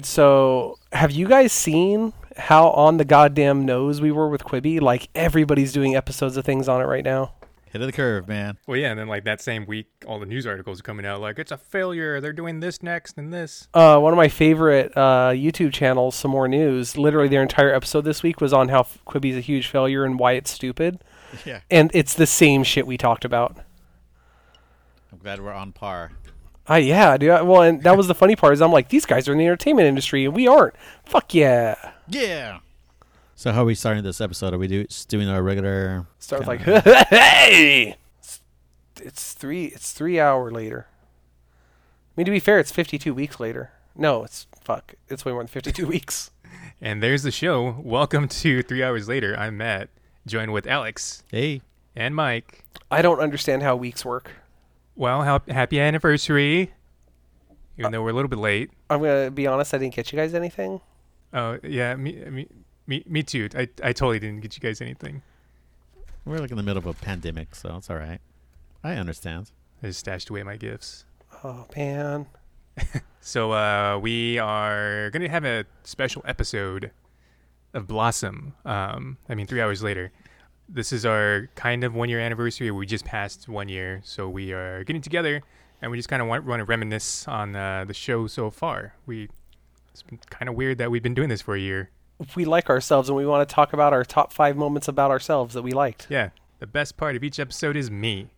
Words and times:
Dude, 0.00 0.06
so 0.06 0.78
have 0.92 1.10
you 1.10 1.28
guys 1.28 1.52
seen 1.52 2.14
how 2.34 2.70
on 2.70 2.96
the 2.96 3.04
goddamn 3.04 3.66
nose 3.66 4.00
we 4.00 4.10
were 4.10 4.30
with 4.30 4.44
Quibi? 4.44 4.80
Like 4.80 5.10
everybody's 5.14 5.74
doing 5.74 5.94
episodes 5.94 6.38
of 6.38 6.44
things 6.46 6.70
on 6.70 6.80
it 6.80 6.86
right 6.86 7.04
now. 7.04 7.34
Hit 7.66 7.82
of 7.82 7.86
the 7.86 7.92
curve, 7.92 8.26
man. 8.26 8.56
Well, 8.66 8.78
yeah, 8.78 8.92
and 8.92 8.98
then 8.98 9.08
like 9.08 9.24
that 9.24 9.42
same 9.42 9.66
week, 9.66 9.88
all 10.06 10.18
the 10.18 10.24
news 10.24 10.46
articles 10.46 10.80
are 10.80 10.82
coming 10.84 11.04
out 11.04 11.20
like 11.20 11.38
it's 11.38 11.52
a 11.52 11.58
failure. 11.58 12.18
They're 12.18 12.32
doing 12.32 12.60
this 12.60 12.82
next 12.82 13.18
and 13.18 13.30
this. 13.30 13.68
Uh, 13.74 13.98
one 13.98 14.14
of 14.14 14.16
my 14.16 14.28
favorite 14.28 14.96
uh, 14.96 15.32
YouTube 15.34 15.74
channels, 15.74 16.14
some 16.14 16.30
more 16.30 16.48
news. 16.48 16.96
Literally, 16.96 17.28
their 17.28 17.42
entire 17.42 17.74
episode 17.74 18.06
this 18.06 18.22
week 18.22 18.40
was 18.40 18.54
on 18.54 18.70
how 18.70 18.80
f- 18.80 18.98
Quibi's 19.06 19.36
a 19.36 19.40
huge 19.40 19.66
failure 19.66 20.06
and 20.06 20.18
why 20.18 20.32
it's 20.32 20.50
stupid. 20.50 21.04
Yeah. 21.44 21.60
And 21.70 21.90
it's 21.92 22.14
the 22.14 22.26
same 22.26 22.64
shit 22.64 22.86
we 22.86 22.96
talked 22.96 23.26
about. 23.26 23.58
I'm 25.12 25.18
glad 25.18 25.42
we're 25.42 25.52
on 25.52 25.72
par. 25.72 26.12
Uh, 26.70 26.76
yeah, 26.76 27.16
dude. 27.16 27.30
I- 27.30 27.42
Well, 27.42 27.62
and 27.62 27.82
that 27.82 27.96
was 27.96 28.06
the 28.06 28.14
funny 28.14 28.36
part 28.36 28.52
is 28.52 28.62
I'm 28.62 28.70
like, 28.72 28.88
these 28.90 29.04
guys 29.06 29.28
are 29.28 29.32
in 29.32 29.38
the 29.38 29.44
entertainment 29.46 29.88
industry 29.88 30.24
and 30.24 30.34
we 30.34 30.46
aren't. 30.46 30.74
Fuck 31.04 31.34
yeah. 31.34 31.74
Yeah. 32.08 32.58
So 33.34 33.52
how 33.52 33.62
are 33.62 33.64
we 33.64 33.74
starting 33.74 34.04
this 34.04 34.20
episode? 34.20 34.52
Are 34.54 34.58
we 34.58 34.68
do, 34.68 34.84
just 34.84 35.08
doing 35.08 35.28
our 35.28 35.42
regular? 35.42 36.06
Start 36.18 36.46
with 36.46 36.48
like, 36.48 36.60
hey, 37.08 37.96
it's, 38.20 38.40
it's 39.02 39.32
three. 39.32 39.64
It's 39.66 39.92
three 39.92 40.20
hour 40.20 40.50
later. 40.50 40.86
I 40.90 42.12
mean, 42.16 42.26
to 42.26 42.30
be 42.30 42.38
fair, 42.40 42.58
it's 42.60 42.70
52 42.70 43.14
weeks 43.14 43.40
later. 43.40 43.70
No, 43.96 44.22
it's 44.24 44.46
fuck. 44.62 44.94
It's 45.08 45.24
way 45.24 45.32
more 45.32 45.40
than 45.42 45.48
52 45.48 45.86
weeks. 45.88 46.30
And 46.80 47.02
there's 47.02 47.22
the 47.22 47.30
show. 47.30 47.76
Welcome 47.82 48.28
to 48.28 48.62
Three 48.62 48.82
Hours 48.82 49.08
Later. 49.08 49.34
I'm 49.38 49.56
Matt, 49.56 49.88
joined 50.26 50.52
with 50.52 50.66
Alex 50.66 51.22
Hey. 51.30 51.62
and 51.96 52.14
Mike. 52.14 52.64
I 52.90 53.02
don't 53.02 53.20
understand 53.20 53.62
how 53.62 53.74
weeks 53.76 54.04
work. 54.04 54.32
Well, 55.00 55.22
hap- 55.22 55.48
happy 55.48 55.80
anniversary. 55.80 56.72
Even 57.78 57.90
though 57.90 58.02
we're 58.02 58.10
a 58.10 58.12
little 58.12 58.28
bit 58.28 58.38
late. 58.38 58.70
I'm 58.90 59.00
gonna 59.00 59.30
be 59.30 59.46
honest. 59.46 59.72
I 59.72 59.78
didn't 59.78 59.94
get 59.94 60.12
you 60.12 60.18
guys 60.18 60.34
anything. 60.34 60.82
Oh 61.32 61.58
yeah, 61.62 61.96
me 61.96 62.16
me 62.26 62.46
me, 62.86 63.02
me 63.06 63.22
too. 63.22 63.48
I 63.54 63.60
I 63.82 63.94
totally 63.94 64.18
didn't 64.18 64.40
get 64.40 64.54
you 64.58 64.60
guys 64.60 64.82
anything. 64.82 65.22
We're 66.26 66.36
like 66.36 66.50
in 66.50 66.58
the 66.58 66.62
middle 66.62 66.76
of 66.76 66.86
a 66.86 66.92
pandemic, 66.92 67.54
so 67.54 67.76
it's 67.78 67.88
all 67.88 67.96
right. 67.96 68.20
I 68.84 68.96
understand. 68.96 69.52
I 69.82 69.86
just 69.86 70.00
stashed 70.00 70.28
away 70.28 70.42
my 70.42 70.58
gifts. 70.58 71.06
Oh 71.42 71.66
man. 71.74 72.26
So 73.22 73.52
uh, 73.52 73.98
we 74.00 74.38
are 74.38 75.10
going 75.10 75.20
to 75.20 75.28
have 75.28 75.44
a 75.44 75.66
special 75.84 76.22
episode 76.24 76.90
of 77.74 77.86
Blossom. 77.86 78.54
Um, 78.64 79.18
I 79.28 79.34
mean, 79.34 79.46
three 79.46 79.60
hours 79.60 79.82
later. 79.82 80.10
This 80.72 80.92
is 80.92 81.04
our 81.04 81.48
kind 81.56 81.82
of 81.82 81.94
one 81.94 82.08
year 82.08 82.20
anniversary. 82.20 82.70
We 82.70 82.86
just 82.86 83.04
passed 83.04 83.48
one 83.48 83.68
year, 83.68 84.00
so 84.04 84.28
we 84.28 84.52
are 84.52 84.84
getting 84.84 85.02
together, 85.02 85.42
and 85.82 85.90
we 85.90 85.96
just 85.98 86.08
kind 86.08 86.22
of 86.22 86.28
want, 86.28 86.44
want 86.44 86.60
to 86.60 86.64
reminisce 86.64 87.26
on 87.26 87.56
uh, 87.56 87.84
the 87.86 87.94
show 87.94 88.26
so 88.28 88.50
far. 88.50 88.94
We 89.04 89.28
it's 89.92 90.02
been 90.02 90.20
kind 90.30 90.48
of 90.48 90.54
weird 90.54 90.78
that 90.78 90.90
we've 90.90 91.02
been 91.02 91.14
doing 91.14 91.28
this 91.28 91.42
for 91.42 91.56
a 91.56 91.60
year. 91.60 91.90
We 92.36 92.44
like 92.44 92.68
ourselves 92.70 93.08
and 93.08 93.16
we 93.16 93.26
want 93.26 93.48
to 93.48 93.52
talk 93.52 93.72
about 93.72 93.92
our 93.92 94.04
top 94.04 94.32
five 94.32 94.56
moments 94.56 94.86
about 94.88 95.10
ourselves 95.10 95.54
that 95.54 95.62
we 95.62 95.72
liked. 95.72 96.06
Yeah, 96.08 96.30
the 96.58 96.66
best 96.66 96.96
part 96.96 97.16
of 97.16 97.24
each 97.24 97.40
episode 97.40 97.76
is 97.76 97.90
me. 97.90 98.28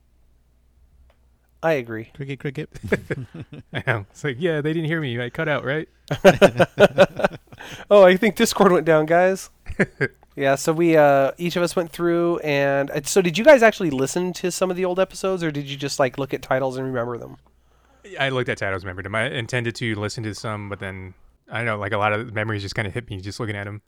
I 1.63 1.73
agree. 1.75 2.05
Cricket, 2.15 2.41
cricket. 2.41 2.71
I 3.73 3.83
know. 3.87 4.07
It's 4.11 4.25
like, 4.25 4.37
yeah, 4.39 4.61
they 4.61 4.73
didn't 4.73 4.87
hear 4.87 5.01
me. 5.01 5.21
I 5.21 5.31
cut 5.31 5.49
out, 5.49 5.65
right? 5.65 5.89
Oh, 7.91 8.03
I 8.03 8.17
think 8.17 8.35
Discord 8.35 8.73
went 8.73 8.85
down, 8.87 9.07
guys. 9.07 9.51
Yeah, 10.37 10.55
so 10.55 10.73
we 10.73 10.97
uh 10.97 11.33
each 11.39 11.57
of 11.57 11.63
us 11.63 11.77
went 11.77 11.91
through 11.91 12.39
and 12.39 12.91
uh, 12.91 13.01
so 13.05 13.21
did 13.23 13.37
you 13.39 13.45
guys 13.45 13.63
actually 13.63 13.91
listen 13.91 14.33
to 14.35 14.51
some 14.51 14.71
of 14.71 14.77
the 14.77 14.85
old 14.85 14.99
episodes 14.99 15.43
or 15.43 15.51
did 15.51 15.67
you 15.67 15.77
just 15.77 15.99
like 15.99 16.19
look 16.19 16.33
at 16.35 16.43
titles 16.43 16.77
and 16.77 16.87
remember 16.87 17.19
them? 17.19 17.37
I 18.19 18.31
looked 18.31 18.49
at 18.49 18.59
titles, 18.59 18.85
remembered 18.85 19.05
them. 19.05 19.15
I 19.15 19.27
intended 19.31 19.75
to 19.77 19.95
listen 19.95 20.23
to 20.25 20.35
some, 20.35 20.69
but 20.69 20.81
then 20.81 21.15
I 21.51 21.59
don't 21.59 21.67
know, 21.67 21.77
like 21.79 21.93
a 21.93 21.99
lot 21.99 22.13
of 22.13 22.33
memories 22.33 22.63
just 22.63 22.75
kind 22.75 22.89
of 22.89 22.95
hit 22.95 23.09
me 23.11 23.21
just 23.21 23.39
looking 23.41 23.57
at 23.57 23.65
them. 23.65 23.83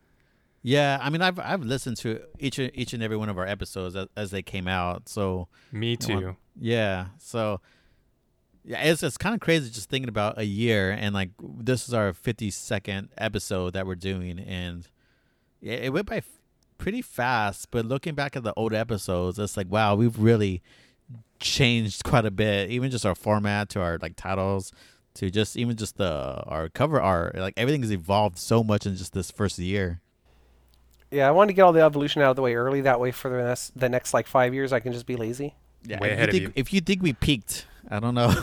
yeah, 0.63 0.99
I 1.01 1.11
mean, 1.11 1.21
I've 1.23 1.39
I've 1.39 1.63
listened 1.63 1.97
to 1.99 2.21
each 2.39 2.59
and- 2.59 2.71
each 2.75 2.93
and 2.95 3.03
every 3.03 3.17
one 3.17 3.29
of 3.29 3.37
our 3.39 3.47
episodes 3.47 3.97
as, 3.97 4.07
as 4.17 4.31
they 4.31 4.43
came 4.43 4.69
out. 4.69 5.09
So 5.09 5.49
Me 5.73 5.97
I 6.01 6.13
want- 6.13 6.23
too. 6.23 6.37
yeah, 6.61 7.07
so 7.19 7.61
yeah, 8.65 8.83
it's 8.83 9.03
it's 9.03 9.17
kind 9.19 9.35
of 9.35 9.41
crazy 9.41 9.71
just 9.71 9.91
thinking 9.91 10.09
about 10.09 10.39
a 10.39 10.45
year 10.45 10.91
and 10.91 11.15
like 11.15 11.31
this 11.41 11.87
is 11.89 11.93
our 11.95 12.13
52nd 12.13 13.09
episode 13.19 13.73
that 13.75 13.87
we're 13.87 13.95
doing, 13.95 14.39
and 14.39 14.89
yeah, 15.65 15.77
it 15.77 15.93
went 15.93 16.07
by 16.07 16.19
f- 16.19 16.39
pretty 16.79 17.03
fast. 17.03 17.71
But 17.71 17.87
looking 17.87 18.15
back 18.15 18.37
at 18.37 18.43
the 18.43 18.53
old 18.55 18.75
episodes, 18.75 19.39
it's 19.39 19.57
like 19.57 19.67
wow, 19.71 19.95
we've 19.95 20.19
really 20.19 20.63
changed 21.41 22.05
quite 22.05 22.25
a 22.27 22.31
bit. 22.31 22.71
Even 22.71 22.91
just 22.91 23.07
our 23.07 23.15
format 23.15 23.69
to 23.71 23.81
our 23.81 23.99
like 24.01 24.15
titles 24.17 24.73
to 25.15 25.31
just 25.31 25.57
even 25.57 25.77
just 25.77 25.97
the 25.97 26.43
our 26.47 26.69
cover 26.69 27.01
art, 27.01 27.37
like 27.37 27.55
everything 27.57 27.81
has 27.83 27.93
evolved 27.93 28.39
so 28.39 28.63
much 28.63 28.87
in 28.87 28.95
just 28.95 29.13
this 29.15 29.31
first 29.31 29.59
year. 29.59 30.01
Yeah, 31.11 31.29
I 31.29 31.31
wanted 31.31 31.49
to 31.49 31.53
get 31.55 31.63
all 31.63 31.73
the 31.73 31.83
evolution 31.83 32.23
out 32.23 32.31
of 32.31 32.37
the 32.37 32.43
way 32.43 32.55
early 32.55 32.81
that 32.83 33.01
way 33.01 33.11
for 33.11 33.31
the 33.31 33.43
next 33.43 33.79
the 33.79 33.89
next 33.89 34.13
like 34.13 34.27
5 34.27 34.53
years 34.53 34.73
I 34.73 34.81
can 34.81 34.93
just 34.93 35.07
be 35.07 35.17
lazy. 35.17 35.55
Yeah, 35.87 36.01
Way 36.01 36.09
if 36.09 36.13
ahead 36.15 36.29
of 36.31 36.35
you 36.35 36.41
think, 36.41 36.57
you. 36.57 36.61
If 36.61 36.73
you 36.73 36.81
think 36.81 37.03
we 37.03 37.13
peaked, 37.13 37.67
I 37.91 38.01
don't 38.01 38.15
know. 38.15 38.35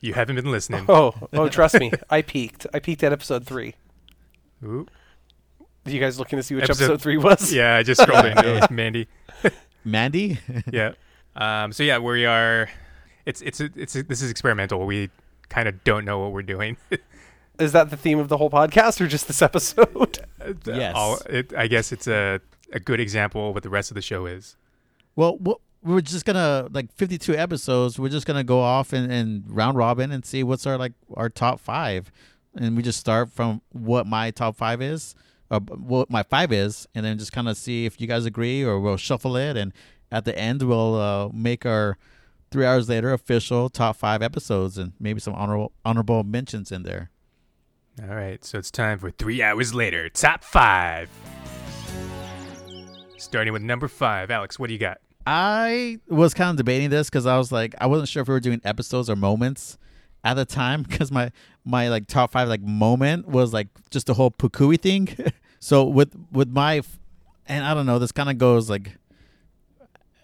You 0.00 0.12
haven't 0.12 0.36
been 0.36 0.50
listening. 0.50 0.84
Oh, 0.88 1.14
oh, 1.32 1.48
trust 1.48 1.80
me. 1.80 1.90
I 2.10 2.22
peaked. 2.22 2.66
I 2.74 2.80
peaked 2.80 3.02
at 3.02 3.12
episode 3.12 3.46
3. 3.46 3.74
Oop. 4.64 4.90
You 5.86 6.00
guys 6.00 6.18
looking 6.18 6.38
to 6.38 6.42
see 6.42 6.54
which 6.54 6.64
Episode- 6.64 6.84
episode, 6.84 7.02
3 7.02 7.16
was? 7.18 7.52
Yeah, 7.54 7.76
I 7.76 7.82
just 7.82 8.00
scrolled 8.02 8.24
in. 8.26 8.38
It 8.44 8.60
was 8.60 8.70
Mandy. 8.70 9.08
Mandy. 9.84 10.38
Yeah. 10.72 10.92
Um, 11.36 11.72
so 11.72 11.82
yeah, 11.82 11.98
where 11.98 12.14
we 12.14 12.26
are. 12.26 12.68
It's 13.24 13.40
it's 13.42 13.60
it's 13.60 13.92
this 13.94 14.22
is 14.22 14.30
experimental. 14.30 14.84
We 14.86 15.10
kind 15.48 15.68
of 15.68 15.82
don't 15.84 16.04
know 16.04 16.18
what 16.20 16.32
we're 16.32 16.42
doing. 16.42 16.76
Is 17.58 17.72
that 17.72 17.90
the 17.90 17.96
theme 17.96 18.18
of 18.18 18.28
the 18.28 18.36
whole 18.36 18.50
podcast 18.50 19.00
or 19.00 19.06
just 19.06 19.26
this 19.26 19.42
episode? 19.42 20.18
Yes. 20.64 20.92
All, 20.96 21.18
it, 21.28 21.52
I 21.56 21.66
guess 21.66 21.92
it's 21.92 22.06
a 22.06 22.40
a 22.72 22.80
good 22.80 23.00
example 23.00 23.48
of 23.48 23.54
what 23.54 23.62
the 23.62 23.68
rest 23.70 23.90
of 23.90 23.94
the 23.96 24.02
show 24.02 24.26
is. 24.26 24.56
Well, 25.14 25.36
what 25.38 25.58
we're 25.82 26.00
just 26.00 26.24
gonna 26.24 26.68
like 26.72 26.92
52 26.92 27.34
episodes. 27.36 27.98
We're 27.98 28.08
just 28.08 28.26
gonna 28.26 28.44
go 28.44 28.60
off 28.60 28.92
and, 28.92 29.10
and 29.10 29.44
round 29.48 29.76
robin 29.76 30.10
and 30.12 30.24
see 30.24 30.42
what's 30.42 30.66
our 30.66 30.76
like 30.78 30.92
our 31.14 31.28
top 31.28 31.60
five, 31.60 32.10
and 32.56 32.76
we 32.76 32.82
just 32.82 32.98
start 33.00 33.30
from 33.30 33.60
what 33.72 34.06
my 34.06 34.30
top 34.30 34.56
five 34.56 34.80
is, 34.82 35.14
or 35.50 35.60
what 35.60 36.10
my 36.10 36.22
five 36.22 36.52
is, 36.52 36.86
and 36.94 37.04
then 37.04 37.18
just 37.18 37.32
kind 37.32 37.48
of 37.48 37.56
see 37.56 37.86
if 37.86 38.00
you 38.00 38.06
guys 38.06 38.24
agree, 38.24 38.64
or 38.64 38.80
we'll 38.80 38.96
shuffle 38.96 39.36
it, 39.36 39.56
and 39.56 39.72
at 40.10 40.24
the 40.24 40.36
end 40.38 40.62
we'll 40.62 40.94
uh, 40.96 41.28
make 41.32 41.64
our 41.66 41.98
three 42.50 42.64
hours 42.64 42.88
later 42.88 43.12
official 43.12 43.68
top 43.68 43.96
five 43.96 44.22
episodes, 44.22 44.78
and 44.78 44.92
maybe 44.98 45.20
some 45.20 45.34
honorable 45.34 45.72
honorable 45.84 46.24
mentions 46.24 46.72
in 46.72 46.82
there. 46.82 47.10
All 48.02 48.14
right, 48.14 48.44
so 48.44 48.58
it's 48.58 48.70
time 48.70 48.98
for 48.98 49.10
three 49.10 49.42
hours 49.42 49.74
later. 49.74 50.08
Top 50.08 50.44
five. 50.44 51.08
Starting 53.16 53.52
with 53.52 53.62
number 53.62 53.88
five, 53.88 54.30
Alex. 54.30 54.58
What 54.58 54.66
do 54.68 54.74
you 54.74 54.78
got? 54.78 54.98
I 55.26 55.98
was 56.06 56.34
kind 56.34 56.50
of 56.50 56.56
debating 56.56 56.90
this 56.90 57.08
because 57.08 57.26
I 57.26 57.36
was 57.38 57.50
like, 57.50 57.74
I 57.80 57.86
wasn't 57.86 58.08
sure 58.08 58.22
if 58.22 58.28
we 58.28 58.34
were 58.34 58.40
doing 58.40 58.60
episodes 58.64 59.10
or 59.10 59.16
moments 59.16 59.76
at 60.26 60.34
the 60.34 60.44
time 60.44 60.82
because 60.82 61.12
my 61.12 61.30
my 61.64 61.88
like 61.88 62.08
top 62.08 62.32
five 62.32 62.48
like 62.48 62.60
moment 62.60 63.28
was 63.28 63.52
like 63.52 63.68
just 63.90 64.06
the 64.08 64.14
whole 64.14 64.30
Pukui 64.30 64.78
thing. 64.78 65.08
so 65.60 65.84
with 65.84 66.12
with 66.32 66.48
my, 66.48 66.82
and 67.46 67.64
I 67.64 67.74
don't 67.74 67.86
know, 67.86 68.00
this 68.00 68.10
kind 68.10 68.28
of 68.28 68.36
goes 68.36 68.68
like, 68.68 68.90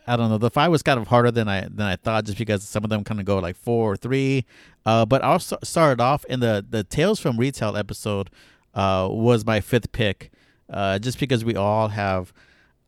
I 0.07 0.17
don't 0.17 0.29
know, 0.29 0.39
the 0.39 0.51
five 0.51 0.73
was 0.73 0.83
kind 0.83 0.99
of 0.99 1.07
harder 1.07 1.31
than 1.31 1.49
I 1.49 1.61
than 1.63 1.83
I 1.83 1.95
thought 1.95 2.25
just 2.25 2.37
because 2.37 2.65
some 2.65 2.83
of 2.83 2.91
them 2.91 3.05
kind 3.05 3.21
of 3.21 3.27
go 3.27 3.39
like 3.39 3.57
four 3.57 3.93
or 3.93 3.97
three. 3.97 4.45
Uh, 4.85 5.07
but 5.07 5.23
I'll 5.23 5.39
st- 5.39 5.65
started 5.65 6.03
off 6.03 6.25
in 6.25 6.41
the 6.41 6.67
the 6.69 6.83
Tales 6.83 7.21
from 7.21 7.37
Retail 7.39 7.77
episode. 7.77 8.29
Uh, 8.75 9.07
was 9.11 9.47
my 9.47 9.61
fifth 9.61 9.93
pick. 9.93 10.33
Uh, 10.69 10.99
just 10.99 11.21
because 11.21 11.45
we 11.45 11.55
all 11.55 11.89
have 11.89 12.33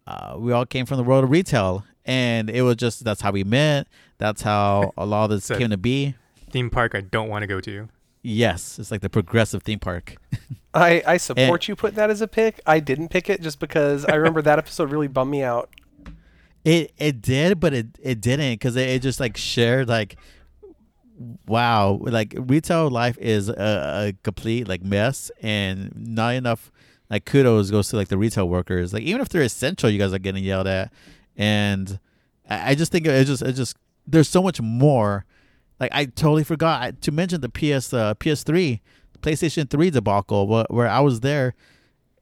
uh, 0.07 0.35
we 0.39 0.53
all 0.53 0.67
came 0.67 0.87
from 0.87 0.97
the 0.97 1.05
world 1.05 1.23
of 1.23 1.31
retail 1.31 1.85
and 2.07 2.49
it 2.49 2.63
was 2.63 2.77
just 2.77 3.05
that's 3.05 3.21
how 3.21 3.31
we 3.31 3.45
met 3.45 3.87
that's 4.17 4.41
how 4.41 4.93
a 4.97 5.05
lot 5.05 5.25
of 5.25 5.31
this 5.31 5.49
came 5.59 5.69
to 5.69 5.77
be 5.77 6.15
Theme 6.55 6.71
park 6.71 6.95
I 6.95 7.01
don't 7.03 7.29
want 7.29 7.43
to 7.43 7.47
go 7.49 7.61
to. 7.61 7.89
yes 8.23 8.79
it's 8.79 8.91
like 8.93 9.01
the 9.03 9.11
progressive 9.11 9.63
theme 9.63 9.81
park 9.81 10.17
I, 10.75 11.03
I 11.07 11.17
support 11.19 11.63
Eh. 11.63 11.67
you 11.73 11.77
putting 11.77 11.97
that 11.97 12.11
as 12.11 12.21
a 12.21 12.27
pick. 12.27 12.61
I 12.67 12.81
didn't 12.81 13.09
pick 13.11 13.29
it 13.31 13.41
just 13.41 13.59
because 13.61 14.05
I 14.07 14.15
remember 14.15 14.41
that 14.43 14.59
episode 14.59 14.91
really 14.91 15.07
bummed 15.09 15.31
me 15.31 15.43
out. 15.43 15.69
it 16.65 16.93
it 16.99 17.21
did 17.21 17.61
but 17.61 17.73
it 17.75 17.87
it 18.03 18.21
didn't 18.21 18.53
because 18.55 18.75
it, 18.77 18.89
it 18.89 19.03
just 19.03 19.21
like 19.21 19.37
shared 19.37 19.89
like 19.89 20.17
wow 21.47 21.99
like 22.03 22.35
retail 22.39 22.91
life 22.91 23.17
is 23.19 23.49
a, 23.49 23.55
a 24.09 24.13
complete 24.23 24.67
like 24.69 24.83
mess 24.83 25.31
and 25.43 25.93
not 25.97 26.35
enough 26.35 26.73
like 27.11 27.25
kudos 27.25 27.71
goes 27.71 27.89
to 27.89 27.97
like 27.97 28.09
the 28.09 28.19
retail 28.19 28.49
workers 28.49 28.93
like 28.93 29.03
even 29.05 29.21
if 29.21 29.29
they're 29.29 29.43
essential 29.43 29.89
you 29.91 29.99
guys 29.99 30.13
are 30.13 30.19
getting 30.19 30.43
yelled 30.43 30.67
at 30.67 30.93
and 31.37 32.01
i, 32.51 32.71
I 32.71 32.75
just 32.75 32.91
think 32.91 33.07
it 33.07 33.25
just 33.27 33.43
it 33.43 33.53
just 33.53 33.77
there's 34.07 34.29
so 34.29 34.43
much 34.43 34.61
more 34.61 35.25
like 35.81 35.91
i 35.93 36.05
totally 36.05 36.45
forgot 36.45 37.01
to 37.01 37.13
mention 37.13 37.41
the 37.41 37.49
ps 37.49 37.93
uh, 37.93 38.15
ps3 38.15 38.81
playstation 39.21 39.69
3 39.69 39.91
debacle 39.91 40.47
where, 40.47 40.67
where 40.69 40.89
i 40.89 41.01
was 41.01 41.21
there 41.21 41.55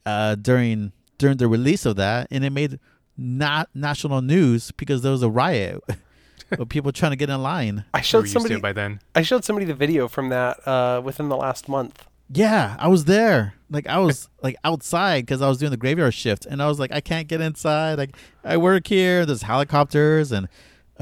uh 0.07 0.35
during 0.35 0.93
during 1.19 1.37
the 1.37 1.49
release 1.49 1.87
of 1.87 1.97
that 1.97 2.27
and 2.31 2.45
it 2.45 2.51
made 2.51 2.79
not 3.17 3.69
national 3.75 4.23
news 4.23 4.73
because 4.73 5.03
there 5.03 5.13
was 5.13 5.23
a 5.23 5.31
riot 5.31 5.81
of 6.59 6.69
people 6.69 6.93
trying 6.93 7.13
to 7.13 7.17
get 7.17 7.31
in 7.31 7.43
line 7.43 7.85
I 7.95 8.01
showed 8.01 8.21
used 8.21 8.33
to 8.33 8.41
somebody 8.41 8.57
it 8.57 8.63
by 8.63 8.73
then. 8.73 9.01
I 9.15 9.23
showed 9.23 9.45
somebody 9.45 9.67
the 9.67 9.75
video 9.75 10.09
from 10.09 10.29
that 10.31 10.67
uh, 10.67 11.01
within 11.03 11.29
the 11.29 11.37
last 11.37 11.69
month. 11.69 12.07
Yeah, 12.35 12.77
I 12.79 12.89
was 12.89 13.05
there. 13.05 13.55
Like 13.71 13.87
I 13.87 13.99
was 13.99 14.29
like 14.43 14.57
outside 14.65 15.27
because 15.27 15.43
I 15.43 15.49
was 15.49 15.59
doing 15.59 15.71
the 15.71 15.77
graveyard 15.77 16.15
shift, 16.15 16.47
and 16.47 16.63
I 16.63 16.69
was 16.69 16.79
like, 16.79 16.93
I 16.93 17.01
can't 17.01 17.29
get 17.29 17.41
inside. 17.41 17.99
Like 17.99 18.17
I 18.45 18.57
work 18.57 18.87
here. 18.87 19.27
There's 19.27 19.43
helicopters 19.43 20.33
and 20.33 20.49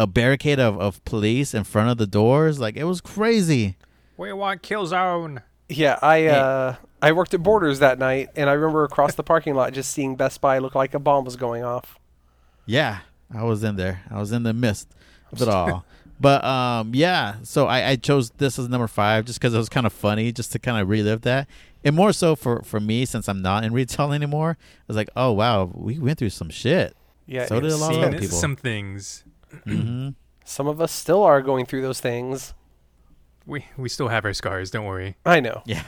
a 0.01 0.07
barricade 0.07 0.59
of, 0.59 0.81
of 0.81 1.05
police 1.05 1.53
in 1.53 1.65
front 1.65 1.91
of 1.91 1.99
the 1.99 2.07
doors. 2.07 2.59
Like 2.59 2.77
it 2.77 2.85
was 2.85 3.01
crazy. 3.01 3.77
We 4.17 4.33
want 4.33 4.63
kill 4.63 4.87
zone. 4.87 5.43
Yeah, 5.69 5.99
I 6.03 6.27
uh, 6.27 6.77
I 7.03 7.13
worked 7.13 7.35
at 7.35 7.43
Borders 7.43 7.79
that 7.81 7.99
night, 7.99 8.31
and 8.35 8.49
I 8.51 8.55
remember 8.55 8.83
across 8.85 9.15
the 9.15 9.23
parking 9.23 9.55
lot 9.55 9.73
just 9.73 9.93
seeing 9.93 10.17
Best 10.17 10.41
Buy 10.41 10.59
look 10.59 10.75
like 10.75 10.95
a 10.95 10.99
bomb 10.99 11.25
was 11.25 11.37
going 11.37 11.63
off. 11.63 11.99
Yeah, 12.67 13.01
I 13.33 13.45
was 13.45 13.63
in 13.63 13.77
there. 13.77 14.03
I 14.11 14.19
was 14.19 14.33
in 14.33 14.43
the 14.43 14.53
midst 14.55 14.89
of 15.33 15.41
it 15.43 15.49
all. 15.57 15.85
But 16.19 16.45
um, 16.45 16.93
yeah. 16.95 17.37
So 17.43 17.67
I, 17.67 17.91
I 17.91 17.97
chose 17.97 18.31
this 18.31 18.59
as 18.59 18.69
number 18.69 18.89
five 18.89 19.27
just 19.27 19.39
because 19.39 19.55
it 19.55 19.59
was 19.59 19.69
kind 19.69 19.87
of 19.87 19.93
funny, 19.93 20.33
just 20.33 20.53
to 20.53 20.59
kind 20.59 20.81
of 20.81 20.89
relive 20.89 21.23
that, 21.23 21.47
and 21.85 21.95
more 21.95 22.13
so 22.13 22.35
for 22.37 22.63
for 22.63 22.81
me 22.81 23.05
since 23.05 23.29
I'm 23.29 23.43
not 23.43 23.65
in 23.65 23.73
retail 23.73 24.13
anymore. 24.21 24.57
I 24.61 24.85
was 24.89 24.97
like, 24.97 25.11
oh 25.15 25.33
wow, 25.33 25.71
we 25.75 25.99
went 25.99 26.19
through 26.19 26.31
some 26.31 26.51
shit. 26.51 26.97
Yeah, 27.27 27.47
So 27.47 27.61
did 27.61 27.71
a 27.71 27.77
lot 27.77 27.91
of 27.91 27.95
Seen 27.95 28.05
other 28.05 28.19
people. 28.19 28.37
some 28.39 28.57
things. 28.57 29.23
Hmm 29.65 30.09
some 30.45 30.67
of 30.67 30.81
us 30.81 30.91
still 30.91 31.23
are 31.23 31.43
going 31.43 31.65
through 31.67 31.83
those 31.83 32.01
things. 32.01 32.55
We 33.47 33.67
we 33.77 33.89
still 33.89 34.09
have 34.09 34.25
our 34.25 34.33
scars. 34.35 34.71
Don't 34.71 34.85
worry. 34.87 35.17
I 35.25 35.41
know. 35.41 35.63
Yeah. 35.65 35.83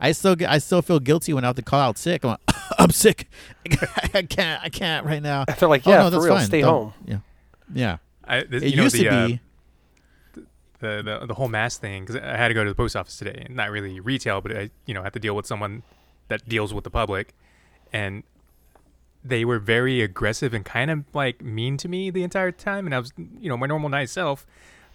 I 0.00 0.12
still 0.12 0.34
get, 0.34 0.50
I 0.50 0.58
still 0.58 0.82
feel 0.82 0.98
guilty 1.00 1.32
when 1.32 1.44
I 1.44 1.46
have 1.46 1.56
to 1.56 1.62
call 1.62 1.80
out 1.80 1.96
sick. 1.96 2.24
I'm 2.24 2.30
like, 2.30 2.40
I'm 2.78 2.90
sick. 2.90 3.28
I 4.14 4.22
can't. 4.22 4.62
I 4.62 4.68
can't 4.68 5.06
right 5.06 5.22
now. 5.22 5.44
They're 5.58 5.68
like, 5.68 5.86
Oh, 5.86 5.90
yeah, 5.90 5.98
no, 5.98 6.04
for 6.06 6.10
that's 6.10 6.24
real, 6.24 6.36
fine. 6.36 6.46
stay 6.46 6.60
Don't- 6.62 6.70
home. 6.74 6.92
Yeah. 7.06 7.18
Yeah. 7.72 7.96
I, 8.24 8.42
th- 8.42 8.62
It 8.62 8.70
you 8.70 8.76
know 8.76 8.88
the, 8.88 8.98
to 9.04 9.08
uh, 9.08 9.28
the, 10.80 11.02
the 11.02 11.26
the 11.26 11.34
whole 11.34 11.48
mask 11.48 11.80
thing 11.80 12.02
because 12.04 12.16
I 12.16 12.36
had 12.36 12.48
to 12.48 12.54
go 12.54 12.64
to 12.64 12.70
the 12.70 12.74
post 12.74 12.96
office 12.96 13.16
today. 13.16 13.46
Not 13.48 13.70
really 13.70 14.00
retail, 14.00 14.40
but 14.40 14.56
I 14.56 14.70
you 14.86 14.94
know 14.94 15.02
have 15.02 15.12
to 15.12 15.20
deal 15.20 15.34
with 15.36 15.46
someone 15.46 15.82
that 16.28 16.48
deals 16.48 16.74
with 16.74 16.84
the 16.84 16.90
public, 16.90 17.34
and 17.92 18.22
they 19.24 19.44
were 19.44 19.58
very 19.58 20.02
aggressive 20.02 20.52
and 20.54 20.64
kind 20.64 20.90
of 20.90 21.04
like 21.14 21.42
mean 21.42 21.76
to 21.78 21.88
me 21.88 22.10
the 22.10 22.22
entire 22.22 22.52
time. 22.52 22.86
And 22.86 22.94
I 22.94 22.98
was 22.98 23.12
you 23.16 23.48
know 23.48 23.56
my 23.56 23.66
normal 23.66 23.88
nice 23.88 24.12
self, 24.12 24.46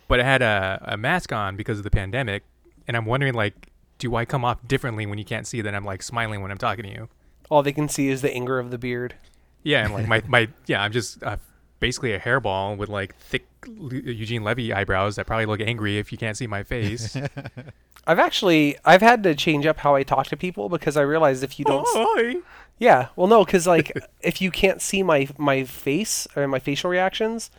but 0.08 0.20
I 0.20 0.24
had 0.24 0.42
a, 0.42 0.84
a 0.86 0.98
mask 0.98 1.32
on 1.32 1.56
because 1.56 1.78
of 1.78 1.84
the 1.84 1.92
pandemic, 1.92 2.44
and 2.88 2.98
I'm 2.98 3.06
wondering 3.06 3.34
like, 3.34 3.72
do 3.98 4.16
I 4.16 4.26
come 4.26 4.46
off 4.46 4.66
differently 4.68 5.06
when 5.06 5.18
you 5.18 5.26
can't 5.26 5.48
see 5.48 5.62
that 5.62 5.74
I'm 5.74 5.86
like 5.86 6.04
smiling 6.04 6.42
when 6.42 6.52
I'm 6.52 6.58
talking 6.58 6.84
to 6.84 6.92
you? 6.92 7.10
All 7.50 7.64
they 7.64 7.72
can 7.72 7.88
see 7.88 8.10
is 8.10 8.22
the 8.22 8.34
anger 8.34 8.60
of 8.60 8.72
the 8.72 8.78
beard. 8.78 9.16
Yeah, 9.64 9.86
and 9.86 9.94
like 9.94 10.08
my 10.08 10.22
my 10.28 10.50
yeah, 10.66 10.82
I'm 10.82 10.92
just 10.92 11.24
uh, 11.24 11.38
basically 11.80 12.14
a 12.14 12.20
hairball 12.20 12.76
with 12.78 12.90
like 12.90 13.16
thick 13.18 13.46
L- 13.68 13.94
Eugene 13.94 14.44
Levy 14.44 14.74
eyebrows 14.74 15.16
that 15.16 15.26
probably 15.28 15.46
look 15.46 15.62
angry 15.62 15.98
if 15.98 16.12
you 16.12 16.18
can't 16.18 16.36
see 16.38 16.48
my 16.48 16.64
face. 16.64 17.16
I've 18.08 18.20
actually 18.20 18.78
I've 18.86 19.02
had 19.02 19.22
to 19.24 19.36
change 19.36 19.66
up 19.66 19.78
how 19.80 19.96
I 19.96 20.04
talk 20.04 20.28
to 20.28 20.38
people 20.38 20.70
because 20.70 20.96
I 20.98 21.02
realized 21.02 21.44
if 21.44 21.60
you 21.60 21.66
don't 21.66 21.82
s- 21.88 21.94
Yeah, 22.80 23.08
well 23.16 23.28
no 23.28 23.44
cuz 23.46 23.68
like 23.68 23.92
if 24.22 24.42
you 24.42 24.50
can't 24.52 24.82
see 24.82 25.04
my 25.04 25.28
my 25.38 25.64
face 25.64 26.28
or 26.36 26.48
my 26.48 26.60
facial 26.60 26.90
reactions 26.90 27.50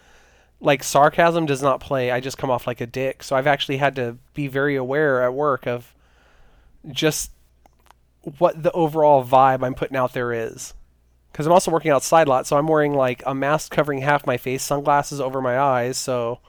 like 0.60 0.82
sarcasm 0.82 1.46
does 1.46 1.62
not 1.62 1.78
play. 1.80 2.10
I 2.10 2.18
just 2.18 2.36
come 2.38 2.50
off 2.50 2.66
like 2.66 2.80
a 2.80 2.86
dick. 2.86 3.22
So 3.22 3.36
I've 3.36 3.46
actually 3.46 3.76
had 3.76 3.94
to 3.96 4.16
be 4.34 4.48
very 4.48 4.74
aware 4.74 5.22
at 5.22 5.32
work 5.32 5.66
of 5.68 5.94
just 6.90 7.30
what 8.38 8.62
the 8.62 8.72
overall 8.72 9.24
vibe 9.24 9.64
I'm 9.64 9.74
putting 9.74 9.96
out 9.96 10.14
there 10.14 10.32
is. 10.32 10.74
Cuz 11.38 11.46
I'm 11.46 11.52
also 11.52 11.70
working 11.70 11.92
outside 11.92 12.26
a 12.26 12.30
lot, 12.30 12.48
so 12.48 12.58
I'm 12.58 12.66
wearing 12.66 12.94
like 12.94 13.22
a 13.24 13.32
mask 13.32 13.70
covering 13.70 14.00
half 14.00 14.26
my 14.26 14.36
face, 14.36 14.60
sunglasses 14.62 15.20
over 15.20 15.40
my 15.40 15.56
eyes, 15.56 15.96
so 15.96 16.40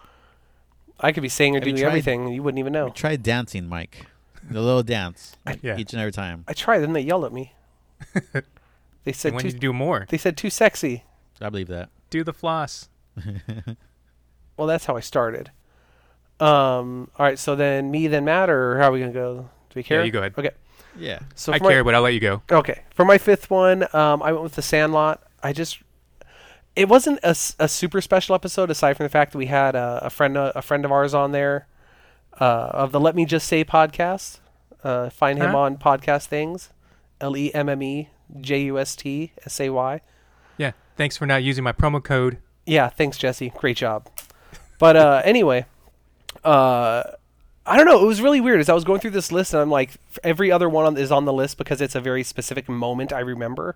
I 1.00 1.12
could 1.12 1.21
be 1.21 1.30
saying 1.30 1.56
or 1.56 1.59
Have 1.59 1.68
you 1.68 1.74
doing 1.74 1.83
tried- 1.83 1.89
everything 1.89 2.25
and 2.25 2.33
you 2.33 2.41
wouldn't 2.41 2.57
even 2.57 2.74
know. 2.74 2.89
Try 2.89 3.15
dancing, 3.15 3.68
Mike. 3.69 4.07
The 4.50 4.59
little 4.62 4.81
dance 4.81 5.36
Yeah. 5.62 5.77
each 5.77 5.94
and 5.94 6.01
every 6.01 6.12
time. 6.12 6.44
I 6.47 6.53
tried, 6.53 6.80
then 6.80 6.94
they 6.94 7.01
yelled 7.01 7.24
at 7.25 7.31
me. 7.31 7.53
they 9.03 9.12
said 9.12 9.33
want 9.33 9.44
too 9.44 9.50
you 9.51 9.59
do 9.59 9.74
more. 9.74 10.07
they 10.09 10.18
said 10.18 10.36
too 10.36 10.50
sexy. 10.50 11.03
I 11.39 11.50
believe 11.50 11.68
that. 11.68 11.89
Do 12.09 12.24
the 12.24 12.33
floss. 12.33 12.89
Well, 14.57 14.68
that's 14.68 14.85
how 14.85 14.97
I 14.97 15.00
started. 15.00 15.51
Um. 16.42 17.09
All 17.18 17.25
right. 17.25 17.39
So 17.39 17.56
then 17.56 17.92
me, 17.92 18.07
then 18.07 18.25
Matt, 18.25 18.50
or 18.50 18.77
how 18.77 18.89
are 18.89 18.92
we 18.92 19.00
gonna 19.00 19.13
go? 19.13 19.38
Do 19.69 19.74
we 19.75 19.83
care? 19.83 20.00
Yeah, 20.00 20.06
you 20.06 20.12
go 20.12 20.19
ahead. 20.19 20.33
Okay. 20.38 20.50
Yeah. 20.97 21.19
So 21.36 21.53
I 21.53 21.59
my- 21.59 21.69
care, 21.69 21.83
but 21.83 21.95
I'll 21.95 22.01
let 22.01 22.13
you 22.13 22.19
go. 22.19 22.41
okay. 22.51 22.83
For 22.94 23.06
my 23.06 23.18
fifth 23.18 23.50
one, 23.50 23.83
um, 23.94 24.21
I 24.21 24.31
went 24.31 24.44
with 24.44 24.56
the 24.56 24.62
Sandlot. 24.62 25.21
I 25.44 25.53
just. 25.53 25.80
It 26.75 26.88
wasn't 26.88 27.19
a 27.24 27.33
super 27.36 28.00
special 28.00 28.36
episode, 28.36 28.69
aside 28.71 28.95
from 28.95 29.06
the 29.06 29.09
fact 29.09 29.33
that 29.33 29.38
we 29.38 29.47
had 29.47 29.75
a, 29.75 30.00
a 30.03 30.09
friend 30.09 30.38
a 30.38 30.62
friend 30.62 30.86
of 30.86 30.91
ours 30.91 31.13
on 31.13 31.31
there, 31.33 31.68
uh, 32.39 32.44
of 32.74 32.91
the 32.94 33.00
Let 33.00 33.15
Me 33.15 33.25
Just 33.25 33.47
Say 33.47 33.65
podcast. 33.65 34.39
Uh, 34.83 35.09
find 35.09 35.39
him 35.39 35.51
Huh? 35.51 35.57
on 35.57 35.77
podcast 35.77 36.27
things, 36.27 36.69
L 37.19 37.35
E 37.35 37.53
M 37.53 37.68
M 37.68 37.83
E 37.83 38.09
J 38.39 38.62
U 38.63 38.80
S 38.80 38.95
T 38.95 39.33
S 39.45 39.59
A 39.59 39.69
Y. 39.71 40.00
Yeah. 40.57 40.71
Thanks 40.95 41.18
for 41.18 41.25
not 41.25 41.44
using 41.44 41.63
my 41.65 41.74
promo 41.74 42.01
code. 42.01 42.38
Yeah, 42.65 42.88
thanks, 42.89 43.18
Jesse. 43.18 43.50
Great 43.57 43.75
job. 43.75 44.07
But 44.77 44.95
uh, 44.95 45.21
anyway, 45.25 45.65
uh, 46.45 47.03
I 47.69 47.77
don't 47.77 47.86
know. 47.86 48.01
It 48.01 48.07
was 48.07 48.19
really 48.19 48.42
weird 48.42 48.60
as 48.60 48.68
I 48.68 48.74
was 48.74 48.83
going 48.83 49.00
through 49.00 49.12
this 49.12 49.31
list, 49.31 49.54
and 49.54 49.62
I'm 49.62 49.69
like, 49.69 49.92
every 50.24 50.51
other 50.51 50.68
one 50.68 50.86
on, 50.86 50.98
is 50.98 51.12
on 51.12 51.25
the 51.25 51.33
list 51.33 51.57
because 51.60 51.81
it's 51.81 51.94
a 51.94 52.01
very 52.01 52.24
specific 52.24 52.68
moment 52.68 53.13
I 53.13 53.19
remember. 53.19 53.75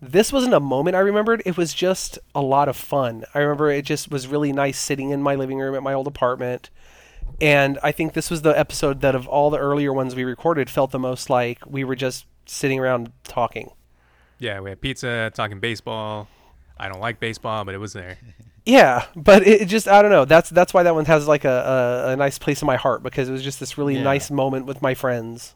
This 0.00 0.32
wasn't 0.32 0.54
a 0.54 0.60
moment 0.60 0.94
I 0.94 1.00
remembered. 1.00 1.42
It 1.44 1.56
was 1.56 1.74
just 1.74 2.20
a 2.32 2.40
lot 2.40 2.68
of 2.68 2.76
fun. 2.76 3.24
I 3.34 3.40
remember 3.40 3.70
it 3.70 3.84
just 3.84 4.10
was 4.10 4.28
really 4.28 4.52
nice 4.52 4.78
sitting 4.78 5.10
in 5.10 5.20
my 5.20 5.34
living 5.34 5.58
room 5.58 5.74
at 5.74 5.82
my 5.82 5.92
old 5.92 6.06
apartment. 6.06 6.70
And 7.40 7.78
I 7.82 7.90
think 7.90 8.12
this 8.12 8.30
was 8.30 8.42
the 8.42 8.56
episode 8.56 9.00
that 9.00 9.16
of 9.16 9.26
all 9.26 9.50
the 9.50 9.58
earlier 9.58 9.92
ones 9.92 10.14
we 10.14 10.22
recorded 10.22 10.70
felt 10.70 10.92
the 10.92 10.98
most 10.98 11.28
like 11.28 11.58
we 11.66 11.82
were 11.82 11.96
just 11.96 12.26
sitting 12.46 12.78
around 12.78 13.10
talking. 13.24 13.72
Yeah, 14.38 14.60
we 14.60 14.70
had 14.70 14.80
pizza, 14.80 15.32
talking 15.34 15.58
baseball. 15.58 16.28
I 16.78 16.88
don't 16.88 17.00
like 17.00 17.18
baseball, 17.18 17.64
but 17.64 17.74
it 17.74 17.78
was 17.78 17.94
there. 17.94 18.18
Yeah, 18.64 19.06
but 19.16 19.46
it 19.46 19.62
it 19.62 19.64
just 19.68 19.88
I 19.88 20.02
don't 20.02 20.10
know. 20.10 20.24
That's 20.24 20.48
that's 20.50 20.72
why 20.72 20.82
that 20.84 20.94
one 20.94 21.04
has 21.06 21.26
like 21.26 21.44
a, 21.44 22.04
a, 22.08 22.12
a 22.12 22.16
nice 22.16 22.38
place 22.38 22.62
in 22.62 22.66
my 22.66 22.76
heart 22.76 23.02
because 23.02 23.28
it 23.28 23.32
was 23.32 23.42
just 23.42 23.58
this 23.60 23.76
really 23.76 23.96
Yeah. 23.96 24.02
nice 24.04 24.30
moment 24.30 24.66
with 24.66 24.80
my 24.82 24.94
friends. 24.94 25.54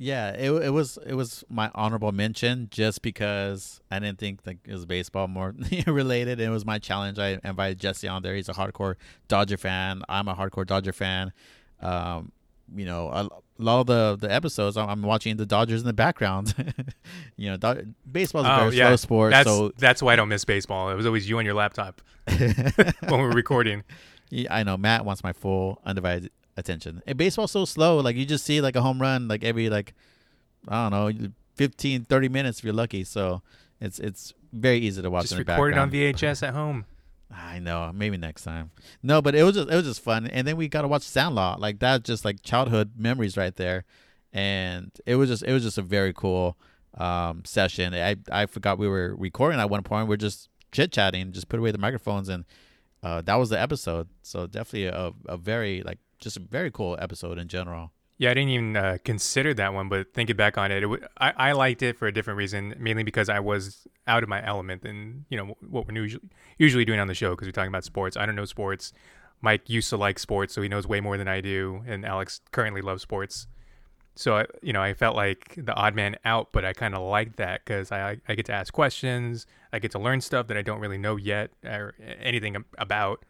Yeah, 0.00 0.30
it 0.30 0.50
it 0.50 0.70
was 0.70 0.98
it 1.06 1.14
was 1.14 1.44
my 1.48 1.70
honorable 1.74 2.12
mention 2.12 2.68
just 2.70 3.02
because 3.02 3.80
I 3.90 3.98
didn't 3.98 4.18
think 4.18 4.40
like 4.46 4.58
it 4.64 4.72
was 4.72 4.86
baseball 4.86 5.26
more 5.28 5.54
related. 5.86 6.40
It 6.40 6.50
was 6.50 6.64
my 6.64 6.78
challenge. 6.78 7.18
I 7.18 7.38
invited 7.44 7.78
Jesse 7.80 8.06
on 8.08 8.22
there. 8.22 8.34
He's 8.34 8.48
a 8.48 8.52
hardcore 8.54 8.94
Dodger 9.28 9.56
fan. 9.56 10.02
I'm 10.08 10.28
a 10.28 10.34
hardcore 10.34 10.66
Dodger 10.66 10.92
fan. 10.92 11.32
Um, 11.80 12.32
you 12.74 12.84
know, 12.84 13.08
a, 13.08 13.28
lot 13.58 13.80
of 13.80 13.86
the 13.86 14.16
the 14.20 14.32
episodes 14.32 14.76
I'm, 14.76 14.88
I'm 14.88 15.02
watching 15.02 15.36
the 15.36 15.46
Dodgers 15.46 15.80
in 15.80 15.86
the 15.86 15.92
background. 15.92 16.54
you 17.36 17.50
know, 17.50 17.56
Do- 17.56 17.94
baseball's 18.10 18.46
a 18.46 18.54
oh, 18.54 18.58
very 18.70 18.76
slow 18.76 18.96
sport, 18.96 19.32
Oh, 19.32 19.36
That's 19.36 19.48
so 19.48 19.72
that's 19.78 20.02
why 20.02 20.12
I 20.12 20.16
don't 20.16 20.28
miss 20.28 20.44
baseball. 20.44 20.90
It 20.90 20.94
was 20.94 21.06
always 21.06 21.28
you 21.28 21.38
on 21.38 21.44
your 21.44 21.54
laptop 21.54 22.00
when 22.26 22.94
we 23.08 23.16
were 23.16 23.30
recording. 23.30 23.84
Yeah, 24.30 24.54
I 24.54 24.62
know 24.62 24.76
Matt 24.76 25.04
wants 25.04 25.24
my 25.24 25.32
full 25.32 25.80
undivided 25.84 26.30
attention. 26.56 27.02
And 27.06 27.16
baseball's 27.16 27.52
so 27.52 27.64
slow. 27.64 27.98
Like 27.98 28.16
you 28.16 28.26
just 28.26 28.44
see 28.44 28.60
like 28.60 28.76
a 28.76 28.82
home 28.82 29.00
run 29.00 29.28
like 29.28 29.42
every 29.44 29.70
like 29.70 29.94
I 30.68 30.88
don't 30.88 31.22
know, 31.22 31.28
15 31.56 32.04
30 32.04 32.28
minutes 32.28 32.58
if 32.58 32.64
you're 32.64 32.74
lucky. 32.74 33.04
So 33.04 33.42
it's 33.80 33.98
it's 33.98 34.34
very 34.52 34.78
easy 34.78 35.02
to 35.02 35.10
watch 35.10 35.24
Just 35.24 35.32
in 35.32 35.38
the 35.38 35.44
record 35.44 35.72
it 35.72 35.78
on. 35.78 35.90
VHS 35.90 36.46
at 36.46 36.54
home. 36.54 36.84
I 37.30 37.58
know, 37.58 37.90
maybe 37.94 38.16
next 38.16 38.42
time. 38.42 38.70
No, 39.02 39.20
but 39.20 39.34
it 39.34 39.42
was 39.42 39.54
just 39.54 39.68
it 39.68 39.74
was 39.74 39.84
just 39.84 40.02
fun. 40.02 40.26
And 40.26 40.46
then 40.46 40.56
we 40.56 40.68
got 40.68 40.82
to 40.82 40.88
watch 40.88 41.02
Sandlot. 41.02 41.60
Like 41.60 41.78
that's 41.78 42.04
just 42.04 42.24
like 42.24 42.42
childhood 42.42 42.92
memories 42.96 43.36
right 43.36 43.54
there. 43.54 43.84
And 44.32 44.90
it 45.06 45.16
was 45.16 45.28
just 45.28 45.42
it 45.42 45.52
was 45.52 45.62
just 45.62 45.78
a 45.78 45.82
very 45.82 46.12
cool 46.12 46.56
um 46.96 47.42
session. 47.44 47.94
I 47.94 48.16
I 48.30 48.46
forgot 48.46 48.78
we 48.78 48.88
were 48.88 49.14
recording 49.16 49.60
at 49.60 49.68
one 49.70 49.82
point. 49.82 50.08
We're 50.08 50.16
just 50.16 50.48
chit-chatting, 50.72 51.32
just 51.32 51.48
put 51.48 51.58
away 51.58 51.70
the 51.70 51.78
microphones 51.78 52.28
and 52.28 52.44
uh, 53.02 53.22
that 53.22 53.36
was 53.36 53.50
the 53.50 53.60
episode. 53.60 54.08
So 54.22 54.46
definitely 54.46 54.86
a, 54.86 55.12
a 55.26 55.36
very 55.36 55.82
like 55.82 55.98
just 56.18 56.36
a 56.36 56.40
very 56.40 56.70
cool 56.70 56.96
episode 57.00 57.38
in 57.38 57.48
general. 57.48 57.92
Yeah, 58.20 58.32
I 58.32 58.34
didn't 58.34 58.50
even 58.50 58.76
uh, 58.76 58.98
consider 59.04 59.54
that 59.54 59.72
one, 59.72 59.88
but 59.88 60.12
thinking 60.12 60.34
back 60.34 60.58
on 60.58 60.72
it, 60.72 60.78
it 60.78 60.80
w- 60.80 61.06
I, 61.18 61.32
I 61.36 61.52
liked 61.52 61.82
it 61.82 61.96
for 61.96 62.08
a 62.08 62.12
different 62.12 62.36
reason, 62.36 62.74
mainly 62.78 63.04
because 63.04 63.28
I 63.28 63.38
was 63.38 63.86
out 64.08 64.24
of 64.24 64.28
my 64.28 64.44
element 64.44 64.84
and 64.84 65.24
you 65.28 65.36
know 65.36 65.56
what 65.68 65.86
we're 65.86 65.94
usually 65.94 66.24
usually 66.58 66.84
doing 66.84 66.98
on 66.98 67.06
the 67.06 67.14
show 67.14 67.30
because 67.30 67.46
we're 67.46 67.52
talking 67.52 67.68
about 67.68 67.84
sports. 67.84 68.16
I 68.16 68.26
don't 68.26 68.34
know 68.34 68.44
sports. 68.44 68.92
Mike 69.40 69.70
used 69.70 69.88
to 69.90 69.96
like 69.96 70.18
sports, 70.18 70.52
so 70.52 70.60
he 70.62 70.68
knows 70.68 70.84
way 70.88 71.00
more 71.00 71.16
than 71.16 71.28
I 71.28 71.40
do, 71.40 71.84
and 71.86 72.04
Alex 72.04 72.40
currently 72.50 72.80
loves 72.80 73.02
sports. 73.02 73.46
So 74.16 74.38
I, 74.38 74.46
you 74.62 74.72
know, 74.72 74.82
I 74.82 74.94
felt 74.94 75.16
like 75.16 75.54
the 75.56 75.74
odd 75.74 75.94
man 75.94 76.16
out, 76.24 76.48
but 76.52 76.64
I 76.64 76.72
kind 76.72 76.94
of 76.96 77.02
liked 77.02 77.36
that 77.36 77.64
because 77.64 77.92
I 77.92 78.18
I 78.28 78.34
get 78.34 78.46
to 78.46 78.52
ask 78.52 78.72
questions, 78.72 79.46
I 79.72 79.78
get 79.78 79.92
to 79.92 80.00
learn 80.00 80.20
stuff 80.20 80.48
that 80.48 80.56
I 80.56 80.62
don't 80.62 80.80
really 80.80 80.98
know 80.98 81.16
yet 81.16 81.50
or 81.64 81.94
anything 82.20 82.64
about. 82.78 83.24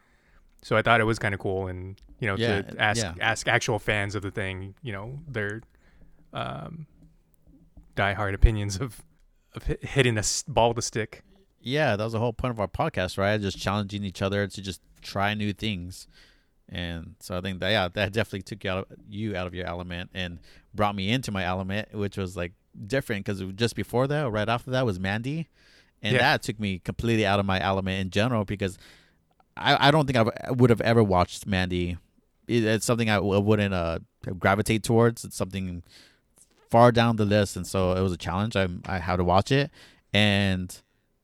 So 0.63 0.77
I 0.77 0.83
thought 0.83 1.01
it 1.01 1.05
was 1.05 1.19
kind 1.19 1.35
of 1.35 1.41
cool, 1.41 1.69
and 1.69 2.01
you 2.21 2.27
know, 2.27 2.37
Yeah, 2.37 2.63
to 2.63 2.81
ask 2.81 2.99
yeah. 3.03 3.15
ask 3.21 3.47
actual 3.49 3.79
fans 3.79 4.15
of 4.15 4.23
the 4.23 4.31
thing, 4.31 4.75
you 4.83 4.93
know, 4.93 5.21
their 5.29 5.63
um, 6.33 6.87
diehard 7.97 8.35
opinions 8.35 8.77
of 8.81 9.03
of 9.55 9.65
hitting 9.65 10.19
a 10.19 10.23
ball 10.47 10.69
with 10.71 10.79
a 10.79 10.83
stick. 10.83 11.23
Yeah, 11.61 11.97
that 11.97 12.05
was 12.05 12.13
the 12.13 12.19
whole 12.19 12.33
point 12.33 12.53
of 12.53 12.61
our 12.61 12.69
podcast, 12.69 13.19
right? 13.19 13.41
Just 13.41 13.59
challenging 13.59 14.05
each 14.05 14.23
other 14.23 14.47
to 14.47 14.63
just 14.63 14.81
try 15.03 15.35
new 15.35 15.53
things. 15.53 16.07
And 16.69 17.15
so 17.21 17.37
I 17.39 17.41
think 17.41 17.61
that 17.61 17.71
yeah, 17.71 17.89
that 17.89 18.13
definitely 18.13 18.43
took 18.43 18.63
you 18.65 18.71
out 18.71 18.79
of, 18.91 18.99
you 19.09 19.37
out 19.37 19.47
of 19.47 19.55
your 19.55 19.67
element 19.67 20.11
and 20.13 20.39
brought 20.75 20.95
me 20.95 21.11
into 21.11 21.33
my 21.33 21.45
element, 21.45 21.95
which 21.95 22.17
was 22.17 22.37
like 22.37 22.53
different 22.87 23.25
because 23.25 23.41
just 23.55 23.75
before 23.75 24.07
that, 24.09 24.31
right 24.31 24.49
after 24.49 24.71
that, 24.73 24.85
was 24.85 25.01
Mandy, 25.01 25.49
and 26.03 26.15
Yeah. 26.15 26.21
that 26.21 26.43
took 26.43 26.61
me 26.61 26.79
completely 26.79 27.25
out 27.27 27.41
of 27.41 27.47
my 27.47 27.61
element 27.61 28.01
in 28.01 28.11
general 28.11 28.45
because 28.45 28.77
I, 29.59 29.89
I 29.89 29.91
don't 29.91 30.07
think 30.07 30.17
I've, 30.17 30.59
would 30.59 30.71
have 30.71 30.81
ever 30.81 31.03
watched 31.03 31.47
Mandy. 31.47 31.99
It, 32.47 32.65
it's 32.65 32.87
something 32.87 33.11
I 33.11 33.19
wouldn't 33.19 33.75
uh, 33.75 33.99
gravitate 34.39 34.83
towards. 34.83 35.25
It's 35.25 35.37
something 35.37 35.83
far 36.71 36.93
down 36.93 37.17
the 37.17 37.25
list, 37.25 37.57
and 37.57 37.67
so 37.67 37.93
it 37.93 38.01
was 38.01 38.13
a 38.13 38.17
challenge. 38.17 38.57
I 38.57 38.69
I 38.87 38.99
had 38.99 39.17
to 39.17 39.25
watch 39.25 39.51
it, 39.51 39.71
and 40.13 40.81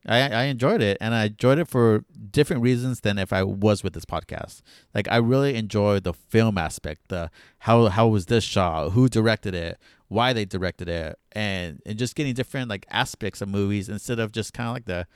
I 0.07 0.21
I 0.29 0.43
enjoyed 0.45 0.83
it, 0.83 0.99
and 1.01 1.15
I 1.15 1.27
enjoyed 1.27 1.59
it 1.59 1.69
for 1.69 2.05
different 2.31 2.63
reasons 2.63 3.01
than 3.01 3.19
if 3.19 3.33
I 3.33 3.43
was 3.43 3.83
with 3.83 3.95
this 3.95 4.05
podcast. 4.05 4.63
Like 4.95 5.09
I 5.11 5.17
really 5.17 5.55
enjoyed 5.57 6.05
the 6.05 6.13
film 6.13 6.59
aspect, 6.59 7.09
the 7.09 7.31
how 7.61 7.87
how 7.87 8.09
was 8.09 8.27
this 8.27 8.45
shot, 8.45 8.91
who 8.91 9.09
directed 9.09 9.55
it, 9.55 9.79
why 10.09 10.33
they 10.33 10.45
directed 10.45 10.89
it, 10.89 11.19
and 11.33 11.81
and 11.87 11.99
just 11.99 12.15
getting 12.15 12.35
different 12.35 12.69
like 12.69 12.87
aspects 12.91 13.41
of 13.41 13.49
movies 13.49 13.89
instead 13.89 14.19
of 14.19 14.33
just 14.33 14.53
kind 14.53 14.69
of 14.69 14.75
like 14.75 14.87
the 14.87 15.07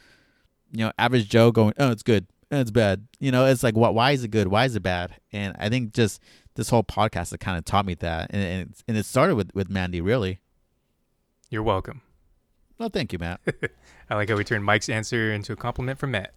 you 0.72 0.84
know 0.84 0.92
average 0.98 1.28
Joe 1.28 1.50
going, 1.50 1.74
oh 1.78 1.90
it's 1.90 2.02
good, 2.02 2.26
it's 2.50 2.70
bad. 2.70 3.06
You 3.20 3.30
know, 3.30 3.46
it's 3.46 3.62
like 3.62 3.76
what 3.76 3.94
why 3.94 4.12
is 4.12 4.24
it 4.24 4.28
good, 4.28 4.48
why 4.48 4.64
is 4.64 4.76
it 4.76 4.82
bad? 4.82 5.14
And 5.32 5.54
I 5.58 5.68
think 5.68 5.92
just 5.92 6.20
this 6.54 6.70
whole 6.70 6.84
podcast 6.84 7.30
has 7.30 7.36
kind 7.38 7.58
of 7.58 7.64
taught 7.64 7.86
me 7.86 7.94
that, 7.94 8.30
and 8.30 8.42
and, 8.42 8.74
and 8.88 8.96
it 8.96 9.06
started 9.06 9.36
with 9.36 9.50
with 9.54 9.68
Mandy 9.68 10.00
really. 10.00 10.40
You're 11.50 11.62
welcome. 11.62 12.02
Well, 12.78 12.90
thank 12.90 13.12
you, 13.12 13.18
Matt. 13.18 13.40
I 14.10 14.14
like 14.14 14.28
how 14.28 14.36
we 14.36 14.44
turned 14.44 14.64
Mike's 14.64 14.88
answer 14.88 15.32
into 15.32 15.52
a 15.52 15.56
compliment 15.56 15.98
from 15.98 16.12
Matt. 16.12 16.32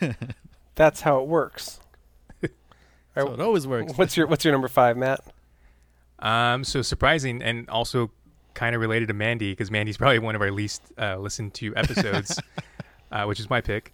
That's 0.74 1.02
how 1.02 1.20
it 1.20 1.26
works. 1.26 1.80
so 2.42 3.32
it 3.32 3.40
always 3.40 3.66
works. 3.66 3.92
What's 3.96 4.16
your 4.16 4.26
What's 4.26 4.44
your 4.44 4.52
number 4.52 4.68
five, 4.68 4.96
Matt? 4.96 5.20
Um, 6.20 6.64
so 6.64 6.82
surprising 6.82 7.42
and 7.42 7.68
also 7.68 8.10
kind 8.54 8.74
of 8.74 8.80
related 8.80 9.06
to 9.08 9.14
Mandy 9.14 9.52
because 9.52 9.70
Mandy's 9.70 9.96
probably 9.96 10.18
one 10.18 10.34
of 10.34 10.42
our 10.42 10.50
least 10.50 10.82
uh, 10.98 11.16
listened 11.16 11.54
to 11.54 11.74
episodes, 11.76 12.40
uh, 13.12 13.24
which 13.24 13.38
is 13.38 13.48
my 13.48 13.60
pick. 13.60 13.92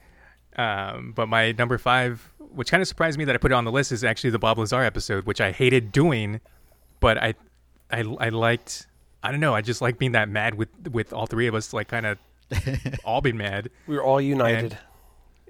Um, 0.57 1.13
but 1.15 1.29
my 1.29 1.53
number 1.53 1.79
five, 1.79 2.33
which 2.39 2.71
kind 2.71 2.81
of 2.81 2.89
surprised 2.89 3.19
me 3.19 3.25
that 3.25 3.35
I 3.35 3.39
put 3.39 3.51
it 3.51 3.55
on 3.55 3.65
the 3.65 3.73
list, 3.73 3.93
is 3.93 4.05
actually 4.05 4.31
the 4.31 4.39
Bob 4.39 4.59
Lazar 4.59 4.83
episode, 4.83 5.25
which 5.27 5.41
I 5.41 5.51
hated 5.53 5.91
doing, 5.93 6.41
but 7.01 7.19
I, 7.19 7.35
I, 7.91 8.01
I 8.21 8.29
liked. 8.31 8.87
I 9.23 9.31
don't 9.31 9.41
know. 9.41 9.55
I 9.55 9.63
just 9.63 9.81
like 9.81 9.99
being 9.99 10.13
that 10.13 10.29
mad 10.29 10.55
with 10.55 10.69
with 10.93 11.13
all 11.13 11.27
three 11.27 11.47
of 11.47 11.55
us, 11.55 11.73
like 11.73 11.89
kind 11.89 12.07
of 12.07 12.19
all 13.05 13.21
being 13.21 13.37
mad. 13.39 13.71
We 13.87 13.97
were 13.97 14.03
all 14.03 14.21
united. 14.21 14.77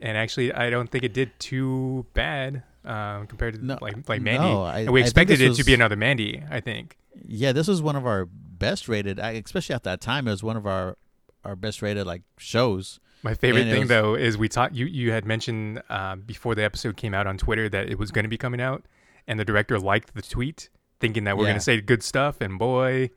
And 0.00 0.16
actually, 0.16 0.52
I 0.52 0.70
don't 0.70 0.90
think 0.90 1.04
it 1.04 1.12
did 1.14 1.30
too 1.38 2.06
bad 2.14 2.62
um, 2.84 3.26
compared 3.26 3.54
to 3.54 3.64
No, 3.64 3.78
like 3.80 4.08
like 4.08 4.22
Mandy. 4.22 4.46
no, 4.48 4.62
I- 4.62 4.80
and 4.80 4.90
we 4.90 5.00
expected 5.00 5.38
this 5.38 5.58
it 5.58 5.62
to 5.62 5.64
be 5.66 5.74
another 5.74 5.96
Mandy. 5.96 6.42
I 6.50 6.60
think. 6.60 6.96
Yeah, 7.26 7.52
this 7.52 7.68
was 7.68 7.80
one 7.80 7.96
of 7.96 8.06
our 8.06 8.26
best 8.26 8.88
rated, 8.88 9.18
especially 9.18 9.74
at 9.74 9.82
that 9.84 10.00
time. 10.00 10.26
It 10.28 10.32
was 10.32 10.42
one 10.42 10.56
of 10.56 10.66
our 10.66 10.96
our 11.44 11.56
best 11.56 11.82
rated 11.82 12.06
like 12.06 12.22
shows. 12.38 13.00
My 13.24 13.34
favorite 13.34 13.64
thing 13.64 13.80
was- 13.80 13.88
though 13.88 14.14
is 14.14 14.38
we 14.38 14.48
talked. 14.48 14.74
You 14.74 14.86
you 14.86 15.10
had 15.10 15.24
mentioned 15.24 15.82
uh, 15.88 16.14
before 16.16 16.54
the 16.54 16.62
episode 16.62 16.96
came 16.96 17.14
out 17.14 17.26
on 17.26 17.36
Twitter 17.38 17.68
that 17.70 17.88
it 17.88 17.98
was 17.98 18.10
going 18.12 18.24
to 18.24 18.28
be 18.28 18.36
coming 18.38 18.60
out, 18.60 18.84
and 19.26 19.40
the 19.40 19.44
director 19.44 19.78
liked 19.80 20.14
the 20.14 20.22
tweet, 20.22 20.68
thinking 21.00 21.24
that 21.24 21.36
we're 21.36 21.44
Yeah. 21.44 21.50
going 21.50 21.58
to 21.58 21.64
say 21.64 21.80
good 21.80 22.02
stuff. 22.02 22.40
And 22.40 22.58
boy, 22.58 23.10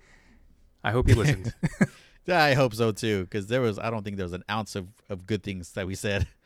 I 0.84 0.92
hope 0.92 1.08
he 1.08 1.14
listened. 1.22 1.54
Yeah, 2.26 2.44
I 2.52 2.54
hope 2.56 2.74
so 2.74 2.92
too, 2.92 3.24
because 3.26 3.48
there 3.48 3.62
was 3.62 3.78
I 3.78 3.90
don't 3.90 4.04
think 4.04 4.18
there 4.18 4.26
was 4.26 4.34
an 4.34 4.44
ounce 4.50 4.76
of, 4.76 4.88
of 5.10 5.28
good 5.28 5.44
things 5.44 5.74
that 5.74 5.86
we 5.86 5.94
said. 5.96 6.26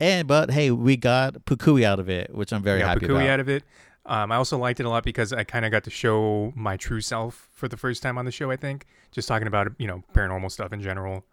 And 0.00 0.26
but 0.26 0.50
hey, 0.50 0.72
we 0.72 0.96
got 0.96 1.34
Pukui 1.46 1.84
out 1.84 2.00
of 2.00 2.10
it, 2.10 2.34
which 2.34 2.52
I'm 2.52 2.64
very 2.64 2.80
yeah, 2.80 2.88
happy 2.88 3.06
Pukui 3.06 3.10
about. 3.22 3.28
out 3.28 3.40
of 3.40 3.48
it. 3.48 3.62
Um, 4.04 4.32
I 4.32 4.36
also 4.36 4.58
liked 4.58 4.80
it 4.80 4.86
a 4.86 4.88
lot 4.88 5.04
because 5.04 5.32
I 5.32 5.44
kind 5.44 5.64
of 5.64 5.70
got 5.70 5.84
to 5.84 5.90
show 5.90 6.52
my 6.56 6.76
true 6.76 7.00
self 7.00 7.48
for 7.52 7.68
the 7.68 7.76
first 7.76 8.02
time 8.02 8.18
on 8.18 8.24
the 8.24 8.32
show. 8.32 8.50
I 8.50 8.56
think 8.56 8.86
just 9.12 9.28
talking 9.28 9.46
about 9.46 9.70
you 9.78 9.86
know 9.86 10.02
paranormal 10.12 10.50
stuff 10.50 10.72
in 10.72 10.82
general. 10.82 11.24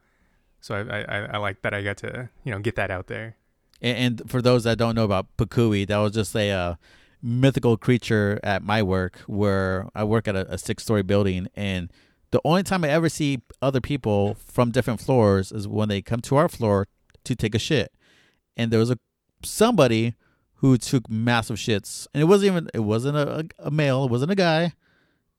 So 0.61 0.75
I 0.75 1.01
I, 1.01 1.19
I- 1.33 1.37
like 1.37 1.61
that 1.63 1.73
I 1.73 1.81
got 1.83 1.97
to 1.97 2.29
you 2.45 2.51
know 2.51 2.59
get 2.59 2.75
that 2.75 2.89
out 2.91 3.07
there. 3.07 3.35
And, 3.81 4.19
and 4.21 4.29
for 4.31 4.41
those 4.41 4.63
that 4.63 4.77
don't 4.77 4.95
know 4.95 5.03
about 5.03 5.27
Pukui, 5.37 5.87
that 5.87 5.97
was 5.97 6.13
just 6.13 6.35
a 6.35 6.51
uh, 6.51 6.75
mythical 7.21 7.77
creature 7.77 8.39
at 8.43 8.61
my 8.63 8.81
work, 8.83 9.17
where 9.27 9.89
I 9.95 10.03
work 10.03 10.27
at 10.27 10.35
a, 10.35 10.51
a 10.53 10.57
six 10.57 10.83
story 10.83 11.01
building, 11.03 11.47
and 11.55 11.91
the 12.31 12.39
only 12.45 12.63
time 12.63 12.83
I 12.85 12.89
ever 12.89 13.09
see 13.09 13.41
other 13.61 13.81
people 13.81 14.35
from 14.35 14.71
different 14.71 15.01
floors 15.01 15.51
is 15.51 15.67
when 15.67 15.89
they 15.89 16.01
come 16.01 16.21
to 16.21 16.37
our 16.37 16.47
floor 16.47 16.87
to 17.25 17.35
take 17.35 17.53
a 17.55 17.59
shit. 17.59 17.91
And 18.55 18.71
there 18.71 18.79
was 18.79 18.89
a 18.91 18.97
somebody 19.43 20.13
who 20.55 20.77
took 20.77 21.09
massive 21.09 21.57
shits, 21.57 22.07
and 22.13 22.21
it 22.21 22.25
wasn't 22.25 22.51
even 22.51 22.69
it 22.73 22.79
wasn't 22.81 23.17
a, 23.17 23.47
a 23.59 23.71
male, 23.71 24.05
it 24.05 24.11
wasn't 24.11 24.31
a 24.31 24.35
guy, 24.35 24.73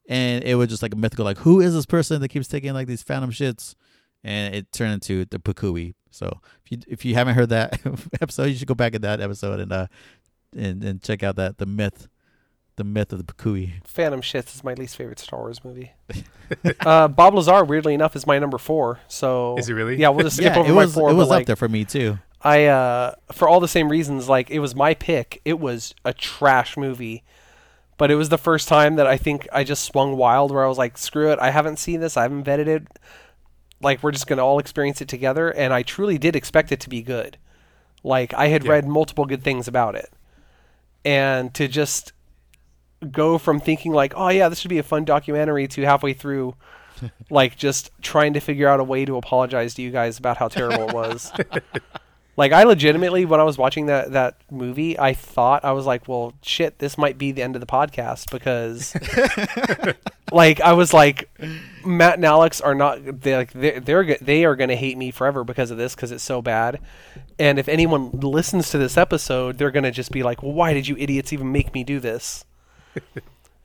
and 0.08 0.42
it 0.44 0.56
was 0.56 0.68
just 0.68 0.82
like 0.82 0.92
a 0.92 0.96
mythical 0.96 1.24
like 1.24 1.38
who 1.38 1.60
is 1.60 1.74
this 1.74 1.86
person 1.86 2.20
that 2.20 2.28
keeps 2.28 2.48
taking 2.48 2.72
like 2.74 2.88
these 2.88 3.02
phantom 3.02 3.30
shits, 3.30 3.74
and 4.24 4.54
it 4.54 4.72
turned 4.72 4.94
into 4.94 5.24
the 5.24 5.38
Pukui. 5.38 5.94
So 6.10 6.40
if 6.64 6.72
you 6.72 6.78
if 6.86 7.04
you 7.04 7.14
haven't 7.14 7.34
heard 7.34 7.48
that 7.50 7.80
episode, 8.20 8.44
you 8.44 8.54
should 8.56 8.68
go 8.68 8.74
back 8.74 8.94
in 8.94 9.02
that 9.02 9.20
episode 9.20 9.60
and 9.60 9.72
uh 9.72 9.86
and 10.56 10.82
and 10.84 11.02
check 11.02 11.22
out 11.22 11.36
that 11.36 11.58
the 11.58 11.66
myth, 11.66 12.08
the 12.76 12.84
myth 12.84 13.12
of 13.12 13.18
the 13.18 13.32
Pukui. 13.32 13.84
Phantom 13.84 14.20
Shits 14.20 14.54
is 14.54 14.62
my 14.62 14.74
least 14.74 14.96
favorite 14.96 15.18
Star 15.18 15.40
Wars 15.40 15.64
movie. 15.64 15.92
uh, 16.80 17.08
Bob 17.08 17.34
Lazar, 17.34 17.64
weirdly 17.64 17.94
enough, 17.94 18.14
is 18.14 18.26
my 18.26 18.38
number 18.38 18.58
four. 18.58 19.00
So 19.08 19.56
Is 19.58 19.68
it 19.68 19.74
really? 19.74 19.96
Yeah, 19.96 20.10
we'll 20.10 20.24
just 20.24 20.36
skip 20.38 20.54
yeah, 20.54 20.60
over 20.60 20.70
it 20.70 20.74
my 20.74 20.84
was 20.84 20.94
four. 20.94 21.10
it 21.10 21.14
but, 21.14 21.18
was 21.18 21.28
like, 21.28 21.42
up 21.42 21.46
there 21.46 21.56
for 21.56 21.68
me 21.68 21.84
too. 21.84 22.18
I 22.42 22.66
uh 22.66 23.14
for 23.32 23.48
all 23.48 23.60
the 23.60 23.68
same 23.68 23.88
reasons, 23.88 24.28
like 24.28 24.50
it 24.50 24.58
was 24.58 24.74
my 24.74 24.94
pick. 24.94 25.40
It 25.44 25.58
was 25.58 25.94
a 26.04 26.12
trash 26.12 26.76
movie. 26.76 27.24
But 27.98 28.10
it 28.10 28.16
was 28.16 28.30
the 28.30 28.38
first 28.38 28.66
time 28.66 28.96
that 28.96 29.06
I 29.06 29.16
think 29.16 29.46
I 29.52 29.62
just 29.62 29.84
swung 29.84 30.16
wild 30.16 30.50
where 30.50 30.64
I 30.64 30.66
was 30.66 30.78
like, 30.78 30.98
screw 30.98 31.30
it, 31.30 31.38
I 31.38 31.50
haven't 31.50 31.78
seen 31.78 32.00
this, 32.00 32.16
I 32.16 32.22
haven't 32.22 32.42
vetted 32.44 32.66
it. 32.66 32.88
Like 33.82 34.02
we're 34.02 34.12
just 34.12 34.26
gonna 34.26 34.44
all 34.44 34.58
experience 34.58 35.00
it 35.00 35.08
together 35.08 35.50
and 35.50 35.72
I 35.74 35.82
truly 35.82 36.16
did 36.18 36.36
expect 36.36 36.72
it 36.72 36.80
to 36.80 36.88
be 36.88 37.02
good. 37.02 37.36
Like 38.04 38.32
I 38.34 38.48
had 38.48 38.64
Yeah. 38.64 38.72
read 38.72 38.86
multiple 38.86 39.24
good 39.26 39.42
things 39.42 39.68
about 39.68 39.94
it. 39.94 40.10
And 41.04 41.52
to 41.54 41.66
just 41.68 42.12
go 43.10 43.36
from 43.38 43.58
thinking 43.60 43.92
like, 43.92 44.12
oh 44.16 44.28
yeah, 44.28 44.48
this 44.48 44.60
should 44.60 44.68
be 44.68 44.78
a 44.78 44.82
fun 44.84 45.04
documentary 45.04 45.66
to 45.68 45.82
halfway 45.82 46.12
through 46.12 46.54
like 47.30 47.56
just 47.56 47.90
trying 48.00 48.32
to 48.34 48.40
figure 48.40 48.68
out 48.68 48.78
a 48.80 48.84
way 48.84 49.04
to 49.04 49.16
apologize 49.16 49.74
to 49.74 49.82
you 49.82 49.90
guys 49.90 50.18
about 50.18 50.36
how 50.36 50.46
terrible 50.48 50.88
it 50.88 50.94
was. 50.94 51.32
Like 52.36 52.52
I 52.52 52.62
legitimately, 52.62 53.26
when 53.26 53.40
I 53.40 53.42
was 53.42 53.58
watching 53.58 53.86
that 53.86 54.12
that 54.12 54.36
movie, 54.50 54.98
I 54.98 55.12
thought 55.12 55.64
I 55.66 55.72
was 55.72 55.84
like, 55.84 56.08
"Well, 56.08 56.32
shit, 56.42 56.78
this 56.78 56.96
might 56.96 57.18
be 57.18 57.30
the 57.30 57.42
end 57.42 57.56
of 57.56 57.60
the 57.60 57.66
podcast," 57.66 58.30
because, 58.30 58.94
like, 60.32 60.60
I 60.62 60.72
was 60.72 60.94
like, 60.94 61.28
Matt 61.84 62.14
and 62.14 62.24
Alex 62.24 62.60
are 62.62 62.74
not 62.74 63.20
they 63.20 63.36
like 63.36 63.52
they're, 63.52 63.80
they're 63.80 64.16
they 64.20 64.44
are 64.46 64.56
going 64.56 64.70
to 64.70 64.76
hate 64.76 64.96
me 64.96 65.10
forever 65.10 65.44
because 65.44 65.70
of 65.70 65.76
this 65.76 65.94
because 65.94 66.10
it's 66.10 66.24
so 66.24 66.40
bad, 66.40 66.80
and 67.38 67.58
if 67.58 67.68
anyone 67.68 68.10
listens 68.12 68.70
to 68.70 68.78
this 68.78 68.96
episode, 68.96 69.58
they're 69.58 69.70
going 69.70 69.84
to 69.84 69.90
just 69.90 70.10
be 70.10 70.22
like, 70.22 70.42
"Well, 70.42 70.52
why 70.52 70.72
did 70.72 70.88
you 70.88 70.96
idiots 70.98 71.32
even 71.34 71.52
make 71.52 71.74
me 71.74 71.84
do 71.84 72.00
this?" 72.00 72.46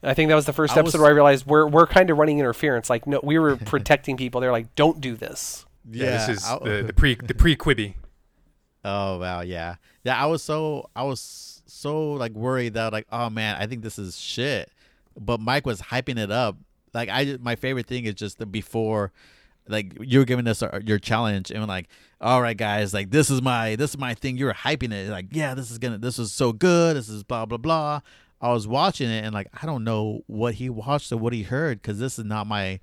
I 0.03 0.13
think 0.13 0.27
that 0.29 0.35
was 0.35 0.45
the 0.45 0.53
first 0.53 0.75
I 0.75 0.79
episode 0.81 0.97
was- 0.97 1.01
where 1.03 1.09
I 1.11 1.13
realized 1.13 1.45
we're 1.45 1.67
we're 1.67 1.87
kind 1.87 2.09
of 2.09 2.17
running 2.17 2.37
interference. 2.39 2.89
Like, 2.89 3.07
no, 3.07 3.21
we 3.23 3.39
were 3.39 3.55
protecting 3.65 4.17
people. 4.17 4.41
They're 4.41 4.51
like, 4.51 4.75
"Don't 4.75 4.99
do 4.99 5.15
this." 5.15 5.65
Yeah, 5.89 6.27
this 6.27 6.39
is 6.39 6.45
I- 6.45 6.59
the, 6.59 6.83
the 6.87 6.93
pre 6.97 7.15
the 7.15 7.33
pre 7.33 7.55
Quibi. 7.55 7.93
Oh 8.89 9.19
wow, 9.19 9.41
yeah, 9.41 9.75
yeah. 10.05 10.21
I 10.21 10.27
was 10.27 10.41
so 10.41 10.89
I 10.95 11.03
was 11.03 11.61
so 11.65 12.13
like 12.13 12.31
worried 12.31 12.75
that 12.75 12.93
like 12.93 13.05
oh 13.11 13.29
man, 13.29 13.57
I 13.59 13.67
think 13.67 13.81
this 13.81 13.99
is 13.99 14.17
shit. 14.17 14.71
But 15.19 15.41
Mike 15.41 15.65
was 15.65 15.81
hyping 15.81 16.17
it 16.17 16.31
up. 16.31 16.55
Like 16.93 17.09
I, 17.09 17.37
my 17.41 17.57
favorite 17.57 17.85
thing 17.85 18.05
is 18.05 18.13
just 18.13 18.37
the 18.37 18.45
before, 18.45 19.11
like 19.67 19.93
you 19.99 20.19
were 20.19 20.25
giving 20.25 20.47
us 20.47 20.63
our, 20.63 20.79
your 20.85 20.99
challenge 20.99 21.51
and 21.51 21.67
like, 21.67 21.89
all 22.21 22.41
right 22.41 22.55
guys, 22.55 22.93
like 22.93 23.11
this 23.11 23.29
is 23.29 23.41
my 23.41 23.75
this 23.75 23.89
is 23.89 23.97
my 23.97 24.13
thing. 24.13 24.37
You 24.37 24.45
were 24.45 24.53
hyping 24.53 24.93
it 24.93 25.09
like 25.09 25.27
yeah, 25.31 25.53
this 25.53 25.69
is 25.69 25.79
gonna 25.79 25.97
this 25.97 26.17
is 26.17 26.31
so 26.31 26.53
good. 26.53 26.95
This 26.95 27.09
is 27.09 27.23
blah 27.23 27.45
blah 27.45 27.57
blah. 27.57 27.99
I 28.39 28.53
was 28.53 28.69
watching 28.69 29.09
it 29.09 29.25
and 29.25 29.33
like 29.33 29.49
I 29.61 29.65
don't 29.65 29.83
know 29.83 30.21
what 30.27 30.53
he 30.55 30.69
watched 30.69 31.11
or 31.11 31.17
what 31.17 31.33
he 31.33 31.43
heard 31.43 31.81
because 31.81 31.99
this 31.99 32.17
is 32.17 32.23
not 32.23 32.47
my. 32.47 32.79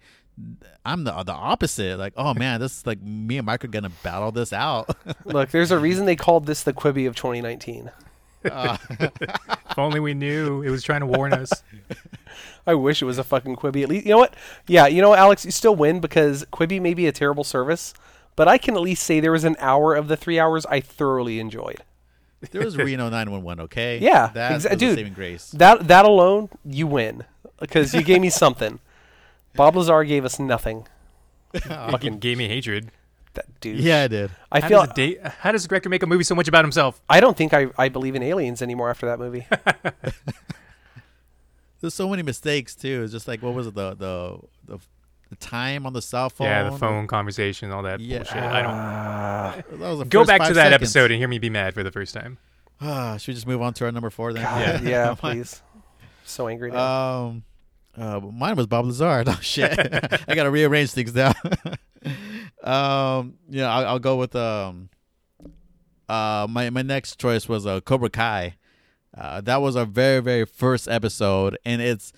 I'm 0.84 1.04
the 1.04 1.12
the 1.22 1.32
opposite. 1.32 1.98
Like 1.98 2.14
oh 2.16 2.34
man, 2.34 2.60
this 2.60 2.78
is 2.78 2.86
like 2.86 3.00
me 3.00 3.38
and 3.38 3.46
Mike 3.46 3.64
are 3.64 3.68
gonna 3.68 3.92
battle 4.02 4.32
this 4.32 4.52
out. 4.52 4.96
Look, 5.24 5.50
there's 5.50 5.70
a 5.70 5.78
reason 5.78 6.06
they 6.06 6.16
called 6.16 6.46
this 6.46 6.62
the 6.62 6.72
Quibi 6.72 7.06
of 7.06 7.14
2019. 7.14 7.90
Uh, 8.50 8.76
If 9.70 9.78
only 9.78 9.98
we 10.00 10.14
knew 10.14 10.62
it 10.62 10.70
was 10.70 10.82
trying 10.84 11.00
to 11.00 11.06
warn 11.06 11.32
us. 11.32 11.50
I 12.66 12.74
wish 12.74 13.02
it 13.02 13.06
was 13.06 13.18
a 13.18 13.24
fucking 13.24 13.56
Quibi. 13.56 13.82
At 13.82 13.88
least, 13.88 14.06
you 14.06 14.12
know 14.12 14.18
what? 14.18 14.34
Yeah, 14.66 14.86
you 14.86 15.02
know, 15.02 15.08
what, 15.10 15.18
Alex, 15.18 15.44
you 15.44 15.50
still 15.50 15.74
win 15.74 15.98
because 16.00 16.44
Quibi 16.52 16.80
may 16.80 16.94
be 16.94 17.06
a 17.06 17.12
terrible 17.12 17.42
service, 17.42 17.92
but 18.36 18.46
I 18.46 18.56
can 18.58 18.74
at 18.76 18.80
least 18.82 19.02
say 19.02 19.18
there 19.20 19.32
was 19.32 19.44
an 19.44 19.56
hour 19.58 19.94
of 19.94 20.06
the 20.08 20.16
three 20.16 20.38
hours 20.38 20.64
I 20.66 20.80
thoroughly 20.80 21.40
enjoyed. 21.40 21.82
There 22.52 22.62
was 22.64 22.76
Reno 22.76 23.08
911, 23.08 23.64
okay? 23.64 23.98
Yeah, 23.98 24.28
that 24.34 24.52
exa- 24.52 24.70
was 24.70 24.78
dude. 24.78 24.96
saving 24.96 25.14
grace. 25.14 25.50
That 25.52 25.88
that 25.88 26.04
alone, 26.04 26.50
you 26.64 26.86
win 26.86 27.24
because 27.58 27.94
you 27.94 28.02
gave 28.02 28.20
me 28.20 28.30
something. 28.30 28.78
Bob 29.56 29.76
Lazar 29.76 30.04
gave 30.04 30.24
us 30.24 30.38
nothing. 30.38 30.86
It 31.52 31.62
Fucking 31.64 32.18
gave 32.18 32.38
me 32.38 32.48
hatred. 32.48 32.90
That 33.34 33.46
douche. 33.60 33.80
Yeah, 33.80 34.02
I 34.02 34.08
did. 34.08 34.30
I 34.52 34.60
how 34.60 34.68
feel. 34.68 34.80
does 34.86 34.90
a 34.90 34.94
da- 34.94 35.18
how 35.40 35.52
does 35.52 35.64
a 35.64 35.68
director 35.68 35.88
make 35.88 36.02
a 36.02 36.06
movie 36.06 36.22
so 36.24 36.34
much 36.34 36.46
about 36.48 36.64
himself? 36.64 37.00
I 37.08 37.18
don't 37.20 37.36
think 37.36 37.52
I, 37.52 37.66
I 37.76 37.88
believe 37.88 38.14
in 38.14 38.22
aliens 38.22 38.62
anymore 38.62 38.90
after 38.90 39.06
that 39.06 39.18
movie. 39.18 39.46
There's 41.80 41.94
so 41.94 42.08
many 42.08 42.22
mistakes 42.22 42.74
too. 42.74 43.02
It's 43.02 43.12
just 43.12 43.28
like 43.28 43.42
what 43.42 43.54
was 43.54 43.66
it 43.66 43.74
the 43.74 43.94
the 43.94 44.38
the, 44.66 44.78
the 45.30 45.36
time 45.36 45.84
on 45.86 45.92
the 45.92 46.00
cell 46.02 46.30
phone? 46.30 46.46
Yeah, 46.46 46.70
the 46.70 46.78
phone 46.78 47.06
conversation, 47.06 47.70
all 47.72 47.82
that 47.82 48.00
Yeah. 48.00 48.18
bullshit. 48.18 48.36
I 48.36 48.62
don't 48.62 49.80
That 49.80 49.88
was 49.90 49.98
the 49.98 50.04
go 50.06 50.20
first 50.20 50.28
back 50.28 50.40
to 50.48 50.54
that 50.54 50.70
seconds. 50.70 50.74
episode 50.74 51.10
and 51.10 51.18
hear 51.18 51.28
me 51.28 51.38
be 51.38 51.50
mad 51.50 51.74
for 51.74 51.82
the 51.82 51.90
first 51.92 52.14
time. 52.14 52.38
Ah, 52.80 53.16
should 53.18 53.28
we 53.28 53.34
just 53.34 53.46
move 53.46 53.60
on 53.62 53.74
to 53.74 53.84
our 53.84 53.92
number 53.92 54.10
four 54.10 54.32
then? 54.32 54.42
God, 54.44 54.82
Yeah. 54.82 54.88
yeah, 55.08 55.14
please. 55.14 55.62
So 56.24 56.48
angry 56.48 56.70
now. 56.70 57.24
Um, 57.26 57.42
uh, 57.96 58.20
mine 58.20 58.56
was 58.56 58.66
Bob 58.66 58.86
Lazar. 58.86 59.24
Oh 59.26 59.38
shit! 59.40 59.72
I 60.28 60.34
gotta 60.34 60.50
rearrange 60.50 60.92
things 60.92 61.14
now. 61.14 61.32
um, 62.62 63.34
yeah, 63.48 63.72
I'll, 63.72 63.86
I'll 63.86 63.98
go 63.98 64.16
with 64.16 64.34
um. 64.36 64.90
Uh, 66.08 66.46
my 66.50 66.68
my 66.70 66.82
next 66.82 67.18
choice 67.18 67.48
was 67.48 67.66
uh, 67.66 67.80
Cobra 67.80 68.10
Kai. 68.10 68.56
Uh, 69.16 69.40
that 69.42 69.62
was 69.62 69.76
our 69.76 69.86
very 69.86 70.20
very 70.20 70.44
first 70.44 70.88
episode, 70.88 71.56
and 71.64 71.80
it's 71.80 72.12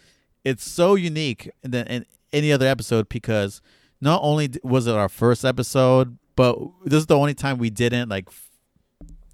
it's 0.44 0.68
so 0.68 0.94
unique 0.94 1.50
than 1.62 1.86
in 1.86 2.06
any 2.32 2.52
other 2.52 2.66
episode 2.66 3.08
because 3.08 3.60
not 4.00 4.20
only 4.22 4.50
was 4.62 4.86
it 4.86 4.94
our 4.94 5.08
first 5.08 5.44
episode, 5.44 6.18
but 6.36 6.58
this 6.84 6.98
is 6.98 7.06
the 7.06 7.16
only 7.16 7.34
time 7.34 7.58
we 7.58 7.70
didn't 7.70 8.08
like 8.08 8.28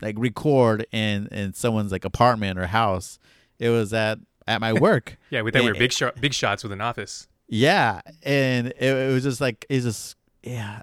like 0.00 0.16
record 0.18 0.86
in 0.92 1.28
in 1.28 1.52
someone's 1.54 1.92
like 1.92 2.04
apartment 2.04 2.58
or 2.58 2.66
house. 2.66 3.18
It 3.58 3.70
was 3.70 3.92
at 3.94 4.18
at 4.52 4.60
my 4.60 4.72
work. 4.72 5.16
Yeah, 5.30 5.42
we 5.42 5.50
thought 5.50 5.62
we 5.62 5.68
were 5.72 5.78
big 5.78 5.92
shot, 5.92 6.20
big 6.20 6.34
shots 6.34 6.62
with 6.62 6.72
an 6.72 6.80
office. 6.80 7.26
Yeah, 7.48 8.00
and 8.22 8.68
it, 8.68 8.76
it 8.80 9.12
was 9.12 9.22
just 9.22 9.40
like 9.40 9.64
it's 9.68 9.84
just 9.84 10.16
yeah. 10.42 10.82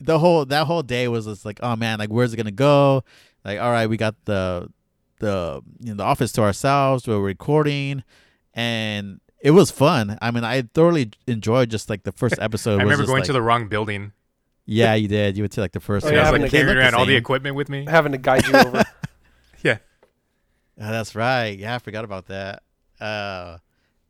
The 0.00 0.18
whole 0.18 0.44
that 0.46 0.66
whole 0.66 0.82
day 0.82 1.08
was 1.08 1.26
just 1.26 1.44
like, 1.44 1.58
oh 1.62 1.76
man, 1.76 1.98
like 1.98 2.10
where's 2.10 2.32
it 2.32 2.36
gonna 2.36 2.50
go? 2.50 3.04
Like, 3.44 3.60
all 3.60 3.70
right, 3.70 3.86
we 3.88 3.96
got 3.96 4.14
the 4.24 4.68
the 5.20 5.62
you 5.80 5.90
know 5.90 5.96
the 5.96 6.02
office 6.04 6.32
to 6.32 6.42
ourselves. 6.42 7.06
We're 7.06 7.18
recording, 7.20 8.02
and 8.54 9.20
it 9.40 9.52
was 9.52 9.70
fun. 9.70 10.18
I 10.20 10.30
mean, 10.30 10.44
I 10.44 10.62
thoroughly 10.74 11.10
enjoyed 11.26 11.70
just 11.70 11.88
like 11.90 12.02
the 12.02 12.12
first 12.12 12.36
episode. 12.38 12.72
I 12.80 12.84
was 12.84 12.92
remember 12.92 13.06
going 13.06 13.18
like- 13.20 13.26
to 13.26 13.32
the 13.32 13.42
wrong 13.42 13.68
building. 13.68 14.12
Yeah, 14.64 14.94
you 14.94 15.08
did. 15.08 15.36
You 15.36 15.42
went 15.42 15.52
to 15.52 15.60
like 15.60 15.72
the 15.72 15.80
first. 15.80 16.06
Oh, 16.06 16.10
yeah, 16.10 16.16
I 16.16 16.18
was 16.20 16.26
having 16.26 16.42
like 16.42 16.50
to- 16.50 16.56
They 16.56 16.62
carrying 16.62 16.76
look 16.78 16.84
around 16.84 16.94
all 16.94 17.06
the 17.06 17.16
equipment 17.16 17.56
with 17.56 17.68
me. 17.68 17.84
Having 17.88 18.12
to 18.12 18.18
guide 18.18 18.46
you 18.46 18.54
over. 18.54 18.84
Yeah, 19.64 19.78
Oh, 20.80 20.90
that's 20.90 21.14
right. 21.14 21.56
Yeah, 21.56 21.74
I 21.76 21.78
forgot 21.78 22.04
about 22.04 22.26
that. 22.26 22.62
Uh, 23.02 23.58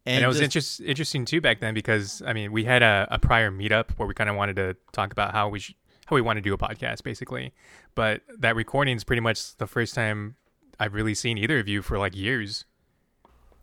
and, 0.05 0.17
and, 0.17 0.25
it 0.25 0.27
was 0.27 0.37
just- 0.39 0.45
interest, 0.45 0.81
interesting 0.81 1.25
too 1.25 1.41
back 1.41 1.61
then 1.61 1.75
because 1.75 2.23
I 2.27 2.33
mean 2.33 2.53
we 2.53 2.65
had 2.65 2.83
a, 2.83 3.07
a 3.11 3.19
prior 3.19 3.51
meetup 3.51 3.93
where 3.93 4.07
we 4.07 4.15
kind 4.15 4.29
of 4.29 4.37
wanted 4.37 4.57
to 4.57 4.77
talk 4.93 5.13
about 5.13 5.33
how 5.33 5.49
we 5.49 5.61
sh- 5.61 5.75
how 6.07 6.17
we 6.17 6.21
want 6.23 6.37
to 6.37 6.41
do 6.41 6.53
a 6.53 6.59
podcast 6.59 7.03
basically, 7.03 7.53
but 7.95 8.23
that 8.39 8.57
recording 8.57 8.97
is 8.97 9.05
pretty 9.05 9.21
much 9.21 9.57
the 9.57 9.67
first 9.67 9.95
time 9.95 10.37
I've 10.79 10.95
really 10.95 11.15
seen 11.15 11.39
either 11.39 11.59
of 11.59 11.69
you 11.69 11.83
for 11.83 11.99
like 11.99 12.17
years. 12.17 12.65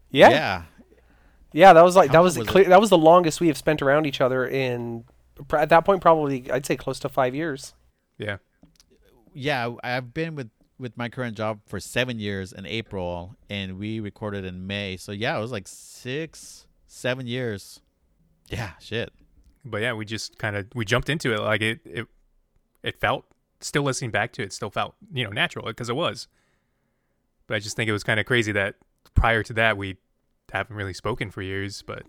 Yeah. 0.09 0.29
yeah. 0.29 0.63
yeah. 1.53 1.73
that 1.73 1.83
was 1.83 1.95
like 1.95 2.11
that 2.11 2.23
was, 2.23 2.37
was 2.37 2.47
clear, 2.47 2.65
that 2.65 2.79
was 2.79 2.89
the 2.89 2.97
longest 2.97 3.41
we 3.41 3.47
have 3.47 3.57
spent 3.57 3.81
around 3.81 4.05
each 4.07 4.21
other 4.21 4.47
in 4.47 5.03
at 5.51 5.69
that 5.69 5.85
point 5.85 6.01
probably 6.01 6.49
I'd 6.49 6.65
say 6.65 6.75
close 6.75 6.99
to 6.99 7.09
5 7.09 7.35
years. 7.35 7.73
Yeah, 8.17 8.37
yeah, 9.33 9.73
I've 9.83 10.13
been 10.13 10.35
with 10.35 10.49
with 10.79 10.97
my 10.97 11.09
current 11.09 11.35
job 11.35 11.59
for 11.65 11.79
seven 11.79 12.19
years 12.19 12.53
in 12.53 12.65
April, 12.65 13.35
and 13.49 13.77
we 13.77 13.99
recorded 13.99 14.45
in 14.45 14.65
May. 14.65 14.97
So 14.97 15.11
yeah, 15.11 15.37
it 15.37 15.41
was 15.41 15.51
like 15.51 15.67
six, 15.67 16.65
seven 16.87 17.27
years. 17.27 17.81
Yeah, 18.49 18.71
shit. 18.79 19.11
but 19.65 19.81
yeah, 19.81 19.93
we 19.93 20.05
just 20.05 20.37
kind 20.39 20.55
of 20.55 20.67
we 20.73 20.85
jumped 20.85 21.09
into 21.09 21.33
it 21.33 21.39
like 21.39 21.61
it 21.61 21.79
it 21.85 22.07
it 22.81 22.99
felt 22.99 23.25
still 23.61 23.83
listening 23.83 24.09
back 24.09 24.31
to 24.33 24.41
it 24.41 24.53
still 24.53 24.69
felt 24.69 24.95
you 25.13 25.23
know 25.23 25.31
natural 25.31 25.65
because 25.65 25.89
it 25.89 25.95
was. 25.95 26.27
But 27.47 27.55
I 27.55 27.59
just 27.59 27.75
think 27.75 27.89
it 27.89 27.93
was 27.93 28.03
kind 28.03 28.19
of 28.19 28.25
crazy 28.25 28.51
that 28.53 28.75
prior 29.15 29.43
to 29.43 29.53
that 29.53 29.75
we 29.77 29.97
haven't 30.51 30.75
really 30.75 30.93
spoken 30.93 31.29
for 31.31 31.41
years, 31.41 31.81
but 31.81 32.03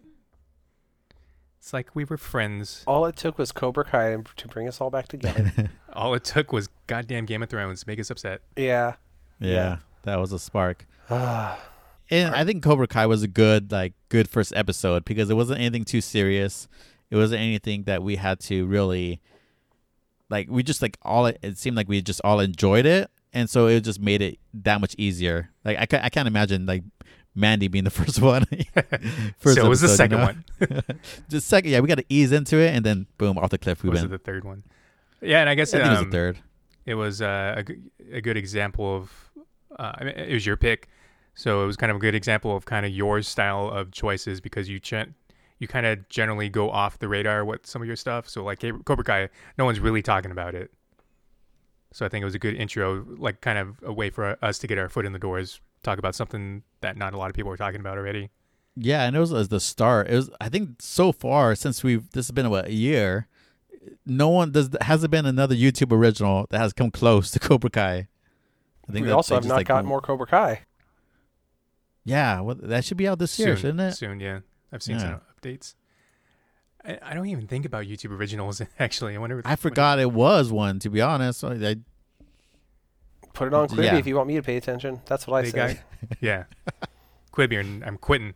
it's 1.61 1.73
like 1.75 1.95
we 1.95 2.05
were 2.05 2.17
friends. 2.17 2.83
All 2.87 3.05
it 3.07 3.17
took 3.17 3.39
was 3.39 3.53
Cobra 3.53 3.85
Kai 3.85 4.17
to 4.37 4.49
bring 4.49 4.67
us 4.67 4.81
all 4.81 4.89
back 4.91 5.09
together. 5.09 5.71
All 5.93 6.15
it 6.15 6.25
took 6.25 6.53
was 6.53 6.69
goddamn 6.87 7.27
Game 7.27 7.43
of 7.43 7.51
Thrones 7.51 7.81
to 7.81 7.89
make 7.89 7.99
us 8.01 8.11
upset. 8.11 8.41
yeah. 8.57 8.95
Yeah, 9.41 9.79
that 10.05 10.19
was 10.21 10.33
a 10.33 10.39
spark. 10.39 10.87
And 12.13 12.35
I 12.35 12.45
think 12.45 12.65
Cobra 12.65 12.89
Kai 12.89 13.07
was 13.07 13.23
a 13.23 13.29
good, 13.29 13.71
like, 13.71 13.93
good 14.09 14.29
first 14.29 14.53
episode 14.57 15.05
because 15.05 15.31
it 15.31 15.35
wasn't 15.35 15.61
anything 15.61 15.85
too 15.85 16.01
serious. 16.01 16.67
It 17.09 17.15
wasn't 17.17 17.41
anything 17.41 17.85
that 17.85 18.03
we 18.03 18.17
had 18.17 18.41
to 18.41 18.67
really, 18.67 19.21
like, 20.29 20.49
we 20.51 20.65
just 20.65 20.83
like 20.83 20.97
all. 21.03 21.27
It 21.27 21.57
seemed 21.57 21.77
like 21.77 21.89
we 21.89 22.03
just 22.03 22.21
all 22.25 22.41
enjoyed 22.41 22.85
it, 22.85 23.09
and 23.33 23.49
so 23.49 23.69
it 23.69 23.83
just 23.83 24.01
made 24.01 24.23
it 24.23 24.39
that 24.55 24.81
much 24.81 24.97
easier. 24.99 25.51
Like, 25.65 25.79
I, 25.79 25.87
ca- 25.87 26.01
I 26.03 26.09
can't 26.09 26.27
imagine 26.27 26.67
like 26.67 26.83
Mandy 27.35 27.69
being 27.69 27.85
the 27.85 27.91
first 28.01 28.21
one. 28.21 28.45
first 29.39 29.57
so 29.57 29.67
it 29.67 29.69
was 29.69 29.81
the 29.81 29.87
episode, 29.89 29.93
you 29.93 29.97
second 29.97 30.19
know? 30.19 30.25
one. 30.25 30.45
Just 31.29 31.47
second, 31.47 31.71
yeah, 31.71 31.81
we 31.81 31.89
got 31.89 31.99
to 31.99 32.05
ease 32.09 32.33
into 32.33 32.57
it, 32.59 32.75
and 32.75 32.85
then 32.85 33.07
boom, 33.19 33.39
off 33.39 33.51
the 33.51 33.59
cliff 33.59 33.83
we 33.83 33.91
was 33.91 34.01
it 34.01 34.03
went. 34.03 34.11
the 34.13 34.19
third 34.19 34.45
one? 34.45 34.63
Yeah, 35.21 35.41
and 35.41 35.49
I 35.51 35.55
guess 35.55 35.73
I 35.75 35.79
think 35.79 35.87
it 35.87 35.91
was 35.91 35.99
um, 36.01 36.11
the 36.11 36.17
third. 36.17 36.39
it 36.87 36.95
was 36.95 37.21
uh, 37.23 37.55
a, 37.59 37.63
g- 37.63 37.77
a 38.13 38.21
good 38.21 38.37
example 38.37 38.97
of 38.97 39.13
uh, 39.79 39.93
I 39.99 40.05
mean, 40.05 40.15
it 40.15 40.33
was 40.35 40.45
your 40.47 40.57
pick 40.57 40.89
so 41.35 41.63
it 41.63 41.67
was 41.67 41.77
kind 41.77 41.91
of 41.91 41.97
a 41.97 42.01
good 42.01 42.15
example 42.17 42.57
of 42.57 42.65
kind 42.65 42.85
of 42.85 42.91
your 42.93 43.23
style 43.23 43.69
of 43.69 43.93
choices 43.93 44.41
because 44.41 44.69
you 44.69 44.81
ch- 44.81 45.07
you 45.61 45.69
kind 45.69 45.87
of 45.87 46.07
generally 46.09 46.49
go 46.49 46.71
off 46.71 46.99
the 46.99 47.07
radar 47.07 47.45
with 47.45 47.65
some 47.67 47.81
of 47.81 47.87
your 47.87 47.97
stuff 47.97 48.29
so 48.29 48.43
like 48.43 48.61
cobra 48.85 49.05
kai 49.05 49.29
no 49.57 49.65
one's 49.65 49.79
really 49.79 50.03
talking 50.03 50.33
about 50.33 50.55
it 50.57 50.73
so 51.93 52.05
i 52.05 52.09
think 52.09 52.23
it 52.23 52.25
was 52.25 52.35
a 52.35 52.39
good 52.39 52.55
intro 52.57 53.07
like 53.17 53.41
kind 53.43 53.59
of 53.59 53.79
a 53.85 53.93
way 53.93 54.11
for 54.11 54.37
us 54.43 54.59
to 54.59 54.67
get 54.67 54.77
our 54.77 54.89
foot 54.89 55.07
in 55.07 55.13
the 55.13 55.19
doors 55.21 55.61
talk 55.85 55.99
about 55.99 56.15
something 56.17 56.63
that 56.81 56.97
not 56.97 57.15
a 57.15 57.17
lot 57.19 57.31
of 57.31 57.35
people 57.37 57.51
are 57.53 57.57
talking 57.57 57.81
about 57.81 57.99
already 57.99 58.31
Yeah, 58.77 59.05
and 59.05 59.15
it 59.17 59.19
was, 59.21 59.31
it 59.33 59.35
was 59.35 59.49
the 59.49 59.61
start. 59.61 60.09
It 60.09 60.15
was 60.17 60.31
I 60.41 60.49
think 60.49 60.81
so 60.81 61.13
far 61.13 61.55
since 61.55 61.83
we've 61.85 62.11
this 62.11 62.27
has 62.27 62.33
been 62.33 62.49
what 62.51 62.67
a 62.67 62.73
year. 62.73 63.27
No 64.07 64.29
one 64.29 64.53
does 64.53 64.71
hasn't 64.81 65.11
been 65.11 65.27
another 65.27 65.55
YouTube 65.55 65.93
original 65.93 66.47
that 66.51 66.59
has 66.59 66.73
come 66.73 66.91
close 66.91 67.31
to 67.33 67.39
Cobra 67.49 67.71
Kai. 67.71 68.09
I 68.89 68.93
think 68.93 69.07
we 69.07 69.13
also 69.13 69.35
have 69.37 69.45
not 69.47 69.57
like, 69.57 69.69
got 69.69 69.85
more 69.85 70.01
Cobra 70.01 70.27
Kai. 70.27 70.61
Yeah, 72.05 72.41
well, 72.41 72.57
that 72.63 72.85
should 72.85 72.97
be 72.97 73.07
out 73.07 73.19
this 73.19 73.39
year, 73.39 73.49
soon, 73.49 73.57
shouldn't 73.57 73.81
it? 73.81 73.93
soon 73.97 74.21
yeah 74.21 74.41
i've 74.73 74.83
seen 74.83 74.97
Yeah. 74.97 75.03
some 75.03 75.21
updates 75.41 75.75
I, 76.85 76.99
I 77.03 77.15
don't 77.15 77.27
even 77.27 77.47
think 77.47 77.65
about 77.67 77.85
youtube 77.87 78.11
originals 78.13 78.63
actually 78.79 79.15
i 79.15 79.19
wonder 79.19 79.43
I 79.45 79.57
forgot 79.57 79.99
it 79.99 80.13
was 80.13 80.51
one. 80.51 80.79
To 80.81 80.91
be 80.91 81.01
honest, 81.01 81.45
I, 81.45 81.53
I- 81.55 81.77
Put 83.35 83.49
it 83.49 83.55
on 83.55 83.69
Quibi 83.69 83.85
Yeah. 83.85 83.97
if 83.97 84.07
you 84.07 84.17
want 84.17 84.29
me 84.29 84.35
to 84.37 84.43
pay 84.43 84.57
attention. 84.57 85.01
That's 85.07 85.27
what 85.27 85.39
I 85.39 85.43
They 85.43 85.51
say. 85.51 85.57
got- 86.09 86.19
yeah. 86.21 86.45
Quibi, 87.33 87.61
and 87.61 87.85
I'm 87.85 87.97
quitting. 87.97 88.35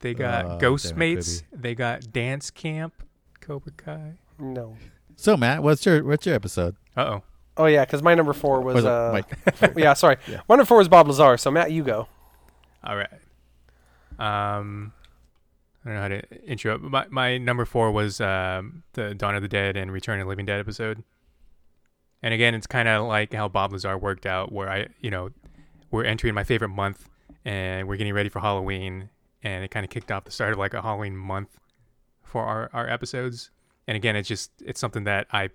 They 0.00 0.14
got 0.14 0.44
Oh, 0.44 0.58
Ghost 0.58 0.90
damn 0.90 0.98
Mates. 0.98 1.42
They 1.52 1.74
got 1.74 2.12
Dance 2.12 2.50
Camp, 2.50 2.94
Cobra 3.40 3.72
Kai. 3.76 4.12
no. 4.38 4.76
so 5.16 5.36
Matt, 5.36 5.62
what's 5.62 5.84
your 5.86 6.04
what's 6.04 6.26
your 6.26 6.34
episode? 6.34 6.76
Uh 6.96 7.00
oh. 7.00 7.22
Oh 7.58 7.64
yeah, 7.66 7.84
because 7.86 8.02
my 8.02 8.14
number 8.14 8.32
four 8.34 8.60
was 8.60 8.76
Was 8.76 8.84
uh, 8.84 9.10
Mike? 9.12 9.74
yeah. 9.76 9.94
Sorry, 9.94 10.16
Yeah. 10.28 10.40
my 10.48 10.56
number 10.56 10.66
four 10.66 10.76
was 10.78 10.88
Bob 10.88 11.08
Lazar. 11.08 11.36
So 11.38 11.50
Matt, 11.50 11.72
you 11.72 11.82
go. 11.82 12.06
All 12.84 12.96
right. 12.96 13.08
Um, 14.18 14.92
I 15.84 15.88
don't 15.88 15.94
know 15.96 16.02
how 16.02 16.08
to 16.08 16.44
intro. 16.44 16.78
but 16.78 16.90
My 16.90 17.06
my 17.10 17.38
number 17.38 17.64
four 17.64 17.90
was 17.90 18.20
um 18.20 18.82
the 18.92 19.14
Dawn 19.14 19.34
of 19.34 19.42
the 19.42 19.48
Dead 19.48 19.76
and 19.76 19.90
Return 19.92 20.20
of 20.20 20.26
the 20.26 20.28
Living 20.28 20.46
Dead 20.46 20.60
episode. 20.60 21.02
And 22.26 22.34
again, 22.34 22.56
it's 22.56 22.66
kind 22.66 22.88
of 22.88 23.06
like 23.06 23.32
how 23.32 23.46
Bob 23.46 23.70
Lazar 23.70 23.96
worked 23.96 24.26
out, 24.26 24.50
where 24.50 24.68
I, 24.68 24.88
you 25.00 25.12
know, 25.12 25.30
we're 25.92 26.02
entering 26.02 26.34
my 26.34 26.42
favorite 26.42 26.70
month, 26.70 27.08
and 27.44 27.86
we're 27.86 27.94
getting 27.94 28.14
ready 28.14 28.28
for 28.28 28.40
Halloween, 28.40 29.10
and 29.44 29.62
it 29.62 29.70
kind 29.70 29.84
of 29.84 29.90
kicked 29.90 30.10
off 30.10 30.24
the 30.24 30.32
start 30.32 30.52
of 30.52 30.58
like 30.58 30.74
a 30.74 30.82
Halloween 30.82 31.16
month 31.16 31.56
for 32.24 32.42
our 32.42 32.68
our 32.72 32.90
episodes. 32.90 33.52
And 33.86 33.94
again, 33.94 34.16
it's 34.16 34.26
just 34.26 34.50
it's 34.60 34.80
something 34.80 35.04
that 35.04 35.28
I 35.32 35.50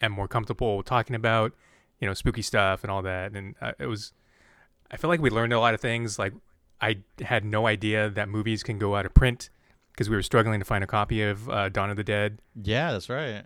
am 0.00 0.12
more 0.12 0.26
comfortable 0.26 0.82
talking 0.82 1.14
about, 1.14 1.52
you 2.00 2.08
know, 2.08 2.14
spooky 2.14 2.40
stuff 2.40 2.84
and 2.84 2.90
all 2.90 3.02
that. 3.02 3.32
And 3.32 3.54
uh, 3.60 3.72
it 3.78 3.84
was, 3.84 4.14
I 4.90 4.96
feel 4.96 5.10
like 5.10 5.20
we 5.20 5.28
learned 5.28 5.52
a 5.52 5.60
lot 5.60 5.74
of 5.74 5.80
things. 5.82 6.18
Like 6.18 6.32
I 6.80 7.00
had 7.20 7.44
no 7.44 7.66
idea 7.66 8.08
that 8.08 8.30
movies 8.30 8.62
can 8.62 8.78
go 8.78 8.96
out 8.96 9.04
of 9.04 9.12
print 9.12 9.50
because 9.92 10.08
we 10.08 10.16
were 10.16 10.22
struggling 10.22 10.58
to 10.58 10.64
find 10.64 10.82
a 10.82 10.86
copy 10.86 11.20
of 11.20 11.50
uh, 11.50 11.68
Dawn 11.68 11.90
of 11.90 11.98
the 11.98 12.04
Dead. 12.04 12.38
Yeah, 12.54 12.92
that's 12.92 13.10
right. 13.10 13.44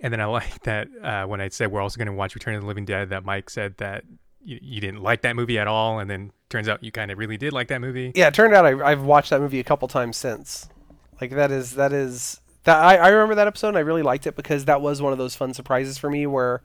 And 0.00 0.12
then 0.12 0.20
I 0.20 0.24
like 0.26 0.62
that 0.64 0.88
uh, 1.02 1.26
when 1.26 1.40
I 1.40 1.48
said 1.48 1.70
we're 1.70 1.80
also 1.80 1.98
going 1.98 2.06
to 2.06 2.12
watch 2.12 2.34
Return 2.34 2.54
of 2.54 2.62
the 2.62 2.66
Living 2.66 2.84
Dead, 2.84 3.10
that 3.10 3.24
Mike 3.24 3.50
said 3.50 3.76
that 3.78 4.04
you, 4.44 4.58
you 4.62 4.80
didn't 4.80 5.02
like 5.02 5.22
that 5.22 5.36
movie 5.36 5.58
at 5.58 5.66
all, 5.66 5.98
and 5.98 6.10
then 6.10 6.32
turns 6.48 6.68
out 6.68 6.82
you 6.82 6.92
kind 6.92 7.10
of 7.10 7.18
really 7.18 7.36
did 7.36 7.52
like 7.52 7.68
that 7.68 7.80
movie. 7.80 8.12
Yeah, 8.14 8.28
it 8.28 8.34
turned 8.34 8.54
out 8.54 8.64
I, 8.64 8.90
I've 8.90 9.02
watched 9.02 9.30
that 9.30 9.40
movie 9.40 9.60
a 9.60 9.64
couple 9.64 9.88
times 9.88 10.16
since. 10.16 10.68
Like 11.20 11.30
that 11.30 11.50
is 11.50 11.74
that 11.74 11.92
is 11.92 12.40
that 12.64 12.82
I, 12.82 12.96
I 12.96 13.08
remember 13.08 13.36
that 13.36 13.46
episode 13.46 13.68
and 13.68 13.76
I 13.78 13.80
really 13.80 14.02
liked 14.02 14.26
it 14.26 14.36
because 14.36 14.64
that 14.66 14.80
was 14.80 15.00
one 15.00 15.12
of 15.12 15.18
those 15.18 15.34
fun 15.34 15.54
surprises 15.54 15.98
for 15.98 16.10
me 16.10 16.26
where 16.26 16.62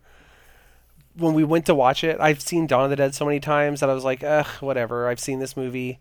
when 1.15 1.33
we 1.33 1.43
went 1.43 1.65
to 1.67 1.75
watch 1.75 2.03
it, 2.03 2.19
I've 2.19 2.41
seen 2.41 2.67
Dawn 2.67 2.85
of 2.85 2.89
the 2.89 2.95
Dead 2.95 3.13
so 3.13 3.25
many 3.25 3.39
times 3.39 3.79
that 3.79 3.89
I 3.89 3.93
was 3.93 4.03
like, 4.03 4.23
ugh, 4.23 4.47
whatever. 4.61 5.07
I've 5.07 5.19
seen 5.19 5.39
this 5.39 5.57
movie. 5.57 5.99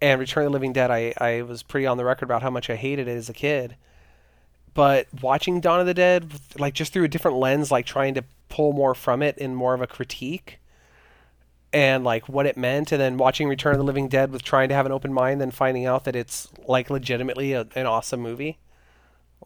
And 0.00 0.20
Return 0.20 0.44
of 0.44 0.52
the 0.52 0.54
Living 0.54 0.72
Dead, 0.72 0.90
I, 0.90 1.12
I 1.18 1.42
was 1.42 1.62
pretty 1.62 1.86
on 1.86 1.96
the 1.96 2.04
record 2.04 2.26
about 2.26 2.42
how 2.42 2.50
much 2.50 2.70
I 2.70 2.76
hated 2.76 3.08
it 3.08 3.16
as 3.16 3.28
a 3.28 3.32
kid. 3.32 3.76
But 4.78 5.08
watching 5.22 5.60
Dawn 5.60 5.80
of 5.80 5.86
the 5.86 5.92
Dead, 5.92 6.30
like 6.56 6.72
just 6.72 6.92
through 6.92 7.02
a 7.02 7.08
different 7.08 7.36
lens, 7.36 7.72
like 7.72 7.84
trying 7.84 8.14
to 8.14 8.22
pull 8.48 8.72
more 8.72 8.94
from 8.94 9.24
it 9.24 9.36
in 9.36 9.52
more 9.52 9.74
of 9.74 9.82
a 9.82 9.88
critique 9.88 10.60
and 11.72 12.04
like 12.04 12.28
what 12.28 12.46
it 12.46 12.56
meant, 12.56 12.92
and 12.92 13.00
then 13.00 13.16
watching 13.16 13.48
Return 13.48 13.72
of 13.72 13.78
the 13.78 13.84
Living 13.84 14.06
Dead 14.06 14.30
with 14.30 14.44
trying 14.44 14.68
to 14.68 14.76
have 14.76 14.86
an 14.86 14.92
open 14.92 15.12
mind, 15.12 15.40
then 15.40 15.50
finding 15.50 15.84
out 15.84 16.04
that 16.04 16.14
it's 16.14 16.46
like 16.68 16.90
legitimately 16.90 17.54
a, 17.54 17.66
an 17.74 17.86
awesome 17.86 18.20
movie. 18.20 18.60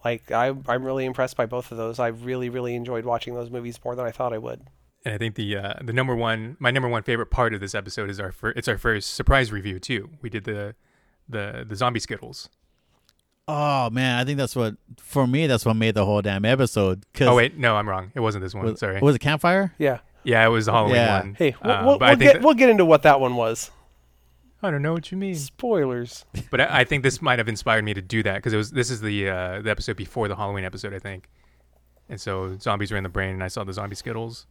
Like 0.05 0.31
I, 0.31 0.53
I'm 0.69 0.85
really 0.85 1.07
impressed 1.07 1.39
by 1.39 1.47
both 1.47 1.73
of 1.73 1.79
those. 1.79 1.99
I 1.99 2.09
really, 2.09 2.51
really 2.51 2.75
enjoyed 2.75 3.07
watching 3.07 3.35
those 3.35 3.49
movies 3.49 3.81
more 3.83 3.97
than 3.97 4.05
I 4.05 4.11
thought 4.11 4.35
I 4.35 4.39
would. 4.39 4.61
And 5.07 5.15
I 5.15 5.17
think 5.17 5.37
the 5.37 5.57
uh, 5.57 5.75
the 5.83 5.95
number 5.95 6.15
one, 6.15 6.59
my 6.61 6.71
number 6.71 6.91
one 6.91 7.05
favorite 7.05 7.31
part 7.31 7.55
of 7.55 7.61
this 7.61 7.75
episode 7.75 8.11
is 8.11 8.21
our 8.21 8.33
fir- 8.33 8.53
it's 8.55 8.69
our 8.69 8.77
first 8.77 9.15
surprise 9.15 9.51
review 9.51 9.79
too. 9.79 10.11
We 10.21 10.29
did 10.29 10.45
the 10.45 10.75
the 11.27 11.65
the 11.67 11.75
zombie 11.75 12.01
skittles. 12.01 12.51
Oh 13.55 13.91
man, 13.91 14.19
I 14.19 14.25
think 14.25 14.39
that's 14.39 14.57
what 14.57 14.77
for 14.99 15.27
me. 15.27 15.47
That's 15.47 15.67
what 15.67 15.75
made 15.75 15.95
the 15.95 16.07
whole 16.07 16.23
damn 16.23 16.45
episode. 16.45 17.05
'cause- 17.13 17.29
Oh 17.29 17.35
wait, 17.37 17.59
no, 17.59 17.77
I'm 17.77 17.87
wrong. 17.89 18.11
It 18.15 18.21
wasn't 18.21 18.43
this 18.45 18.55
one. 18.55 18.65
was, 18.65 18.81
Sorry. 18.81 18.99
was 19.01 19.15
it 19.17 19.19
campfire? 19.19 19.75
Yeah. 19.79 19.99
yeah, 20.25 20.45
it 20.47 20.49
was 20.49 20.67
the 20.67 20.73
Halloween 20.73 20.95
Yeah. 20.97 21.21
one. 21.21 21.35
Hey, 21.35 21.55
we'll, 21.63 21.73
Uh, 21.73 21.85
we'll, 21.85 21.99
we'll 21.99 22.17
get 22.17 22.33
that- 22.35 22.43
we'll 22.43 22.55
get 22.55 22.71
into 22.71 22.85
what 22.87 23.03
that 23.03 23.21
one 23.21 23.35
was. 23.37 23.71
I 24.63 24.71
don't 24.71 24.81
know 24.81 24.93
what 24.93 25.11
you 25.11 25.19
mean. 25.19 25.35
Spoilers. 25.35 26.25
But 26.51 26.61
I, 26.61 26.81
I 26.81 26.85
think 26.85 27.03
this 27.03 27.21
might 27.21 27.39
have 27.41 27.49
inspired 27.49 27.85
me 27.85 27.95
to 27.95 28.01
do 28.01 28.23
that 28.23 28.37
because 28.37 28.53
it 28.53 28.57
was 28.57 28.71
this 28.71 28.91
is 28.91 29.01
the 29.01 29.29
uh, 29.29 29.61
the 29.61 29.71
episode 29.71 29.97
before 29.97 30.29
the 30.29 30.37
Halloween 30.37 30.65
episode, 30.65 30.95
I 30.95 30.99
think. 30.99 31.29
And 32.09 32.21
so 32.21 32.57
zombies 32.59 32.91
were 32.91 32.97
in 32.97 33.03
the 33.03 33.09
brain, 33.11 33.35
and 33.35 33.43
I 33.45 33.49
saw 33.49 33.65
the 33.65 33.73
zombie 33.73 33.97
skittles. 33.97 34.47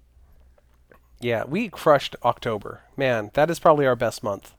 Yeah, 1.21 1.43
we 1.45 1.69
crushed 1.69 2.15
October. 2.23 2.81
Man, 2.97 3.31
that 3.33 3.49
is 3.49 3.59
probably 3.59 3.85
our 3.85 3.95
best 3.95 4.21
month. 4.23 4.53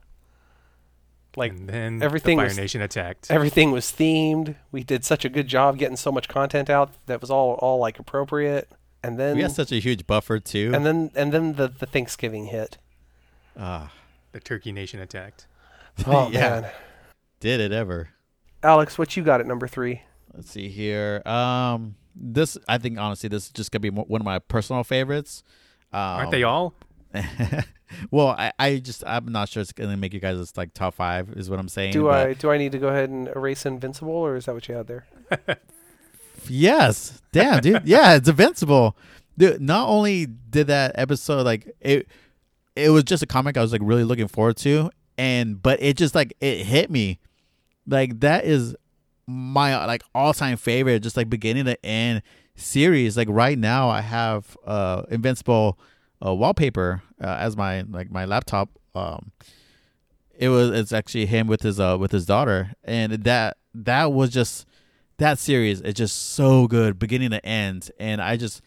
Like 1.35 1.51
and 1.53 1.67
then 1.67 2.03
everything 2.03 2.37
the 2.37 2.41
Fire 2.41 2.49
was- 2.49 2.57
Nation 2.57 2.81
attacked. 2.81 3.31
everything 3.31 3.71
was 3.71 3.85
themed. 3.87 4.55
We 4.71 4.83
did 4.83 5.03
such 5.03 5.25
a 5.25 5.29
good 5.29 5.47
job 5.47 5.77
getting 5.77 5.97
so 5.97 6.11
much 6.11 6.27
content 6.27 6.69
out 6.69 6.91
that 7.07 7.21
was 7.21 7.31
all 7.31 7.53
all 7.55 7.79
like 7.79 7.97
appropriate. 7.99 8.71
And 9.05 9.19
then 9.19 9.35
We 9.35 9.41
had 9.41 9.51
such 9.51 9.71
a 9.71 9.79
huge 9.79 10.05
buffer 10.07 10.39
too. 10.39 10.71
and 10.73 10.85
then 10.85 11.11
and 11.15 11.31
then 11.33 11.53
the, 11.53 11.67
the 11.67 11.85
Thanksgiving 11.85 12.45
hit. 12.47 12.77
Ah, 13.57 13.91
the 14.31 14.39
Turkey 14.39 14.71
Nation 14.71 14.99
attacked. 14.99 15.47
Oh 16.07 16.29
Yeah. 16.31 16.61
man. 16.61 16.71
did 17.39 17.59
it 17.59 17.71
ever? 17.71 18.09
Alex, 18.63 18.97
what 18.97 19.15
you 19.17 19.23
got 19.23 19.39
at 19.41 19.45
number 19.45 19.67
three? 19.67 20.01
Let's 20.33 20.49
see 20.49 20.69
here. 20.69 21.21
Um, 21.25 21.95
this 22.15 22.57
I 22.67 22.77
think 22.77 22.97
honestly, 22.97 23.27
this 23.29 23.45
is 23.45 23.51
just 23.51 23.71
gonna 23.71 23.81
be 23.81 23.89
one 23.89 24.21
of 24.21 24.25
my 24.25 24.39
personal 24.39 24.83
favorites. 24.83 25.43
Um, 25.91 25.99
Aren't 25.99 26.31
they 26.31 26.43
all? 26.43 26.73
well, 28.11 28.29
I, 28.29 28.51
I 28.57 28.77
just 28.77 29.03
I'm 29.05 29.31
not 29.31 29.49
sure 29.49 29.61
it's 29.61 29.71
gonna 29.71 29.97
make 29.97 30.13
you 30.13 30.19
guys 30.19 30.55
like 30.57 30.73
top 30.73 30.95
five 30.95 31.29
is 31.31 31.49
what 31.49 31.59
I'm 31.59 31.69
saying. 31.69 31.93
Do 31.93 32.09
I 32.09 32.33
do 32.33 32.51
I 32.51 32.57
need 32.57 32.71
to 32.73 32.79
go 32.79 32.87
ahead 32.87 33.09
and 33.09 33.27
erase 33.27 33.65
Invincible 33.65 34.11
or 34.13 34.35
is 34.35 34.45
that 34.45 34.53
what 34.53 34.67
you 34.67 34.75
had 34.75 34.87
there? 34.87 35.05
Yes, 36.49 37.21
damn, 37.31 37.61
dude. 37.61 37.83
Yeah, 37.85 38.15
it's 38.15 38.27
invincible. 38.27 38.97
Dude, 39.37 39.61
not 39.61 39.87
only 39.87 40.25
did 40.25 40.67
that 40.67 40.91
episode 40.95 41.45
like 41.45 41.73
it, 41.79 42.07
it 42.75 42.89
was 42.89 43.03
just 43.03 43.23
a 43.23 43.25
comic 43.25 43.57
I 43.57 43.61
was 43.61 43.71
like 43.71 43.81
really 43.83 44.03
looking 44.03 44.27
forward 44.27 44.57
to, 44.57 44.91
and 45.17 45.61
but 45.61 45.81
it 45.81 45.97
just 45.97 46.15
like 46.15 46.33
it 46.39 46.65
hit 46.65 46.91
me, 46.91 47.19
like 47.87 48.19
that 48.19 48.45
is 48.45 48.75
my 49.27 49.85
like 49.85 50.03
all 50.13 50.33
time 50.33 50.57
favorite, 50.57 51.01
just 51.01 51.17
like 51.17 51.29
beginning 51.29 51.65
to 51.65 51.83
end 51.85 52.21
series. 52.55 53.17
Like 53.17 53.27
right 53.29 53.57
now, 53.57 53.89
I 53.89 54.01
have 54.01 54.57
uh 54.65 55.03
Invincible 55.09 55.79
uh, 56.25 56.33
wallpaper 56.33 57.01
uh, 57.21 57.27
as 57.39 57.55
my 57.57 57.81
like 57.81 58.11
my 58.11 58.25
laptop. 58.25 58.69
Um, 58.95 59.31
it 60.37 60.49
was 60.49 60.71
it's 60.71 60.91
actually 60.91 61.25
him 61.27 61.47
with 61.47 61.61
his 61.61 61.79
uh 61.79 61.97
with 61.99 62.11
his 62.11 62.25
daughter, 62.25 62.73
and 62.83 63.13
that 63.23 63.57
that 63.73 64.11
was 64.11 64.29
just 64.29 64.65
that 65.17 65.37
series 65.39 65.79
is 65.81 65.93
just 65.93 66.31
so 66.33 66.67
good 66.67 66.97
beginning 66.99 67.29
to 67.31 67.45
end. 67.45 67.91
And 67.99 68.21
i 68.21 68.35
just 68.35 68.61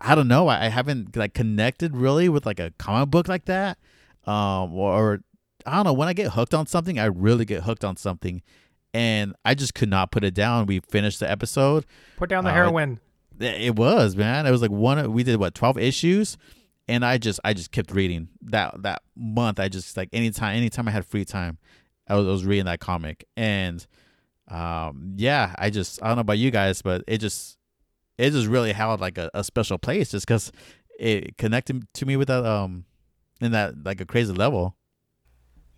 i 0.00 0.14
don't 0.16 0.26
know 0.26 0.48
i, 0.48 0.66
I 0.66 0.68
haven't 0.68 1.14
like 1.16 1.32
connected 1.32 1.96
really 1.96 2.28
with 2.28 2.44
like 2.44 2.58
a 2.58 2.72
comic 2.76 3.08
book 3.10 3.28
like 3.28 3.44
that 3.44 3.78
um 4.24 4.74
or, 4.74 4.92
or 4.92 5.20
i 5.64 5.76
don't 5.76 5.84
know 5.84 5.92
when 5.92 6.08
i 6.08 6.12
get 6.12 6.32
hooked 6.32 6.54
on 6.54 6.66
something 6.66 6.98
i 6.98 7.04
really 7.04 7.44
get 7.44 7.62
hooked 7.62 7.84
on 7.84 7.96
something. 7.96 8.42
And 8.92 9.34
i 9.44 9.54
just 9.54 9.74
could 9.74 9.88
not 9.88 10.10
put 10.10 10.24
it 10.24 10.34
down. 10.34 10.66
We 10.66 10.80
finished 10.80 11.20
the 11.20 11.30
episode. 11.30 11.86
Put 12.16 12.28
down 12.30 12.42
the 12.44 12.50
Uh, 12.50 12.54
heroin. 12.54 13.00
it 13.40 13.60
it 13.68 13.76
was 13.76 14.16
man. 14.16 14.44
It 14.46 14.50
was 14.50 14.60
like 14.60 14.72
one 14.72 15.12
we 15.12 15.22
did 15.22 15.36
what 15.38 15.54
12 15.54 15.78
issues 15.78 16.36
and 16.88 17.04
i 17.04 17.18
just 17.18 17.40
i 17.44 17.52
just 17.52 17.70
kept 17.70 17.92
reading 17.92 18.28
that 18.42 18.82
that 18.82 19.02
month. 19.16 19.60
I 19.60 19.68
just 19.68 19.96
like 19.96 20.08
anytime 20.12 20.56
anytime 20.56 20.88
i 20.88 20.90
had 20.90 21.06
free 21.06 21.24
time 21.24 21.58
i 22.08 22.14
was, 22.14 22.26
I 22.26 22.30
was 22.30 22.44
reading 22.44 22.66
that 22.66 22.80
comic. 22.80 23.24
And 23.36 23.84
um 24.48 25.14
yeah 25.16 25.54
i 25.58 25.70
just 25.70 26.02
i 26.02 26.08
don't 26.08 26.16
know 26.16 26.22
about 26.22 26.38
you 26.38 26.50
guys 26.50 26.82
but 26.82 27.04
it 27.06 27.18
just 27.18 27.58
it 28.18 28.30
just 28.30 28.48
really 28.48 28.72
held 28.72 29.00
like 29.00 29.16
a, 29.16 29.30
a 29.32 29.44
special 29.44 29.78
place 29.78 30.10
just 30.10 30.26
because 30.26 30.52
it 30.98 31.38
connected 31.38 31.86
to 31.94 32.06
me 32.06 32.16
with 32.16 32.28
that 32.28 32.44
um 32.44 32.84
in 33.40 33.52
that 33.52 33.84
like 33.84 34.00
a 34.00 34.06
crazy 34.06 34.32
level. 34.32 34.76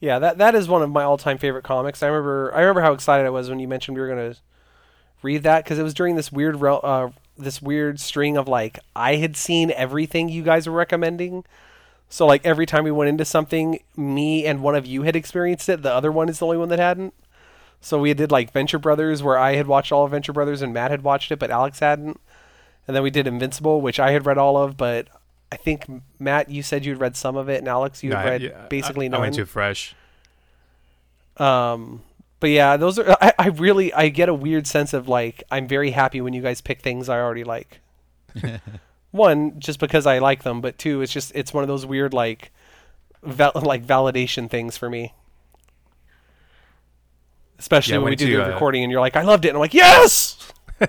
Yeah, 0.01 0.19
that 0.19 0.39
that 0.39 0.55
is 0.55 0.69
one 0.69 0.83
of 0.83 0.91
my 0.91 1.03
all-time 1.03 1.39
favorite 1.39 1.65
comics. 1.65 2.03
I 2.03 2.09
remember 2.09 2.53
I 2.55 2.61
remember 2.61 2.83
how 2.83 2.93
excited 2.93 3.27
I 3.27 3.31
was 3.31 3.49
when 3.49 3.59
you 3.59 3.67
mentioned 3.67 3.97
we 3.97 4.03
were 4.03 4.15
to 4.15 4.37
read 5.23 5.43
that 5.45 5.65
because 5.65 5.79
it 5.79 5.83
was 5.83 5.95
during 5.95 6.17
this 6.17 6.31
weird 6.31 6.63
uh, 6.63 7.09
this 7.37 7.61
weird 7.61 8.01
string 8.01 8.37
of 8.37 8.49
like 8.49 8.79
I 8.95 9.17
had 9.17 9.37
seen 9.37 9.71
everything 9.73 10.29
you 10.29 10.43
guys 10.43 10.67
were 10.67 10.75
recommending. 10.75 11.45
So 12.09 12.27
like 12.27 12.45
every 12.45 12.67
time 12.67 12.85
we 12.85 12.91
went 12.91 13.09
into 13.09 13.25
something, 13.25 13.81
me 13.97 14.47
and 14.47 14.63
one 14.63 14.75
of 14.75 14.87
you 14.87 15.03
had 15.03 15.17
experienced 15.17 15.69
it. 15.69 15.83
The 15.83 15.93
other 15.93 16.13
one 16.13 16.29
is 16.29 16.39
the 16.39 16.47
only 16.47 16.59
one 16.59 16.69
that 16.69 16.79
hadn't. 16.79 17.15
So 17.81 17.99
we 17.99 18.15
did 18.15 18.31
like 18.31 18.53
Venture 18.53 18.79
Brothers, 18.79 19.23
where 19.23 19.37
I 19.37 19.57
had 19.57 19.67
watched 19.67 19.93
all 19.93 20.05
of 20.05 20.11
Venture 20.13 20.33
Brothers 20.33 20.63
and 20.63 20.73
Matt 20.73 20.91
had 20.91 21.03
watched 21.03 21.31
it, 21.33 21.39
but 21.39 21.51
Alex 21.51 21.81
hadn't. 21.81 22.21
And 22.87 22.95
then 22.95 23.03
we 23.03 23.11
did 23.11 23.27
Invincible, 23.27 23.81
which 23.81 23.99
I 23.99 24.13
had 24.13 24.27
read 24.27 24.39
all 24.39 24.57
of, 24.57 24.77
but 24.77 25.09
I 25.51 25.57
think 25.57 25.87
Matt, 26.19 26.51
you 26.51 26.63
said 26.63 26.85
you'd 26.85 26.99
read 26.99 27.17
some 27.17 27.37
of 27.37 27.49
it, 27.49 27.59
and 27.59 27.69
Alex, 27.69 28.03
you 28.03 28.13
had 28.13 28.25
read 28.25 28.43
yeah, 28.43 28.67
basically 28.69 29.07
I, 29.07 29.09
none. 29.09 29.21
I 29.21 29.25
went 29.25 29.35
too 29.35 29.47
fresh. 29.47 29.95
Um, 31.37 32.03
but 32.45 32.51
yeah, 32.51 32.77
those 32.77 32.99
are. 32.99 33.17
I, 33.23 33.33
I 33.39 33.49
really 33.49 33.91
I 33.95 34.11
get 34.11 34.29
a 34.29 34.35
weird 34.35 34.67
sense 34.67 34.93
of 34.93 35.09
like 35.09 35.43
I'm 35.51 35.67
very 35.67 35.93
happy 35.93 36.21
when 36.21 36.35
you 36.35 36.43
guys 36.43 36.61
pick 36.61 36.83
things 36.83 37.09
I 37.09 37.19
already 37.19 37.43
like. 37.43 37.81
One, 39.13 39.59
just 39.59 39.81
because 39.81 40.05
I 40.05 40.19
like 40.19 40.43
them, 40.43 40.61
but 40.61 40.77
two, 40.77 41.01
it's 41.01 41.11
just 41.11 41.33
it's 41.35 41.55
one 41.55 41.65
of 41.65 41.69
those 41.69 41.87
weird 41.87 42.13
like, 42.13 42.53
val- 43.23 43.53
like 43.55 43.87
validation 43.87 44.51
things 44.51 44.77
for 44.77 44.91
me. 44.91 45.15
Especially 47.59 47.95
Yeah, 47.95 48.01
when 48.01 48.11
we 48.11 48.17
do 48.17 48.27
to, 48.27 48.37
the 48.37 48.45
uh, 48.45 48.49
recording 48.49 48.83
and 48.83 48.93
you're 48.93 49.01
like, 49.01 49.17
I 49.17 49.23
loved 49.23 49.47
it, 49.47 49.49
and 49.49 49.57
I'm 49.57 49.61
like, 49.61 49.73
yes. 49.73 50.53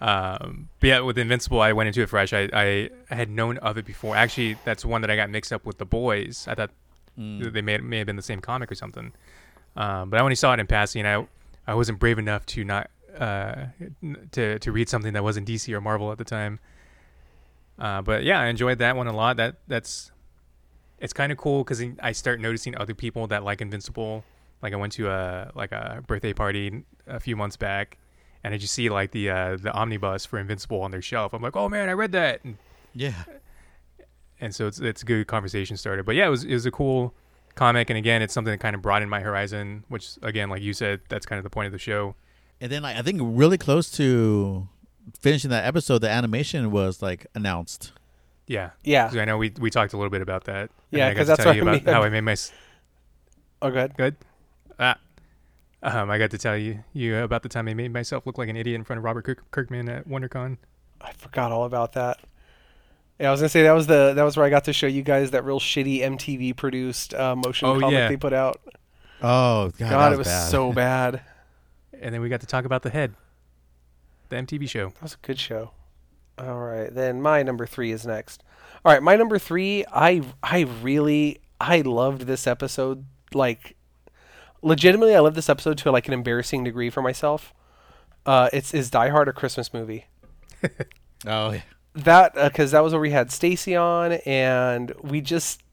Um, 0.00 0.68
but 0.80 0.86
yeah, 0.86 1.00
with 1.00 1.16
Invincible, 1.16 1.62
I 1.62 1.72
went 1.72 1.86
into 1.86 2.02
it 2.02 2.10
fresh. 2.10 2.34
I, 2.34 2.50
I, 2.52 2.90
I 3.10 3.14
had 3.14 3.30
known 3.30 3.56
of 3.58 3.78
it 3.78 3.86
before. 3.86 4.14
Actually, 4.14 4.58
that's 4.62 4.84
one 4.84 5.00
that 5.00 5.10
I 5.10 5.16
got 5.16 5.30
mixed 5.30 5.50
up 5.50 5.64
with 5.64 5.78
the 5.78 5.86
boys. 5.86 6.44
I 6.46 6.54
thought 6.54 6.70
Mm. 7.18 7.52
they 7.52 7.62
may 7.62 7.78
may 7.78 7.98
have 7.98 8.06
been 8.06 8.16
the 8.16 8.22
same 8.22 8.40
comic 8.40 8.70
or 8.70 8.74
something. 8.74 9.12
Um, 9.76 10.10
but 10.10 10.20
I 10.20 10.22
only 10.22 10.34
saw 10.34 10.52
it 10.54 10.60
in 10.60 10.66
passing. 10.66 11.06
I 11.06 11.26
I 11.66 11.74
wasn't 11.74 11.98
brave 11.98 12.18
enough 12.18 12.44
to 12.46 12.64
not 12.64 12.90
uh, 13.18 13.66
to 14.32 14.58
to 14.58 14.72
read 14.72 14.88
something 14.88 15.12
that 15.12 15.22
wasn't 15.22 15.48
DC 15.48 15.72
or 15.72 15.80
Marvel 15.80 16.10
at 16.12 16.18
the 16.18 16.24
time. 16.24 16.58
Uh, 17.78 18.02
but 18.02 18.24
yeah, 18.24 18.40
I 18.40 18.46
enjoyed 18.46 18.78
that 18.78 18.96
one 18.96 19.06
a 19.06 19.12
lot. 19.12 19.36
That 19.36 19.56
that's 19.66 20.10
it's 20.98 21.12
kind 21.12 21.32
of 21.32 21.38
cool 21.38 21.64
because 21.64 21.82
I 22.00 22.12
start 22.12 22.40
noticing 22.40 22.76
other 22.76 22.94
people 22.94 23.26
that 23.28 23.44
like 23.44 23.60
Invincible. 23.60 24.24
Like 24.62 24.72
I 24.72 24.76
went 24.76 24.92
to 24.94 25.08
a 25.10 25.50
like 25.54 25.72
a 25.72 26.02
birthday 26.06 26.32
party 26.32 26.84
a 27.06 27.20
few 27.20 27.36
months 27.36 27.56
back, 27.56 27.98
and 28.42 28.54
I 28.54 28.58
just 28.58 28.74
see 28.74 28.88
like 28.88 29.10
the 29.10 29.30
uh, 29.30 29.56
the 29.56 29.72
omnibus 29.72 30.24
for 30.24 30.38
Invincible 30.38 30.80
on 30.82 30.90
their 30.90 31.02
shelf. 31.02 31.32
I'm 31.32 31.42
like, 31.42 31.56
oh 31.56 31.68
man, 31.68 31.88
I 31.88 31.92
read 31.92 32.12
that, 32.12 32.44
and, 32.44 32.56
yeah 32.94 33.24
and 34.40 34.54
so 34.54 34.66
it's 34.66 34.80
it's 34.80 35.02
a 35.02 35.04
good 35.06 35.26
conversation 35.26 35.76
starter. 35.76 36.02
But 36.02 36.14
yeah, 36.14 36.26
it 36.26 36.30
was 36.30 36.44
it 36.44 36.52
was 36.54 36.66
a 36.66 36.70
cool 36.70 37.14
comic, 37.54 37.90
and 37.90 37.96
again, 37.96 38.20
it's 38.22 38.32
something 38.34 38.50
that 38.52 38.58
kind 38.60 38.74
of 38.76 38.82
broadened 38.82 39.10
my 39.10 39.20
horizon. 39.20 39.84
Which 39.88 40.10
again, 40.22 40.48
like 40.50 40.62
you 40.62 40.72
said, 40.72 41.00
that's 41.08 41.26
kind 41.26 41.38
of 41.38 41.44
the 41.44 41.50
point 41.50 41.66
of 41.66 41.72
the 41.72 41.78
show. 41.78 42.14
and 42.60 42.70
then 42.70 42.82
like 42.82 42.96
i 42.96 43.02
think 43.02 43.20
really 43.22 43.58
close 43.58 43.90
to 43.90 44.68
finishing 45.20 45.50
that 45.50 45.64
episode 45.66 45.98
the 45.98 46.08
animation 46.08 46.70
was 46.70 47.02
like 47.02 47.26
announced 47.34 47.92
Yeah, 48.46 48.70
yeah. 48.84 49.10
I 49.12 49.24
know 49.24 49.36
we 49.38 49.52
we 49.58 49.70
talked 49.70 49.92
a 49.92 49.96
little 49.96 50.10
bit 50.10 50.22
about 50.22 50.44
that. 50.44 50.70
Yeah, 50.90 51.08
I 51.08 51.10
got 51.10 51.16
'cause 51.16 51.26
to 51.26 51.28
that's 51.32 51.42
tell 51.42 51.50
what 51.50 51.56
you 51.56 51.62
I 51.62 51.72
about 51.74 51.84
mean. 51.86 51.94
how 51.94 52.02
I 52.02 52.08
made 52.10 52.20
my 52.22 52.32
s- 52.32 52.52
Oh, 53.62 53.70
good. 53.70 53.96
good. 53.96 54.16
Ah. 54.78 54.98
Um, 55.82 56.10
I 56.10 56.16
got 56.18 56.30
to 56.30 56.38
tell 56.38 56.56
you 56.56 56.84
you 56.92 57.16
about 57.18 57.42
the 57.42 57.48
time 57.48 57.68
I 57.68 57.74
made 57.74 57.92
myself 57.92 58.26
look 58.26 58.38
like 58.38 58.48
an 58.48 58.56
idiot 58.56 58.76
in 58.76 58.84
front 58.84 58.98
of 58.98 59.04
Robert 59.04 59.24
Kirk- 59.24 59.50
Kirkman 59.50 59.88
at 59.88 60.08
WonderCon. 60.08 60.56
I 61.00 61.12
forgot 61.12 61.52
all 61.52 61.64
about 61.64 61.92
that. 61.94 62.20
Yeah, 63.18 63.28
I 63.28 63.30
was 63.30 63.40
gonna 63.40 63.48
say 63.48 63.62
that 63.62 63.72
was 63.72 63.86
the 63.86 64.12
that 64.14 64.22
was 64.22 64.36
where 64.36 64.44
I 64.44 64.50
got 64.50 64.64
to 64.64 64.72
show 64.72 64.86
you 64.86 65.02
guys 65.02 65.30
that 65.32 65.44
real 65.44 65.60
shitty 65.60 66.00
MTV 66.00 66.56
produced 66.56 67.14
uh, 67.14 67.36
motion 67.36 67.68
Oh, 67.68 67.78
comic 67.78 67.92
yeah. 67.98 68.08
they 68.08 68.16
put 68.16 68.32
out. 68.32 68.60
oh 69.22 69.70
god, 69.78 69.78
God, 69.78 69.90
that 69.90 70.12
it 70.14 70.18
was 70.18 70.26
bad. 70.26 70.50
so 70.50 70.72
bad. 70.84 71.20
And 72.00 72.12
then 72.14 72.20
we 72.20 72.28
got 72.28 72.40
to 72.40 72.46
talk 72.46 72.64
about 72.64 72.82
the 72.82 72.90
head, 72.90 73.14
the 74.28 74.36
MTV 74.36 74.68
show. 74.68 74.88
That 74.88 75.02
was 75.02 75.14
a 75.14 75.26
good 75.26 75.38
show. 75.38 75.70
All 76.38 76.58
right, 76.58 76.92
then 76.92 77.22
my 77.22 77.42
number 77.44 77.66
three 77.66 77.92
is 77.92 78.04
next. 78.04 78.42
All 78.84 78.92
right, 78.92 79.02
my 79.02 79.14
number 79.16 79.38
three. 79.38 79.84
I 79.92 80.22
I 80.42 80.60
really 80.82 81.40
I 81.60 81.82
loved 81.82 82.22
this 82.22 82.46
episode. 82.48 83.04
Like, 83.32 83.76
legitimately, 84.60 85.14
I 85.14 85.20
loved 85.20 85.36
this 85.36 85.48
episode 85.48 85.78
to 85.78 85.92
like 85.92 86.08
an 86.08 86.14
embarrassing 86.14 86.64
degree 86.64 86.90
for 86.90 87.00
myself. 87.00 87.54
Uh, 88.26 88.50
it's 88.52 88.74
is 88.74 88.90
Die 88.90 89.08
Hard 89.10 89.28
a 89.28 89.32
Christmas 89.32 89.72
movie? 89.72 90.06
Oh, 91.26 91.52
yeah. 91.52 91.62
That 91.94 92.36
uh, 92.36 92.48
because 92.48 92.72
that 92.72 92.82
was 92.82 92.92
where 92.92 93.00
we 93.00 93.10
had 93.10 93.30
Stacy 93.30 93.76
on, 93.76 94.12
and 94.12 94.92
we 95.02 95.20
just. 95.20 95.62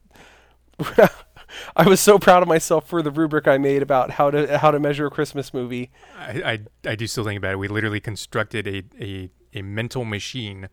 I 1.76 1.86
was 1.86 2.00
so 2.00 2.18
proud 2.18 2.42
of 2.42 2.48
myself 2.48 2.88
for 2.88 3.02
the 3.02 3.10
rubric 3.10 3.46
I 3.46 3.58
made 3.58 3.82
about 3.82 4.12
how 4.12 4.30
to 4.30 4.58
how 4.58 4.70
to 4.70 4.80
measure 4.80 5.06
a 5.06 5.10
Christmas 5.10 5.52
movie. 5.52 5.90
I, 6.18 6.60
I, 6.84 6.90
I 6.90 6.94
do 6.94 7.06
still 7.06 7.24
think 7.24 7.38
about 7.38 7.52
it. 7.52 7.58
We 7.58 7.68
literally 7.68 8.00
constructed 8.00 8.66
a, 8.66 8.82
a, 9.00 9.30
a 9.54 9.62
mental 9.62 10.04
machine. 10.04 10.68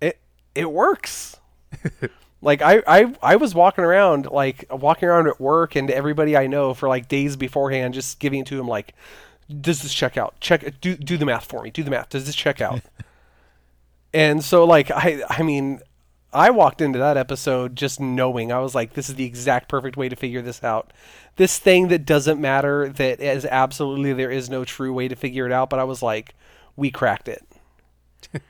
It 0.00 0.20
it 0.54 0.70
works. 0.70 1.40
like 2.40 2.62
I, 2.62 2.82
I 2.86 3.14
I 3.22 3.36
was 3.36 3.54
walking 3.54 3.84
around 3.84 4.26
like 4.26 4.64
walking 4.70 5.08
around 5.08 5.26
at 5.26 5.40
work 5.40 5.74
and 5.76 5.90
everybody 5.90 6.36
I 6.36 6.46
know 6.46 6.74
for 6.74 6.88
like 6.88 7.08
days 7.08 7.36
beforehand, 7.36 7.94
just 7.94 8.20
giving 8.20 8.40
it 8.40 8.46
to 8.46 8.58
him 8.58 8.68
like, 8.68 8.94
does 9.60 9.82
this 9.82 9.92
check 9.92 10.16
out? 10.16 10.38
Check 10.40 10.80
do 10.80 10.96
do 10.96 11.16
the 11.16 11.26
math 11.26 11.44
for 11.44 11.62
me. 11.62 11.70
Do 11.70 11.82
the 11.82 11.90
math. 11.90 12.10
Does 12.10 12.26
this 12.26 12.36
check 12.36 12.60
out? 12.60 12.80
and 14.14 14.42
so 14.42 14.64
like 14.64 14.90
I 14.90 15.22
I 15.28 15.42
mean 15.42 15.80
I 16.32 16.50
walked 16.50 16.80
into 16.80 16.98
that 16.98 17.16
episode 17.16 17.76
just 17.76 18.00
knowing 18.00 18.50
I 18.50 18.58
was 18.58 18.74
like, 18.74 18.94
this 18.94 19.08
is 19.08 19.14
the 19.14 19.24
exact 19.24 19.68
perfect 19.68 19.96
way 19.96 20.08
to 20.08 20.16
figure 20.16 20.42
this 20.42 20.64
out. 20.64 20.92
This 21.36 21.58
thing 21.60 21.88
that 21.88 22.04
doesn't 22.04 22.40
matter, 22.40 22.88
that 22.88 23.20
is 23.20 23.44
absolutely 23.44 24.12
there 24.12 24.32
is 24.32 24.50
no 24.50 24.64
true 24.64 24.92
way 24.92 25.06
to 25.06 25.14
figure 25.14 25.46
it 25.46 25.52
out. 25.52 25.70
But 25.70 25.78
I 25.78 25.84
was 25.84 26.02
like, 26.02 26.34
we 26.74 26.90
cracked 26.90 27.28
it. 27.28 27.46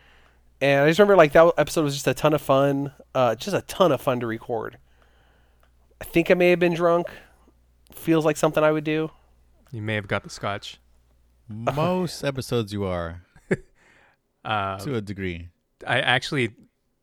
and 0.62 0.85
I 0.85 0.88
just 0.88 0.98
remember 0.98 1.16
like 1.16 1.33
that 1.33 1.53
episode 1.59 1.83
was 1.83 1.92
just 1.92 2.07
a 2.07 2.14
ton 2.14 2.33
of 2.33 2.40
fun, 2.40 2.92
uh, 3.14 3.35
just 3.35 3.55
a 3.55 3.62
ton 3.62 3.92
of 3.92 4.00
fun 4.00 4.20
to 4.20 4.27
record. 4.27 4.79
I 6.00 6.05
think 6.05 6.31
I 6.31 6.35
may 6.35 6.50
have 6.50 6.59
been 6.59 6.74
drunk. 6.74 7.07
Feels 7.92 8.24
like 8.24 8.38
something 8.38 8.64
I 8.64 8.72
would 8.72 8.85
do. 8.85 9.11
You 9.72 9.83
may 9.83 9.94
have 9.94 10.09
got 10.09 10.22
the 10.22 10.31
scotch. 10.31 10.79
Most 11.48 12.24
episodes 12.24 12.72
you 12.72 12.85
are 12.85 13.22
Uh, 14.44 14.79
to 14.79 14.94
a 14.94 15.00
degree. 15.00 15.48
I 15.87 16.01
actually 16.01 16.53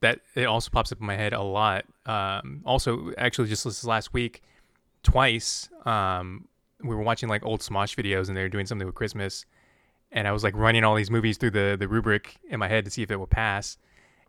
that 0.02 0.20
it 0.36 0.46
also 0.46 0.70
pops 0.72 0.92
up 0.92 1.00
in 1.00 1.06
my 1.06 1.16
head 1.16 1.34
a 1.34 1.42
lot. 1.42 1.86
Um, 2.06 2.62
also, 2.66 3.12
actually, 3.18 3.48
just 3.48 3.64
this 3.64 3.84
last 3.84 4.14
week, 4.14 4.42
twice, 5.04 5.70
um, 5.86 6.48
we 6.84 6.96
were 6.96 7.04
watching 7.04 7.30
like 7.30 7.46
old 7.46 7.62
Smosh 7.62 7.96
videos, 7.96 8.28
and 8.28 8.36
they 8.36 8.42
were 8.42 8.50
doing 8.50 8.66
something 8.66 8.86
with 8.86 8.96
Christmas, 8.96 9.46
and 10.12 10.28
I 10.28 10.32
was 10.32 10.44
like 10.44 10.56
running 10.56 10.84
all 10.84 10.96
these 10.96 11.12
movies 11.12 11.38
through 11.38 11.52
the 11.52 11.78
the 11.80 11.88
rubric 11.88 12.38
in 12.50 12.60
my 12.60 12.68
head 12.68 12.86
to 12.86 12.92
see 12.92 13.04
if 13.04 13.12
it 13.12 13.20
would 13.20 13.30
pass. 13.30 13.78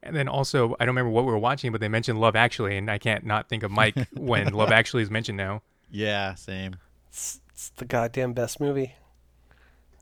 And 0.04 0.16
then 0.16 0.26
also, 0.26 0.74
I 0.80 0.84
don't 0.84 0.96
remember 0.96 1.10
what 1.10 1.24
we 1.24 1.30
were 1.30 1.38
watching, 1.38 1.70
but 1.70 1.80
they 1.80 1.88
mentioned 1.88 2.20
Love 2.20 2.34
Actually, 2.34 2.76
and 2.76 2.90
I 2.90 2.98
can't 2.98 3.24
not 3.24 3.48
think 3.48 3.62
of 3.62 3.70
Mike 3.70 3.96
when 4.14 4.52
Love 4.52 4.72
Actually 4.72 5.04
is 5.04 5.10
mentioned 5.10 5.38
now. 5.38 5.62
Yeah, 5.92 6.34
same. 6.34 6.76
It's, 7.08 7.40
it's 7.50 7.68
the 7.68 7.84
goddamn 7.84 8.32
best 8.32 8.60
movie. 8.60 8.96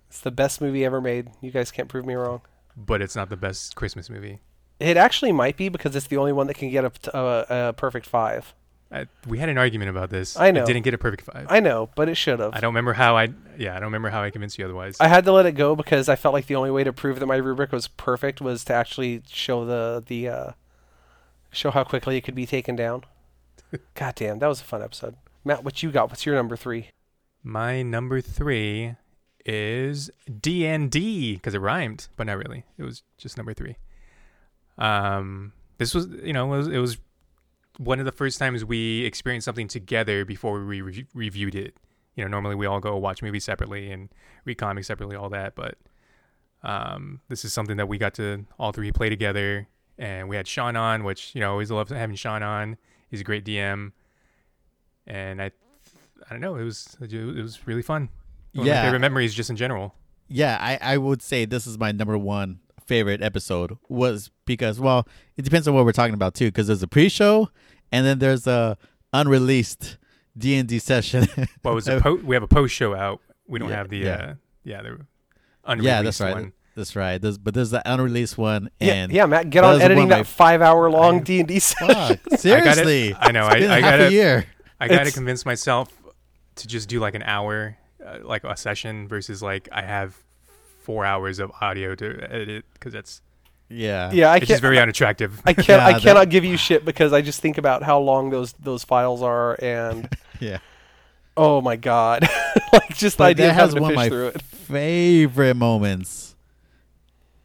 It's 0.08 0.22
the 0.22 0.30
best 0.30 0.60
movie 0.60 0.86
ever 0.86 1.02
made. 1.02 1.28
You 1.42 1.50
guys 1.50 1.70
can't 1.70 1.88
prove 1.88 2.06
me 2.06 2.14
wrong. 2.14 2.40
But 2.76 3.02
it's 3.02 3.16
not 3.16 3.28
the 3.28 3.36
best 3.36 3.76
Christmas 3.76 4.08
movie. 4.08 4.40
It 4.78 4.96
actually 4.96 5.32
might 5.32 5.56
be 5.56 5.68
because 5.68 5.94
it's 5.94 6.06
the 6.06 6.16
only 6.16 6.32
one 6.32 6.46
that 6.46 6.54
can 6.54 6.70
get 6.70 6.84
a, 6.84 7.18
a, 7.18 7.68
a 7.68 7.72
perfect 7.74 8.06
five. 8.06 8.54
I, 8.92 9.06
we 9.28 9.38
had 9.38 9.48
an 9.48 9.58
argument 9.58 9.90
about 9.90 10.10
this. 10.10 10.36
I 10.36 10.50
know. 10.50 10.62
It 10.62 10.66
didn't 10.66 10.82
get 10.82 10.94
a 10.94 10.98
perfect 10.98 11.22
five. 11.22 11.46
I 11.48 11.60
know, 11.60 11.90
but 11.94 12.08
it 12.08 12.16
should 12.16 12.40
have. 12.40 12.54
I 12.54 12.60
don't 12.60 12.70
remember 12.70 12.94
how 12.94 13.16
I. 13.16 13.28
Yeah, 13.56 13.72
I 13.72 13.74
don't 13.74 13.84
remember 13.84 14.10
how 14.10 14.22
I 14.22 14.30
convinced 14.30 14.58
you 14.58 14.64
otherwise. 14.64 14.96
I 14.98 15.06
had 15.06 15.24
to 15.26 15.32
let 15.32 15.46
it 15.46 15.52
go 15.52 15.76
because 15.76 16.08
I 16.08 16.16
felt 16.16 16.32
like 16.32 16.46
the 16.46 16.56
only 16.56 16.72
way 16.72 16.82
to 16.82 16.92
prove 16.92 17.20
that 17.20 17.26
my 17.26 17.36
rubric 17.36 17.70
was 17.70 17.86
perfect 17.86 18.40
was 18.40 18.64
to 18.64 18.72
actually 18.72 19.22
show 19.28 19.64
the 19.64 20.02
the 20.04 20.28
uh, 20.28 20.52
show 21.52 21.70
how 21.70 21.84
quickly 21.84 22.16
it 22.16 22.22
could 22.22 22.34
be 22.34 22.46
taken 22.46 22.74
down. 22.74 23.04
God 23.94 24.14
damn, 24.16 24.40
that 24.40 24.48
was 24.48 24.60
a 24.60 24.64
fun 24.64 24.82
episode. 24.82 25.14
Matt, 25.44 25.62
what 25.62 25.82
you 25.82 25.92
got? 25.92 26.08
What's 26.08 26.26
your 26.26 26.34
number 26.34 26.56
three? 26.56 26.88
My 27.44 27.82
number 27.82 28.20
three 28.20 28.96
is 29.50 30.10
D 30.40 30.64
and 30.64 30.90
D 30.90 31.34
because 31.34 31.54
it 31.54 31.58
rhymed, 31.58 32.08
but 32.16 32.26
not 32.26 32.38
really. 32.38 32.64
It 32.78 32.84
was 32.84 33.02
just 33.18 33.36
number 33.36 33.52
three. 33.52 33.76
Um, 34.78 35.52
this 35.78 35.92
was 35.92 36.06
you 36.22 36.32
know 36.32 36.54
it 36.54 36.58
was, 36.58 36.68
it 36.68 36.78
was 36.78 36.98
one 37.78 37.98
of 37.98 38.04
the 38.04 38.12
first 38.12 38.38
times 38.38 38.64
we 38.64 39.04
experienced 39.04 39.44
something 39.44 39.66
together 39.66 40.24
before 40.24 40.64
we 40.64 40.80
re- 40.80 41.06
reviewed 41.14 41.54
it. 41.54 41.74
You 42.14 42.24
know, 42.24 42.28
normally 42.28 42.54
we 42.54 42.66
all 42.66 42.80
go 42.80 42.96
watch 42.96 43.22
movies 43.22 43.44
separately 43.44 43.90
and 43.90 44.08
read 44.44 44.58
comics 44.58 44.86
separately, 44.86 45.16
all 45.16 45.30
that. 45.30 45.54
But 45.56 45.78
um, 46.62 47.20
this 47.28 47.44
is 47.44 47.52
something 47.52 47.76
that 47.76 47.88
we 47.88 47.98
got 47.98 48.14
to 48.14 48.44
all 48.58 48.70
three 48.70 48.92
play 48.92 49.08
together, 49.08 49.66
and 49.98 50.28
we 50.28 50.36
had 50.36 50.46
Sean 50.46 50.76
on, 50.76 51.02
which 51.02 51.34
you 51.34 51.40
know 51.40 51.50
always 51.50 51.72
love 51.72 51.88
having 51.88 52.16
Sean 52.16 52.44
on. 52.44 52.76
He's 53.10 53.22
a 53.22 53.24
great 53.24 53.44
DM, 53.44 53.90
and 55.08 55.42
I, 55.42 55.50
I 56.26 56.30
don't 56.30 56.40
know, 56.40 56.54
it 56.54 56.64
was 56.64 56.96
it 57.00 57.42
was 57.42 57.66
really 57.66 57.82
fun. 57.82 58.10
One 58.52 58.66
of 58.66 58.70
my 58.70 58.72
Yeah. 58.74 58.82
favorite 58.84 59.00
memories 59.00 59.34
just 59.34 59.50
in 59.50 59.56
general. 59.56 59.94
Yeah, 60.28 60.56
I, 60.60 60.78
I 60.94 60.98
would 60.98 61.22
say 61.22 61.44
this 61.44 61.66
is 61.66 61.78
my 61.78 61.92
number 61.92 62.16
one 62.18 62.60
favorite 62.86 63.22
episode 63.22 63.76
was 63.88 64.30
because 64.46 64.78
well, 64.80 65.06
it 65.36 65.42
depends 65.42 65.66
on 65.68 65.74
what 65.74 65.84
we're 65.84 65.92
talking 65.92 66.14
about 66.14 66.34
too. 66.34 66.46
Because 66.46 66.66
there's 66.68 66.82
a 66.82 66.88
pre-show, 66.88 67.48
and 67.92 68.04
then 68.06 68.18
there's 68.18 68.46
a 68.46 68.76
unreleased 69.12 69.98
D 70.38 70.56
and 70.56 70.68
D 70.68 70.78
session. 70.78 71.26
What 71.62 71.74
was 71.74 71.88
it? 71.88 72.02
Po- 72.02 72.14
we 72.16 72.34
have 72.36 72.42
a 72.42 72.48
post 72.48 72.74
show 72.74 72.94
out. 72.94 73.20
We 73.46 73.58
don't 73.58 73.68
Yeah, 73.70 73.76
have 73.76 73.88
the 73.88 73.98
yeah. 73.98 74.10
uh, 74.14 74.34
yeah 74.64 74.82
the 74.82 75.06
unreleased 75.64 75.84
yeah, 75.86 76.02
that's 76.02 76.20
right. 76.20 76.34
one. 76.34 76.52
That's 76.76 76.94
right. 76.96 77.20
There's, 77.20 77.36
but 77.36 77.52
there's 77.52 77.70
the 77.70 77.82
unreleased 77.84 78.38
one, 78.38 78.70
Yeah, 78.80 78.92
and 78.94 79.12
yeah, 79.12 79.26
Matt, 79.26 79.50
get 79.50 79.64
on 79.64 79.80
editing 79.80 79.96
one 79.96 80.04
of 80.04 80.10
my- 80.10 80.16
that 80.18 80.26
five-hour-long 80.28 81.22
D 81.24 81.40
and 81.40 81.48
D 81.48 81.58
session. 81.58 82.16
fuck, 82.30 82.38
seriously, 82.38 83.14
I 83.18 83.32
know, 83.32 83.46
It's 83.48 83.56
I- 83.56 83.58
been 83.58 83.70
I 83.70 83.80
half 83.80 83.90
gotta- 83.90 84.06
a 84.06 84.10
year. 84.10 84.46
I 84.78 84.86
got 84.86 84.94
to 84.94 85.00
It's- 85.02 85.14
convince 85.14 85.44
myself 85.44 85.90
to 86.54 86.68
just 86.68 86.88
do 86.88 87.00
like 87.00 87.14
an 87.16 87.22
hour, 87.24 87.76
uh, 88.04 88.18
like 88.22 88.44
a 88.44 88.56
session, 88.56 89.08
versus 89.08 89.42
like 89.42 89.68
I 89.72 89.82
have 89.82 90.16
four 90.82 91.04
hours 91.04 91.38
of 91.38 91.52
audio 91.60 91.94
to 91.94 92.20
edit 92.32 92.64
because 92.74 92.92
that's 92.92 93.22
Yeah, 93.68 94.10
Yeah, 94.12 94.30
I 94.32 94.36
it's 94.36 94.46
just 94.46 94.48
can't. 94.48 94.62
very 94.62 94.78
unattractive. 94.78 95.40
I 95.44 95.52
can't. 95.52 95.68
Yeah, 95.68 95.86
I 95.86 95.92
that- 95.92 96.02
cannot 96.02 96.28
give 96.30 96.44
you 96.44 96.56
shit 96.56 96.84
because 96.84 97.12
I 97.12 97.20
just 97.22 97.40
think 97.40 97.58
about 97.58 97.82
how 97.82 97.98
long 98.00 98.30
those 98.30 98.52
those 98.54 98.82
files 98.84 99.22
are, 99.22 99.56
and 99.62 100.08
yeah. 100.40 100.58
oh 101.36 101.60
my 101.60 101.76
god, 101.76 102.22
like 102.72 102.96
just 102.96 103.18
the 103.18 103.22
But 103.24 103.30
idea 103.30 103.46
that 103.46 103.50
of 103.52 103.56
has 103.56 103.70
having 103.70 103.76
to 103.76 103.82
one 103.82 103.90
of 103.92 103.94
fish 103.94 103.96
my 103.96 104.08
through 104.08 104.26
it. 104.28 104.42
favorite 104.42 105.54
moments, 105.56 106.34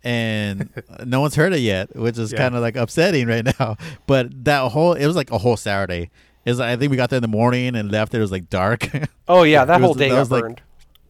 and 0.03 0.69
no 1.05 1.21
one's 1.21 1.35
heard 1.35 1.53
it 1.53 1.59
yet, 1.59 1.95
which 1.95 2.17
is 2.17 2.31
Yeah. 2.31 2.37
kind 2.39 2.55
of 2.55 2.61
like 2.61 2.75
upsetting 2.75 3.27
right 3.27 3.45
now. 3.59 3.77
But 4.07 4.45
that 4.45 4.71
whole 4.71 4.93
it 4.93 5.05
was 5.05 5.15
like 5.15 5.31
a 5.31 5.37
whole 5.37 5.57
Saturday. 5.57 6.09
Is 6.45 6.59
I 6.59 6.75
think 6.77 6.91
we 6.91 6.97
got 6.97 7.09
there 7.09 7.17
in 7.17 7.21
the 7.23 7.27
morning 7.27 7.75
and 7.75 7.91
left. 7.91 8.13
It 8.13 8.19
was 8.19 8.31
like 8.31 8.49
dark. 8.49 8.87
Oh 9.27 9.41
yeah, 9.43 9.65
that 9.65 9.81
was- 9.81 9.85
whole 9.85 9.93
day 9.95 10.09
that 10.09 10.15
got 10.15 10.19
was 10.19 10.31
like- 10.31 10.41
burned. 10.43 10.61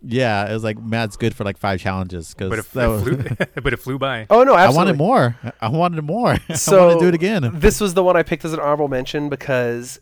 yeah, 0.01 0.49
it 0.49 0.53
was 0.53 0.63
like 0.63 0.79
Matt's 0.81 1.17
good 1.17 1.35
for 1.35 1.43
like 1.43 1.57
five 1.57 1.81
challenges 1.81 2.33
but 2.37 2.49
because 2.51 2.65
it, 2.67 2.71
that 2.73 2.85
it 2.85 2.87
was. 2.89 3.03
flew, 3.03 3.45
but 3.63 3.73
it 3.73 3.77
flew 3.77 3.99
by. 3.99 4.25
oh 4.29 4.43
no, 4.43 4.53
I 4.53 4.69
wanted 4.69 4.95
more. 4.97 5.35
I 5.59 5.67
wanted 5.67 6.01
more. 6.03 6.37
I 6.49 6.53
So 6.53 6.87
want 6.87 6.99
to 6.99 7.05
do 7.05 7.09
it 7.09 7.15
again. 7.15 7.49
This 7.59 7.81
was 7.81 7.93
the 7.93 8.03
one 8.03 8.15
I 8.15 8.23
picked 8.23 8.45
as 8.45 8.53
an 8.53 8.59
honorable 8.61 8.87
mention 8.87 9.27
because 9.27 9.99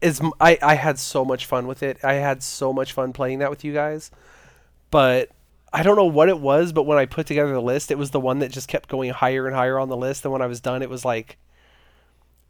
is 0.00 0.20
m- 0.20 0.32
I 0.40 0.56
I 0.62 0.74
had 0.76 0.98
so 1.00 1.24
much 1.24 1.46
fun 1.46 1.66
with 1.66 1.82
it. 1.82 1.98
I 2.04 2.14
had 2.14 2.42
so 2.44 2.72
much 2.72 2.92
fun 2.92 3.12
playing 3.12 3.40
that 3.40 3.50
with 3.50 3.64
you 3.64 3.72
guys. 3.72 4.10
But 4.92 5.30
I 5.72 5.82
don't 5.82 5.96
know 5.96 6.04
what 6.04 6.28
it 6.28 6.38
was, 6.38 6.72
but 6.72 6.84
when 6.84 6.98
I 6.98 7.06
put 7.06 7.26
together 7.26 7.52
the 7.52 7.62
list, 7.62 7.90
it 7.90 7.98
was 7.98 8.10
the 8.10 8.20
one 8.20 8.40
that 8.40 8.50
just 8.52 8.68
kept 8.68 8.88
going 8.88 9.10
higher 9.10 9.46
and 9.46 9.56
higher 9.56 9.78
on 9.78 9.88
the 9.88 9.96
list. 9.96 10.24
And 10.24 10.32
when 10.32 10.42
I 10.42 10.46
was 10.46 10.60
done, 10.60 10.82
it 10.82 10.90
was 10.90 11.04
like 11.04 11.38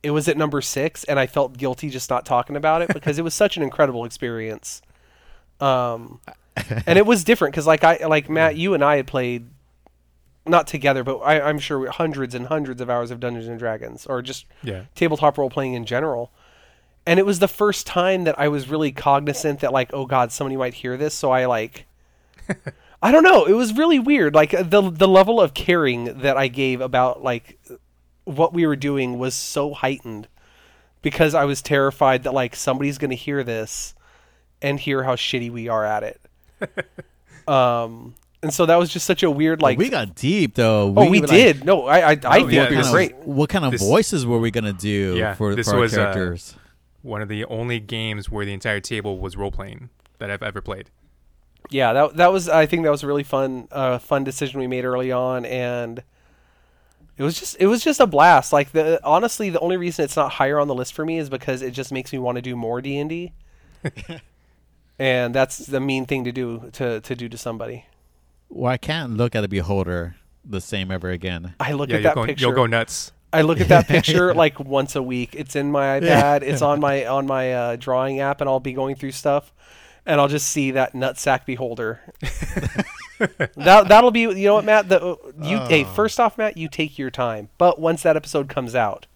it 0.03 0.11
was 0.11 0.29
at 0.29 0.37
number 0.37 0.61
six, 0.61 1.05
and 1.05 1.19
I 1.19 1.27
felt 1.27 1.57
guilty 1.57 1.89
just 1.89 2.11
not 2.11 2.27
talking 2.27 2.57
about 2.57 2.83
it 2.83 2.93
because 2.93 3.19
it 3.19 3.23
was 3.23 3.35
such 3.35 3.57
an 3.57 3.63
incredible 3.63 4.05
experience. 4.05 4.83
Um, 5.61 6.21
and 6.87 6.99
it 6.99 7.07
was 7.07 7.25
different 7.25 7.53
because 7.53 7.67
like 7.67 7.85
I 7.85 8.05
like 8.07 8.29
Matt, 8.29 8.57
you 8.57 8.75
and 8.75 8.85
I 8.85 8.97
had 8.97 9.07
played 9.07 9.49
not 10.45 10.67
together, 10.67 11.05
but 11.05 11.19
I, 11.19 11.41
I'm 11.41 11.59
sure 11.59 11.89
hundreds 11.91 12.35
and 12.35 12.47
hundreds 12.47 12.81
of 12.81 12.91
hours 12.91 13.11
of 13.11 13.21
Dungeons 13.21 13.47
and 13.47 13.59
Dragons, 13.59 14.07
or 14.07 14.23
just 14.23 14.47
Yeah, 14.63 14.85
tabletop 14.95 15.39
role 15.39 15.51
playing 15.51 15.75
in 15.75 15.87
general. 15.87 16.33
And 17.07 17.19
it 17.19 17.27
was 17.27 17.41
the 17.41 17.49
first 17.49 17.87
time 17.87 18.25
that 18.25 18.39
I 18.39 18.49
was 18.49 18.69
really 18.69 18.93
cognizant 18.93 19.61
that 19.61 19.73
like, 19.73 19.91
oh 19.93 20.07
god, 20.07 20.33
somebody 20.33 20.57
might 20.57 20.75
hear 20.75 20.97
this. 20.97 21.15
So 21.15 21.31
I 21.31 21.47
like, 21.47 21.87
I 23.03 23.11
don't 23.11 23.25
know. 23.25 23.45
It 23.45 23.55
was 23.55 23.77
really 23.77 23.99
weird. 23.99 24.35
Like 24.35 24.51
the 24.51 24.91
the 24.91 25.09
level 25.09 25.41
of 25.41 25.55
caring 25.55 26.19
that 26.21 26.37
I 26.37 26.49
gave 26.49 26.81
about 26.81 27.23
like 27.23 27.59
what 28.25 28.53
we 28.53 28.67
were 28.67 28.77
doing 28.77 29.19
was 29.19 29.35
so 29.35 29.73
heightened 29.75 30.29
because 31.03 31.35
I 31.35 31.45
was 31.45 31.63
terrified 31.63 32.23
that 32.25 32.33
like 32.35 32.55
somebody's 32.57 32.99
gonna 32.99 33.15
hear 33.15 33.43
this 33.43 33.95
and 34.61 34.79
hear 34.79 35.03
how 35.03 35.17
shitty 35.17 35.51
we 35.51 35.69
are 35.69 35.85
at 35.85 36.03
it. 36.03 36.21
um, 37.49 38.15
and 38.43 38.53
so 38.53 38.67
that 38.67 38.77
was 38.77 38.91
just 38.91 39.07
such 39.07 39.23
a 39.23 39.31
weird 39.31 39.63
like. 39.63 39.79
we 39.79 39.89
got 39.89 40.15
deep 40.15 40.55
though. 40.55 40.93
oh, 40.97 41.11
we 41.11 41.21
like, 41.21 41.31
did. 41.31 41.65
No, 41.65 41.87
I 41.87 41.99
I, 41.99 42.11
I 42.11 42.15
Oh, 42.15 42.33
think 42.41 42.53
yeah, 42.53 42.69
we 42.71 42.77
What 42.77 42.77
were 42.77 42.83
kind, 42.83 42.93
great. 42.93 43.13
of, 43.13 43.27
what 43.27 43.51
kind 43.51 43.65
of 43.65 43.71
This- 43.73 43.83
voices 43.83 44.27
were 44.27 44.39
we 44.39 44.51
gonna 44.51 44.73
do 44.73 45.17
Yeah, 45.17 45.35
for, 45.35 45.55
this 45.55 45.67
for 45.69 45.75
our 45.75 45.81
was, 45.81 45.95
uh, 45.95 46.13
characters? 46.13 46.57
one 47.03 47.21
of 47.23 47.29
the 47.29 47.45
only 47.47 47.81
games 47.81 48.31
where 48.31 48.45
the 48.47 48.53
entire 48.53 48.79
table 48.81 49.19
was 49.19 49.37
role 49.37 49.51
playing 49.51 49.91
that 50.19 50.31
I've 50.31 50.43
ever 50.43 50.61
played. 50.61 50.91
yeah 51.71 51.93
that 51.93 52.17
that 52.17 52.33
was 52.33 52.49
i 52.49 52.67
think 52.67 52.83
that 52.85 52.91
was 52.91 53.03
a 53.03 53.07
really 53.09 53.23
fun 53.25 53.67
uh 53.73 53.99
fun 53.99 54.23
decision 54.25 54.61
we 54.61 54.67
made 54.69 54.85
early 54.85 55.11
on 55.13 55.45
and 55.45 56.03
it 57.23 57.25
was 57.25 57.39
just 57.39 57.57
it 57.61 57.67
was 57.69 57.85
just 57.85 58.01
a 58.01 58.07
blast 58.07 58.53
like 58.53 58.73
the 58.73 58.99
honestly 59.05 59.49
the 59.49 59.61
only 59.61 59.77
reason 59.77 60.05
it's 60.05 60.17
not 60.17 60.33
higher 60.33 60.59
on 60.59 60.67
the 60.67 60.75
list 60.75 60.93
for 60.93 61.05
me 61.05 61.19
is 61.19 61.31
because 61.31 61.63
it 61.63 61.71
just 61.71 61.93
makes 61.93 62.13
me 62.13 62.19
want 62.19 62.35
to 62.37 62.43
do 62.43 62.57
more 62.57 62.81
d&d 62.83 63.33
and 64.99 65.33
that's 65.35 65.59
the 65.59 65.79
mean 65.81 66.05
thing 66.05 66.25
to 66.25 66.33
do 66.33 66.69
to 66.73 67.01
to 67.01 67.15
do 67.15 67.29
to 67.29 67.39
somebody 67.39 67.85
Well, 68.49 68.73
I 68.73 68.77
can't 68.77 69.17
look 69.17 69.35
at 69.35 69.45
a 69.45 69.49
beholder 69.49 70.17
the 70.45 70.61
same 70.61 70.91
ever 70.91 71.11
again. 71.11 71.55
I 71.61 71.73
look 71.73 71.89
yeah, 71.91 71.97
at 71.97 72.03
you'll 72.03 72.09
that 72.11 72.15
go, 72.17 72.27
picture. 72.27 72.43
you'll 72.43 72.55
go 72.55 72.67
nuts. 72.67 73.13
I 73.33 73.43
look 73.43 73.61
at 73.61 73.69
that 73.69 73.87
picture 73.89 74.35
like 74.45 74.59
once 74.61 74.95
a 74.97 75.03
week. 75.03 75.35
It's 75.35 75.57
in 75.57 75.71
my 75.73 76.01
iPad. 76.01 76.43
It's 76.43 76.61
on 76.61 76.81
my 76.81 77.07
on 77.07 77.27
my 77.27 77.55
uh, 77.55 77.77
drawing 77.77 78.21
app, 78.21 78.41
and 78.43 78.51
I'll 78.51 78.61
be 78.61 78.75
going 78.75 78.97
through 78.97 79.13
stuff, 79.13 79.53
and 80.05 80.21
I'll 80.21 80.29
just 80.29 80.49
see 80.51 80.73
that 80.73 80.93
nutsack 80.93 81.47
beholder. 81.47 82.01
that 83.57 83.89
that'll 83.89 84.11
be 84.11 84.21
you 84.21 84.35
know 84.47 84.55
what 84.55 84.65
Matt. 84.65 84.89
The 84.89 85.17
you 85.43 85.59
hey 85.69 85.85
Oh. 85.85 85.89
first 85.95 86.19
off 86.21 86.39
Matt, 86.39 86.57
you 86.57 86.69
take 86.69 86.99
your 86.99 87.11
time. 87.11 87.49
But 87.59 87.79
once 87.81 88.03
that 88.03 88.17
episode 88.17 88.49
comes 88.49 88.75
out, 88.75 89.07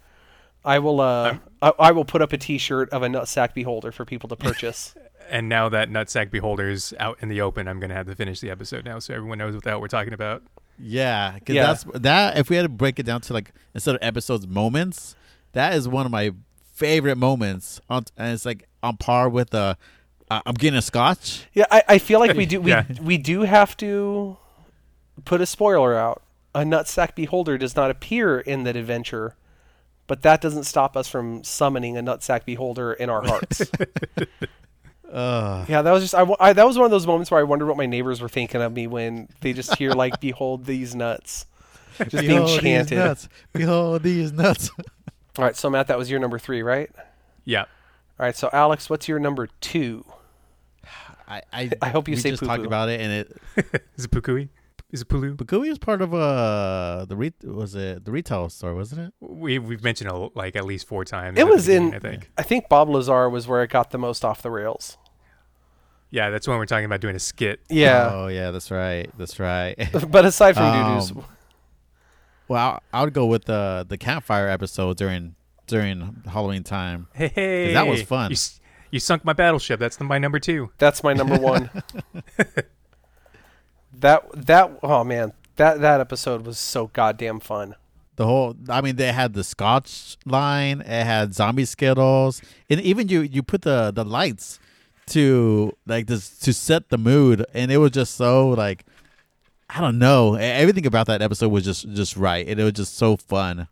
I 0.64 0.78
will 0.78 1.00
uh 1.00 1.24
I'm- 1.24 1.40
I, 1.62 1.72
I 1.78 1.92
will 1.92 2.04
put 2.04 2.20
up 2.20 2.32
a 2.34 2.36
T-shirt 2.36 2.90
of 2.90 3.02
a 3.02 3.06
nutsack 3.08 3.54
beholder 3.54 3.90
for 3.92 4.04
people 4.04 4.28
to 4.28 4.36
purchase. 4.36 4.94
And 5.28 5.48
now 5.48 5.68
that 5.70 5.90
nutsack 5.90 6.30
beholder's 6.30 6.94
out 7.00 7.18
in 7.20 7.28
the 7.28 7.40
open, 7.40 7.66
I'm 7.66 7.80
gonna 7.80 7.94
have 7.94 8.06
to 8.06 8.14
finish 8.14 8.38
the 8.38 8.48
episode 8.48 8.84
now, 8.84 9.00
so 9.00 9.12
everyone 9.12 9.38
knows 9.38 9.54
what 9.56 9.64
the 9.64 9.70
hell 9.70 9.80
we're 9.80 9.88
talking 9.88 10.12
about. 10.12 10.40
Yeah, 10.78 11.32
'cause 11.44 11.56
Yeah. 11.56 11.66
that's 11.66 11.84
that. 11.94 12.38
If 12.38 12.48
we 12.48 12.54
had 12.54 12.62
to 12.62 12.68
break 12.68 13.00
it 13.00 13.06
down 13.06 13.22
to 13.22 13.32
like 13.32 13.52
instead 13.74 13.96
of 13.96 14.02
episodes, 14.04 14.46
moments, 14.46 15.16
that 15.50 15.74
is 15.74 15.88
one 15.88 16.06
of 16.06 16.12
my 16.12 16.30
favorite 16.74 17.16
moments. 17.16 17.80
On, 17.90 18.04
and 18.16 18.34
it's 18.34 18.44
like 18.46 18.68
on 18.84 18.98
par 18.98 19.28
with 19.28 19.52
uh, 19.52 19.74
uh, 20.30 20.40
I'm 20.46 20.54
getting 20.54 20.78
a 20.78 20.82
scotch. 20.82 21.46
yeah, 21.52 21.66
I, 21.70 21.82
I 21.88 21.98
feel 21.98 22.20
like 22.20 22.36
we 22.36 22.46
do 22.52 22.60
we 22.60 22.70
Yeah. 22.70 22.84
we 23.02 23.18
do 23.18 23.42
have 23.42 23.76
to 23.78 24.36
put 25.24 25.40
a 25.40 25.46
spoiler 25.46 25.94
out. 25.94 26.22
A 26.54 26.60
nutsack 26.60 27.14
beholder 27.14 27.58
does 27.58 27.76
not 27.76 27.90
appear 27.90 28.40
in 28.40 28.64
that 28.64 28.76
adventure, 28.76 29.36
but 30.06 30.22
that 30.22 30.40
doesn't 30.40 30.64
stop 30.64 30.96
us 30.96 31.06
from 31.06 31.44
summoning 31.44 31.96
a 31.98 32.02
nutsack 32.02 32.44
beholder 32.46 32.92
in 32.94 33.10
our 33.10 33.22
hearts. 33.22 33.62
Uh, 35.10 35.64
yeah, 35.68 35.82
that 35.82 35.92
was 35.92 36.02
just 36.02 36.14
I, 36.16 36.20
w- 36.20 36.36
I- 36.40 36.52
that 36.52 36.66
was 36.66 36.76
one 36.76 36.84
of 36.84 36.90
those 36.90 37.06
moments 37.06 37.30
where 37.30 37.38
I 37.38 37.44
wondered 37.44 37.66
what 37.66 37.76
my 37.76 37.86
neighbors 37.86 38.20
were 38.20 38.28
thinking 38.28 38.60
of 38.60 38.72
me 38.72 38.88
when 38.88 39.28
they 39.40 39.52
just 39.52 39.76
hear 39.76 39.92
like 39.92 40.18
"Behold 40.20 40.64
these 40.66 40.96
nuts," 40.96 41.46
just 41.98 42.10
being 42.10 42.26
behold 42.26 42.48
these 42.50 42.60
chanted. 42.60 42.98
All 42.98 43.06
nuts. 43.06 43.28
Behold 43.52 44.02
these 44.02 44.32
nuts. 44.32 44.70
right, 45.38 45.54
so 45.54 45.70
Matt, 45.70 45.86
that 45.86 45.96
was 45.96 46.10
your 46.10 46.18
number 46.18 46.40
three, 46.40 46.60
right? 46.60 46.90
Yeah. 47.44 47.62
All 48.18 48.26
right, 48.26 48.36
so 48.36 48.50
Alex, 48.52 48.90
what's 48.90 49.06
your 49.06 49.20
number 49.20 49.48
two? 49.60 50.04
I, 51.28 51.42
I 51.52 51.70
I 51.82 51.88
hope 51.88 52.08
you 52.08 52.14
we 52.14 52.20
say 52.20 52.30
just 52.30 52.42
talked 52.44 52.58
poo-poo. 52.58 52.66
about 52.66 52.88
it, 52.88 53.00
and 53.00 53.12
it 53.12 53.82
Is 53.96 54.04
it 54.04 54.10
Pukui? 54.10 54.48
Is 54.92 55.02
it 55.02 55.08
Pulu? 55.08 55.34
Bakui 55.36 55.68
was 55.68 55.78
part 55.78 56.00
of 56.00 56.14
uh 56.14 57.04
the 57.08 57.16
re- 57.16 57.32
was 57.42 57.74
it 57.74 58.04
the 58.04 58.12
retail 58.12 58.48
store, 58.48 58.74
wasn't 58.74 59.00
it? 59.08 59.12
We 59.20 59.58
we've 59.58 59.82
mentioned 59.82 60.10
it 60.10 60.30
like 60.36 60.54
at 60.54 60.64
least 60.64 60.86
four 60.86 61.04
times. 61.04 61.38
It 61.38 61.46
was 61.48 61.68
in. 61.68 61.92
I 61.94 61.98
think. 61.98 62.30
I 62.38 62.42
think 62.42 62.68
Bob 62.68 62.88
Lazar 62.88 63.28
was 63.28 63.48
where 63.48 63.62
it 63.64 63.70
got 63.70 63.90
the 63.90 63.98
most 63.98 64.24
off 64.24 64.42
the 64.42 64.50
rails. 64.50 64.96
Yeah, 66.10 66.30
that's 66.30 66.46
when 66.46 66.56
we're 66.56 66.66
talking 66.66 66.84
about 66.84 67.00
doing 67.00 67.16
a 67.16 67.18
skit. 67.18 67.58
Yeah, 67.68 68.10
Oh 68.12 68.26
yeah, 68.28 68.52
that's 68.52 68.70
right. 68.70 69.10
That's 69.18 69.40
right. 69.40 69.74
but 70.08 70.24
aside 70.24 70.54
from 70.54 70.62
Um, 70.66 70.98
doo-doos, 71.00 71.24
well, 72.48 72.80
I, 72.92 73.00
I 73.00 73.04
would 73.04 73.12
go 73.12 73.26
with 73.26 73.44
the 73.46 73.84
the 73.88 73.98
campfire 73.98 74.48
episode 74.48 74.96
during 74.96 75.34
during 75.66 76.22
Halloween 76.30 76.62
time. 76.62 77.08
Hey, 77.12 77.28
hey, 77.34 77.72
that 77.74 77.88
was 77.88 78.02
fun. 78.02 78.30
You, 78.30 78.34
s- 78.34 78.60
you 78.90 79.00
sunk 79.00 79.24
my 79.24 79.32
battleship. 79.32 79.80
That's 79.80 79.96
the, 79.96 80.04
my 80.04 80.18
number 80.18 80.38
two. 80.38 80.70
that's 80.78 81.02
my 81.02 81.12
number 81.12 81.38
one. 81.38 81.70
that 83.94 84.24
that 84.34 84.78
oh 84.82 85.04
man, 85.04 85.32
that 85.56 85.80
that 85.80 86.00
episode 86.00 86.46
was 86.46 86.58
so 86.58 86.88
goddamn 86.88 87.40
fun. 87.40 87.74
The 88.16 88.24
whole, 88.24 88.56
I 88.70 88.80
mean, 88.80 88.96
they 88.96 89.12
had 89.12 89.34
the 89.34 89.44
Scotch 89.44 90.16
line. 90.24 90.80
It 90.80 91.04
had 91.04 91.34
zombie 91.34 91.66
skittles, 91.66 92.40
and 92.70 92.80
even 92.80 93.08
you 93.08 93.20
you 93.20 93.42
put 93.42 93.62
the 93.62 93.92
the 93.94 94.04
lights 94.04 94.58
to 95.08 95.72
like 95.86 96.06
this 96.06 96.38
to 96.40 96.52
set 96.52 96.88
the 96.88 96.98
mood, 96.98 97.44
and 97.52 97.70
it 97.70 97.78
was 97.78 97.90
just 97.90 98.14
so 98.14 98.48
like 98.48 98.84
I 99.68 99.80
don't 99.80 99.98
know. 99.98 100.34
Everything 100.34 100.86
about 100.86 101.06
that 101.08 101.20
episode 101.20 101.48
was 101.48 101.64
just 101.64 101.88
just 101.92 102.16
right, 102.16 102.46
and 102.46 102.58
it 102.58 102.64
was 102.64 102.72
just 102.72 102.96
so 102.96 103.16
fun. 103.16 103.68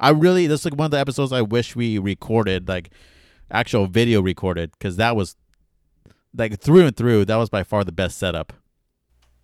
I 0.00 0.10
really 0.10 0.46
this 0.46 0.60
is 0.60 0.64
like 0.66 0.78
one 0.78 0.86
of 0.86 0.90
the 0.92 0.98
episodes 0.98 1.32
I 1.32 1.42
wish 1.42 1.76
we 1.76 1.98
recorded, 1.98 2.68
like 2.68 2.90
actual 3.50 3.86
video 3.86 4.20
recorded, 4.22 4.72
because 4.72 4.96
that 4.96 5.16
was 5.16 5.36
like 6.36 6.60
through 6.60 6.86
and 6.86 6.96
through. 6.96 7.24
That 7.24 7.36
was 7.36 7.48
by 7.48 7.62
far 7.64 7.84
the 7.84 7.92
best 7.92 8.18
setup. 8.18 8.52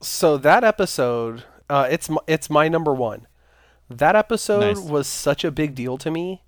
So 0.00 0.36
that 0.38 0.64
episode, 0.64 1.44
uh, 1.70 1.88
it's 1.90 2.10
my, 2.10 2.20
it's 2.26 2.50
my 2.50 2.68
number 2.68 2.94
one. 2.94 3.26
That 3.88 4.16
episode 4.16 4.76
Nice. 4.76 4.80
was 4.80 5.06
such 5.06 5.44
a 5.44 5.50
big 5.50 5.74
deal 5.74 5.98
to 5.98 6.10
me 6.10 6.42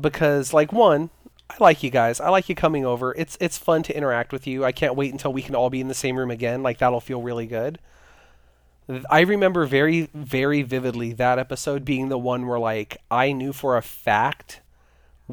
because, 0.00 0.52
like, 0.52 0.72
one, 0.72 1.10
I 1.50 1.56
like 1.58 1.82
you 1.82 1.90
guys. 1.90 2.20
I 2.20 2.28
like 2.28 2.48
you 2.48 2.54
coming 2.54 2.84
over. 2.86 3.12
It's 3.16 3.36
it's 3.40 3.58
fun 3.58 3.82
to 3.84 3.96
interact 3.96 4.32
with 4.32 4.46
you. 4.46 4.64
I 4.64 4.70
can't 4.72 4.94
wait 4.94 5.12
until 5.12 5.32
we 5.32 5.42
can 5.42 5.56
all 5.56 5.68
be 5.68 5.80
in 5.80 5.88
the 5.88 5.94
same 5.94 6.16
room 6.16 6.30
again. 6.30 6.62
Like 6.62 6.78
that'll 6.78 7.00
feel 7.00 7.22
really 7.22 7.46
good. 7.46 7.80
I 9.10 9.20
remember 9.20 9.66
very 9.66 10.08
very 10.14 10.62
vividly 10.62 11.12
that 11.14 11.38
episode 11.40 11.84
being 11.84 12.08
the 12.08 12.18
one 12.18 12.46
where 12.46 12.58
like 12.58 12.98
I 13.10 13.32
knew 13.32 13.52
for 13.52 13.76
a 13.76 13.82
fact 13.82 14.60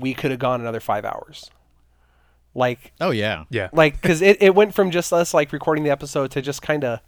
we 0.01 0.13
could 0.13 0.31
have 0.31 0.39
gone 0.39 0.61
another 0.61 0.79
five 0.79 1.05
hours. 1.05 1.49
Like 2.55 2.91
Oh 2.99 3.11
yeah, 3.11 3.43
Yeah. 3.49 3.69
like 3.71 4.01
because 4.01 4.21
it, 4.21 4.41
it 4.41 4.55
went 4.55 4.73
from 4.73 4.89
just 4.91 5.13
us 5.13 5.33
like 5.33 5.51
recording 5.53 5.83
the 5.83 5.89
episode 5.91 6.31
to 6.31 6.41
just 6.41 6.61
kind 6.61 6.83
of 6.83 6.99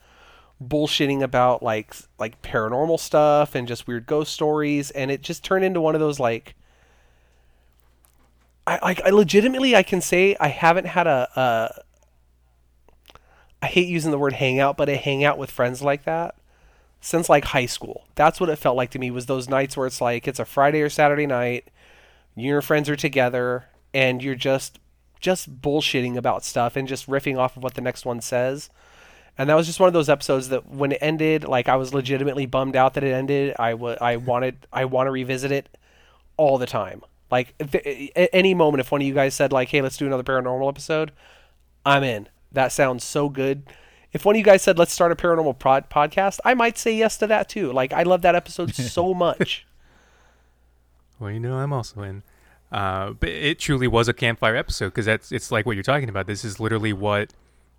bullshitting 0.64 1.22
about 1.24 1.64
like 1.64 1.96
like 2.20 2.42
paranormal 2.42 3.00
stuff 3.00 3.56
and 3.56 3.68
just 3.68 3.88
weird 3.88 4.06
ghost 4.06 4.34
stories 4.34 4.92
and 4.92 5.10
it 5.10 5.22
just 5.22 5.44
turned 5.44 5.64
into 5.66 5.80
one 5.82 5.96
of 5.96 6.02
those 6.02 6.20
like 6.20 6.54
I 8.68 8.78
like 8.84 9.02
I 9.02 9.10
legitimately 9.10 9.76
I 9.76 9.84
can 9.84 10.02
say 10.02 10.36
I 10.40 10.50
haven't 10.50 10.86
had 10.86 11.08
a, 11.08 11.30
a 11.36 11.82
I 13.62 13.68
hate 13.68 13.88
using 13.88 14.12
the 14.12 14.18
word 14.20 14.34
hangout 14.34 14.78
but 14.78 14.90
a 14.90 14.96
hangout 14.98 15.38
with 15.38 15.50
friends 15.52 15.82
like 15.82 16.04
that 16.06 16.36
since 17.02 17.30
like 17.30 17.46
high 17.46 17.66
school. 17.66 18.04
That's 18.16 18.40
what 18.40 18.50
it 18.50 18.58
felt 18.58 18.76
like 18.78 18.92
to 18.92 19.00
me 19.00 19.10
was 19.10 19.26
those 19.26 19.50
nights 19.50 19.76
where 19.78 19.88
it's 19.88 20.02
like 20.02 20.28
it's 20.28 20.40
a 20.40 20.46
Friday 20.46 20.82
or 20.82 20.90
Saturday 20.90 21.26
night, 21.26 21.70
you 22.36 22.42
and 22.42 22.46
your 22.46 22.62
friends 22.62 22.90
are 22.90 22.96
together 22.96 23.66
and 23.94 24.24
you're 24.24 24.36
just 24.36 24.80
just 25.20 25.62
bullshitting 25.62 26.16
about 26.16 26.46
stuff 26.46 26.76
and 26.76 26.88
just 26.88 27.08
riffing 27.08 27.38
off 27.38 27.58
of 27.58 27.64
what 27.64 27.74
the 27.74 27.82
next 27.82 28.06
one 28.06 28.22
says. 28.22 28.70
And 29.38 29.50
that 29.50 29.56
was 29.56 29.68
just 29.68 29.80
one 29.80 29.88
of 29.88 29.94
those 29.94 30.10
episodes 30.10 30.50
that 30.50 30.68
when 30.70 30.92
it 30.94 31.00
ended, 31.02 31.44
like 31.46 31.68
I 31.70 31.76
was 31.76 31.94
legitimately 31.94 32.46
bummed 32.46 32.76
out 32.76 32.94
that 32.94 33.04
it 33.04 33.12
ended. 33.14 33.56
I 33.60 33.74
wa- 33.74 33.98
I 34.00 34.16
wanted 34.18 34.68
I 34.72 34.86
want 34.86 35.08
to 35.08 35.12
revisit 35.12 35.52
it 35.52 35.78
all 36.38 36.58
the 36.58 36.66
time. 36.66 37.02
Like 37.32 37.54
if, 37.60 37.74
at 37.76 38.30
any 38.34 38.54
moment 38.54 38.82
if 38.82 38.92
one 38.92 39.02
of 39.02 39.08
you 39.08 39.14
guys 39.14 39.34
said 39.34 39.52
like, 39.52 39.70
"Hey, 39.70 39.82
let's 39.82 39.98
do 39.98 40.06
another 40.08 40.24
paranormal 40.24 40.68
episode," 40.68 41.12
I'm 41.86 42.04
in. 42.04 42.28
That 42.52 42.72
sounds 42.72 43.04
so 43.04 43.30
good. 43.30 43.64
If 44.12 44.26
one 44.26 44.36
of 44.36 44.38
you 44.40 44.44
guys 44.44 44.62
said, 44.62 44.78
"Let's 44.80 44.92
start 44.92 45.12
a 45.12 45.16
paranormal 45.16 45.60
pod- 45.60 45.90
podcast," 45.90 46.40
I 46.44 46.54
might 46.54 46.78
say 46.78 46.94
yes 46.96 47.18
to 47.18 47.28
that 47.28 47.48
too. 47.48 47.72
Like 47.72 47.94
I 47.94 48.04
love 48.04 48.22
that 48.24 48.36
episode 48.36 48.74
so 48.76 49.14
much. 49.14 49.66
Well, 51.20 51.32
you 51.32 51.40
know, 51.40 51.58
I'm 51.58 51.74
also 51.74 52.02
in. 52.02 52.24
Uh, 52.72 53.12
but 53.12 53.30
it 53.30 53.60
truly 53.60 53.88
was 53.88 54.08
a 54.08 54.14
campfire 54.14 54.56
episode 54.56 54.90
because 54.90 55.06
that's 55.06 55.32
it's 55.32 55.52
like 55.52 55.66
what 55.66 55.76
you're 55.76 55.84
talking 55.84 56.10
about. 56.10 56.28
This 56.28 56.46
is 56.46 56.60
literally 56.60 56.94
what 56.94 57.34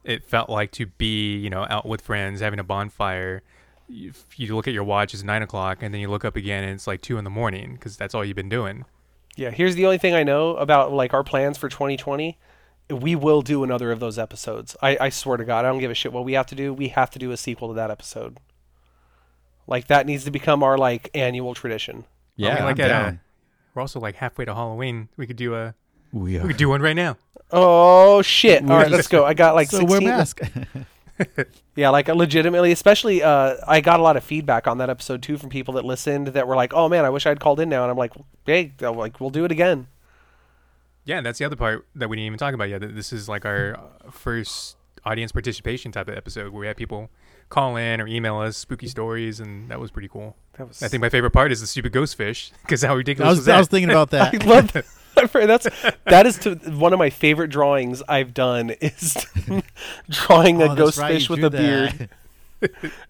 it 0.05 0.25
felt 0.25 0.51
like 0.51 0.73
to 0.73 0.87
be, 0.87 1.37
you 1.37 1.51
know, 1.51 1.67
out 1.71 1.87
with 1.87 2.01
friends, 2.01 2.41
having 2.41 2.59
a 2.59 2.65
bonfire. 2.65 3.43
You, 3.89 4.13
you 4.37 4.55
look 4.55 4.69
at 4.69 4.75
your 4.75 4.85
watch, 4.85 5.15
it's 5.15 5.23
nine 5.23 5.43
o'clock, 5.43 5.79
and 5.83 5.93
then 5.93 6.01
you 6.01 6.09
look 6.09 6.25
up 6.25 6.37
again, 6.37 6.65
and 6.65 6.73
it's 6.73 6.87
like 6.87 7.01
two 7.03 7.19
in 7.19 7.25
the 7.25 7.31
morning 7.31 7.75
because 7.75 7.97
that's 7.97 8.15
all 8.15 8.25
you've 8.25 8.37
been 8.37 8.49
doing. 8.49 8.85
Yeah, 9.37 9.51
here's 9.51 9.75
the 9.75 9.85
only 9.85 9.99
thing 9.99 10.15
I 10.15 10.23
know 10.23 10.57
about 10.57 10.93
like 10.93 11.15
our 11.15 11.25
plans 11.25 11.57
for 11.57 11.69
2020. 11.69 12.39
We 12.91 13.15
will 13.15 13.43
do 13.43 13.63
another 13.63 13.93
of 13.93 14.01
those 14.01 14.19
episodes. 14.19 14.77
I, 14.83 14.97
I 15.01 15.09
swear 15.11 15.37
to 15.37 15.45
God, 15.45 15.65
I 15.65 15.69
don't 15.69 15.79
give 15.79 15.93
a 15.93 15.95
shit 15.95 16.13
what 16.13 16.25
we 16.25 16.33
have 16.33 16.47
to 16.47 16.57
do. 16.57 16.75
We 16.75 16.89
have 16.89 17.11
to 17.11 17.21
do 17.21 17.31
a 17.31 17.37
sequel 17.37 17.69
to 17.69 17.75
that 17.75 17.91
episode. 17.91 18.39
Like 19.69 19.87
that 19.87 20.07
needs 20.07 20.25
to 20.25 20.33
become 20.33 20.65
our 20.65 20.77
like 20.77 21.11
annual 21.15 21.55
tradition. 21.55 22.05
yeah. 22.35 22.51
I 22.51 22.55
mean, 22.57 22.65
like 22.65 22.81
I'm 22.81 22.85
at, 22.85 22.91
uh, 22.91 23.03
down. 23.03 23.21
We're 23.75 23.83
also 23.83 24.01
like 24.01 24.17
halfway 24.17 24.45
to 24.45 24.55
Halloween. 24.55 25.09
We 25.17 25.27
could 25.27 25.37
do 25.37 25.55
a 25.55 25.75
we 26.13 26.39
we 26.39 26.49
could 26.49 26.57
do 26.57 26.69
one 26.69 26.83
right 26.83 26.97
now. 26.97 27.17
Oh 27.51 28.23
shit! 28.23 28.63
All 28.63 28.77
right, 28.77 28.91
let's 28.91 29.09
go. 29.09 29.25
I 29.25 29.35
got 29.35 29.55
like 29.55 29.71
so 29.71 29.79
16. 29.79 29.89
wear 29.91 30.17
mask. 30.17 30.41
Yeah, 31.77 31.91
like 31.91 32.09
legitimately, 32.09 32.73
especially 32.73 33.23
uh, 33.23 33.57
I 33.67 33.81
got 33.81 34.01
a 34.01 34.03
lot 34.03 34.17
of 34.17 34.25
feedback 34.25 34.67
on 34.67 34.79
that 34.79 34.91
episode 34.91 35.23
too 35.23 35.39
from 35.39 35.49
people 35.49 35.75
that 35.75 35.85
listened 35.85 36.29
that 36.29 36.47
were 36.47 36.57
like, 36.57 36.75
"Oh 36.75 36.89
man, 36.89 37.05
I 37.05 37.11
wish 37.11 37.27
I'd 37.27 37.41
called 37.41 37.61
in 37.61 37.69
now." 37.69 37.83
And 37.83 37.91
I'm 37.91 37.97
like, 37.97 38.13
"Hey, 38.45 38.73
uh, 38.83 38.93
like 38.93 39.21
we'll 39.21 39.31
do 39.31 39.45
it 39.45 39.53
again." 39.53 39.87
Yeah, 41.05 41.21
that's 41.21 41.39
the 41.39 41.45
other 41.45 41.57
part 41.57 41.87
that 41.95 42.09
we 42.09 42.17
didn't 42.17 42.27
even 42.27 42.39
talk 42.39 42.55
about 42.55 42.69
yet. 42.69 42.81
That 42.81 42.95
this 42.95 43.13
is 43.13 43.29
like 43.29 43.45
our 43.45 43.77
uh, 43.77 44.11
first 44.11 44.77
audience 45.05 45.33
participation 45.33 45.93
type 45.93 46.09
of 46.09 46.17
episode 46.17 46.53
where 46.53 46.61
we 46.61 46.67
had 46.67 46.77
people 46.77 47.11
call 47.51 47.77
in 47.77 48.01
or 48.01 48.07
email 48.07 48.39
us 48.39 48.57
spooky 48.57 48.87
mm-hmm. 48.87 48.91
stories, 48.91 49.41
and 49.41 49.69
that 49.71 49.79
was 49.79 49.91
pretty 49.91 50.09
cool. 50.09 50.37
That 50.57 50.69
was. 50.69 50.83
I 50.83 50.89
think 50.89 51.03
my 51.03 51.11
favorite 51.11 51.33
part 51.33 51.53
is 51.53 51.61
the 51.61 51.67
stupid 51.67 51.93
ghost 51.93 52.17
fish 52.17 52.53
because 52.63 52.83
how 52.83 52.93
I 52.93 52.97
ridiculous 52.97 53.31
was, 53.31 53.39
was, 53.41 53.49
I 53.49 53.59
was 53.59 53.69
that? 53.69 53.71
thinking 53.71 53.91
about 53.91 54.15
I 54.15 54.31
that. 54.31 54.47
love 54.47 54.73
that. 54.73 54.87
That's 55.33 55.69
that 56.07 56.25
is 56.27 56.39
to 56.39 56.55
one 56.55 56.95
of 56.95 56.99
my 56.99 57.11
favorite 57.11 57.49
drawings 57.49 58.03
I've 58.09 58.33
done 58.33 58.71
is 58.71 59.27
drawing 60.09 60.63
Oh, 60.63 60.65
a 60.65 60.69
that's 60.69 60.79
ghost 60.79 60.99
right, 60.99 61.13
fish 61.13 61.29
with 61.29 61.41
drew 61.41 61.49
a 61.49 61.51
beard. 61.51 62.09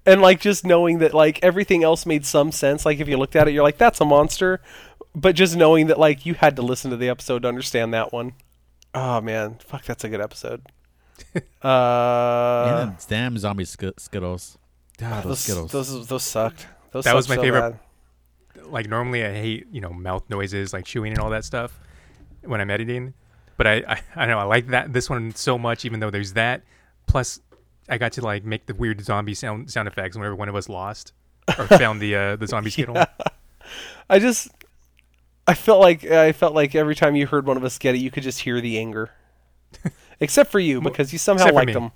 and 0.06 0.20
like 0.20 0.40
just 0.40 0.66
knowing 0.66 0.98
that 0.98 1.14
like 1.14 1.38
everything 1.42 1.84
else 1.84 2.06
made 2.06 2.26
some 2.26 2.50
sense 2.50 2.84
like 2.84 2.98
if 2.98 3.06
you 3.06 3.16
looked 3.16 3.36
at 3.36 3.46
it 3.46 3.52
you're 3.52 3.62
like 3.62 3.78
that's 3.78 4.00
a 4.00 4.04
monster 4.04 4.60
but 5.14 5.36
just 5.36 5.56
knowing 5.56 5.86
that 5.86 6.00
like 6.00 6.26
you 6.26 6.34
had 6.34 6.56
to 6.56 6.62
listen 6.62 6.90
to 6.90 6.96
the 6.96 7.08
episode 7.08 7.42
to 7.42 7.48
understand 7.48 7.94
that 7.94 8.12
one 8.12 8.32
oh 8.94 9.20
man 9.20 9.56
fuck 9.64 9.84
that's 9.84 10.02
a 10.02 10.08
good 10.08 10.20
episode 10.20 10.62
uh 11.62 12.64
and 12.68 12.88
then 12.90 12.96
damn 13.08 13.38
zombie 13.38 13.64
sk- 13.64 13.98
skittles. 13.98 14.58
God, 14.98 15.24
those 15.24 15.24
Those 15.24 15.38
Skittles. 15.40 15.72
those 15.72 16.06
those 16.08 16.22
sucked. 16.22 16.66
Those 16.92 17.04
That 17.04 17.14
was 17.14 17.28
my 17.28 17.36
so 17.36 17.42
favorite 17.42 17.74
bad. 18.54 18.66
like 18.66 18.88
normally 18.88 19.24
I 19.24 19.32
hate 19.32 19.66
you 19.72 19.80
know 19.80 19.90
mouth 19.90 20.24
noises 20.28 20.72
like 20.72 20.84
chewing 20.84 21.12
and 21.12 21.20
all 21.20 21.30
that 21.30 21.44
stuff 21.44 21.78
when 22.42 22.60
I'm 22.60 22.70
editing, 22.70 23.14
but 23.56 23.66
I 23.66 23.74
I, 23.88 24.00
I 24.16 24.20
don't 24.26 24.30
know 24.30 24.38
I 24.38 24.44
like 24.44 24.68
that 24.68 24.92
this 24.92 25.08
one 25.08 25.34
so 25.34 25.58
much 25.58 25.84
even 25.84 26.00
though 26.00 26.10
there's 26.10 26.32
that 26.34 26.62
plus 27.06 27.40
I 27.88 27.98
got 27.98 28.12
to 28.12 28.22
like 28.22 28.44
make 28.44 28.66
the 28.66 28.74
weird 28.74 29.00
zombie 29.04 29.34
sound 29.34 29.70
sound 29.70 29.88
effects 29.88 30.16
whenever 30.16 30.34
one 30.36 30.48
of 30.48 30.54
us 30.54 30.68
lost 30.68 31.12
or 31.58 31.66
found 31.78 32.00
the 32.00 32.14
uh, 32.14 32.36
the 32.36 32.46
zombie 32.46 32.70
skittle. 32.70 32.94
Yeah. 32.94 33.06
I 34.08 34.18
just 34.18 34.48
I 35.46 35.54
felt 35.54 35.80
like 35.80 36.04
I 36.04 36.32
felt 36.32 36.54
like 36.54 36.74
every 36.74 36.94
time 36.94 37.16
you 37.16 37.26
heard 37.26 37.46
one 37.46 37.56
of 37.56 37.64
us 37.64 37.78
get 37.78 37.94
it, 37.94 37.98
you 37.98 38.10
could 38.10 38.22
just 38.22 38.40
hear 38.40 38.60
the 38.60 38.78
anger. 38.78 39.10
Except 40.20 40.50
for 40.50 40.60
you, 40.60 40.80
because 40.80 41.12
you 41.12 41.18
somehow 41.18 41.44
except 41.44 41.54
for 41.54 41.60
liked 41.60 41.66
me. 41.68 41.72
them. 41.74 41.92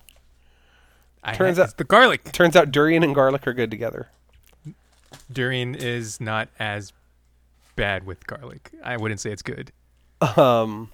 I 1.23 1.35
Turns 1.35 1.57
had- 1.59 1.63
out- 1.63 1.65
it's 1.67 1.75
the 1.75 1.85
garlic 1.85 2.25
Turns 2.33 2.57
out 2.57 2.71
durian 2.71 3.03
and 3.03 3.15
garlic 3.15 3.47
are 3.47 3.53
good 3.55 3.71
together. 3.71 4.09
durian 5.33 5.75
is 5.75 6.21
not 6.21 6.49
as 6.59 6.93
bad 7.77 8.05
with 8.07 8.27
garlic. 8.27 8.71
I 8.83 8.97
wouldn't 8.97 9.21
say 9.21 9.31
it's 9.31 9.43
good. 9.43 9.73
Um, 10.37 10.91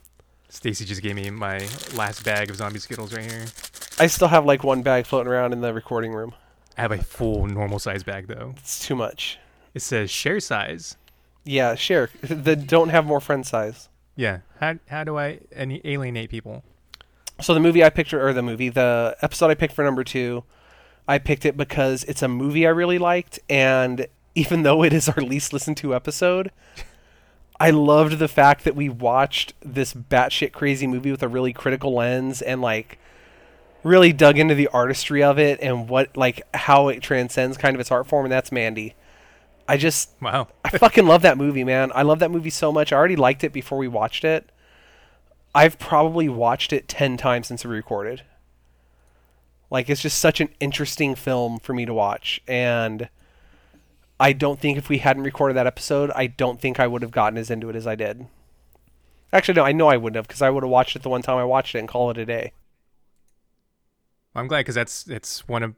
Stacy 0.49 0.85
just 0.85 1.03
gave 1.03 1.15
me 1.15 1.31
my 1.31 1.59
last 1.95 2.25
bag 2.25 2.51
of 2.51 2.57
zombie 2.57 2.79
skittles 2.81 3.13
right 3.13 3.25
here. 3.31 3.45
I 3.99 4.07
still 4.07 4.29
have 4.29 4.45
like 4.45 4.65
one 4.65 4.83
bag 4.83 5.07
floating 5.07 5.31
around 5.31 5.53
in 5.53 5.61
the 5.61 5.73
recording 5.75 6.13
room. 6.13 6.35
I 6.77 6.83
have 6.83 6.93
a 6.93 6.99
full 7.03 7.47
normal 7.47 7.79
size 7.79 8.03
bag 8.03 8.27
though. 8.27 8.55
It's 8.57 8.85
too 8.85 8.97
much. 8.97 9.39
It 9.75 9.83
says 9.83 10.11
share 10.11 10.41
size. 10.41 10.97
Yeah, 11.45 11.75
share. 11.75 12.11
The 12.23 12.57
don't 12.57 12.89
have 12.89 13.05
more 13.07 13.21
friend 13.21 13.47
size. 13.47 13.89
Yeah. 14.17 14.39
How 14.61 14.77
how 14.89 15.05
do 15.05 15.19
I 15.19 15.41
any 15.53 15.81
alienate 15.85 16.31
people? 16.31 16.65
So 17.41 17.55
the 17.55 17.61
movie 17.61 17.83
I 17.83 17.91
picked, 17.91 18.13
or 18.13 18.33
the 18.33 18.43
movie, 18.43 18.69
the 18.69 19.17
episode 19.23 19.51
I 19.51 19.55
picked 19.55 19.75
for 19.75 19.85
number 19.85 20.05
two, 20.05 20.45
I 21.09 21.19
picked 21.19 21.45
it 21.45 21.57
because 21.57 22.05
it's 22.05 22.23
a 22.23 22.29
movie 22.29 22.67
I 22.67 22.71
really 22.71 22.99
liked, 22.99 23.41
and 23.49 24.07
even 24.35 24.63
though 24.65 24.83
it 24.83 24.93
is 24.93 25.09
our 25.09 25.23
least 25.23 25.53
listened 25.53 25.77
to 25.79 25.95
episode, 25.95 26.51
I 27.59 27.71
loved 27.71 28.19
the 28.19 28.29
fact 28.29 28.65
that 28.65 28.75
we 28.75 28.89
watched 28.89 29.55
this 29.61 29.93
batshit 29.93 30.53
crazy 30.53 30.87
movie 30.87 31.11
with 31.11 31.23
a 31.23 31.29
really 31.29 31.53
critical 31.53 31.95
lens 31.95 32.41
and 32.41 32.63
like 32.63 32.99
really 33.83 34.13
dug 34.13 34.39
into 34.39 34.55
the 34.55 34.69
artistry 34.69 35.23
of 35.23 35.39
it 35.39 35.59
and 35.61 35.89
what 35.89 36.17
like 36.17 36.43
how 36.55 36.89
it 36.89 37.03
transcends 37.03 37.57
kind 37.57 37.75
of 37.75 37.81
its 37.81 37.91
art 37.91 38.07
form, 38.07 38.25
and 38.25 38.33
that's 38.33 38.53
Mandy. 38.53 38.95
I 39.69 39.77
just 39.77 40.11
Wow. 40.21 40.49
I 40.65 40.77
fucking 40.77 41.07
love 41.07 41.23
that 41.23 41.39
movie, 41.39 41.65
man. 41.65 41.93
I 41.95 42.03
love 42.03 42.19
that 42.19 42.31
movie 42.31 42.51
so 42.51 42.73
much. 42.73 42.93
I 42.93 42.97
already 42.97 43.17
liked 43.17 43.45
it 43.45 43.53
before 43.53 43.79
we 43.79 43.89
watched 43.89 44.25
it. 44.25 44.50
I've 45.55 45.79
probably 45.79 46.29
watched 46.29 46.73
it 46.73 46.89
10 46.89 47.17
times 47.17 47.47
since 47.49 47.65
we 47.65 47.75
recorded. 47.75 48.23
Like 49.71 49.89
it's 49.89 50.03
just 50.03 50.19
such 50.19 50.41
an 50.41 50.49
interesting 50.59 51.15
film 51.15 51.59
for 51.59 51.73
me 51.73 51.87
to 51.87 51.95
watch 51.95 52.41
and 52.49 53.09
I 54.21 54.35
don't 54.35 54.61
think 54.61 54.77
if 54.77 54.91
we 54.91 54.99
hadn't 54.99 55.23
recorded 55.23 55.57
that 55.57 55.67
episode, 55.67 56.11
I 56.15 56.27
don't 56.27 56.61
think 56.61 56.79
I 56.79 56.87
would 56.87 57.01
have 57.01 57.11
gotten 57.11 57.39
as 57.39 57.51
into 57.51 57.71
it 57.71 57.77
as 57.77 57.87
I 57.87 57.95
did. 57.95 58.27
Actually, 59.33 59.55
no, 59.55 59.65
I 59.65 59.73
know 59.73 59.89
I 59.89 59.97
wouldn't 59.97 60.17
have 60.17 60.29
because 60.29 60.43
I 60.43 60.51
would 60.51 60.63
have 60.63 60.71
watched 60.71 60.95
it 60.95 61.03
the 61.03 61.09
one 61.09 61.23
time 61.23 61.39
I 61.39 61.45
watched 61.45 61.75
it 61.75 61.79
and 61.79 61.89
call 61.89 62.11
it 62.11 62.19
a 62.19 62.27
day. 62.27 62.53
I'm 64.35 64.47
glad 64.47 64.61
because 64.61 64.75
that's 64.75 65.07
it's 65.09 65.49
one 65.49 65.63
of 65.63 65.75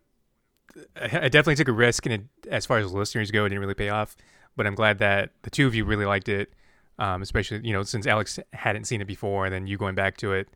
I 0.97 1.05
I 1.05 1.29
definitely 1.29 1.57
took 1.57 1.69
a 1.69 1.73
risk, 1.73 2.07
and 2.07 2.15
it, 2.15 2.23
as 2.49 2.67
far 2.67 2.79
as 2.79 2.93
listeners 2.93 3.31
go, 3.31 3.45
it 3.45 3.51
didn't 3.51 3.61
really 3.61 3.75
pay 3.75 3.91
off. 3.91 4.17
But 4.57 4.67
I'm 4.67 4.75
glad 4.75 4.99
that 4.99 5.31
the 5.43 5.51
two 5.51 5.67
of 5.67 5.75
you 5.75 5.85
really 5.85 6.05
liked 6.05 6.29
it, 6.29 6.53
um, 6.99 7.23
especially 7.23 7.61
you 7.67 7.73
know 7.73 7.83
since 7.83 8.07
Alex 8.07 8.39
hadn't 8.53 8.85
seen 8.85 9.01
it 9.01 9.07
before, 9.07 9.45
and 9.47 9.55
then 9.55 9.67
you 9.67 9.77
going 9.79 9.95
back 9.95 10.17
to 10.19 10.33
it, 10.33 10.49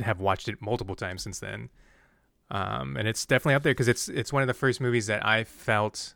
have 0.00 0.20
watched 0.20 0.48
it 0.48 0.60
multiple 0.60 0.94
times 0.96 1.22
since 1.22 1.38
then. 1.40 1.68
Um, 2.50 2.96
and 2.96 3.08
it's 3.08 3.26
definitely 3.26 3.54
up 3.54 3.62
there 3.62 3.72
because 3.72 3.88
it's 3.88 4.08
it's 4.08 4.32
one 4.32 4.42
of 4.42 4.46
the 4.48 4.54
first 4.54 4.80
movies 4.80 5.06
that 5.08 5.24
I 5.26 5.44
felt 5.44 6.14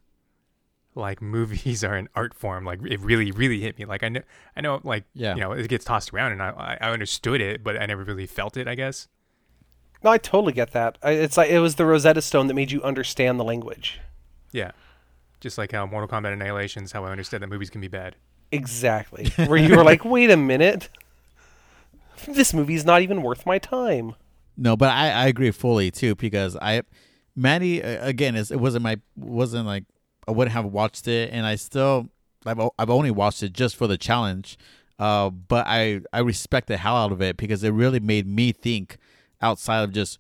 like 0.95 1.21
movies 1.39 1.83
are 1.83 1.95
an 1.95 2.09
art 2.15 2.35
form. 2.35 2.65
Like 2.65 2.81
it 2.87 3.01
really 3.01 3.31
really 3.33 3.61
hit 3.61 3.79
me. 3.79 3.85
Like 3.85 4.03
I 4.05 4.09
know 4.11 4.23
I 4.57 4.61
know 4.61 4.81
like 4.85 5.05
Yeah. 5.15 5.35
you 5.35 5.41
know 5.41 5.53
it 5.53 5.69
gets 5.69 5.85
tossed 5.85 6.13
around, 6.15 6.33
and 6.33 6.43
I 6.43 6.51
I 6.51 6.79
I 6.81 6.91
understood 6.91 7.41
it, 7.41 7.65
but 7.65 7.81
I 7.81 7.87
never 7.87 8.05
really 8.05 8.27
felt 8.27 8.57
it. 8.57 8.69
I 8.69 8.75
guess. 8.75 9.09
No, 10.03 10.11
I 10.11 10.17
totally 10.19 10.55
get 10.55 10.73
that. 10.73 10.97
It's 11.03 11.37
like 11.37 11.51
it 11.51 11.59
was 11.59 11.75
the 11.75 11.85
Rosetta 11.85 12.23
Stone 12.23 12.47
that 12.47 12.55
made 12.55 12.71
you 12.71 12.83
understand 12.83 13.39
the 13.39 13.45
language. 13.45 14.01
Yeah. 14.51 14.71
Just 15.41 15.59
like 15.59 15.73
how 15.73 15.85
Mortal 15.87 16.09
Kombat 16.09 16.33
Annihilation 16.33 16.85
is 16.85 16.93
how 16.93 17.05
I 17.05 17.11
understood 17.11 17.43
that 17.43 17.49
movies 17.49 17.69
can 17.71 17.81
be 17.83 17.89
bad. 17.89 18.17
Exactly. 18.53 19.31
Where 19.47 19.57
you 19.57 19.77
were 19.77 19.85
like, 19.85 20.05
wait 20.05 20.31
a 20.31 20.37
minute. 20.37 20.89
This 22.27 22.53
movie's 22.53 22.85
not 22.85 23.03
even 23.03 23.23
worth 23.23 23.47
my 23.47 23.59
time. 23.59 24.15
No, 24.57 24.77
but 24.77 24.91
I, 24.91 25.11
I 25.11 25.27
agree 25.27 25.51
fully 25.53 25.91
too 25.91 26.15
because 26.15 26.57
I, 26.57 26.83
Mandy 27.35 27.81
again 27.81 28.37
is 28.37 28.51
it 28.51 28.61
wasn't 28.61 28.83
my 28.83 28.99
wasn't 29.17 29.67
like 29.67 29.85
I 30.29 30.33
wouldn't 30.33 30.53
have 30.53 30.67
watched 30.67 31.09
it 31.09 31.31
and 31.33 31.47
I 31.47 31.55
still 31.55 32.09
I've 32.45 32.61
I've 32.79 32.91
only 32.91 33.11
watched 33.11 33.43
it 33.43 33.53
just 33.53 33.77
for 33.77 33.87
the 33.87 33.97
challenge, 33.97 34.59
uh, 34.99 35.31
but 35.31 35.67
I 35.67 36.01
I 36.13 36.21
respect 36.21 36.67
the 36.67 36.77
hell 36.77 36.97
out 36.97 37.13
of 37.13 37.23
it 37.23 37.37
because 37.37 37.65
it 37.65 37.71
really 37.71 38.01
made 38.01 38.27
me 38.27 38.53
think 38.53 38.99
outside 39.41 39.83
of 39.83 39.93
just 39.93 40.19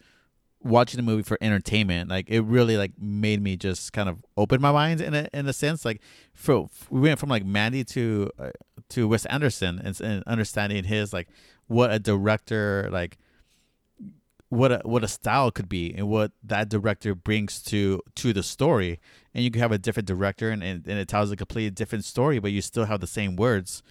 watching 0.62 0.98
the 0.98 1.02
movie 1.02 1.22
for 1.22 1.38
entertainment. 1.40 2.10
Like 2.10 2.28
it 2.28 2.40
really 2.40 2.76
like 2.76 2.92
made 2.98 3.42
me 3.42 3.56
just 3.56 3.92
kind 3.92 4.08
of 4.08 4.18
open 4.36 4.60
my 4.60 4.72
mind 4.72 5.00
in 5.00 5.14
a 5.14 5.28
in 5.32 5.48
a 5.48 5.52
sense. 5.52 5.84
Like 5.84 6.00
for 6.34 6.68
we 6.90 7.00
went 7.00 7.18
from 7.18 7.28
like 7.28 7.44
Mandy 7.44 7.84
to 7.84 8.30
uh, 8.38 8.50
to 8.90 9.08
Wes 9.08 9.26
Anderson 9.26 9.80
and, 9.82 10.00
and 10.00 10.22
understanding 10.26 10.84
his 10.84 11.12
like 11.12 11.28
what 11.66 11.92
a 11.92 11.98
director 11.98 12.88
like 12.90 13.16
what 14.48 14.72
a 14.72 14.80
what 14.84 15.04
a 15.04 15.08
style 15.08 15.50
could 15.50 15.68
be 15.68 15.94
and 15.94 16.08
what 16.08 16.32
that 16.42 16.68
director 16.68 17.14
brings 17.14 17.62
to 17.62 18.02
to 18.16 18.32
the 18.32 18.42
story 18.42 18.98
and 19.32 19.44
you 19.44 19.50
can 19.50 19.62
have 19.62 19.70
a 19.70 19.78
different 19.78 20.08
director 20.08 20.50
and, 20.50 20.62
and, 20.62 20.84
and 20.88 20.98
it 20.98 21.06
tells 21.06 21.30
a 21.30 21.36
completely 21.36 21.70
different 21.70 22.04
story 22.04 22.40
but 22.40 22.50
you 22.50 22.60
still 22.60 22.86
have 22.86 23.00
the 23.00 23.06
same 23.06 23.36
words 23.36 23.84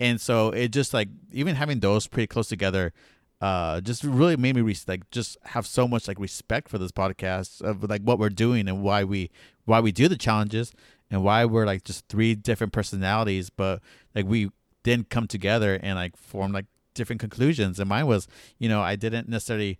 and 0.00 0.18
so 0.18 0.48
it 0.48 0.68
just 0.68 0.94
like 0.94 1.08
even 1.30 1.56
having 1.56 1.80
those 1.80 2.06
pretty 2.06 2.26
close 2.26 2.48
together 2.48 2.94
uh 3.40 3.80
just 3.80 4.02
really 4.02 4.36
made 4.36 4.56
me 4.56 4.62
res- 4.62 4.88
like 4.88 5.08
just 5.10 5.36
have 5.44 5.66
so 5.66 5.86
much 5.86 6.08
like 6.08 6.18
respect 6.18 6.68
for 6.68 6.78
this 6.78 6.90
podcast 6.90 7.62
of 7.62 7.88
like 7.88 8.02
what 8.02 8.18
we're 8.18 8.28
doing 8.28 8.68
and 8.68 8.82
why 8.82 9.04
we 9.04 9.30
why 9.64 9.78
we 9.80 9.92
do 9.92 10.08
the 10.08 10.16
challenges 10.16 10.72
and 11.10 11.22
why 11.22 11.44
we're 11.44 11.66
like 11.66 11.84
just 11.84 12.06
three 12.08 12.34
different 12.34 12.72
personalities 12.72 13.48
but 13.50 13.80
like 14.14 14.26
we 14.26 14.50
then 14.82 15.04
come 15.04 15.26
together 15.26 15.78
and 15.82 15.94
like 15.96 16.16
form 16.16 16.52
like 16.52 16.66
different 16.94 17.20
conclusions 17.20 17.78
and 17.78 17.88
mine 17.88 18.06
was 18.06 18.26
you 18.58 18.68
know 18.68 18.80
i 18.80 18.96
didn't 18.96 19.28
necessarily 19.28 19.78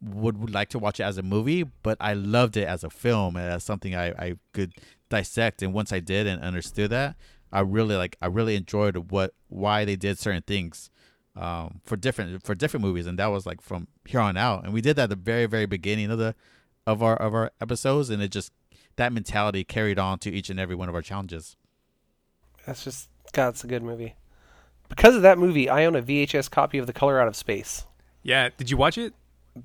would, 0.00 0.38
would 0.38 0.52
like 0.52 0.68
to 0.70 0.78
watch 0.78 1.00
it 1.00 1.04
as 1.04 1.18
a 1.18 1.22
movie, 1.22 1.64
but 1.82 1.96
I 2.00 2.14
loved 2.14 2.56
it 2.56 2.66
as 2.66 2.84
a 2.84 2.90
film 2.90 3.36
and 3.36 3.46
as 3.46 3.64
something 3.64 3.94
I, 3.94 4.08
I 4.10 4.34
could 4.52 4.72
dissect. 5.08 5.62
And 5.62 5.72
once 5.72 5.92
I 5.92 6.00
did 6.00 6.26
and 6.26 6.42
understood 6.42 6.90
that, 6.90 7.16
I 7.52 7.60
really 7.60 7.96
like 7.96 8.16
I 8.22 8.26
really 8.26 8.54
enjoyed 8.54 9.10
what 9.10 9.34
why 9.48 9.84
they 9.84 9.96
did 9.96 10.18
certain 10.18 10.42
things 10.42 10.88
um, 11.36 11.80
for 11.84 11.96
different 11.96 12.42
for 12.44 12.54
different 12.54 12.84
movies, 12.84 13.06
and 13.06 13.18
that 13.18 13.26
was 13.28 13.46
like 13.46 13.60
from 13.60 13.86
here 14.04 14.20
on 14.20 14.36
out. 14.36 14.64
And 14.64 14.72
we 14.72 14.80
did 14.80 14.96
that 14.96 15.04
at 15.04 15.10
the 15.10 15.16
very 15.16 15.46
very 15.46 15.66
beginning 15.66 16.10
of 16.10 16.18
the 16.18 16.34
of 16.86 17.02
our 17.02 17.16
of 17.16 17.34
our 17.34 17.50
episodes, 17.60 18.10
and 18.10 18.22
it 18.22 18.30
just 18.30 18.52
that 18.96 19.12
mentality 19.12 19.64
carried 19.64 19.98
on 19.98 20.18
to 20.20 20.30
each 20.30 20.50
and 20.50 20.58
every 20.60 20.74
one 20.74 20.88
of 20.88 20.94
our 20.94 21.02
challenges. 21.02 21.56
That's 22.66 22.84
just 22.84 23.08
God, 23.32 23.50
it's 23.50 23.64
a 23.64 23.66
good 23.66 23.82
movie. 23.82 24.14
Because 24.88 25.14
of 25.14 25.22
that 25.22 25.38
movie, 25.38 25.68
I 25.68 25.84
own 25.84 25.94
a 25.94 26.02
VHS 26.02 26.50
copy 26.50 26.76
of 26.78 26.86
The 26.88 26.92
Color 26.92 27.20
Out 27.20 27.28
of 27.28 27.36
Space. 27.36 27.86
Yeah. 28.24 28.48
Did 28.56 28.70
you 28.70 28.76
watch 28.76 28.98
it? 28.98 29.14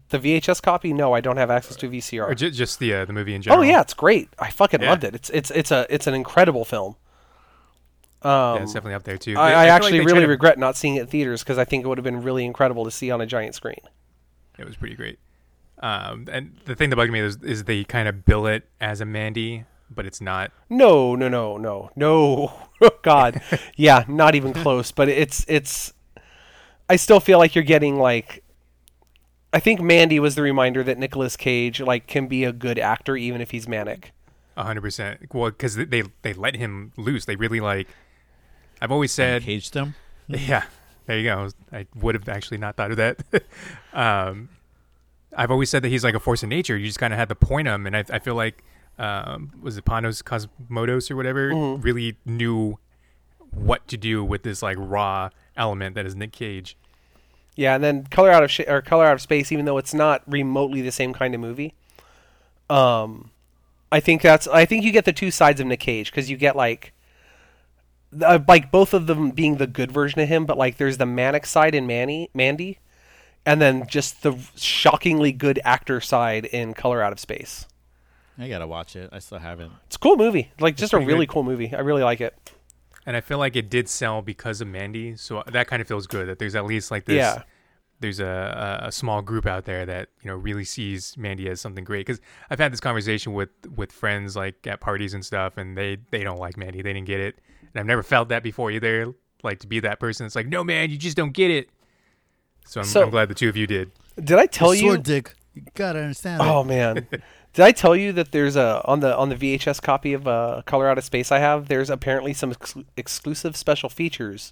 The 0.09 0.19
VHS 0.19 0.61
copy? 0.61 0.93
No, 0.93 1.13
I 1.13 1.19
don't 1.21 1.37
have 1.37 1.49
access 1.49 1.75
to 1.77 1.89
VCR. 1.89 2.27
Or 2.29 2.35
ju- 2.35 2.51
just 2.51 2.79
the 2.79 2.93
uh, 2.93 3.05
the 3.05 3.13
movie 3.13 3.33
in 3.33 3.41
general? 3.41 3.61
Oh 3.63 3.65
yeah, 3.67 3.81
it's 3.81 3.93
great. 3.95 4.29
I 4.39 4.51
fucking 4.51 4.81
Yeah. 4.81 4.89
loved 4.91 5.03
it. 5.03 5.15
It's 5.15 5.29
it's 5.31 5.51
it's 5.51 5.71
a 5.71 5.85
it's 5.89 6.05
an 6.07 6.13
incredible 6.13 6.63
film. 6.63 6.95
Um, 8.25 8.57
Yeah, 8.57 8.63
it's 8.63 8.73
definitely 8.73 8.95
up 8.95 9.03
there 9.03 9.17
too. 9.17 9.31
I, 9.31 9.33
They- 9.35 9.41
I 9.41 9.49
feel 9.49 9.55
like 9.57 9.69
actually 9.71 9.99
really 10.05 10.21
to- 10.21 10.27
regret 10.27 10.57
not 10.59 10.75
seeing 10.75 10.95
it 10.95 11.01
in 11.01 11.07
theaters 11.07 11.43
because 11.43 11.57
I 11.57 11.65
think 11.65 11.83
it 11.85 11.87
would 11.87 11.97
have 11.97 12.03
been 12.03 12.21
really 12.23 12.43
incredible 12.45 12.83
to 12.85 12.91
see 12.91 13.11
on 13.11 13.21
a 13.21 13.25
giant 13.25 13.55
screen. 13.55 13.79
It 14.57 14.65
was 14.65 14.75
pretty 14.77 14.95
great. 14.95 15.19
Um, 15.79 16.27
and 16.31 16.55
the 16.65 16.75
thing 16.75 16.89
that 16.89 16.95
bugged 16.95 17.11
me 17.11 17.19
is, 17.19 17.37
is 17.43 17.65
they 17.65 17.83
kind 17.83 18.07
of 18.07 18.25
bill 18.25 18.47
it 18.47 18.63
as 18.81 19.01
a 19.01 19.05
Mandy, 19.05 19.65
but 19.89 20.05
it's 20.05 20.21
not. 20.21 20.51
No, 20.69 21.15
no, 21.15 21.27
no, 21.29 21.57
no, 21.57 21.91
no. 21.95 22.53
Oh, 22.81 22.89
God, 23.03 23.41
yeah, 23.77 24.03
not 24.07 24.35
even 24.35 24.51
close. 24.51 24.91
But 24.91 25.07
it's 25.07 25.45
it's. 25.47 25.93
I 26.89 26.97
still 26.97 27.21
feel 27.21 27.39
like 27.39 27.55
you're 27.55 27.63
getting 27.63 27.97
like. 27.99 28.43
I 29.53 29.59
think 29.61 29.79
Mandy 29.79 30.19
was 30.19 30.35
the 30.35 30.41
reminder 30.41 30.83
that 30.83 30.97
Nicolas 30.97 31.37
Cage 31.37 31.79
like 31.79 32.05
can 32.07 32.27
be 32.27 32.43
a 32.43 32.51
good 32.51 32.77
actor 32.77 33.15
even 33.15 33.39
if 33.39 33.51
he's 33.51 33.65
manic. 33.67 34.11
hundred 34.57 34.81
percent. 34.81 35.33
Well, 35.33 35.51
because 35.51 35.75
they 35.77 36.03
they 36.21 36.33
let 36.33 36.57
him 36.57 36.91
loose. 36.97 37.23
They 37.25 37.37
really 37.37 37.61
like. 37.61 37.87
I've 38.81 38.91
always 38.91 39.11
And 39.19 39.41
said, 39.41 39.43
caged 39.43 39.73
them. 39.73 39.95
yeah. 40.27 40.63
There 41.05 41.17
you 41.19 41.23
go. 41.23 41.49
I 41.71 41.85
would 41.95 42.15
have 42.15 42.27
actually 42.27 42.57
not 42.57 42.75
thought 42.75 42.91
of 42.91 42.97
that. 42.97 43.21
um, 43.93 44.49
I've 45.37 45.51
always 45.51 45.69
said 45.69 45.83
that 45.83 45.89
he's 45.89 46.03
like 46.03 46.15
a 46.15 46.19
force 46.19 46.41
of 46.43 46.49
nature. 46.49 46.75
You 46.77 46.87
just 46.87 46.99
kind 46.99 47.13
of 47.13 47.19
had 47.19 47.29
to 47.29 47.35
point 47.35 47.67
him, 47.67 47.85
and 47.85 47.95
I, 47.95 48.03
I 48.09 48.19
feel 48.19 48.35
like 48.35 48.63
um, 48.97 49.51
was 49.61 49.77
it 49.77 49.85
Panos 49.85 50.23
Cosmatos 50.23 51.11
or 51.11 51.15
whatever 51.15 51.51
Mhm. 51.51 51.83
really 51.83 52.15
knew 52.25 52.79
what 53.51 53.87
to 53.89 53.97
do 53.97 54.23
with 54.23 54.43
this 54.43 54.61
like 54.63 54.77
raw 54.79 55.29
element 55.57 55.95
that 55.95 56.05
is 56.05 56.15
Nick 56.15 56.31
Cage. 56.31 56.75
Yeah, 57.55 57.75
and 57.75 57.83
then 57.83 58.05
Color 58.05 58.31
Out 58.31 58.43
of 58.43 58.51
Sh- 58.51 58.61
or 58.67 58.81
Color 58.81 59.05
Out 59.05 59.13
of 59.13 59.21
Space, 59.21 59.51
even 59.51 59.65
though 59.65 59.77
it's 59.77 59.93
not 59.93 60.23
remotely 60.27 60.81
the 60.81 60.91
same 60.91 61.13
kind 61.13 61.33
of 61.35 61.39
movie, 61.41 61.73
um, 62.69 63.31
I 63.91 63.99
think 63.99 64.21
that's. 64.21 64.47
I 64.47 64.65
think 64.65 64.83
you 64.83 64.91
get 64.91 65.05
the 65.05 65.13
two 65.13 65.31
sides 65.31 65.61
of 65.61 65.67
Nick 65.67 65.79
Cage 65.79 66.11
because 66.11 66.29
you 66.29 66.37
get 66.37 66.55
like, 66.55 66.91
uh, 68.21 68.39
like 68.47 68.71
both 68.71 68.93
of 68.93 69.07
them 69.07 69.31
being 69.31 69.57
the 69.57 69.67
good 69.67 69.91
version 69.91 70.19
of 70.19 70.27
him, 70.27 70.45
but 70.45 70.57
like 70.57 70.77
there's 70.77 70.97
the 70.97 71.05
manic 71.05 71.45
side 71.45 71.75
in 71.75 71.87
Manny, 71.87 72.29
Mandy, 72.33 72.79
and 73.45 73.61
then 73.61 73.87
just 73.87 74.23
the 74.23 74.37
shockingly 74.55 75.31
good 75.31 75.59
actor 75.63 76.01
side 76.01 76.45
in 76.45 76.73
Color 76.73 77.01
Out 77.01 77.11
of 77.11 77.19
Space. 77.19 77.67
I 78.37 78.49
gotta 78.49 78.67
watch 78.67 78.95
it. 78.95 79.09
I 79.13 79.19
still 79.19 79.39
haven't. 79.39 79.71
It's 79.85 79.95
a 79.95 79.99
cool 79.99 80.17
movie. 80.17 80.51
Like 80.59 80.75
just 80.75 80.93
a 80.93 80.99
really 80.99 81.25
good. 81.25 81.33
cool 81.33 81.43
movie. 81.43 81.73
I 81.73 81.79
really 81.79 82.03
like 82.03 82.21
it. 82.21 82.35
And 83.05 83.15
I 83.15 83.21
feel 83.21 83.37
like 83.37 83.55
it 83.55 83.69
did 83.69 83.87
sell 83.87 84.21
because 84.21 84.61
of 84.61 84.67
Mandy, 84.67 85.15
so 85.15 85.43
that 85.47 85.67
kind 85.67 85.81
of 85.81 85.87
feels 85.87 86.07
good 86.07 86.27
that 86.27 86.39
there's 86.39 86.55
at 86.55 86.65
least 86.65 86.91
like 86.91 87.05
this. 87.05 87.17
Yeah. 87.17 87.43
There's 88.01 88.19
a, 88.19 88.81
a 88.83 88.87
a 88.87 88.91
small 88.91 89.21
group 89.21 89.45
out 89.45 89.63
there 89.63 89.85
that 89.85 90.09
you 90.21 90.29
know 90.29 90.35
really 90.35 90.65
sees 90.65 91.15
Mandy 91.17 91.47
as 91.47 91.61
something 91.61 91.85
great. 91.85 92.05
Because 92.05 92.19
I've 92.49 92.59
had 92.59 92.73
this 92.73 92.81
conversation 92.81 93.33
with 93.33 93.49
with 93.73 93.91
friends 93.91 94.35
like 94.35 94.67
at 94.67 94.81
parties 94.81 95.13
and 95.13 95.23
stuff, 95.23 95.55
and 95.57 95.77
they 95.77 95.97
they 96.11 96.23
don't 96.23 96.39
like 96.39 96.57
Mandy. 96.57 96.81
They 96.81 96.91
didn't 96.91 97.07
get 97.07 97.21
it, 97.21 97.39
and 97.75 97.81
I've 97.81 97.85
never 97.85 98.01
felt 98.03 98.29
that 98.29 98.41
before 98.41 98.71
either. 98.71 99.13
Like 99.43 99.59
to 99.59 99.67
be 99.67 99.79
that 99.81 99.99
person. 99.99 100.25
It's 100.25 100.35
like, 100.35 100.47
no 100.47 100.63
man, 100.63 100.89
you 100.89 100.97
just 100.97 101.15
don't 101.17 101.33
get 101.33 101.51
it. 101.51 101.69
So 102.65 102.79
I'm, 102.81 102.87
So- 102.87 103.03
I'm 103.03 103.09
glad 103.11 103.27
the 103.29 103.35
two 103.35 103.49
of 103.49 103.55
you 103.57 103.67
did. 103.67 103.91
Did 104.15 104.39
I 104.39 104.45
tell 104.47 104.73
you? 104.73 104.89
Sword 104.91 105.03
dick. 105.03 105.35
You 105.53 105.61
gotta 105.75 105.99
understand. 105.99 106.41
it. 106.41 106.45
Oh 106.47 106.63
man. 106.63 107.05
Did 107.53 107.63
I 107.63 107.71
tell 107.71 107.95
you 107.95 108.11
that 108.13 108.33
there's 108.33 108.57
a 108.57 108.81
on 108.83 108.99
the 108.99 109.15
on 109.15 109.29
the 109.29 109.35
VHS 109.35 109.81
copy 109.81 110.11
of 110.13 110.27
uh, 110.27 110.61
Color 110.65 110.89
Out 110.89 110.97
of 110.97 111.05
Space 111.05 111.31
I 111.31 111.39
have? 111.39 111.69
There's 111.69 111.89
apparently 111.89 112.33
some 112.33 112.51
ex- 112.51 112.75
exclusive 112.97 113.55
special 113.55 113.87
features 113.87 114.51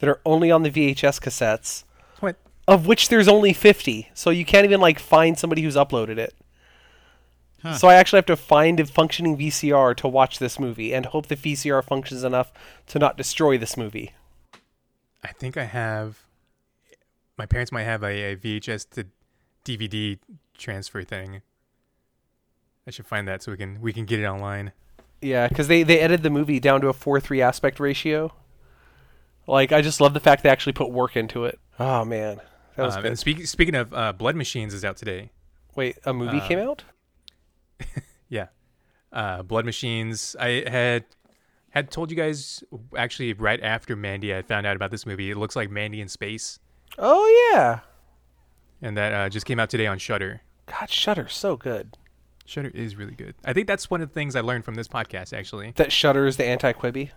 that 0.00 0.08
are 0.10 0.20
only 0.26 0.50
on 0.50 0.62
the 0.62 0.68
VHS 0.70 1.18
cassettes, 1.20 1.84
What? 2.20 2.36
of 2.68 2.86
which 2.86 3.08
there's 3.08 3.28
only 3.28 3.54
50. 3.54 4.10
So 4.12 4.28
you 4.28 4.44
can't 4.44 4.64
even 4.66 4.80
like 4.82 4.98
find 4.98 5.38
somebody 5.38 5.62
who's 5.62 5.76
uploaded 5.76 6.18
it. 6.18 6.34
Huh. 7.66 7.78
So 7.78 7.88
I 7.88 7.94
actually 7.94 8.18
have 8.18 8.26
to 8.26 8.36
find 8.36 8.78
a 8.78 8.86
functioning 8.86 9.36
VCR 9.36 9.96
to 9.96 10.08
watch 10.08 10.38
this 10.38 10.60
movie 10.60 10.94
and 10.94 11.06
hope 11.06 11.26
the 11.26 11.36
VCR 11.36 11.82
functions 11.82 12.22
enough 12.22 12.52
to 12.88 12.98
not 12.98 13.16
destroy 13.16 13.58
this 13.58 13.76
movie. 13.76 14.12
I 15.24 15.32
think 15.32 15.56
I 15.56 15.64
have. 15.64 16.18
My 17.36 17.46
parents 17.46 17.72
might 17.72 17.82
have 17.84 18.02
a, 18.02 18.32
a 18.32 18.36
VHS 18.36 18.90
to 18.90 19.06
DVD 19.64 20.18
transfer 20.56 21.02
thing. 21.02 21.42
I 22.86 22.90
should 22.92 23.06
find 23.06 23.26
that 23.26 23.42
so 23.42 23.50
we 23.50 23.58
can 23.58 23.80
we 23.80 23.92
can 23.92 24.04
get 24.04 24.20
it 24.20 24.24
online. 24.26 24.72
Yeah, 25.20 25.48
because 25.48 25.66
they, 25.66 25.82
they 25.82 25.98
edited 25.98 26.22
the 26.22 26.30
movie 26.30 26.60
down 26.60 26.82
to 26.82 26.88
a 26.88 26.92
4 26.92 27.18
3 27.20 27.42
aspect 27.42 27.80
ratio. 27.80 28.32
Like, 29.48 29.72
I 29.72 29.80
just 29.80 30.00
love 30.00 30.12
the 30.14 30.20
fact 30.20 30.42
they 30.42 30.50
actually 30.50 30.74
put 30.74 30.90
work 30.90 31.16
into 31.16 31.44
it. 31.46 31.58
Oh, 31.78 32.04
man. 32.04 32.40
That 32.76 32.84
was 32.84 32.96
Um, 32.96 33.02
good. 33.02 33.08
and 33.12 33.18
speak, 33.18 33.46
speaking 33.46 33.74
of 33.74 33.94
uh, 33.94 34.12
Blood 34.12 34.36
Machines 34.36 34.74
is 34.74 34.84
out 34.84 34.96
today. 34.98 35.30
Wait, 35.74 35.96
a 36.04 36.12
movie 36.12 36.38
uh, 36.38 36.46
came 36.46 36.58
out? 36.58 36.84
Yeah, 38.28 38.46
uh, 39.12 39.42
Blood 39.42 39.64
Machines. 39.64 40.34
I 40.40 40.64
had 40.66 41.04
had 41.70 41.90
told 41.92 42.10
you 42.10 42.16
guys 42.16 42.64
actually 42.96 43.32
right 43.34 43.62
after 43.62 43.94
Mandy. 43.94 44.34
I 44.34 44.42
found 44.42 44.66
out 44.66 44.74
about 44.76 44.90
this 44.90 45.06
movie. 45.06 45.30
It 45.30 45.36
looks 45.36 45.54
like 45.54 45.70
Mandy 45.70 46.00
in 46.00 46.08
space, 46.08 46.58
Oh, 46.98 47.50
yeah. 47.54 47.80
and 48.82 48.96
that 48.96 49.12
uh, 49.12 49.28
just 49.28 49.46
came 49.46 49.60
out 49.60 49.70
today 49.70 49.86
on 49.86 49.98
Shudder. 49.98 50.40
God, 50.66 50.90
Shudder, 50.90 51.28
so 51.28 51.56
good. 51.56 51.96
Shudder 52.46 52.70
is 52.74 52.96
really 52.96 53.14
good. 53.14 53.34
I 53.44 53.52
think 53.52 53.66
that's 53.68 53.88
one 53.90 54.00
of 54.00 54.08
the 54.08 54.14
things 54.14 54.34
I 54.34 54.40
learned 54.40 54.64
from 54.64 54.74
this 54.74 54.88
podcast. 54.88 55.32
Actually, 55.32 55.72
That 55.76 55.92
Shudder 55.92 56.26
is 56.26 56.36
the 56.36 56.44
anti 56.44 56.72
Quibi. 56.72 57.10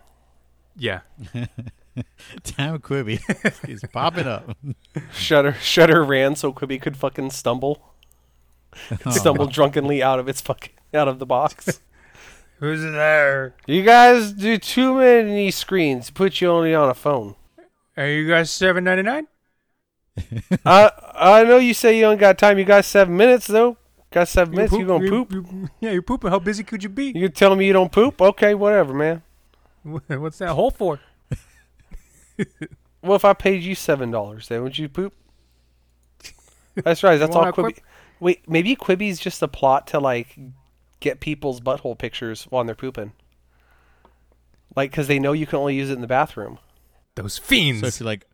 yeah, 0.76 1.00
Damn 1.34 2.78
Quibi. 2.78 3.18
He's 3.66 3.82
popping 3.92 4.26
up. 4.26 4.56
Shudder 5.12 5.54
Shudder 5.54 6.04
ran 6.04 6.36
so 6.36 6.52
Quibi 6.52 6.80
could 6.80 6.96
fucking 6.96 7.30
stumble, 7.30 7.89
stumble 9.10 9.46
drunkenly 9.46 10.02
out 10.02 10.18
of 10.18 10.28
its 10.28 10.40
fucking 10.40 10.72
out 10.94 11.08
of 11.08 11.18
the 11.18 11.26
box. 11.26 11.80
who's 12.58 12.82
there? 12.82 13.54
you 13.66 13.82
guys 13.82 14.32
do 14.32 14.58
too 14.58 14.94
many 14.94 15.50
screens. 15.50 16.10
Put 16.10 16.40
you 16.40 16.48
only 16.48 16.74
on 16.74 16.88
a 16.88 16.94
phone. 16.94 17.36
Are 17.96 18.06
you 18.06 18.28
guys 18.28 18.50
seven 18.50 18.84
ninety 18.84 19.02
nine? 19.02 19.26
I 20.64 20.90
I 21.14 21.44
know 21.44 21.58
you 21.58 21.74
say 21.74 21.96
you 21.96 22.02
don't 22.02 22.18
got 22.18 22.38
time. 22.38 22.58
You 22.58 22.64
got 22.64 22.84
seven 22.84 23.16
minutes 23.16 23.46
though. 23.46 23.76
Got 24.10 24.28
seven 24.28 24.54
minutes. 24.54 24.72
You 24.72 24.86
gonna 24.86 25.08
poop? 25.08 25.32
yeah, 25.80 25.92
you're 25.92 26.02
pooping. 26.02 26.30
How 26.30 26.38
busy 26.38 26.64
could 26.64 26.82
you 26.82 26.88
be? 26.88 27.12
You 27.14 27.28
telling 27.28 27.58
me 27.58 27.66
you 27.66 27.72
don't 27.72 27.92
poop? 27.92 28.20
Okay, 28.20 28.54
whatever, 28.54 28.92
man. 28.92 29.22
What's 29.82 30.38
that 30.38 30.50
hole 30.50 30.70
for? 30.70 31.00
Well, 33.02 33.16
if 33.16 33.24
I 33.24 33.32
paid 33.32 33.62
you 33.62 33.74
seven 33.74 34.10
dollars, 34.10 34.48
then 34.48 34.62
would 34.62 34.78
you 34.78 34.88
poop? 34.88 35.14
That's 36.74 37.02
right. 37.02 37.18
That's 37.18 37.34
all 37.34 37.42
want 37.42 37.58
a 37.58 37.82
Wait, 38.20 38.46
maybe 38.48 38.76
Quibi's 38.76 39.18
just 39.18 39.42
a 39.42 39.48
plot 39.48 39.86
to 39.88 39.98
like 39.98 40.38
get 41.00 41.20
people's 41.20 41.60
butthole 41.60 41.96
pictures 41.96 42.44
while 42.50 42.64
they're 42.64 42.74
pooping. 42.74 43.12
Like, 44.76 44.90
because 44.90 45.08
they 45.08 45.18
know 45.18 45.32
you 45.32 45.46
can 45.46 45.58
only 45.58 45.74
use 45.74 45.90
it 45.90 45.94
in 45.94 46.00
the 46.00 46.06
bathroom. 46.06 46.58
Those 47.16 47.38
fiends. 47.38 47.80
So 47.80 47.86
if 47.86 48.00
you 48.00 48.06
like, 48.06 48.26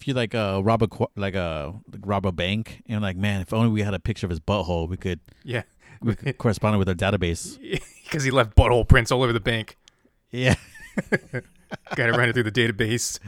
if 0.00 0.06
you 0.06 0.14
like 0.14 0.34
uh 0.34 0.60
rob 0.62 0.82
a 0.82 0.88
like 1.16 1.34
a 1.34 1.74
like 1.90 2.02
rob 2.04 2.26
a 2.26 2.32
bank 2.32 2.82
and 2.88 3.00
like 3.00 3.16
man, 3.16 3.40
if 3.40 3.52
only 3.52 3.68
we 3.68 3.82
had 3.82 3.94
a 3.94 3.98
picture 3.98 4.26
of 4.26 4.30
his 4.30 4.40
butthole, 4.40 4.88
we 4.88 4.96
could 4.96 5.20
yeah, 5.44 5.62
we 6.02 6.14
could 6.14 6.36
correspond 6.38 6.74
it 6.74 6.78
with 6.78 6.88
our 6.88 6.94
database. 6.94 7.58
because 8.04 8.24
he 8.24 8.30
left 8.30 8.56
butthole 8.56 8.86
prints 8.86 9.10
all 9.10 9.22
over 9.22 9.32
the 9.32 9.40
bank. 9.40 9.76
Yeah. 10.30 10.56
Got 11.94 12.06
to 12.06 12.12
run 12.12 12.28
it 12.28 12.32
through 12.32 12.44
the 12.44 12.52
database. 12.52 13.18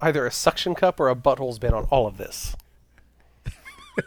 Either 0.00 0.26
a 0.26 0.30
suction 0.30 0.74
cup 0.74 1.00
or 1.00 1.08
a 1.08 1.16
butthole's 1.16 1.58
been 1.58 1.74
on 1.74 1.84
all 1.90 2.06
of 2.06 2.16
this. 2.16 2.54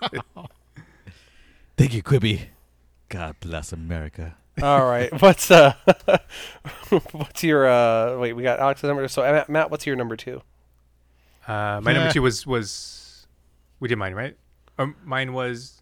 Thank 1.77 1.93
you, 1.93 2.03
Quibi. 2.03 2.41
God 3.09 3.35
bless 3.39 3.71
America. 3.73 4.35
All 4.61 4.85
right. 4.85 5.09
What's 5.21 5.49
uh, 5.49 5.73
what's 7.11 7.43
your 7.43 7.67
uh? 7.67 8.17
Wait, 8.19 8.33
we 8.33 8.43
got 8.43 8.59
Alex's 8.59 8.83
number. 8.87 9.07
So 9.07 9.21
Matt- 9.23 9.49
Matt, 9.49 9.71
what's 9.71 9.85
your 9.87 9.95
number 9.95 10.15
two? 10.15 10.41
Uh, 11.47 11.81
my 11.83 11.91
number 11.93 12.11
two 12.11 12.21
was 12.21 12.45
was 12.45 13.25
we 13.79 13.87
did 13.87 13.97
mine 13.97 14.13
right. 14.13 14.37
Um, 14.77 14.95
mine 15.03 15.33
was 15.33 15.81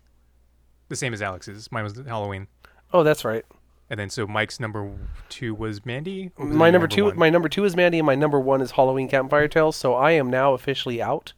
the 0.88 0.95
same 0.95 1.14
as 1.14 1.22
Alex's. 1.22 1.70
Mine 1.72 1.84
was 1.84 1.97
Halloween, 2.07 2.47
Oh, 2.93 3.03
that's 3.03 3.24
right. 3.26 3.45
and 3.89 3.99
then 3.99 4.09
so 4.09 4.26
Mike's 4.26 4.59
number 4.59 4.89
two 5.30 5.53
was 5.53 5.86
Mandy. 5.86 6.32
Was 6.38 6.47
My 6.49 6.70
it 6.70 6.72
number 6.72 6.88
two, 6.88 7.05
one? 7.05 7.18
my 7.18 7.30
number 7.30 7.49
two 7.49 7.64
is 7.66 7.76
Mandy, 7.76 7.99
and 7.99 8.05
my 8.05 8.16
number 8.16 8.39
one 8.39 8.62
is 8.62 8.72
Halloween 8.72 9.07
Campfire 9.09 9.47
Tales. 9.49 9.76
So 9.76 9.93
I 9.95 10.12
am 10.12 10.30
now 10.30 10.53
officially 10.53 11.01
out. 11.01 11.34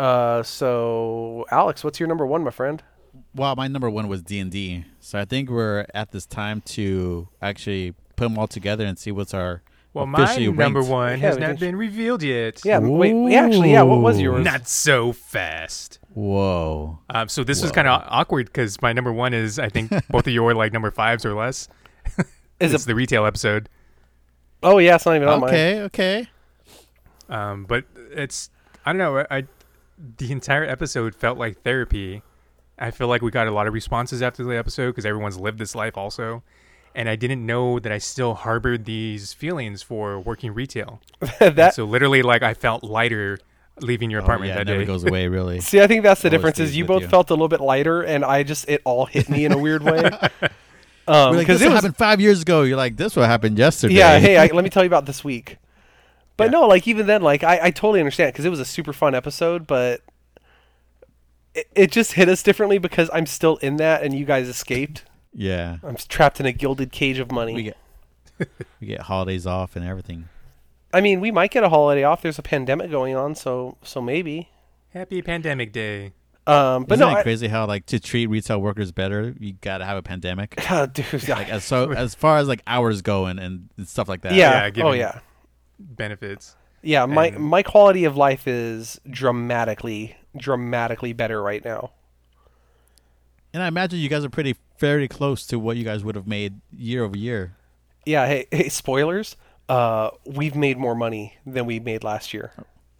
Uh, 0.00 0.42
so 0.42 1.44
Alex, 1.50 1.84
what's 1.84 2.00
your 2.00 2.08
number 2.08 2.24
one, 2.26 2.42
my 2.42 2.50
friend? 2.50 2.82
Well, 3.34 3.54
my 3.54 3.68
number 3.68 3.90
one 3.90 4.08
was 4.08 4.22
D 4.22 4.38
and 4.38 4.50
D, 4.50 4.84
so 4.98 5.18
I 5.18 5.24
think 5.24 5.50
we're 5.50 5.84
at 5.94 6.10
this 6.10 6.24
time 6.26 6.62
to 6.62 7.28
actually 7.42 7.94
put 8.16 8.24
them 8.24 8.38
all 8.38 8.46
together 8.48 8.86
and 8.86 8.98
see 8.98 9.12
what's 9.12 9.34
our 9.34 9.62
well, 9.92 10.06
my 10.06 10.36
number 10.36 10.80
ranked. 10.80 10.90
one 10.90 11.10
Yeah, 11.10 11.16
has 11.16 11.36
not 11.36 11.46
can- 11.48 11.56
been 11.56 11.76
revealed 11.76 12.22
yet. 12.22 12.60
Yeah, 12.64 12.78
wait, 12.78 13.12
wait, 13.12 13.34
actually, 13.34 13.72
yeah. 13.72 13.82
What 13.82 14.00
was 14.00 14.18
Ooh. 14.18 14.22
yours? 14.22 14.44
not 14.44 14.68
so 14.68 15.12
fast. 15.12 15.98
Whoa. 16.14 16.98
Um, 17.10 17.28
so 17.28 17.44
this 17.44 17.60
was 17.62 17.70
kind 17.72 17.86
of 17.88 18.02
awkward 18.06 18.46
because 18.46 18.80
my 18.80 18.92
number 18.92 19.12
one 19.12 19.34
is 19.34 19.58
I 19.58 19.68
think 19.68 19.90
both 20.08 20.26
of 20.26 20.32
you 20.32 20.44
are 20.46 20.54
like 20.54 20.72
number 20.72 20.90
fives 20.90 21.24
or 21.26 21.34
less. 21.34 21.68
Is 22.58 22.72
it's 22.74 22.84
it? 22.84 22.86
the 22.86 22.94
retail 22.94 23.26
episode. 23.26 23.68
Oh 24.62 24.78
yeah, 24.78 24.94
it's 24.94 25.04
not 25.06 25.16
even 25.16 25.28
on 25.28 25.40
mine. 25.40 25.50
Okay, 25.50 25.80
okay. 25.82 26.28
Um, 27.28 27.64
but 27.64 27.84
it's 28.12 28.50
I 28.84 28.92
don't 28.92 28.98
know. 28.98 29.18
I, 29.18 29.38
I 29.38 29.44
the 30.18 30.32
entire 30.32 30.64
episode 30.64 31.14
felt 31.14 31.38
like 31.38 31.62
therapy. 31.62 32.22
I 32.78 32.90
feel 32.90 33.08
like 33.08 33.20
we 33.22 33.30
got 33.30 33.46
a 33.46 33.50
lot 33.50 33.66
of 33.66 33.74
responses 33.74 34.22
after 34.22 34.42
the 34.42 34.56
episode 34.56 34.90
because 34.92 35.04
everyone's 35.04 35.38
lived 35.38 35.58
this 35.58 35.74
life 35.74 35.96
also, 35.98 36.42
and 36.94 37.08
I 37.08 37.16
didn't 37.16 37.44
know 37.44 37.78
that 37.78 37.92
I 37.92 37.98
still 37.98 38.34
harbored 38.34 38.86
these 38.86 39.32
feelings 39.34 39.82
for 39.82 40.18
working 40.18 40.54
retail. 40.54 41.00
that 41.40 41.74
so 41.74 41.84
literally, 41.84 42.22
like 42.22 42.42
I 42.42 42.54
felt 42.54 42.82
lighter 42.82 43.38
leaving 43.80 44.10
your 44.10 44.20
apartment 44.20 44.50
Oh, 44.50 44.54
apartment 44.54 44.54
yeah, 44.54 44.54
it 44.54 44.64
that 44.64 44.72
never 44.72 44.80
day. 44.84 44.86
goes 44.86 45.04
away, 45.04 45.28
really. 45.28 45.60
See, 45.60 45.80
I 45.80 45.86
think 45.86 46.02
that's 46.02 46.22
the 46.22 46.28
Always 46.28 46.38
difference. 46.38 46.58
Is 46.58 46.74
you 46.76 46.84
both 46.86 47.02
you. 47.02 47.08
felt 47.08 47.28
a 47.30 47.34
little 47.34 47.48
bit 47.48 47.60
lighter, 47.60 48.00
and 48.02 48.24
I 48.24 48.42
just 48.44 48.66
it 48.68 48.80
all 48.84 49.04
hit 49.06 49.28
me 49.28 49.44
in 49.44 49.52
a 49.52 49.58
weird 49.58 49.82
way. 49.82 50.02
We're 50.40 50.48
Um, 51.14 51.36
like, 51.36 51.46
because 51.46 51.58
this 51.60 51.66
it 51.66 51.70
was 51.72 51.74
happened 51.82 51.96
five 51.96 52.20
years 52.20 52.40
ago. 52.42 52.62
You're 52.62 52.76
like, 52.76 52.96
this 52.96 53.16
what 53.16 53.26
happened 53.26 53.58
yesterday. 53.58 53.94
yeah. 53.94 54.18
Hey, 54.18 54.36
I, 54.38 54.46
let 54.46 54.62
me 54.64 54.70
tell 54.70 54.82
you 54.84 54.86
about 54.88 55.06
this 55.06 55.22
week. 55.24 55.58
But 56.40 56.52
Yeah. 56.52 56.60
no, 56.60 56.66
like 56.66 56.88
even 56.88 57.06
then, 57.06 57.22
like 57.22 57.44
I, 57.44 57.66
I 57.66 57.70
totally 57.70 58.00
understand 58.00 58.32
because 58.32 58.44
it 58.44 58.50
was 58.50 58.60
a 58.60 58.64
super 58.64 58.92
fun 58.92 59.14
episode, 59.14 59.66
but 59.66 60.00
it, 61.54 61.68
it 61.74 61.92
just 61.92 62.12
hit 62.12 62.28
us 62.28 62.42
differently 62.42 62.78
because 62.78 63.10
I'm 63.12 63.26
still 63.26 63.56
in 63.58 63.76
that, 63.76 64.02
and 64.02 64.14
you 64.14 64.24
guys 64.24 64.48
escaped. 64.48 65.04
yeah. 65.34 65.78
I'm 65.82 65.96
trapped 65.96 66.40
in 66.40 66.46
a 66.46 66.52
gilded 66.52 66.92
cage 66.92 67.18
of 67.18 67.30
money. 67.30 67.54
We 67.54 67.62
get 67.64 67.76
we 68.80 68.86
get 68.86 69.02
holidays 69.02 69.46
off 69.46 69.76
and 69.76 69.84
everything. 69.84 70.28
I 70.92 71.00
mean, 71.00 71.20
we 71.20 71.30
might 71.30 71.50
get 71.50 71.62
a 71.62 71.68
holiday 71.68 72.02
off. 72.02 72.22
There's 72.22 72.38
a 72.38 72.42
pandemic 72.42 72.90
going 72.90 73.14
on, 73.14 73.34
so 73.34 73.76
so 73.82 74.00
maybe. 74.00 74.48
Happy 74.92 75.22
Pandemic 75.22 75.72
Day. 75.72 76.12
Um, 76.46 76.82
but 76.84 76.94
Isn't 76.94 77.06
no, 77.06 77.14
it 77.14 77.20
I, 77.20 77.22
crazy 77.22 77.46
how 77.46 77.66
like 77.66 77.86
to 77.86 78.00
treat 78.00 78.26
retail 78.26 78.60
workers 78.60 78.90
better, 78.90 79.34
you 79.38 79.52
gotta 79.60 79.84
have 79.84 79.96
a 79.96 80.02
pandemic. 80.02 80.56
God, 80.68 80.92
dude, 80.94 81.28
Like 81.28 81.48
as 81.48 81.62
so 81.64 81.92
as 81.92 82.14
far 82.16 82.38
as 82.38 82.48
like 82.48 82.62
hours 82.66 83.02
go 83.02 83.26
and, 83.26 83.38
and 83.38 83.68
stuff 83.86 84.08
like 84.08 84.22
that. 84.22 84.32
yeah, 84.32 84.68
Yeah, 84.74 84.84
oh 84.84 84.92
yeah, 84.92 85.20
Benefits. 85.80 86.56
yeah. 86.82 87.06
My 87.06 87.26
And- 87.28 87.38
my 87.44 87.62
quality 87.62 88.04
of 88.04 88.16
life 88.16 88.46
is 88.46 89.00
dramatically 89.08 90.16
dramatically 90.36 91.12
better 91.12 91.42
right 91.42 91.64
now. 91.64 91.90
And 93.52 93.62
I 93.62 93.66
imagine 93.66 93.98
you 93.98 94.08
guys 94.08 94.24
are 94.24 94.30
pretty 94.30 94.54
fairly 94.78 95.08
close 95.08 95.44
to 95.48 95.58
what 95.58 95.76
you 95.76 95.84
guys 95.84 96.04
would 96.04 96.14
have 96.14 96.26
made 96.26 96.60
year 96.72 97.02
over 97.04 97.16
year. 97.16 97.56
Yeah. 98.06 98.26
Hey, 98.26 98.46
hey 98.52 98.68
spoilers. 98.68 99.36
Uh, 99.68 100.10
we've 100.24 100.54
made 100.56 100.78
more 100.78 100.94
money 100.94 101.36
than 101.46 101.64
we 101.66 101.78
made 101.78 102.02
last 102.02 102.34
year, 102.34 102.52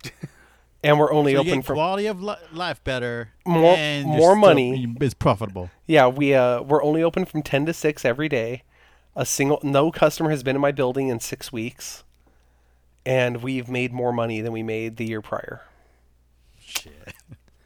and 0.85 1.01
we're 1.01 1.13
only 1.13 1.35
So 1.35 1.41
open 1.41 1.63
for 1.63 1.75
quality 1.75 2.07
of 2.07 2.23
li- 2.23 2.37
life 2.53 2.83
better, 2.85 3.31
More- 3.45 3.75
and 3.77 4.07
you're 4.09 4.17
more 4.17 4.31
still- 4.33 4.41
money. 4.41 4.95
It's 5.01 5.15
profitable. 5.15 5.71
Yeah, 5.89 6.07
we 6.07 6.33
uh 6.35 6.63
we're 6.63 6.83
only 6.85 7.03
open 7.03 7.25
from 7.25 7.43
ten 7.43 7.67
to 7.67 7.73
six 7.73 8.05
every 8.05 8.29
day. 8.29 8.63
A 9.17 9.27
single 9.27 9.59
no 9.65 9.91
customer 9.91 10.31
has 10.31 10.45
been 10.45 10.55
in 10.55 10.63
my 10.63 10.71
building 10.71 11.09
in 11.09 11.19
six 11.19 11.53
weeks, 11.53 12.05
and 13.07 13.43
we've 13.43 13.69
made 13.69 13.93
more 13.93 14.13
money 14.13 14.41
than 14.41 14.53
we 14.53 14.63
made 14.63 14.97
the 14.97 15.07
year 15.07 15.21
prior. 15.21 15.63
Shit. 16.61 16.93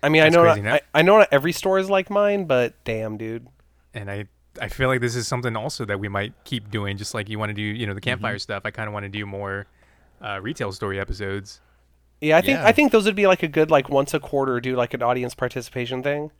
I 0.02 0.08
mean, 0.08 0.22
That's 0.22 0.36
I 0.36 0.38
know 0.42 0.54
not. 0.62 0.72
I, 0.74 0.80
I 0.98 1.02
know 1.02 1.18
not 1.18 1.28
every 1.32 1.52
store 1.52 1.78
is 1.78 1.88
like 1.88 2.10
mine, 2.10 2.44
but 2.44 2.74
damn, 2.84 3.16
dude. 3.16 3.46
and 3.94 4.10
I 4.10 4.26
I 4.60 4.68
feel 4.68 4.88
like 4.88 5.00
this 5.00 5.16
is 5.16 5.26
something 5.26 5.56
also 5.56 5.84
that 5.86 5.98
we 5.98 6.08
might 6.08 6.32
keep 6.44 6.70
doing. 6.70 6.96
Just 6.96 7.14
like 7.14 7.28
you 7.28 7.38
want 7.38 7.50
to 7.50 7.54
do, 7.54 7.62
you 7.62 7.86
know, 7.86 7.94
the 7.94 8.00
campfire 8.00 8.38
stuff. 8.38 8.62
I 8.64 8.70
kind 8.70 8.86
of 8.86 8.92
want 8.92 9.04
to 9.04 9.08
do 9.08 9.24
more 9.26 9.66
uh, 10.20 10.40
retail 10.42 10.72
story 10.72 11.00
episodes. 11.00 11.60
Yeah, 12.20 12.36
I 12.36 12.40
think 12.40 12.58
Yeah. 12.58 12.66
I 12.66 12.72
think 12.72 12.92
those 12.92 13.04
would 13.06 13.16
be 13.16 13.26
like 13.26 13.42
a 13.42 13.48
good 13.48 13.70
like 13.70 13.88
once 13.88 14.14
a 14.14 14.20
quarter 14.20 14.60
do 14.60 14.76
like 14.76 14.94
an 14.94 15.02
audience 15.02 15.34
participation 15.34 16.02
thing. 16.02 16.30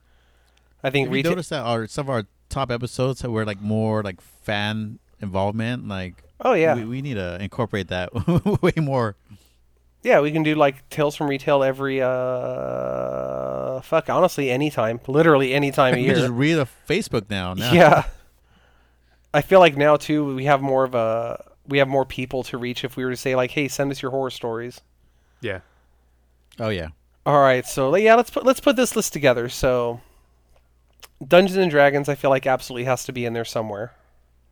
I 0.83 0.91
think 0.91 1.09
we 1.09 1.19
you 1.19 1.21
retail. 1.21 1.33
noticed 1.33 1.51
that 1.51 1.63
our 1.63 1.87
some 1.87 2.07
of 2.07 2.11
our 2.11 2.27
top 2.51 2.71
episodes 2.71 3.21
that 3.21 3.31
were 3.31 3.45
like 3.47 3.61
more 3.61 4.03
like 4.03 4.21
fan 4.21 4.99
involvement? 5.21 5.89
Like, 5.89 6.23
Oh 6.45 6.53
yeah, 6.53 6.75
we, 6.75 6.85
we 6.85 7.03
need 7.03 7.15
to 7.15 7.41
incorporate 7.43 7.89
that 7.89 8.13
way 8.63 8.73
more. 8.77 9.17
yeah, 10.03 10.21
we 10.21 10.31
can 10.31 10.43
do 10.43 10.55
like 10.55 10.87
tales 10.91 11.17
from 11.17 11.29
retail 11.29 11.63
every 11.65 12.03
uh 12.03 13.81
fuck 13.81 14.09
honestly 14.11 14.51
anytime, 14.51 15.01
literally 15.07 15.55
any 15.55 15.71
time 15.71 15.95
of 15.95 16.01
You 16.01 16.07
year. 16.09 16.15
just 16.17 16.31
read 16.33 16.59
a 16.59 16.69
Facebook 16.89 17.31
now. 17.31 17.55
now. 17.55 17.73
Yeah. 17.73 18.05
I 19.33 19.41
feel 19.43 19.59
like 19.61 19.77
now 19.77 19.97
too 19.97 20.35
we 20.35 20.45
have 20.45 20.61
more 20.63 20.85
of 20.85 20.95
a 20.95 21.43
we 21.67 21.79
have 21.79 21.89
more 21.89 22.05
people 22.05 22.43
to 22.45 22.59
reach 22.59 22.85
if 22.85 22.97
we 22.97 23.05
were 23.05 23.11
to 23.11 23.17
say 23.17 23.35
like, 23.35 23.51
"Hey, 23.51 23.69
send 23.69 23.91
us 23.91 24.03
your 24.03 24.11
horror 24.11 24.31
stories." 24.31 24.81
Yeah. 25.41 25.61
Oh 26.61 26.69
yeah. 26.69 26.89
All 27.27 27.41
right, 27.41 27.65
so 27.65 27.97
yeah, 27.97 28.15
let's 28.17 28.31
put 28.31 28.45
let's 28.45 28.61
put 28.61 28.77
this 28.77 28.95
list 28.95 29.13
together. 29.15 29.49
So 29.49 30.01
Dungeons 31.27 31.57
and 31.57 31.71
Dragons 31.71 32.09
I 32.09 32.15
feel 32.17 32.31
like 32.31 32.47
absolutely 32.47 32.85
has 32.85 33.05
to 33.05 33.13
be 33.13 33.25
in 33.25 33.33
there 33.33 33.45
somewhere. 33.47 33.93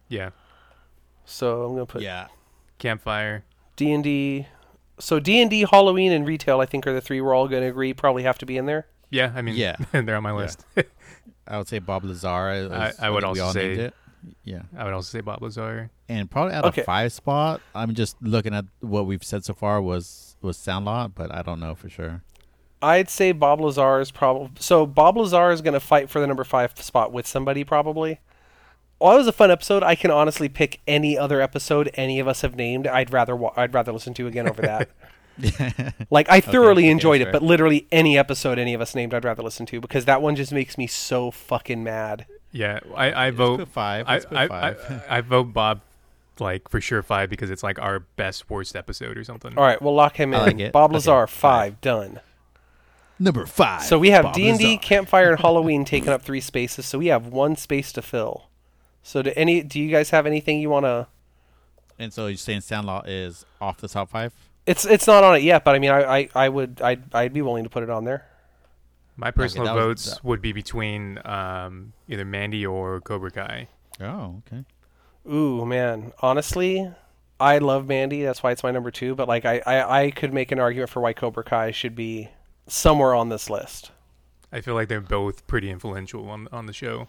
Yeah. 0.08 0.30
So 1.24 1.62
I'm 1.64 1.74
going 1.74 1.86
to 1.86 1.92
put 1.92 2.02
yeah. 2.02 2.28
Campfire. 2.78 3.44
D&D 3.76 4.46
So 4.98 5.18
D&D, 5.18 5.66
Halloween 5.70 6.12
and 6.12 6.26
retail 6.26 6.60
I 6.60 6.66
think 6.66 6.86
are 6.86 6.92
the 6.92 7.00
three 7.00 7.20
we're 7.20 7.34
all 7.34 7.48
going 7.48 7.62
to 7.62 7.68
agree 7.68 7.94
probably 7.94 8.22
have 8.24 8.38
to 8.38 8.46
be 8.46 8.56
in 8.56 8.66
there. 8.66 8.86
Yeah. 9.10 9.32
I 9.34 9.42
mean, 9.42 9.54
Yeah. 9.56 9.76
they're 9.92 10.16
on 10.16 10.22
my 10.22 10.32
list. 10.32 10.64
I 11.46 11.58
would 11.58 11.68
say 11.68 11.78
Bob 11.78 12.04
Lazar. 12.04 12.50
is- 12.52 12.70
I- 12.72 12.92
I 13.00 13.10
would 13.10 13.24
also 13.24 13.50
say- 13.52 13.72
it. 13.74 13.94
Yeah. 14.44 14.62
I 14.76 14.84
would 14.84 14.92
also 14.92 15.18
say 15.18 15.20
Bob 15.20 15.42
Lazar. 15.42 15.90
And 16.08 16.30
probably 16.30 16.54
at 16.54 16.64
Okay. 16.66 16.82
a 16.82 16.84
five 16.84 17.12
spot, 17.12 17.60
I'm 17.74 17.92
just 17.94 18.16
looking 18.22 18.54
at 18.54 18.64
what 18.80 19.06
we've 19.06 19.24
said 19.24 19.44
so 19.44 19.52
far 19.54 19.82
was 19.82 20.36
was 20.40 20.56
Soundlot, 20.58 21.12
but 21.14 21.32
I 21.34 21.42
don't 21.42 21.58
know 21.60 21.74
for 21.74 21.88
sure. 21.88 22.22
I'd 22.80 23.08
say 23.10 23.32
Bob 23.32 23.60
Lazar 23.60 24.00
is 24.00 24.10
probably 24.12 24.50
so. 24.60 24.86
Bob 24.86 25.16
Lazar 25.16 25.50
is 25.50 25.60
going 25.60 25.74
to 25.74 25.80
fight 25.80 26.08
for 26.10 26.20
the 26.20 26.26
number 26.28 26.44
five 26.44 26.72
spot 26.80 27.12
with 27.12 27.26
somebody 27.26 27.64
probably. 27.64 28.20
Well, 29.02 29.14
it 29.14 29.18
was 29.18 29.26
a 29.26 29.32
fun 29.32 29.50
episode. 29.50 29.82
I 29.82 29.96
can 29.96 30.12
honestly 30.12 30.48
pick 30.48 30.80
any 30.86 31.18
other 31.18 31.40
episode 31.40 31.90
any 31.94 32.20
of 32.20 32.28
us 32.28 32.42
have 32.42 32.54
named. 32.54 32.86
I'd 32.86 33.12
rather 33.12 33.34
wa- 33.34 33.52
I'd 33.56 33.74
rather 33.74 33.92
listen 33.92 34.14
to 34.14 34.28
again 34.28 34.48
over 34.48 34.62
that. 34.62 34.90
like 36.10 36.30
I 36.30 36.40
thoroughly 36.40 36.84
okay, 36.84 36.90
enjoyed 36.90 37.20
it, 37.20 37.24
fair. 37.24 37.32
but 37.32 37.42
literally 37.42 37.86
any 37.90 38.16
episode 38.16 38.60
any 38.60 38.74
of 38.74 38.80
us 38.80 38.94
named, 38.94 39.12
I'd 39.12 39.24
rather 39.24 39.42
listen 39.42 39.66
to 39.66 39.80
because 39.80 40.04
that 40.04 40.22
one 40.22 40.36
just 40.36 40.52
makes 40.52 40.78
me 40.78 40.86
so 40.86 41.32
fucking 41.32 41.82
mad. 41.82 42.26
Yeah. 42.52 42.78
I, 42.94 43.10
I 43.10 43.24
Let's 43.26 43.36
vote. 43.38 43.58
put 43.58 43.68
five. 43.70 44.06
I, 44.06 44.12
Let's 44.12 44.26
put 44.26 44.38
I, 44.38 44.48
five. 44.48 44.78
I, 44.88 45.02
I 45.16 45.20
vote 45.20 45.52
Bob 45.52 45.80
like 46.38 46.68
for 46.68 46.80
sure 46.80 47.02
five 47.02 47.28
because 47.28 47.50
it's 47.50 47.64
like 47.64 47.80
our 47.80 48.00
best 48.00 48.48
worst 48.48 48.76
episode 48.76 49.18
or 49.18 49.24
something. 49.24 49.56
All 49.56 49.64
right, 49.64 49.82
we'll 49.82 49.94
lock 49.96 50.14
him 50.14 50.32
in. 50.32 50.58
Like. 50.58 50.72
Bob 50.72 50.92
Lazar, 50.92 51.26
five. 51.26 51.28
five, 51.28 51.80
done. 51.80 52.20
Number 53.18 53.46
five. 53.46 53.82
So 53.82 53.98
we 53.98 54.10
have 54.10 54.32
D 54.32 54.48
and 54.48 54.60
D, 54.60 54.78
Campfire, 54.78 55.32
and 55.32 55.40
Halloween 55.40 55.84
taking 55.84 56.10
up 56.10 56.22
three 56.22 56.40
spaces. 56.40 56.86
So 56.86 56.98
we 56.98 57.08
have 57.08 57.26
one 57.26 57.56
space 57.56 57.90
to 57.92 58.02
fill. 58.02 58.48
So 59.02 59.22
do 59.22 59.32
any? 59.36 59.62
Do 59.62 59.80
you 59.80 59.90
guys 59.90 60.10
have 60.10 60.26
anything 60.26 60.60
you 60.60 60.70
want 60.70 60.84
to? 60.86 61.06
And 61.98 62.12
so 62.12 62.26
you're 62.26 62.36
saying 62.36 62.60
Soundlot 62.60 63.04
is 63.06 63.44
off 63.60 63.78
the 63.78 63.88
top 63.88 64.10
five? 64.10 64.32
It's 64.66 64.84
it's 64.84 65.06
not 65.06 65.24
on 65.24 65.36
it 65.36 65.42
yet, 65.42 65.64
but 65.64 65.74
I 65.74 65.78
mean, 65.78 65.90
I 65.90 66.18
I, 66.18 66.28
I 66.34 66.48
would 66.48 66.80
I'd 66.82 67.14
I'd 67.14 67.32
be 67.32 67.42
willing 67.42 67.64
to 67.64 67.70
put 67.70 67.82
it 67.82 67.90
on 67.90 68.04
there. 68.04 68.26
My 69.16 69.30
personal 69.30 69.66
that 69.66 69.74
was- 69.74 69.84
votes 69.84 70.04
that- 70.14 70.24
would 70.24 70.40
be 70.40 70.52
between 70.52 71.18
um, 71.26 71.92
either 72.08 72.24
Mandy 72.24 72.64
or 72.64 73.00
Cobra 73.00 73.30
Kai. 73.30 73.68
Oh, 74.00 74.42
okay. 74.46 74.64
Ooh 75.30 75.64
man, 75.66 76.12
honestly, 76.20 76.90
I 77.38 77.58
love 77.58 77.86
Mandy. 77.86 78.22
That's 78.22 78.42
why 78.42 78.52
it's 78.52 78.62
my 78.64 78.70
number 78.70 78.90
two. 78.90 79.14
But 79.14 79.28
like, 79.28 79.44
I 79.44 79.60
I, 79.66 80.04
I 80.04 80.10
could 80.12 80.32
make 80.32 80.50
an 80.52 80.58
argument 80.58 80.90
for 80.90 81.00
why 81.00 81.12
Cobra 81.12 81.44
Kai 81.44 81.72
should 81.72 81.94
be 81.94 82.30
somewhere 82.66 83.14
on 83.14 83.28
this 83.28 83.50
list. 83.50 83.90
I 84.52 84.60
feel 84.60 84.74
like 84.74 84.88
they're 84.88 85.00
both 85.00 85.46
pretty 85.46 85.70
influential 85.70 86.28
on 86.30 86.48
on 86.52 86.66
the 86.66 86.72
show. 86.72 87.08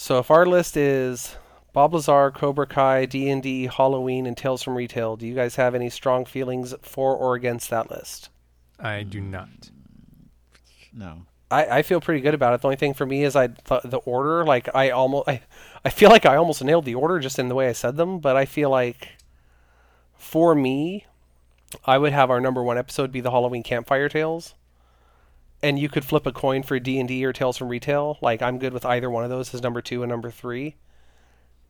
So 0.00 0.20
if 0.20 0.30
our 0.30 0.46
list 0.46 0.76
is 0.76 1.34
Bob 1.72 1.92
Lazar, 1.92 2.30
Cobra 2.30 2.68
Kai, 2.68 3.04
D 3.04 3.28
and 3.30 3.42
D, 3.42 3.66
Halloween, 3.66 4.26
and 4.26 4.36
Tales 4.36 4.62
from 4.62 4.76
Retail, 4.76 5.16
do 5.16 5.26
you 5.26 5.34
guys 5.34 5.56
have 5.56 5.74
any 5.74 5.90
strong 5.90 6.24
feelings 6.24 6.72
for 6.82 7.16
or 7.16 7.34
against 7.34 7.68
that 7.70 7.90
list? 7.90 8.30
I 8.78 9.02
do 9.02 9.20
not. 9.20 9.70
No. 10.92 11.22
I, 11.50 11.78
I 11.78 11.82
feel 11.82 12.00
pretty 12.00 12.20
good 12.20 12.32
about 12.32 12.54
it. 12.54 12.60
The 12.60 12.68
only 12.68 12.76
thing 12.76 12.94
for 12.94 13.06
me 13.06 13.24
is 13.24 13.34
I 13.34 13.48
th- 13.48 13.82
the 13.86 13.98
order. 14.04 14.44
Like 14.44 14.72
I 14.72 14.90
almost 14.90 15.28
I, 15.28 15.42
I 15.84 15.90
feel 15.90 16.10
like 16.10 16.24
I 16.24 16.36
almost 16.36 16.62
nailed 16.62 16.84
the 16.84 16.94
order 16.94 17.18
just 17.18 17.40
in 17.40 17.48
the 17.48 17.56
way 17.56 17.68
I 17.68 17.72
said 17.72 17.96
them. 17.96 18.20
But 18.20 18.36
I 18.36 18.44
feel 18.44 18.70
like 18.70 19.16
for 20.16 20.54
me, 20.54 21.06
I 21.84 21.98
would 21.98 22.12
have 22.12 22.30
our 22.30 22.40
number 22.40 22.62
one 22.62 22.78
episode 22.78 23.10
be 23.10 23.20
the 23.20 23.32
Halloween 23.32 23.64
Campfire 23.64 24.08
Tales, 24.08 24.54
and 25.62 25.78
you 25.78 25.88
could 25.88 26.04
flip 26.04 26.26
a 26.26 26.32
coin 26.32 26.62
for 26.62 26.78
D 26.78 26.98
and 26.98 27.08
D 27.08 27.24
or 27.24 27.32
Tales 27.32 27.56
from 27.56 27.68
Retail. 27.68 28.18
Like 28.20 28.42
I'm 28.42 28.58
good 28.58 28.72
with 28.72 28.84
either 28.84 29.10
one 29.10 29.24
of 29.24 29.30
those 29.30 29.52
as 29.54 29.62
number 29.62 29.80
two 29.80 30.02
and 30.02 30.10
number 30.10 30.30
three, 30.30 30.76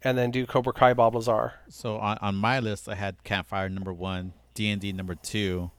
and 0.03 0.17
then 0.17 0.31
do 0.31 0.47
Cobra 0.47 0.73
Kai 0.73 0.95
Bob 0.95 1.15
Lazar. 1.15 1.55
So 1.69 1.99
on, 1.99 2.19
on 2.21 2.35
my 2.35 2.61
list, 2.61 2.89
I 2.89 2.95
had 2.95 3.23
Campfire 3.25 3.69
number 3.69 3.93
one, 3.93 4.33
D 4.55 4.69
and 4.71 4.81
D 4.81 4.93
number 4.93 5.15
two, 5.15 5.71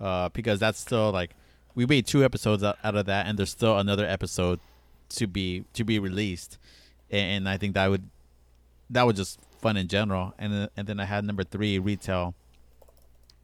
uh, 0.00 0.28
because 0.30 0.60
that's 0.60 0.78
still 0.80 1.10
like 1.10 1.30
we 1.74 1.86
made 1.86 2.06
two 2.06 2.24
episodes 2.24 2.62
out, 2.62 2.78
out 2.84 2.96
of 2.96 3.06
that, 3.06 3.26
and 3.26 3.38
there's 3.38 3.50
still 3.50 3.78
another 3.78 4.06
episode 4.06 4.60
to 5.10 5.26
be 5.26 5.64
to 5.74 5.84
be 5.84 5.98
released, 5.98 6.58
and, 7.10 7.30
and 7.30 7.48
I 7.48 7.56
think 7.56 7.74
that 7.74 7.88
would 7.88 8.08
that 8.90 9.04
was 9.04 9.16
just 9.16 9.38
fun 9.60 9.76
in 9.76 9.88
general. 9.88 10.34
And 10.38 10.68
and 10.76 10.86
then 10.86 11.00
I 11.00 11.04
had 11.04 11.24
number 11.24 11.44
three, 11.44 11.78
retail. 11.78 12.34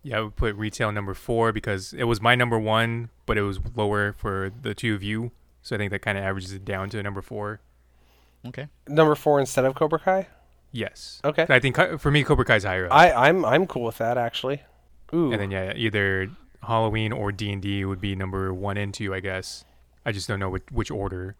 Yeah, 0.09 0.19
I 0.19 0.21
would 0.23 0.37
put 0.37 0.55
retail 0.57 0.91
number 0.91 1.13
four 1.13 1.53
because 1.53 1.93
it 1.93 2.05
was 2.05 2.23
my 2.23 2.35
number 2.35 2.59
one, 2.59 3.11
but 3.27 3.37
it 3.37 3.43
was 3.43 3.59
lower 3.77 4.15
for 4.15 4.51
the 4.63 4.75
two 4.75 4.95
of 4.95 5.03
you. 5.03 5.33
So 5.61 5.77
I 5.77 5.79
think 5.79 5.91
that 5.91 6.01
kind 6.01 6.17
of 6.17 6.25
averages 6.25 6.53
it 6.55 6.65
down 6.65 6.89
to 6.91 7.03
number 7.03 7.21
four. 7.21 7.61
Okay. 8.47 8.69
Number 8.87 9.15
four 9.15 9.39
instead 9.39 9.67
of 9.67 9.75
Cobra 9.75 9.99
Kai. 9.99 10.29
Yes. 10.73 11.21
Okay. 11.25 11.45
I 11.51 11.61
think 11.61 11.77
for 11.99 12.11
me, 12.11 12.25
Cobra 12.25 12.47
Kai's 12.47 12.65
higher 12.65 12.87
up. 12.87 12.93
I 12.95 13.13
I'm 13.13 13.45
I'm 13.45 13.67
cool 13.67 13.85
with 13.85 13.99
that 13.99 14.17
actually. 14.17 14.63
Ooh. 15.13 15.31
and 15.31 15.43
then 15.43 15.51
yeah, 15.51 15.75
either 15.77 16.31
Halloween 16.63 17.13
or 17.13 17.31
D 17.31 17.53
and 17.53 17.61
D 17.61 17.85
would 17.85 18.01
be 18.01 18.17
number 18.17 18.55
one 18.55 18.79
and 18.79 18.95
two, 18.95 19.13
I 19.13 19.21
guess. 19.21 19.67
I 20.07 20.13
just 20.13 20.27
don't 20.27 20.41
know 20.41 20.49
which, 20.49 20.65
which 20.71 20.91
order. 20.91 21.37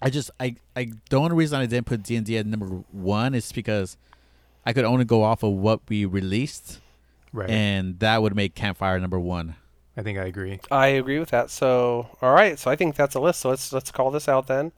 I 0.00 0.08
just 0.08 0.30
I 0.38 0.54
I 0.76 0.92
the 1.10 1.16
only 1.16 1.34
reason 1.34 1.60
I 1.60 1.66
didn't 1.66 1.86
put 1.86 2.04
D 2.04 2.14
and 2.14 2.24
D 2.24 2.38
at 2.38 2.46
number 2.46 2.84
one 2.92 3.34
is 3.34 3.50
because 3.50 3.96
I 4.64 4.72
could 4.72 4.84
only 4.84 5.04
go 5.04 5.24
off 5.24 5.42
of 5.42 5.52
what 5.52 5.80
we 5.88 6.04
released, 6.04 6.80
Right. 7.32 7.48
and 7.50 7.98
that 8.00 8.20
would 8.22 8.36
make 8.36 8.54
Campfire 8.54 8.98
number 9.00 9.18
one. 9.18 9.56
I 9.96 10.02
think 10.02 10.18
I 10.18 10.24
agree. 10.24 10.60
I 10.70 10.86
agree 10.88 11.18
with 11.18 11.30
that. 11.30 11.50
So, 11.50 12.08
all 12.22 12.32
right. 12.34 12.58
So 12.58 12.70
I 12.70 12.76
think 12.76 12.94
that's 12.96 13.14
a 13.14 13.20
list. 13.20 13.40
So 13.40 13.50
let's 13.50 13.72
let's 13.72 13.90
call 13.90 14.10
this 14.10 14.28
out 14.28 14.46
then. 14.46 14.72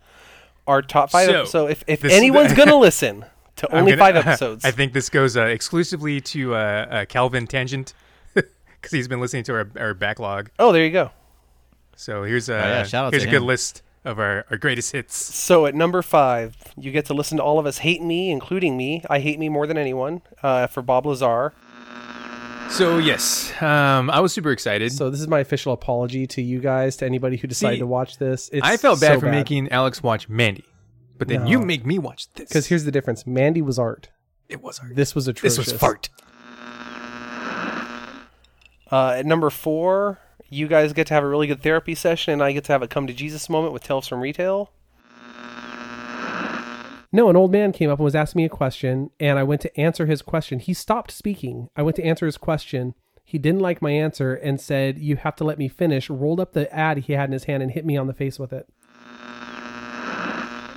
Our 0.66 0.82
top 0.82 1.10
five. 1.10 1.26
So, 1.26 1.44
So, 1.44 1.66
if 1.68 1.84
if 1.86 2.00
this- 2.00 2.12
anyone's 2.12 2.52
gonna 2.52 2.76
listen 2.88 3.24
to 3.56 3.74
only 3.74 3.92
gonna- 3.92 4.00
five 4.02 4.16
episodes, 4.26 4.64
I 4.64 4.70
think 4.72 4.92
this 4.92 5.08
goes 5.10 5.36
uh, 5.36 5.42
exclusively 5.46 6.20
to 6.20 6.54
uh, 6.54 6.58
uh, 6.58 7.04
Calvin 7.06 7.46
Tangent 7.46 7.92
because 8.34 8.90
he's 8.90 9.06
been 9.08 9.20
listening 9.20 9.44
to 9.44 9.54
our, 9.54 9.70
our 9.78 9.94
backlog. 9.94 10.50
oh, 10.58 10.72
there 10.72 10.84
you 10.84 10.90
go. 10.90 11.10
So 11.96 12.24
here's 12.24 12.48
a 12.48 12.54
Oh, 12.54 12.58
yeah, 12.58 12.82
shout 12.84 13.12
here's 13.12 13.22
to 13.22 13.28
a 13.28 13.32
good 13.32 13.42
list 13.42 13.82
of 14.04 14.18
our, 14.18 14.44
our 14.50 14.56
greatest 14.56 14.90
hits. 14.92 15.16
So 15.16 15.64
at 15.66 15.74
number 15.76 16.02
five, 16.02 16.56
you 16.76 16.90
get 16.90 17.06
to 17.06 17.14
listen 17.14 17.36
to 17.36 17.42
all 17.44 17.58
of 17.60 17.66
us 17.66 17.78
hate 17.78 18.02
me, 18.02 18.30
including 18.30 18.76
me. 18.76 19.04
I 19.08 19.20
hate 19.20 19.38
me 19.38 19.48
more 19.48 19.66
than 19.66 19.78
anyone. 19.78 20.22
Uh, 20.42 20.66
for 20.66 20.82
Bob 20.82 21.06
Lazar. 21.06 21.52
So 22.70 22.98
yes, 22.98 23.52
um, 23.62 24.10
I 24.10 24.18
was 24.20 24.32
super 24.32 24.50
excited. 24.50 24.92
So 24.92 25.08
this 25.08 25.20
is 25.20 25.28
my 25.28 25.38
official 25.40 25.72
apology 25.72 26.26
to 26.28 26.42
you 26.42 26.58
guys, 26.60 26.96
to 26.96 27.06
anybody 27.06 27.36
who 27.36 27.46
decided 27.46 27.76
See, 27.76 27.80
to 27.80 27.86
watch 27.86 28.18
this. 28.18 28.50
It's 28.52 28.66
I 28.66 28.76
felt 28.76 29.00
bad 29.00 29.14
so 29.14 29.20
for 29.20 29.30
making 29.30 29.68
Alex 29.70 30.02
watch 30.02 30.28
Mandy, 30.28 30.64
but 31.18 31.28
then 31.28 31.46
you 31.46 31.60
make 31.60 31.86
me 31.86 31.98
watch 31.98 32.32
this 32.32 32.48
because 32.48 32.66
here's 32.66 32.84
the 32.84 32.90
difference. 32.90 33.26
Mandy 33.26 33.62
was 33.62 33.78
art. 33.78 34.08
it 34.48 34.60
was 34.60 34.80
art. 34.80 34.96
This 34.96 35.14
was 35.14 35.28
atrocious. 35.28 35.56
This 35.56 35.72
was 35.72 35.80
fart. 35.80 36.08
Uh, 38.90 39.14
at 39.18 39.26
number 39.26 39.50
four, 39.50 40.18
you 40.50 40.68
guys 40.68 40.92
get 40.92 41.06
to 41.08 41.14
have 41.14 41.24
a 41.24 41.28
really 41.28 41.46
good 41.46 41.62
therapy 41.62 41.94
session, 41.94 42.34
and 42.34 42.42
I 42.42 42.52
get 42.52 42.64
to 42.64 42.72
have 42.72 42.82
a 42.82 42.88
come 42.88 43.06
to 43.06 43.12
Jesus 43.12 43.48
moment 43.48 43.72
with 43.72 43.82
Tales 43.82 44.06
from 44.08 44.20
Retail. 44.20 44.70
No, 47.14 47.30
an 47.30 47.36
old 47.36 47.52
man 47.52 47.70
came 47.70 47.90
up 47.90 48.00
and 48.00 48.04
was 48.04 48.16
asking 48.16 48.40
me 48.40 48.46
a 48.46 48.48
question, 48.48 49.08
and 49.20 49.38
I 49.38 49.44
went 49.44 49.60
to 49.60 49.80
answer 49.80 50.06
his 50.06 50.20
question. 50.20 50.58
He 50.58 50.74
stopped 50.74 51.12
speaking. 51.12 51.68
I 51.76 51.82
went 51.82 51.94
to 51.94 52.04
answer 52.04 52.26
his 52.26 52.36
question. 52.36 52.94
He 53.22 53.38
didn't 53.38 53.60
like 53.60 53.80
my 53.80 53.92
answer 53.92 54.34
and 54.34 54.60
said, 54.60 54.98
You 54.98 55.14
have 55.14 55.36
to 55.36 55.44
let 55.44 55.56
me 55.56 55.68
finish. 55.68 56.10
Rolled 56.10 56.40
up 56.40 56.54
the 56.54 56.68
ad 56.74 56.98
he 56.98 57.12
had 57.12 57.28
in 57.28 57.32
his 57.32 57.44
hand 57.44 57.62
and 57.62 57.70
hit 57.70 57.86
me 57.86 57.96
on 57.96 58.08
the 58.08 58.14
face 58.14 58.40
with 58.40 58.52
it. 58.52 58.68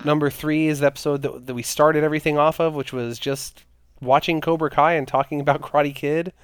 Number 0.05 0.29
three 0.29 0.67
is 0.67 0.81
the 0.81 0.85
episode 0.85 1.23
that, 1.23 1.47
that 1.47 1.55
we 1.55 1.63
started 1.63 2.03
everything 2.03 2.38
off 2.38 2.59
of, 2.59 2.75
which 2.75 2.93
was 2.93 3.17
just 3.17 3.63
watching 3.99 4.39
Cobra 4.39 4.69
Kai 4.69 4.93
and 4.93 5.07
talking 5.07 5.41
about 5.41 5.63
Karate 5.63 5.95
Kid. 5.95 6.33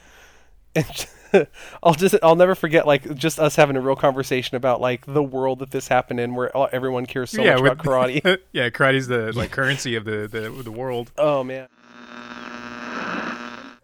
And 0.75 1.05
I'll 1.84 1.93
just 1.93 2.15
I'll 2.23 2.36
never 2.36 2.55
forget 2.55 2.86
like 2.86 3.15
just 3.15 3.39
us 3.39 3.55
having 3.55 3.75
a 3.75 3.81
real 3.81 3.95
conversation 3.95 4.57
about 4.57 4.81
like 4.81 5.05
the 5.05 5.23
world 5.23 5.59
that 5.59 5.71
this 5.71 5.88
happened 5.88 6.19
in, 6.19 6.36
where 6.36 6.55
everyone 6.73 7.05
cares 7.05 7.31
so 7.31 7.43
much 7.43 7.59
about 7.59 7.77
karate. 7.79 8.39
yeah, 8.51 8.69
karate's 8.69 9.07
the 9.07 9.31
like 9.34 9.51
currency 9.57 9.95
of 9.95 10.05
the, 10.05 10.27
the 10.27 10.49
the 10.63 10.71
world. 10.71 11.11
oh 11.17 11.43
man, 11.43 11.67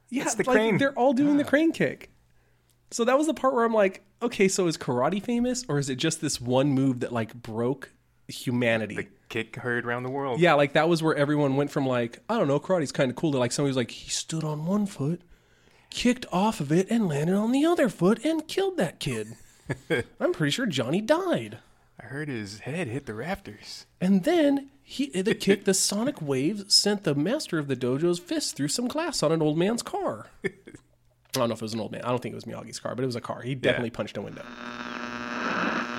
Yeah, 0.10 0.24
It's 0.24 0.36
the 0.36 0.44
like, 0.44 0.56
crane. 0.56 0.78
they're 0.78 0.98
all 0.98 1.14
doing 1.14 1.38
the 1.38 1.46
ah. 1.46 1.50
crane 1.50 1.72
kick. 1.72 2.12
So 2.92 3.06
that 3.06 3.18
was 3.18 3.28
the 3.28 3.34
part 3.34 3.54
where 3.54 3.66
I'm 3.66 3.74
like, 3.74 4.02
okay, 4.22 4.48
so 4.48 4.68
is 4.68 4.78
karate 4.78 5.22
famous, 5.24 5.64
or 5.70 5.78
is 5.78 5.90
it 5.90 5.96
just 5.96 6.22
this 6.22 6.42
one 6.42 6.70
move 6.70 7.02
that 7.02 7.14
like 7.14 7.34
broke 7.34 7.92
humanity? 8.28 8.96
The 8.96 9.08
kick 9.30 9.56
heard 9.58 9.86
around 9.86 10.04
the 10.04 10.10
world. 10.10 10.40
Yeah, 10.40 10.54
like 10.56 10.74
that 10.74 10.90
was 10.90 11.04
where 11.04 11.16
everyone 11.16 11.56
went 11.56 11.72
from 11.72 11.86
like, 11.86 12.20
I 12.28 12.38
don't 12.38 12.48
know, 12.48 12.60
karate's 12.60 12.92
kind 12.92 13.10
of 13.10 13.16
cool 13.16 13.32
to 13.32 13.38
like 13.38 13.52
somebody 13.52 13.70
was 13.70 13.78
like, 13.78 13.92
he 13.92 14.10
stood 14.10 14.44
on 14.44 14.66
one 14.66 14.86
foot, 14.88 15.22
kicked 15.90 16.26
off 16.32 16.60
of 16.60 16.72
it, 16.72 16.90
and 16.90 17.08
landed 17.08 17.36
on 17.36 17.52
the 17.52 17.66
other 17.66 17.90
foot 17.90 18.24
and 18.24 18.48
killed 18.48 18.78
that 18.78 19.00
kid. 19.00 19.36
I'm 20.20 20.34
pretty 20.34 20.52
sure 20.52 20.66
Johnny 20.66 21.02
died. 21.02 21.60
I 22.00 22.06
heard 22.06 22.30
his 22.30 22.60
head 22.60 22.88
hit 22.88 23.06
the 23.06 23.14
rafters. 23.14 23.86
And 24.00 24.24
then 24.24 24.70
he 24.82 25.08
the 25.22 25.36
kick, 25.36 25.66
the 25.66 25.74
sonic 25.74 26.22
wave 26.22 26.66
sent 26.68 27.04
the 27.04 27.14
master 27.14 27.60
of 27.60 27.68
the 27.68 27.76
dojo's 27.76 28.20
fist 28.20 28.56
through 28.56 28.70
some 28.70 28.88
glass 28.88 29.22
on 29.22 29.32
an 29.32 29.42
old 29.42 29.58
man's 29.58 29.84
car. 29.84 30.28
I 30.46 30.52
don't 31.34 31.50
know 31.50 31.54
if 31.54 31.62
it 31.62 31.62
was 31.62 31.74
an 31.74 31.80
old 31.80 31.92
man. 31.92 32.02
I 32.02 32.10
don't 32.10 32.22
think 32.22 32.34
it 32.34 32.36
was 32.36 32.46
Miyagi's 32.46 32.80
car, 32.80 32.96
but 32.96 33.04
it 33.04 33.06
was 33.06 33.16
a 33.16 33.22
car. 33.22 33.42
He 33.42 33.54
definitely 33.54 33.92
punched 33.92 34.18
a 34.18 34.22
window. 34.22 34.44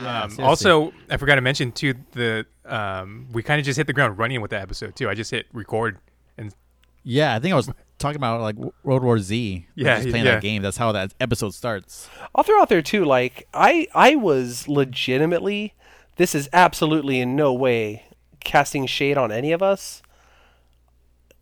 Um, 0.02 0.30
seriously. 0.30 0.44
also, 0.44 0.92
I 1.08 1.18
forgot 1.18 1.34
to 1.34 1.40
mention 1.40 1.72
too 1.72 1.94
the 2.12 2.46
um, 2.64 3.28
we 3.32 3.42
kind 3.42 3.60
of 3.60 3.66
just 3.66 3.76
hit 3.76 3.86
the 3.86 3.92
ground 3.92 4.18
running 4.18 4.40
with 4.40 4.50
the 4.50 4.60
episode 4.60 4.96
too. 4.96 5.08
I 5.08 5.14
just 5.14 5.30
hit 5.30 5.46
record 5.52 5.98
and 6.38 6.54
Yeah, 7.02 7.34
I 7.34 7.38
think 7.38 7.52
I 7.52 7.56
was 7.56 7.70
talking 7.98 8.16
about 8.16 8.40
like 8.40 8.56
World 8.82 9.02
War 9.02 9.18
Z. 9.18 9.54
Like, 9.54 9.66
Yeah, 9.74 9.96
just 9.96 10.10
playing 10.10 10.24
yeah. 10.24 10.32
that 10.32 10.42
game. 10.42 10.62
That's 10.62 10.76
how 10.76 10.92
that 10.92 11.14
episode 11.20 11.54
starts. 11.54 12.08
I'll 12.34 12.44
throw 12.44 12.60
out 12.60 12.68
there 12.68 12.82
too. 12.82 13.04
Like 13.04 13.46
I 13.54 13.86
I 13.94 14.16
was 14.16 14.68
legitimately. 14.68 15.74
This 16.16 16.34
is 16.34 16.48
absolutely 16.52 17.20
in 17.20 17.36
no 17.36 17.52
way 17.52 18.04
casting 18.40 18.86
shade 18.86 19.16
on 19.16 19.30
any 19.32 19.52
of 19.52 19.62
us. 19.62 20.02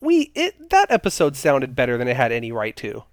We 0.01 0.31
it 0.35 0.71
that 0.71 0.91
episode 0.91 1.37
sounded 1.37 1.75
better 1.75 1.97
than 1.97 2.09
it 2.09 2.17
had 2.17 2.33
any 2.33 2.53
right 2.53 2.77
to. 2.77 3.05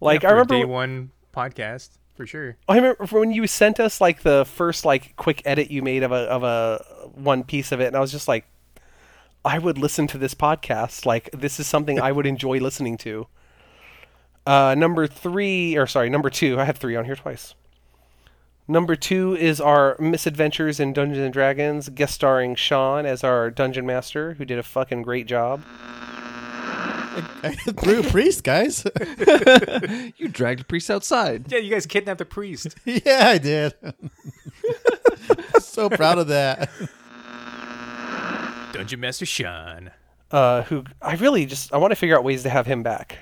Like 0.00 0.22
yeah, 0.22 0.28
I 0.28 0.32
remember 0.32 0.58
day 0.58 0.64
one 0.64 1.10
podcast 1.34 1.90
for 2.14 2.26
sure. 2.26 2.56
I 2.68 2.76
remember 2.76 3.06
when 3.06 3.32
you 3.32 3.46
sent 3.46 3.80
us 3.80 4.00
like 4.00 4.22
the 4.22 4.44
first 4.44 4.84
like 4.84 5.16
quick 5.16 5.42
edit 5.44 5.70
you 5.70 5.82
made 5.82 6.02
of 6.02 6.12
a 6.12 6.16
of 6.16 6.42
a 6.42 6.84
one 7.14 7.42
piece 7.44 7.72
of 7.72 7.80
it, 7.80 7.86
and 7.86 7.96
I 7.96 8.00
was 8.00 8.12
just 8.12 8.28
like, 8.28 8.46
I 9.44 9.58
would 9.58 9.78
listen 9.78 10.06
to 10.08 10.18
this 10.18 10.34
podcast. 10.34 11.06
Like 11.06 11.30
this 11.32 11.60
is 11.60 11.66
something 11.66 12.00
I 12.00 12.12
would 12.12 12.26
enjoy 12.26 12.58
listening 12.58 12.96
to. 12.98 13.26
Uh, 14.46 14.74
number 14.76 15.06
three, 15.06 15.76
or 15.76 15.86
sorry, 15.86 16.10
number 16.10 16.30
two. 16.30 16.58
I 16.60 16.64
have 16.64 16.78
three 16.78 16.96
on 16.96 17.04
here 17.04 17.16
twice. 17.16 17.54
Number 18.66 18.96
two 18.96 19.36
is 19.36 19.60
our 19.60 19.94
misadventures 19.98 20.80
in 20.80 20.94
Dungeons 20.94 21.22
and 21.22 21.32
Dragons, 21.32 21.90
guest 21.90 22.14
starring 22.14 22.54
Sean 22.54 23.04
as 23.04 23.22
our 23.22 23.50
dungeon 23.50 23.84
master, 23.84 24.34
who 24.34 24.46
did 24.46 24.58
a 24.58 24.62
fucking 24.62 25.02
great 25.02 25.26
job. 25.26 25.62
Through 27.78 28.04
priest, 28.04 28.42
guys. 28.44 28.84
You 30.16 30.28
dragged 30.28 30.60
a 30.60 30.64
priest 30.64 30.90
outside. 30.90 31.50
Yeah, 31.52 31.58
you 31.58 31.70
guys 31.70 31.86
kidnapped 31.86 32.18
the 32.18 32.24
priest. 32.24 32.74
yeah, 32.84 33.28
I 33.28 33.38
did. 33.38 33.74
so 35.58 35.90
proud 35.90 36.18
of 36.18 36.28
that. 36.28 36.70
Dungeon 38.74 39.00
Master 39.00 39.26
Sean. 39.26 39.90
uh, 40.30 40.62
who 40.62 40.84
I 41.00 41.14
really 41.16 41.46
just 41.46 41.72
I 41.72 41.76
want 41.78 41.92
to 41.92 41.96
figure 41.96 42.16
out 42.16 42.24
ways 42.24 42.42
to 42.42 42.50
have 42.50 42.66
him 42.66 42.82
back. 42.82 43.18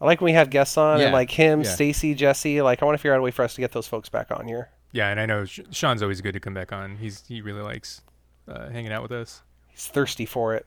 I 0.00 0.04
like 0.06 0.20
when 0.20 0.26
we 0.26 0.32
have 0.34 0.50
guests 0.50 0.76
on 0.76 0.98
Yeah, 1.00 1.06
and 1.06 1.12
like 1.12 1.30
him, 1.30 1.62
yeah. 1.62 1.70
Stacy, 1.70 2.14
Jesse. 2.14 2.62
Like 2.62 2.82
I 2.82 2.84
want 2.86 2.94
to 2.94 2.98
figure 2.98 3.14
out 3.14 3.18
a 3.18 3.22
way 3.22 3.30
for 3.32 3.44
us 3.44 3.54
to 3.54 3.60
get 3.60 3.72
those 3.72 3.86
folks 3.88 4.08
back 4.08 4.30
on 4.30 4.46
here. 4.46 4.70
Yeah, 4.92 5.08
and 5.10 5.18
I 5.20 5.26
know 5.26 5.44
Sh- 5.44 5.60
Sean's 5.70 6.02
always 6.02 6.20
good 6.20 6.32
to 6.32 6.40
come 6.40 6.54
back 6.54 6.72
on. 6.72 6.96
He's 6.96 7.24
he 7.26 7.40
really 7.40 7.62
likes 7.62 8.02
uh, 8.48 8.68
hanging 8.70 8.92
out 8.92 9.02
with 9.02 9.12
us. 9.12 9.42
He's 9.68 9.86
thirsty 9.86 10.24
for 10.26 10.54
it. 10.54 10.66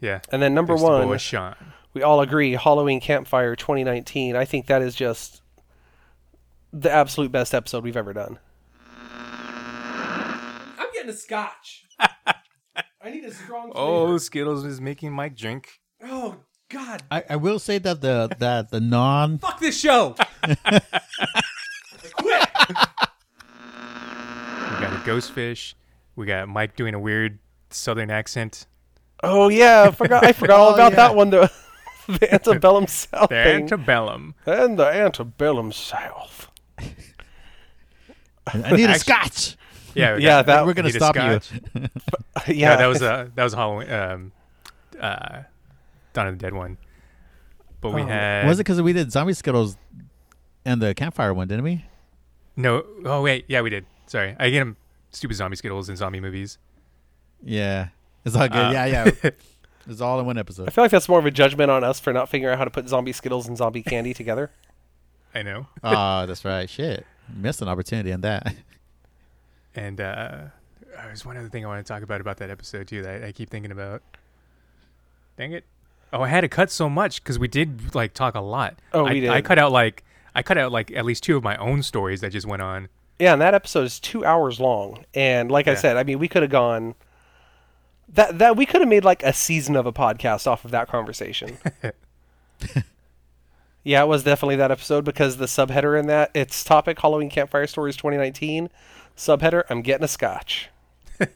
Yeah. 0.00 0.20
And 0.30 0.42
then 0.42 0.54
number 0.54 0.74
Thanks 0.74 0.82
to 0.82 0.88
one, 0.90 1.06
boy 1.06 1.16
Sean. 1.18 1.54
we 1.94 2.02
all 2.02 2.20
agree 2.20 2.52
Halloween 2.52 3.00
Campfire 3.00 3.56
2019. 3.56 4.36
I 4.36 4.44
think 4.44 4.66
that 4.66 4.82
is 4.82 4.94
just 4.94 5.40
the 6.72 6.90
absolute 6.90 7.30
best 7.32 7.54
episode 7.54 7.84
we've 7.84 7.96
ever 7.96 8.12
done. 8.12 8.38
I'm 10.76 10.92
getting 10.92 11.10
a 11.10 11.14
scotch. 11.14 11.84
I 13.04 13.10
need 13.10 13.24
a 13.24 13.32
strong 13.32 13.70
Oh, 13.74 14.16
Skittles 14.18 14.64
is 14.64 14.80
making 14.80 15.12
Mike 15.12 15.36
drink. 15.36 15.80
Oh 16.02 16.36
God! 16.70 17.02
I, 17.10 17.22
I 17.30 17.36
will 17.36 17.58
say 17.58 17.76
that 17.78 18.00
the 18.00 18.34
that 18.38 18.70
the 18.70 18.80
non 18.80 19.38
Fuck 19.42 19.60
this 19.60 19.78
show. 19.78 20.16
Quit. 20.42 20.58
We 22.16 22.24
got 24.80 24.92
a 24.92 25.02
ghost 25.04 25.32
fish. 25.32 25.76
We 26.16 26.26
got 26.26 26.48
Mike 26.48 26.76
doing 26.76 26.94
a 26.94 26.98
weird 26.98 27.38
southern 27.70 28.10
accent. 28.10 28.66
Oh 29.22 29.48
yeah, 29.48 29.82
I 29.88 29.90
forgot 29.90 30.24
I 30.24 30.32
forgot 30.32 30.58
all 30.58 30.70
Oh, 30.72 30.74
about 30.74 30.92
yeah. 30.92 30.96
that 30.96 31.14
one. 31.14 31.30
The 31.30 31.50
the 32.06 32.34
antebellum 32.34 32.86
South 32.86 33.28
The 33.30 33.34
thing. 33.34 33.62
antebellum. 33.62 34.34
and 34.46 34.78
the 34.78 34.86
antebellum 34.86 35.72
South. 35.72 36.50
I 38.46 38.72
need 38.76 38.84
a 38.84 38.90
Actu- 38.90 38.98
scotch. 38.98 39.56
Yeah, 39.94 40.14
we 40.16 40.22
Yeah, 40.22 40.38
got- 40.42 40.46
that- 40.46 40.66
We're 40.66 40.74
gonna 40.74 40.88
need 40.88 40.96
a 40.96 40.98
stop 40.98 41.16
you. 41.16 41.22
yeah, 41.82 41.88
Yeah, 42.48 42.76
that 42.76 42.86
was 42.86 43.02
uh, 43.02 43.28
that 43.34 43.44
was 43.44 43.52
a 43.52 43.56
Halloween. 43.56 43.90
Um, 43.90 44.32
uh, 45.00 45.42
Dawn 46.12 46.28
of 46.28 46.38
the 46.38 46.42
Dead 46.42 46.54
one. 46.54 46.78
But 47.80 47.92
we 47.92 48.02
Oh. 48.02 48.06
had 48.06 48.46
Was 48.46 48.58
it 48.58 48.64
because 48.64 48.80
we 48.80 48.92
did 48.92 49.10
zombie 49.12 49.32
skittles 49.34 49.76
and 50.64 50.80
the 50.80 50.94
campfire 50.94 51.34
one, 51.34 51.48
didn't 51.48 51.64
we? 51.64 51.84
no? 52.56 52.84
Oh 53.04 53.22
wait, 53.22 53.44
yeah, 53.48 53.60
we 53.62 53.70
did. 53.70 53.84
Sorry, 54.06 54.36
I 54.38 54.50
get 54.50 54.60
them 54.60 54.76
stupid 55.10 55.34
zombie 55.36 55.56
skittles 55.56 55.88
in 55.88 55.96
zombie 55.96 56.20
movies. 56.20 56.58
Yeah, 57.42 57.88
it's 58.24 58.36
all 58.36 58.48
good. 58.48 58.56
Uh, 58.56 58.70
yeah, 58.72 58.86
yeah. 59.22 59.30
It's 59.86 60.00
all 60.00 60.18
in 60.18 60.24
one 60.24 60.38
episode. 60.38 60.66
I 60.66 60.70
feel 60.70 60.82
like 60.82 60.90
that's 60.90 61.10
more 61.10 61.18
of 61.18 61.26
a 61.26 61.30
judgment 61.30 61.70
on 61.70 61.84
us 61.84 62.00
for 62.00 62.10
not 62.14 62.30
figuring 62.30 62.54
out 62.54 62.58
how 62.58 62.64
to 62.64 62.70
put 62.70 62.88
zombie 62.88 63.12
Skittles 63.12 63.46
and 63.48 63.54
zombie 63.54 63.82
candy 63.82 64.14
together. 64.14 64.50
I 65.34 65.42
know. 65.42 65.66
Ah, 65.82 66.24
that's 66.24 66.42
right. 66.42 66.70
Shit, 66.70 67.04
missed 67.28 67.60
an 67.60 67.68
opportunity 67.68 68.10
on 68.10 68.22
that. 68.22 68.54
And 69.74 70.00
uh, 70.00 70.36
there's 71.04 71.24
one 71.24 71.36
other 71.36 71.48
thing 71.48 71.64
I 71.64 71.68
want 71.68 71.84
to 71.84 71.92
talk 71.92 72.02
about 72.02 72.20
about 72.20 72.38
that 72.38 72.50
episode 72.50 72.88
too 72.88 73.02
that 73.02 73.22
I, 73.22 73.28
I 73.28 73.32
keep 73.32 73.50
thinking 73.50 73.72
about. 73.72 74.02
Dang 75.36 75.52
it! 75.52 75.64
Oh, 76.12 76.22
I 76.22 76.28
had 76.28 76.42
to 76.42 76.48
cut 76.48 76.70
so 76.70 76.88
much 76.88 77.22
because 77.22 77.38
we 77.38 77.48
did 77.48 77.94
like 77.94 78.14
talk 78.14 78.34
a 78.34 78.40
lot. 78.40 78.78
Oh, 78.92 79.04
I, 79.06 79.12
we 79.12 79.28
I 79.28 79.36
did. 79.36 79.44
cut 79.44 79.58
out 79.58 79.72
like 79.72 80.04
I 80.34 80.42
cut 80.42 80.58
out 80.58 80.72
like 80.72 80.92
at 80.92 81.04
least 81.04 81.22
two 81.24 81.36
of 81.36 81.42
my 81.42 81.56
own 81.56 81.82
stories 81.82 82.20
that 82.20 82.30
just 82.30 82.46
went 82.46 82.62
on. 82.62 82.88
Yeah, 83.18 83.32
and 83.32 83.42
that 83.42 83.54
episode 83.54 83.84
is 83.84 84.00
two 84.00 84.24
hours 84.24 84.58
long. 84.58 85.04
And 85.14 85.50
like 85.50 85.68
I 85.68 85.74
said, 85.74 85.96
I 85.96 86.02
mean, 86.02 86.18
we 86.18 86.28
could 86.28 86.42
have 86.42 86.50
gone 86.50 86.94
that 88.08 88.38
that 88.38 88.56
we 88.56 88.66
could 88.66 88.80
have 88.80 88.88
made 88.88 89.04
like 89.04 89.22
a 89.22 89.32
season 89.32 89.76
of 89.76 89.86
a 89.86 89.92
podcast 89.92 90.46
off 90.46 90.64
of 90.64 90.70
that 90.70 90.88
conversation. 90.88 91.58
yeah, 93.84 94.02
it 94.02 94.06
was 94.06 94.24
definitely 94.24 94.56
that 94.56 94.70
episode 94.70 95.04
because 95.04 95.36
the 95.36 95.46
subheader 95.46 95.98
in 95.98 96.06
that 96.06 96.30
its 96.34 96.64
topic 96.64 97.00
Halloween 97.00 97.30
Campfire 97.30 97.66
Stories 97.66 97.96
2019 97.96 98.70
subheader 99.16 99.64
I'm 99.70 99.82
getting 99.82 100.04
a 100.04 100.08
scotch. 100.08 100.70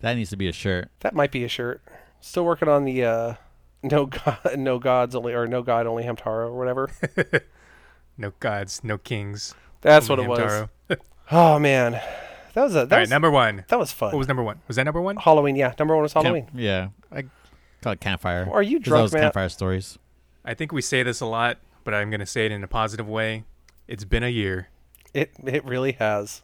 That 0.00 0.14
needs 0.14 0.28
to 0.30 0.36
be 0.36 0.46
a 0.46 0.52
shirt. 0.52 0.90
That 1.00 1.14
might 1.14 1.32
be 1.32 1.42
a 1.42 1.48
shirt. 1.48 1.82
Still 2.20 2.44
working 2.44 2.68
on 2.68 2.84
the 2.84 3.02
uh, 3.02 3.34
no 3.82 4.06
god, 4.06 4.38
no 4.56 4.78
gods 4.78 5.14
only 5.14 5.32
or 5.32 5.46
no 5.46 5.62
god 5.62 5.86
only 5.86 6.04
Hamtaro 6.04 6.48
or 6.48 6.56
whatever. 6.56 6.90
No 8.18 8.32
gods, 8.40 8.82
no 8.82 8.96
kings. 8.96 9.54
That's 9.82 10.08
what 10.08 10.18
only 10.18 10.40
it 10.40 10.68
was. 10.88 10.98
Oh 11.30 11.58
man, 11.58 12.00
that 12.54 12.62
was 12.62 12.74
a 12.74 12.86
that 12.86 12.92
All 12.92 12.96
right, 12.96 13.00
was 13.00 13.10
number 13.10 13.30
one. 13.30 13.64
that 13.68 13.78
was 13.78 13.92
fun. 13.92 14.10
What 14.12 14.18
was 14.18 14.26
number 14.28 14.42
one? 14.42 14.60
Was 14.68 14.76
that 14.76 14.84
number 14.84 15.02
one? 15.02 15.16
Halloween? 15.16 15.54
Yeah, 15.54 15.74
number 15.78 15.94
one 15.94 16.02
was 16.02 16.14
Halloween. 16.14 16.46
Camp- 16.46 16.56
yeah, 16.58 16.88
I 17.12 17.24
call 17.82 17.92
it 17.92 18.00
campfire. 18.00 18.48
Are 18.50 18.62
you 18.62 18.78
that 18.78 18.84
drunk, 18.84 19.02
was 19.02 19.12
Matt? 19.12 19.22
campfire 19.22 19.50
stories. 19.50 19.98
I 20.46 20.54
think 20.54 20.72
we 20.72 20.80
say 20.80 21.02
this 21.02 21.20
a 21.20 21.26
lot, 21.26 21.58
but 21.84 21.92
I'm 21.92 22.10
gonna 22.10 22.24
say 22.24 22.46
it 22.46 22.52
in 22.52 22.64
a 22.64 22.68
positive 22.68 23.06
way. 23.06 23.44
It's 23.86 24.04
been 24.04 24.22
a 24.22 24.30
year. 24.30 24.68
It 25.12 25.32
it 25.44 25.62
really 25.66 25.92
has. 25.92 26.40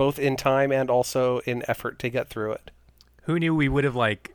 Both 0.00 0.18
in 0.18 0.38
time 0.38 0.72
and 0.72 0.88
also 0.88 1.40
in 1.40 1.62
effort 1.68 1.98
to 1.98 2.08
get 2.08 2.30
through 2.30 2.52
it. 2.52 2.70
Who 3.24 3.38
knew 3.38 3.54
we 3.54 3.68
would 3.68 3.84
have 3.84 3.94
like 3.94 4.34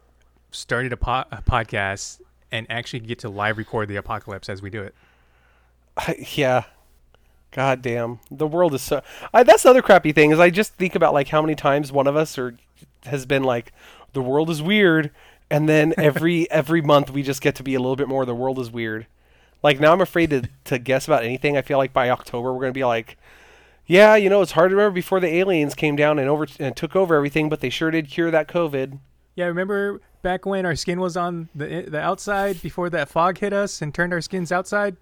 started 0.52 0.94
a, 0.94 0.98
po- 0.98 1.26
a 1.32 1.42
podcast 1.42 2.22
and 2.52 2.68
actually 2.70 3.00
get 3.00 3.18
to 3.20 3.30
live 3.30 3.58
record 3.58 3.90
the 3.90 3.96
apocalypse 3.96 4.48
as 4.48 4.62
we 4.62 4.70
do 4.70 4.84
it? 4.84 4.94
yeah. 6.38 6.66
God 7.50 7.82
damn. 7.82 8.20
The 8.30 8.46
world 8.46 8.76
is 8.76 8.84
so 8.84 9.02
I, 9.34 9.42
that's 9.42 9.64
the 9.64 9.72
other 9.72 9.82
crappy 9.82 10.12
thing 10.12 10.30
is 10.30 10.40
I 10.40 10.52
just 10.52 10.76
think 10.76 10.94
about 10.94 11.16
like 11.16 11.30
how 11.30 11.42
many 11.42 11.56
times 11.56 11.92
one 11.92 12.06
of 12.06 12.16
us 12.16 12.38
or 12.38 12.56
has 13.08 13.26
been 13.26 13.44
like 13.44 13.74
the 14.14 14.22
world 14.22 14.52
is 14.52 14.62
weird, 14.62 15.10
and 15.50 15.68
then 15.68 15.96
every 15.98 16.48
every 16.52 16.84
month 16.84 17.10
we 17.10 17.24
just 17.24 17.42
get 17.42 17.56
to 17.56 17.64
be 17.64 17.74
a 17.74 17.80
little 17.80 17.96
bit 17.96 18.08
more. 18.08 18.24
The 18.24 18.36
world 18.36 18.60
is 18.60 18.70
weird. 18.70 19.08
Like 19.64 19.80
now, 19.80 19.94
I'm 19.94 20.02
afraid 20.02 20.30
to 20.30 20.44
to 20.66 20.78
guess 20.78 21.08
about 21.08 21.24
anything. 21.24 21.58
I 21.58 21.64
feel 21.64 21.80
like 21.80 21.92
by 21.92 22.12
October 22.12 22.54
we're 22.54 22.62
gonna 22.62 22.72
be 22.72 22.86
like, 22.86 23.18
yeah, 23.88 24.16
you 24.16 24.30
know, 24.30 24.42
it's 24.42 24.54
hard 24.54 24.72
to 24.72 24.76
remember 24.76 24.96
before 24.96 25.20
the 25.20 25.28
aliens 25.28 25.76
came 25.76 25.96
down 25.96 26.20
and 26.20 26.30
over 26.30 26.48
and 26.60 26.76
took 26.76 26.96
over 26.96 27.16
everything, 27.16 27.50
but 27.50 27.62
they 27.62 27.70
sure 27.70 27.92
did 27.92 28.10
cure 28.10 28.32
that 28.32 28.48
COVID. 28.48 29.00
Yeah, 29.36 29.46
remember 29.46 30.02
back 30.22 30.46
when 30.46 30.66
our 30.66 30.76
skin 30.76 31.00
was 31.00 31.16
on 31.16 31.50
the 31.54 31.86
the 31.88 32.00
outside 32.00 32.62
before 32.62 32.90
that 32.90 33.10
fog 33.10 33.38
hit 33.38 33.54
us 33.54 33.82
and 33.82 33.94
turned 33.94 34.14
our 34.14 34.22
skins 34.22 34.52
outside? 34.52 34.98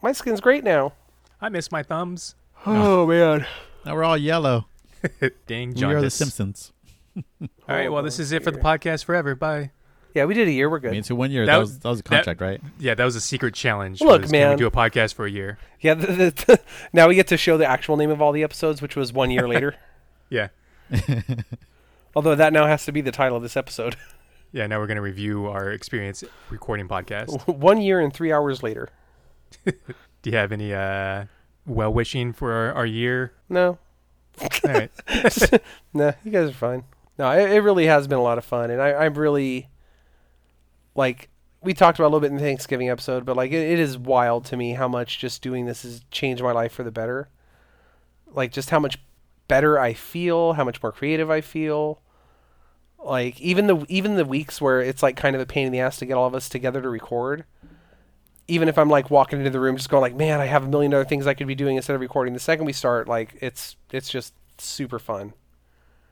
My 0.00 0.12
skin's 0.12 0.40
great 0.40 0.64
now. 0.64 0.92
I 1.40 1.48
miss 1.48 1.70
my 1.70 1.82
thumbs. 1.82 2.34
Oh 2.66 3.06
man. 3.06 3.46
Now 3.86 3.94
we're 3.94 4.04
all 4.04 4.18
yellow. 4.18 4.66
Dang, 5.46 5.74
We 5.74 5.84
are 5.84 6.00
the. 6.00 6.10
Simpsons. 6.10 6.72
All 7.40 7.48
right, 7.68 7.90
well, 7.90 8.02
this 8.02 8.18
is 8.18 8.32
it 8.32 8.44
for 8.44 8.50
the 8.50 8.58
oh, 8.58 8.62
podcast 8.62 9.04
forever. 9.04 9.34
Bye. 9.34 9.70
Yeah, 10.14 10.24
we 10.24 10.34
did 10.34 10.48
a 10.48 10.50
year. 10.50 10.68
We're 10.70 10.78
I 10.78 10.80
good. 10.80 10.92
mean, 10.92 11.02
so 11.02 11.14
one 11.14 11.30
year 11.30 11.44
That 11.46 11.52
that, 11.52 11.58
was- 11.58 11.70
was 11.70 11.78
that 11.80 11.88
was 11.88 12.00
a 12.00 12.02
that- 12.02 12.08
contract, 12.08 12.40
right? 12.40 12.60
Yeah, 12.78 12.94
that 12.94 13.04
was 13.04 13.14
a 13.16 13.20
secret 13.20 13.54
challenge. 13.54 14.00
Look, 14.00 14.22
was, 14.22 14.30
Can 14.30 14.40
man. 14.40 14.50
we 14.50 14.56
do 14.56 14.66
a 14.66 14.70
podcast 14.70 15.14
for 15.14 15.26
a 15.26 15.30
year? 15.30 15.58
Yeah. 15.80 15.94
The, 15.98 16.06
the, 16.06 16.44
the, 16.46 16.60
now 16.92 17.08
we 17.08 17.14
get 17.14 17.26
to 17.28 17.36
show 17.36 17.56
the 17.56 17.66
actual 17.66 17.96
name 17.96 18.10
of 18.10 18.20
all 18.22 18.32
the 18.32 18.42
episodes, 18.42 18.80
which 18.82 18.96
was 18.96 19.12
one 19.12 19.30
year 19.30 19.46
later. 19.54 19.74
Yeah. 20.30 20.48
Although 22.16 22.34
that 22.34 22.52
now 22.52 22.66
has 22.66 22.84
to 22.86 22.92
be 22.92 23.00
the 23.00 23.12
title 23.12 23.36
of 23.36 23.42
this 23.42 23.56
episode. 23.56 23.96
Yeah, 24.50 24.66
now 24.66 24.78
we're 24.78 24.86
going 24.86 24.96
to 24.96 25.02
review 25.02 25.46
our 25.46 25.70
experience 25.70 26.24
recording 26.48 26.88
podcast. 26.88 27.46
one 27.54 27.80
year 27.82 28.00
and 28.00 28.12
three 28.12 28.32
hours 28.32 28.62
later. 28.62 28.88
Do 29.66 29.74
you 30.30 30.32
have 30.36 30.52
any 30.52 30.72
uh, 30.72 31.26
well 31.66 31.92
wishing 31.92 32.32
for 32.32 32.52
our, 32.52 32.72
our 32.72 32.86
year? 32.86 33.32
No, 33.50 33.78
All 34.40 34.48
right. 34.64 34.90
nah, 35.92 36.12
you 36.24 36.30
guys 36.32 36.48
are 36.48 36.54
fine. 36.54 36.84
No, 37.18 37.30
it, 37.32 37.50
it 37.50 37.60
really 37.60 37.86
has 37.86 38.06
been 38.08 38.18
a 38.18 38.22
lot 38.22 38.38
of 38.38 38.44
fun, 38.44 38.70
and 38.70 38.80
I, 38.80 38.94
I'm 38.94 39.14
really 39.14 39.68
like 40.94 41.28
we 41.62 41.74
talked 41.74 41.98
about 41.98 42.06
a 42.06 42.10
little 42.10 42.20
bit 42.20 42.30
in 42.30 42.36
the 42.36 42.42
Thanksgiving 42.42 42.88
episode, 42.88 43.24
but 43.24 43.36
like 43.36 43.50
it, 43.50 43.72
it 43.72 43.78
is 43.78 43.98
wild 43.98 44.44
to 44.46 44.56
me 44.56 44.72
how 44.72 44.88
much 44.88 45.18
just 45.18 45.42
doing 45.42 45.66
this 45.66 45.82
has 45.82 46.04
changed 46.10 46.42
my 46.42 46.52
life 46.52 46.72
for 46.72 46.84
the 46.84 46.90
better. 46.90 47.28
Like 48.32 48.52
just 48.52 48.70
how 48.70 48.78
much 48.78 48.98
better 49.48 49.78
I 49.78 49.94
feel, 49.94 50.52
how 50.52 50.64
much 50.64 50.82
more 50.82 50.92
creative 50.92 51.30
I 51.30 51.40
feel. 51.40 52.00
Like 53.02 53.40
even 53.40 53.66
the 53.66 53.84
even 53.88 54.16
the 54.16 54.24
weeks 54.24 54.60
where 54.60 54.80
it's 54.80 55.02
like 55.02 55.16
kind 55.16 55.34
of 55.34 55.42
a 55.42 55.46
pain 55.46 55.66
in 55.66 55.72
the 55.72 55.80
ass 55.80 55.98
to 55.98 56.06
get 56.06 56.14
all 56.14 56.26
of 56.26 56.34
us 56.34 56.48
together 56.48 56.82
to 56.82 56.88
record. 56.88 57.44
Even 58.50 58.68
if 58.68 58.78
I'm 58.78 58.88
like 58.88 59.10
walking 59.10 59.38
into 59.38 59.50
the 59.50 59.60
room, 59.60 59.76
just 59.76 59.90
going 59.90 60.00
like, 60.00 60.16
man, 60.16 60.40
I 60.40 60.46
have 60.46 60.64
a 60.64 60.68
million 60.68 60.94
other 60.94 61.04
things 61.04 61.26
I 61.26 61.34
could 61.34 61.46
be 61.46 61.54
doing 61.54 61.76
instead 61.76 61.94
of 61.94 62.00
recording. 62.00 62.32
The 62.32 62.40
second 62.40 62.64
we 62.64 62.72
start, 62.72 63.06
like 63.06 63.36
it's 63.40 63.76
it's 63.92 64.08
just 64.08 64.32
super 64.58 64.98
fun. 64.98 65.34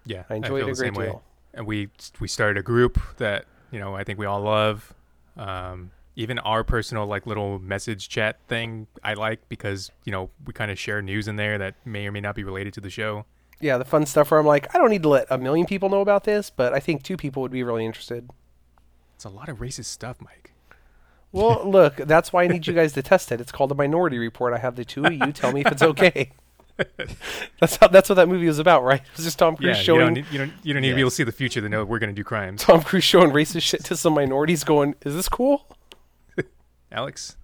Yeah, 0.05 0.25
I 0.29 0.37
enjoy 0.37 0.61
feel 0.61 0.69
it 0.69 0.73
a 0.73 0.75
great 0.75 0.95
way. 0.95 1.07
deal. 1.07 1.23
And 1.55 1.67
we 1.67 1.89
we 2.21 2.29
started 2.29 2.59
a 2.59 2.63
group 2.63 3.01
that 3.17 3.47
you 3.71 3.79
know 3.79 3.95
I 3.95 4.05
think 4.05 4.19
we 4.19 4.27
all 4.27 4.41
love. 4.41 4.93
Um, 5.37 5.91
even 6.19 6.39
our 6.39 6.65
personal 6.65 7.07
like 7.07 7.27
little 7.27 7.59
message 7.59 8.09
chat 8.09 8.39
thing 8.49 8.87
I 9.05 9.15
like 9.15 9.49
because 9.51 9.91
you 10.05 10.13
know 10.13 10.31
we 10.47 10.53
kind 10.55 10.71
of 10.71 10.79
share 10.79 11.03
news 11.03 11.29
in 11.29 11.37
there 11.37 11.59
that 11.59 11.75
may 11.85 12.07
or 12.07 12.13
may 12.13 12.21
not 12.21 12.35
be 12.35 12.43
related 12.45 12.73
to 12.75 12.81
the 12.81 12.91
show. 12.91 13.27
yeah, 13.61 13.77
the 13.79 13.85
fun 13.85 14.07
stuff 14.07 14.31
where 14.31 14.41
I'm 14.41 14.47
like, 14.47 14.75
I 14.75 14.79
don't 14.79 14.91
need 14.91 15.03
to 15.03 15.09
let 15.11 15.27
a 15.31 15.39
million 15.39 15.67
people 15.67 15.89
know 15.89 16.01
about 16.01 16.25
this, 16.25 16.51
but 16.51 16.73
I 16.73 16.81
think 16.81 17.03
two 17.03 17.17
people 17.17 17.43
would 17.43 17.53
be 17.53 17.63
really 17.63 17.85
interested. 17.85 18.29
It's 19.15 19.25
a 19.25 19.31
lot 19.31 19.49
of 19.49 19.59
racist 19.59 19.87
stuff, 19.87 20.17
Mike. 20.21 20.53
Well, 21.33 21.69
look, 21.69 21.97
that's 21.97 22.33
why 22.33 22.45
I 22.45 22.47
need 22.49 22.67
you 22.67 22.73
guys 22.73 22.93
to 22.95 23.03
test 23.03 23.31
it. 23.33 23.41
It's 23.41 23.53
called 23.53 23.71
a 23.73 23.75
minority 23.75 24.19
report. 24.19 24.55
I 24.55 24.59
have 24.59 24.77
the 24.77 24.85
two 24.85 25.05
of 25.05 25.13
you 25.13 25.33
tell 25.33 25.53
me 25.53 25.61
if 25.63 25.73
it's 25.73 25.83
okay. 25.93 26.33
that's 27.61 27.77
how, 27.77 27.89
that's 27.89 28.09
what 28.09 28.17
that 28.17 28.29
movie 28.29 28.47
was 28.47 28.59
about, 28.59 28.85
right? 28.85 29.01
It 29.01 29.17
was 29.17 29.25
just 29.25 29.39
Tom 29.39 29.55
Yeah, 29.61 29.73
Cruise 29.73 29.79
you 29.79 29.85
showing 29.85 30.01
don't 30.01 30.13
need, 30.15 30.27
you 30.31 30.39
don't 30.39 30.53
you 30.63 30.73
don't 30.75 30.83
need 30.83 30.91
to 30.91 30.95
be 30.95 31.01
able 31.01 31.11
to 31.11 31.17
see 31.17 31.25
the 31.25 31.33
future 31.33 31.61
to 31.61 31.69
know 31.69 31.85
we're 31.85 31.99
gonna 31.99 32.13
do 32.13 32.25
crimes. 32.25 32.63
Tom 32.63 32.83
Cruise 32.83 33.05
showing 33.05 33.31
racist 33.31 33.63
shit 33.63 33.85
to 33.85 33.97
some 33.97 34.15
minorities, 34.15 34.63
going, 34.65 34.95
"Is 35.05 35.15
this 35.15 35.29
cool?" 35.29 35.67
Alex, 36.93 37.37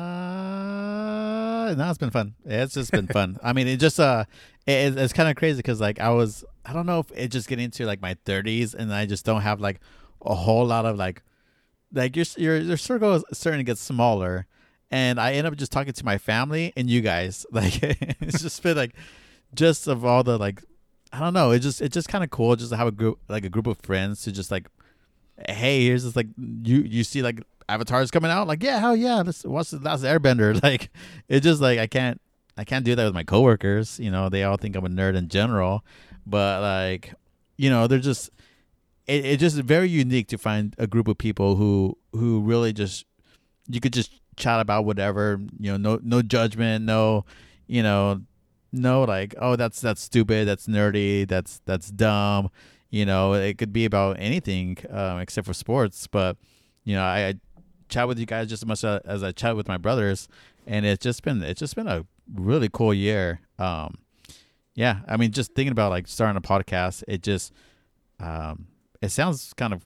Ah, 0.00 1.74
no, 1.76 1.88
it's 1.88 1.98
been 1.98 2.10
fun. 2.10 2.34
It's 2.44 2.74
just 2.74 2.92
been 2.92 3.06
fun. 3.06 3.38
I 3.42 3.52
mean, 3.54 3.66
it 3.66 3.78
just 3.78 3.98
uh, 3.98 4.24
it, 4.66 4.98
it's 4.98 5.12
kind 5.14 5.28
of 5.30 5.36
crazy 5.36 5.56
because 5.56 5.80
like 5.80 5.98
I 6.00 6.10
was, 6.10 6.44
I 6.64 6.72
don't 6.72 6.86
know 6.86 6.98
if 7.00 7.10
it 7.14 7.28
just 7.28 7.48
getting 7.48 7.64
into 7.66 7.86
like 7.86 8.00
my 8.02 8.16
thirties 8.24 8.74
and 8.74 8.92
I 8.92 9.06
just 9.06 9.24
don't 9.24 9.40
have 9.40 9.60
like 9.60 9.80
a 10.24 10.34
whole 10.34 10.66
lot 10.66 10.84
of 10.84 10.96
like, 10.98 11.22
like 11.92 12.14
your 12.16 12.26
your 12.36 12.58
your 12.58 12.76
circle 12.76 13.14
is 13.14 13.24
starting 13.32 13.58
to 13.60 13.64
get 13.64 13.78
smaller, 13.78 14.46
and 14.90 15.20
I 15.20 15.32
end 15.32 15.46
up 15.46 15.56
just 15.56 15.72
talking 15.72 15.92
to 15.92 16.04
my 16.04 16.18
family 16.18 16.72
and 16.76 16.88
you 16.90 17.00
guys. 17.00 17.46
Like 17.52 17.82
it's 17.82 18.42
just 18.42 18.62
been 18.62 18.76
like, 18.76 18.94
just 19.54 19.86
of 19.86 20.04
all 20.04 20.22
the 20.22 20.38
like, 20.38 20.62
I 21.12 21.20
don't 21.20 21.34
know. 21.34 21.50
It 21.50 21.60
just 21.60 21.80
it's 21.80 21.94
just 21.94 22.08
kind 22.08 22.24
of 22.24 22.30
cool 22.30 22.56
just 22.56 22.70
to 22.70 22.76
have 22.76 22.86
a 22.86 22.92
group 22.92 23.18
like 23.28 23.44
a 23.44 23.48
group 23.48 23.66
of 23.66 23.78
friends 23.78 24.22
to 24.22 24.32
just 24.32 24.50
like 24.50 24.68
hey, 25.48 25.84
here's 25.84 26.04
this 26.04 26.16
like 26.16 26.28
you 26.36 26.78
you 26.78 27.04
see 27.04 27.22
like 27.22 27.42
avatars 27.68 28.10
coming 28.10 28.30
out, 28.30 28.46
like 28.46 28.62
yeah, 28.62 28.78
hell 28.78 28.96
yeah, 28.96 29.22
let's 29.22 29.44
watch 29.44 29.70
the 29.70 29.78
last 29.78 30.04
Airbender. 30.04 30.60
Like 30.62 30.90
it's 31.28 31.44
just 31.44 31.60
like 31.60 31.78
I 31.78 31.86
can't 31.86 32.20
I 32.56 32.64
can't 32.64 32.84
do 32.84 32.94
that 32.94 33.04
with 33.04 33.14
my 33.14 33.24
coworkers. 33.24 33.98
You 33.98 34.10
know, 34.10 34.28
they 34.28 34.44
all 34.44 34.56
think 34.56 34.76
I'm 34.76 34.84
a 34.84 34.88
nerd 34.88 35.16
in 35.16 35.28
general, 35.28 35.84
but 36.26 36.60
like 36.62 37.14
you 37.56 37.70
know, 37.70 37.86
they're 37.86 37.98
just 37.98 38.30
it, 39.06 39.24
it's 39.24 39.40
just 39.40 39.56
very 39.56 39.88
unique 39.88 40.28
to 40.28 40.38
find 40.38 40.74
a 40.78 40.86
group 40.86 41.08
of 41.08 41.18
people 41.18 41.56
who 41.56 41.96
who 42.12 42.40
really 42.40 42.72
just 42.72 43.06
you 43.68 43.80
could 43.80 43.92
just 43.92 44.19
chat 44.40 44.60
about 44.60 44.84
whatever 44.84 45.40
you 45.58 45.70
know 45.70 45.76
no 45.76 46.00
no 46.02 46.22
judgment 46.22 46.84
no 46.84 47.24
you 47.66 47.82
know 47.82 48.20
no 48.72 49.04
like 49.04 49.34
oh 49.38 49.54
that's 49.56 49.80
that's 49.80 50.00
stupid 50.00 50.48
that's 50.48 50.66
nerdy 50.66 51.26
that's 51.28 51.60
that's 51.66 51.90
dumb. 51.90 52.50
You 52.90 53.06
know 53.06 53.34
it 53.34 53.58
could 53.58 53.72
be 53.72 53.84
about 53.84 54.16
anything 54.18 54.78
um, 54.90 55.20
except 55.20 55.46
for 55.46 55.54
sports 55.54 56.08
but 56.08 56.36
you 56.82 56.96
know 56.96 57.04
I, 57.04 57.28
I 57.28 57.34
chat 57.88 58.08
with 58.08 58.18
you 58.18 58.26
guys 58.26 58.48
just 58.48 58.62
as 58.64 58.66
much 58.66 58.84
as, 58.84 59.22
i 59.22 59.30
chat 59.32 59.54
with 59.56 59.68
my 59.68 59.76
brothers 59.76 60.28
and 60.66 60.84
it's 60.84 61.02
just 61.02 61.22
been 61.22 61.42
it's 61.42 61.60
just 61.60 61.76
been 61.76 61.86
a 61.88 62.04
really 62.34 62.68
cool 62.72 62.94
year. 62.94 63.40
Um 63.58 63.98
yeah 64.74 65.00
i 65.08 65.16
mean 65.16 65.32
just 65.32 65.52
thinking 65.54 65.72
about 65.72 65.90
like 65.90 66.06
starting 66.06 66.36
a 66.36 66.40
podcast 66.40 67.02
it 67.08 67.22
just 67.22 67.52
um 68.20 68.66
it 69.02 69.10
sounds 69.10 69.52
kind 69.54 69.72
of 69.72 69.84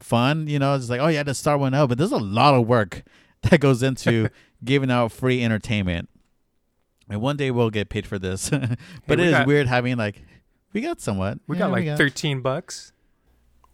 fun 0.00 0.46
you 0.46 0.58
know 0.58 0.74
it's 0.74 0.90
like 0.90 1.00
oh 1.00 1.08
yeah 1.08 1.22
to 1.22 1.34
start 1.34 1.58
one 1.58 1.74
up 1.74 1.88
but 1.88 1.98
there's 1.98 2.12
a 2.12 2.18
lot 2.18 2.54
of 2.54 2.66
work 2.66 3.02
that 3.50 3.60
goes 3.60 3.82
into 3.82 4.28
giving 4.64 4.90
out 4.90 5.12
free 5.12 5.42
entertainment 5.44 6.08
and 7.08 7.20
one 7.20 7.36
day 7.36 7.50
we'll 7.50 7.70
get 7.70 7.88
paid 7.88 8.06
for 8.06 8.18
this 8.18 8.50
but 8.50 8.78
we 9.08 9.14
it 9.14 9.20
is 9.20 9.30
got- 9.32 9.46
weird 9.46 9.66
having 9.66 9.96
like 9.96 10.22
we 10.72 10.80
got 10.80 11.00
somewhat 11.00 11.38
we 11.46 11.56
Yeah, 11.56 11.60
got 11.66 11.72
like 11.72 11.96
thirteen 11.96 12.40
bucks. 12.42 12.92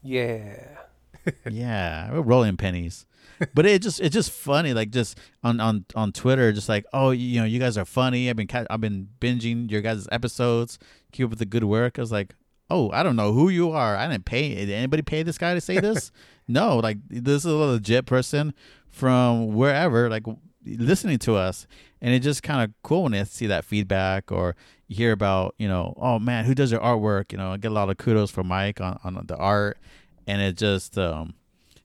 Yeah. 0.03 0.69
yeah, 1.51 2.13
we're 2.13 2.21
rolling 2.23 2.57
pennies. 2.57 3.07
but 3.55 3.67
it 3.67 3.83
just 3.83 4.01
it's 4.01 4.13
just 4.15 4.31
funny, 4.31 4.73
like 4.75 4.91
just 4.91 5.19
on 5.43 5.59
on 5.61 5.85
on 5.95 6.13
Twitter, 6.13 6.53
just 6.53 6.69
like 6.69 6.85
oh 6.93 7.11
you 7.11 7.41
know 7.41 7.47
you 7.47 7.59
guys 7.59 7.77
are 7.79 7.85
funny. 7.85 8.29
I've 8.31 8.37
been 8.37 8.47
ca- 8.47 8.67
I've 8.71 8.81
been 8.81 9.09
binging 9.21 9.71
your 9.71 9.81
guys' 9.81 10.07
episodes. 10.13 10.79
Keep 11.13 11.25
up 11.27 11.31
with 11.31 11.39
the 11.41 11.45
good 11.47 11.65
work. 11.65 11.99
I 11.99 12.03
was 12.03 12.13
like, 12.13 12.35
oh 12.71 12.91
I 12.93 13.03
don't 13.03 13.17
know 13.17 13.33
who 13.33 13.49
you 13.49 13.71
are. 13.71 13.97
I 13.97 14.07
didn't 14.09 14.25
pay. 14.25 14.55
Did 14.55 14.71
anybody 14.71 15.03
pay 15.03 15.23
this 15.23 15.39
guy 15.39 15.55
to 15.55 15.61
say 15.61 15.79
this? 15.81 16.13
no, 16.49 16.79
like 16.79 16.99
this 17.09 17.45
is 17.45 17.47
a 17.47 17.55
legit 17.55 18.07
person 18.07 18.55
from 18.93 19.55
wherever, 19.55 20.09
like 20.09 20.25
listening 20.65 21.19
to 21.19 21.35
us, 21.35 21.67
and 22.01 22.15
it's 22.15 22.25
just 22.25 22.43
kind 22.43 22.63
of 22.63 22.71
cool 22.83 23.05
when 23.05 23.15
I 23.15 23.25
see 23.25 23.47
that 23.49 23.65
feedback 23.65 24.31
or 24.31 24.55
you 24.87 24.97
hear 24.97 25.13
about 25.13 25.55
you 25.59 25.67
know 25.67 25.95
oh 25.97 26.19
man 26.19 26.45
who 26.45 26.55
does 26.55 26.71
your 26.71 26.81
artwork. 26.81 27.33
You 27.33 27.39
know 27.39 27.53
I 27.53 27.57
get 27.57 27.73
a 27.73 27.75
lot 27.75 27.91
of 27.91 27.97
kudos 27.97 28.31
from 28.31 28.47
Mike 28.47 28.81
on 28.81 29.01
on 29.03 29.25
the 29.27 29.37
art, 29.37 29.79
and 30.27 30.41
it 30.41 30.57
just 30.57 30.97
um 30.97 31.35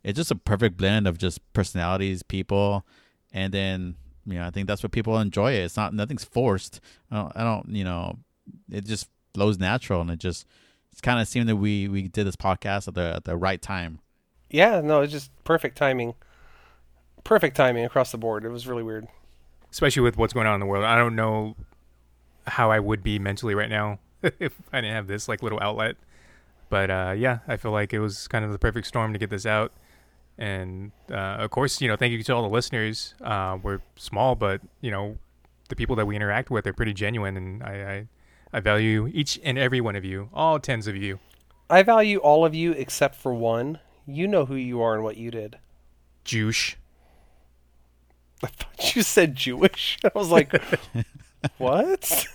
it's 0.03 0.17
just 0.17 0.31
a 0.31 0.35
perfect 0.35 0.77
blend 0.77 1.07
of 1.07 1.17
just 1.17 1.41
personalities, 1.53 2.21
people, 2.21 2.85
and 3.31 3.53
then 3.53 3.95
you 4.25 4.35
know 4.35 4.45
I 4.45 4.51
think 4.51 4.67
that's 4.67 4.83
what 4.83 4.91
people 4.91 5.17
enjoy. 5.17 5.53
It. 5.53 5.63
It's 5.63 5.77
not 5.77 5.93
nothing's 5.93 6.25
forced. 6.25 6.81
I 7.09 7.15
don't, 7.15 7.31
I 7.35 7.43
don't 7.43 7.69
you 7.69 7.83
know 7.83 8.19
it 8.71 8.85
just 8.85 9.09
flows 9.33 9.57
natural, 9.57 10.01
and 10.01 10.11
it 10.11 10.19
just 10.19 10.45
it's 10.91 11.01
kind 11.01 11.21
of 11.21 11.27
seemed 11.27 11.47
that 11.47 11.55
we 11.55 11.87
we 11.87 12.07
did 12.07 12.27
this 12.27 12.35
podcast 12.35 12.87
at 12.87 12.95
the 12.95 13.13
at 13.15 13.23
the 13.23 13.37
right 13.37 13.61
time. 13.61 13.99
Yeah, 14.49 14.81
no, 14.81 15.01
it's 15.01 15.11
just 15.11 15.31
perfect 15.43 15.77
timing. 15.77 16.15
Perfect 17.27 17.57
timing 17.57 17.83
across 17.83 18.11
the 18.13 18.17
board. 18.17 18.45
It 18.45 18.49
was 18.49 18.67
really 18.67 18.83
weird. 18.83 19.05
especially 19.69 20.01
with 20.01 20.15
what's 20.15 20.31
going 20.33 20.47
on 20.47 20.53
in 20.53 20.59
the 20.61 20.65
world. 20.65 20.85
I 20.85 20.95
don't 20.95 21.13
know 21.15 21.57
how 22.47 22.71
I 22.71 22.79
would 22.79 23.03
be 23.03 23.19
mentally 23.19 23.53
right 23.53 23.69
now 23.69 23.99
if 24.23 24.53
I 24.71 24.79
didn't 24.79 24.93
have 24.95 25.07
this 25.07 25.27
like 25.27 25.43
little 25.43 25.59
outlet. 25.61 25.97
But 26.69 26.89
uh, 26.89 27.13
yeah, 27.17 27.39
I 27.47 27.57
feel 27.57 27.71
like 27.71 27.93
it 27.93 27.99
was 27.99 28.27
kind 28.29 28.45
of 28.45 28.51
the 28.53 28.57
perfect 28.57 28.87
storm 28.87 29.11
to 29.11 29.19
get 29.19 29.29
this 29.29 29.45
out. 29.45 29.73
And 30.37 30.93
uh, 31.11 31.43
of 31.43 31.49
course, 31.51 31.81
you 31.81 31.89
know, 31.89 31.97
thank 31.97 32.13
you 32.13 32.23
to 32.23 32.33
all 32.33 32.43
the 32.43 32.47
listeners. 32.47 33.13
Uh, 33.21 33.57
we're 33.61 33.79
small, 33.97 34.35
but 34.35 34.61
you 34.79 34.89
know, 34.91 35.17
the 35.67 35.75
people 35.75 35.97
that 35.97 36.05
we 36.05 36.15
interact 36.15 36.49
with 36.49 36.65
are 36.65 36.73
pretty 36.73 36.93
genuine, 36.93 37.35
and 37.35 37.61
I, 37.61 37.73
I, 37.73 38.07
I 38.53 38.59
value 38.61 39.09
each 39.13 39.37
and 39.43 39.57
every 39.57 39.81
one 39.81 39.97
of 39.97 40.05
you, 40.05 40.29
all 40.33 40.59
tens 40.59 40.87
of 40.87 40.95
you. 40.95 41.19
I 41.69 41.83
value 41.83 42.19
all 42.19 42.45
of 42.45 42.55
you 42.55 42.71
except 42.71 43.15
for 43.15 43.33
one. 43.33 43.79
You 44.05 44.27
know 44.27 44.45
who 44.45 44.55
you 44.55 44.81
are 44.81 44.93
and 44.95 45.03
what 45.03 45.17
you 45.17 45.29
did. 45.31 45.57
Juice. 46.23 46.75
I 48.43 48.47
thought 48.47 48.95
you 48.95 49.01
said 49.01 49.35
Jewish. 49.35 49.97
I 50.03 50.11
was 50.13 50.29
like, 50.29 50.51
what? 51.57 52.27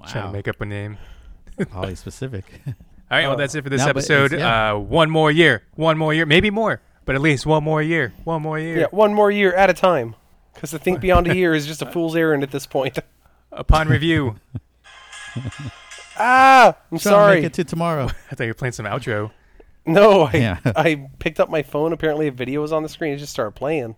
Wow, 0.00 0.06
Trying 0.06 0.26
to 0.26 0.32
make 0.32 0.48
up 0.48 0.60
a 0.60 0.66
name. 0.66 0.98
Holly 1.72 1.94
specific. 1.94 2.44
All 2.66 2.74
right, 3.10 3.22
well, 3.26 3.32
Oh. 3.32 3.36
that's 3.36 3.54
it 3.54 3.62
for 3.62 3.70
this 3.70 3.80
No, 3.80 3.86
but 3.86 3.90
episode. 3.98 4.32
yeah. 4.32 4.72
Uh, 4.72 4.78
one 4.78 5.10
more 5.10 5.30
year, 5.30 5.62
one 5.76 5.96
more 5.98 6.12
year, 6.12 6.26
maybe 6.26 6.50
more, 6.50 6.80
but 7.04 7.14
at 7.14 7.20
least 7.20 7.46
one 7.46 7.62
more 7.64 7.80
year, 7.82 8.12
one 8.24 8.42
more 8.42 8.58
year. 8.58 8.80
Yeah, 8.80 8.86
one 8.90 9.14
more 9.14 9.30
year 9.30 9.54
at 9.54 9.70
a 9.70 9.74
time. 9.74 10.14
Because 10.52 10.70
to 10.70 10.78
think 10.78 11.00
beyond 11.00 11.26
a 11.28 11.34
year 11.34 11.54
is 11.54 11.66
just 11.66 11.82
a 11.82 11.86
fool's 11.90 12.14
errand 12.16 12.42
at 12.42 12.50
this 12.50 12.66
point. 12.66 12.98
Upon 13.52 13.88
review, 13.88 14.36
ah, 16.18 16.68
I'm 16.68 16.74
Trying 16.74 16.98
to 16.98 16.98
sorry. 16.98 17.34
make 17.36 17.44
it 17.44 17.52
to 17.54 17.64
tomorrow. 17.64 18.06
I 18.30 18.34
thought 18.34 18.44
you 18.44 18.50
were 18.50 18.54
playing 18.54 18.72
some 18.72 18.86
outro. 18.86 19.30
No, 19.86 20.22
I, 20.22 20.32
Yeah. 20.34 20.58
I 20.64 21.08
picked 21.18 21.40
up 21.40 21.50
my 21.50 21.62
phone. 21.62 21.92
Apparently, 21.92 22.26
a 22.26 22.32
video 22.32 22.62
was 22.62 22.72
on 22.72 22.82
the 22.82 22.88
screen. 22.88 23.12
It 23.14 23.18
just 23.18 23.32
started 23.32 23.52
playing. 23.52 23.96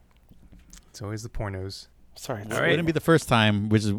It's 0.97 1.03
always 1.03 1.23
the 1.23 1.29
pornos. 1.29 1.89
Sorry. 2.15 2.41
All 2.45 2.53
It 2.53 2.55
right. 2.59 2.71
wouldn't 2.71 2.87
be 2.87 2.93
the 2.93 3.01
first 3.01 3.29
time, 3.29 3.69
which 3.69 3.85
is 3.85 3.93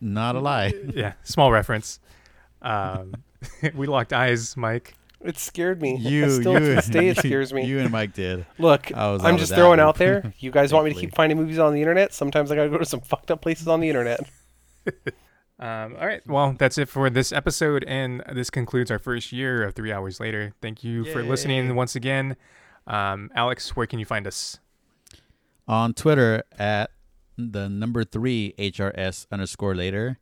not 0.00 0.34
a 0.34 0.40
lie. 0.40 0.72
Yeah, 0.96 1.12
small 1.22 1.52
reference. 1.52 2.00
Um, 2.60 3.14
we 3.76 3.86
locked 3.86 4.12
eyes, 4.12 4.56
Mike. 4.56 4.94
It 5.20 5.38
scared 5.38 5.80
me. 5.80 5.96
You, 5.96 6.28
Still 6.40 6.54
you, 6.54 6.58
to 6.58 6.64
this 6.74 6.88
day, 6.88 7.06
it 7.10 7.18
scares 7.18 7.52
me. 7.52 7.66
You 7.66 7.78
and 7.78 7.92
Mike 7.92 8.14
did. 8.14 8.46
Look, 8.58 8.92
I 8.92 9.12
was 9.12 9.22
out 9.22 9.28
I'm 9.28 9.38
just 9.38 9.54
throwing 9.54 9.78
one. 9.78 9.80
out 9.80 9.94
there. 9.94 10.34
You 10.40 10.50
guys 10.50 10.72
want 10.72 10.86
me 10.86 10.92
to 10.92 10.98
keep 10.98 11.14
finding 11.14 11.38
movies 11.38 11.60
on 11.60 11.72
the 11.72 11.78
internet? 11.80 12.12
Sometimes 12.12 12.50
I 12.50 12.56
gotta 12.56 12.68
go 12.68 12.78
to 12.78 12.84
some 12.84 13.00
fucked 13.00 13.30
up 13.30 13.40
places 13.40 13.68
on 13.68 13.78
the 13.78 13.88
internet. 13.88 14.18
Um, 15.60 15.94
all 16.00 16.06
right. 16.06 16.26
Well, 16.26 16.56
that's 16.58 16.78
it 16.78 16.88
for 16.88 17.08
this 17.10 17.30
episode, 17.32 17.84
and 17.86 18.24
this 18.32 18.50
concludes 18.50 18.90
our 18.90 18.98
first 18.98 19.30
year 19.30 19.62
of 19.62 19.74
Three 19.74 19.92
Hours 19.92 20.18
Later. 20.18 20.52
Thank 20.60 20.82
you 20.82 21.04
for 21.04 21.22
listening 21.22 21.76
once 21.76 21.94
again. 21.94 22.34
Um, 22.88 23.30
Alex, 23.36 23.76
where 23.76 23.86
can 23.86 24.00
you 24.00 24.04
find 24.04 24.26
us? 24.26 24.58
On 25.68 25.94
Twitter 25.94 26.42
at 26.58 26.90
the 27.36 27.68
number 27.68 28.04
three 28.04 28.54
HRS 28.58 29.26
underscore 29.30 29.74
later, 29.74 30.18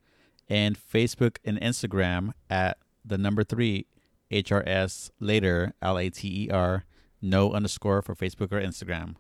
and 0.49 0.79
Facebook 0.79 1.37
and 1.45 1.61
Instagram 1.61 2.33
at 2.49 2.79
the 3.05 3.19
number 3.19 3.45
three 3.45 3.87
HRS 4.31 5.11
later 5.21 5.75
L 5.81 5.99
A 5.99 6.11
T 6.11 6.45
E 6.45 6.51
R 6.51 6.85
no 7.21 7.53
underscore 7.53 8.03
for 8.03 8.15
Facebook 8.15 8.53
or 8.53 8.61
Instagram. 8.61 9.15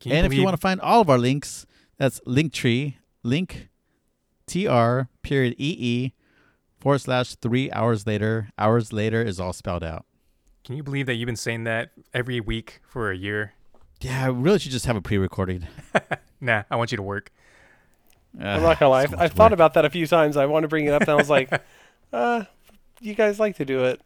Can 0.00 0.12
and 0.12 0.26
if 0.26 0.32
you 0.32 0.42
want 0.42 0.54
to 0.54 0.60
find 0.60 0.80
all 0.80 1.00
of 1.00 1.10
our 1.10 1.18
links, 1.18 1.66
that's 1.98 2.20
Linktree, 2.26 2.94
link 3.22 3.68
tr 4.46 5.02
period 5.22 5.54
ee 5.58 6.12
forward 6.80 6.98
slash 6.98 7.36
three 7.36 7.70
hours 7.70 8.06
later. 8.06 8.48
Hours 8.58 8.92
later 8.92 9.22
is 9.22 9.38
all 9.38 9.52
spelled 9.52 9.84
out. 9.84 10.04
can 10.64 10.76
you 10.76 10.82
believe 10.82 11.06
that 11.06 11.14
you've 11.14 11.26
been 11.26 11.36
saying 11.36 11.64
that 11.64 11.90
every 12.12 12.40
week 12.40 12.80
for 12.82 13.10
a 13.10 13.16
year? 13.16 13.52
Yeah, 14.02 14.24
I 14.24 14.28
really 14.28 14.58
should 14.58 14.72
just 14.72 14.86
have 14.86 14.96
a 14.96 15.00
pre-recorded. 15.02 15.66
Nah, 16.44 16.64
I 16.68 16.74
want 16.74 16.90
you 16.90 16.96
to 16.96 17.04
work. 17.04 17.30
I'm 18.36 18.62
not 18.62 18.80
gonna 18.80 18.90
lie. 18.90 19.02
I've, 19.02 19.14
I've 19.16 19.32
thought 19.32 19.52
about 19.52 19.74
that 19.74 19.84
a 19.84 19.90
few 19.90 20.08
times. 20.08 20.36
I 20.36 20.46
want 20.46 20.64
to 20.64 20.68
bring 20.68 20.86
it 20.86 20.92
up, 20.92 21.02
and 21.02 21.10
I 21.12 21.14
was 21.14 21.30
like, 21.30 21.48
uh, 22.12 22.42
you 23.00 23.14
guys 23.14 23.38
like 23.38 23.58
to 23.58 23.64
do 23.64 23.84
it. 23.84 24.00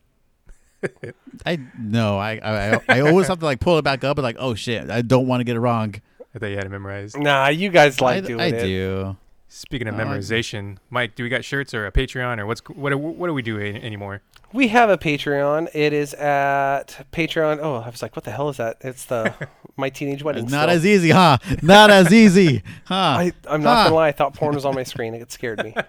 I 1.47 1.59
no, 1.79 2.19
I, 2.19 2.33
I 2.43 2.81
I 2.91 3.01
always 3.01 3.29
have 3.29 3.39
to 3.39 3.47
like 3.47 3.59
pull 3.61 3.79
it 3.79 3.83
back 3.83 4.05
up 4.05 4.19
and 4.19 4.23
like, 4.23 4.37
oh 4.39 4.55
shit, 4.55 4.91
I 4.91 5.01
don't 5.01 5.27
want 5.27 5.41
to 5.41 5.45
get 5.45 5.57
it 5.57 5.61
wrong. 5.61 5.95
I 6.35 6.39
thought 6.39 6.49
you 6.51 6.57
had 6.57 6.67
it 6.67 6.71
memorized. 6.71 7.19
Nah, 7.19 7.49
you 7.49 7.71
guys 7.71 8.03
like 8.03 8.25
I, 8.25 8.27
doing 8.27 8.41
I 8.43 8.47
it. 8.49 8.55
I 8.57 8.59
do. 8.65 9.17
Speaking 9.49 9.89
of 9.89 9.95
I- 9.99 10.05
memorization, 10.05 10.77
Mike, 10.91 11.15
do 11.15 11.23
we 11.23 11.31
got 11.31 11.43
shirts 11.43 11.73
or 11.73 11.87
a 11.87 11.93
Patreon 11.93 12.39
or 12.39 12.45
what's 12.45 12.61
what 12.69 12.91
do- 12.91 12.99
what 12.99 13.29
do 13.29 13.33
we 13.33 13.41
do 13.41 13.59
anymore? 13.59 14.21
We 14.53 14.69
have 14.69 14.89
a 14.91 14.97
Patreon. 14.97 15.69
It 15.75 15.93
is 15.93 16.15
at 16.15 17.07
Patreon. 17.13 17.59
Oh, 17.61 17.77
I 17.77 17.89
was 17.91 18.01
like, 18.03 18.17
what 18.17 18.25
the 18.25 18.31
hell 18.31 18.49
is 18.49 18.57
that? 18.57 18.77
It's 18.81 19.05
the 19.05 19.35
My 19.77 19.91
Teenage 19.91 20.23
Wedding. 20.23 20.45
It's 20.45 20.53
not 20.53 20.69
still. 20.69 20.77
as 20.77 20.87
easy, 20.87 21.11
huh? 21.11 21.39
Not 21.63 21.91
as 21.91 22.13
easy, 22.13 22.63
huh? 22.87 22.95
I, 22.95 23.33
I'm 23.49 23.63
not 23.63 23.77
Huh. 23.77 23.85
gonna 23.85 23.95
lie. 23.97 24.09
I 24.09 24.13
thought 24.13 24.35
porn 24.35 24.55
was 24.55 24.65
on 24.65 24.75
my 24.75 24.85
screen. 24.85 25.15
It 25.15 25.31
scared 25.33 25.63
me. 25.65 25.75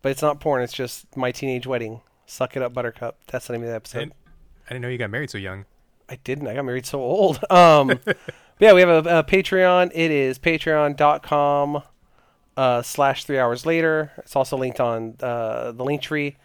But 0.00 0.12
it's 0.12 0.22
not 0.22 0.38
porn. 0.38 0.62
It's 0.62 0.72
just 0.72 1.16
My 1.16 1.32
Teenage 1.32 1.66
Wedding. 1.66 2.02
Suck 2.24 2.56
it 2.56 2.62
up, 2.62 2.72
Buttercup. 2.72 3.18
That's 3.26 3.48
the 3.48 3.54
name 3.54 3.62
of 3.64 3.68
the 3.68 3.74
episode. 3.74 4.02
And- 4.04 4.12
I 4.66 4.74
didn't 4.74 4.82
know 4.82 4.88
you 4.88 4.96
got 4.96 5.10
married 5.10 5.28
so 5.28 5.38
young. 5.38 5.64
I 6.08 6.16
didn't. 6.22 6.46
I 6.46 6.54
got 6.54 6.64
married 6.64 6.86
so 6.86 7.00
old. 7.00 7.40
Um, 7.50 7.98
but 8.04 8.16
yeah, 8.60 8.74
we 8.74 8.80
have 8.80 9.06
a, 9.06 9.18
a 9.18 9.24
Patreon. 9.24 9.90
It 9.92 10.12
is 10.12 10.38
patreon.com 10.38 11.82
uh, 12.56 12.82
slash 12.82 13.24
three 13.24 13.40
hours 13.40 13.66
later. 13.66 14.12
It's 14.18 14.36
also 14.36 14.56
linked 14.56 14.78
on 14.78 15.16
uh, 15.20 15.72
the 15.72 15.84
link 15.84 16.00
tree. 16.00 16.36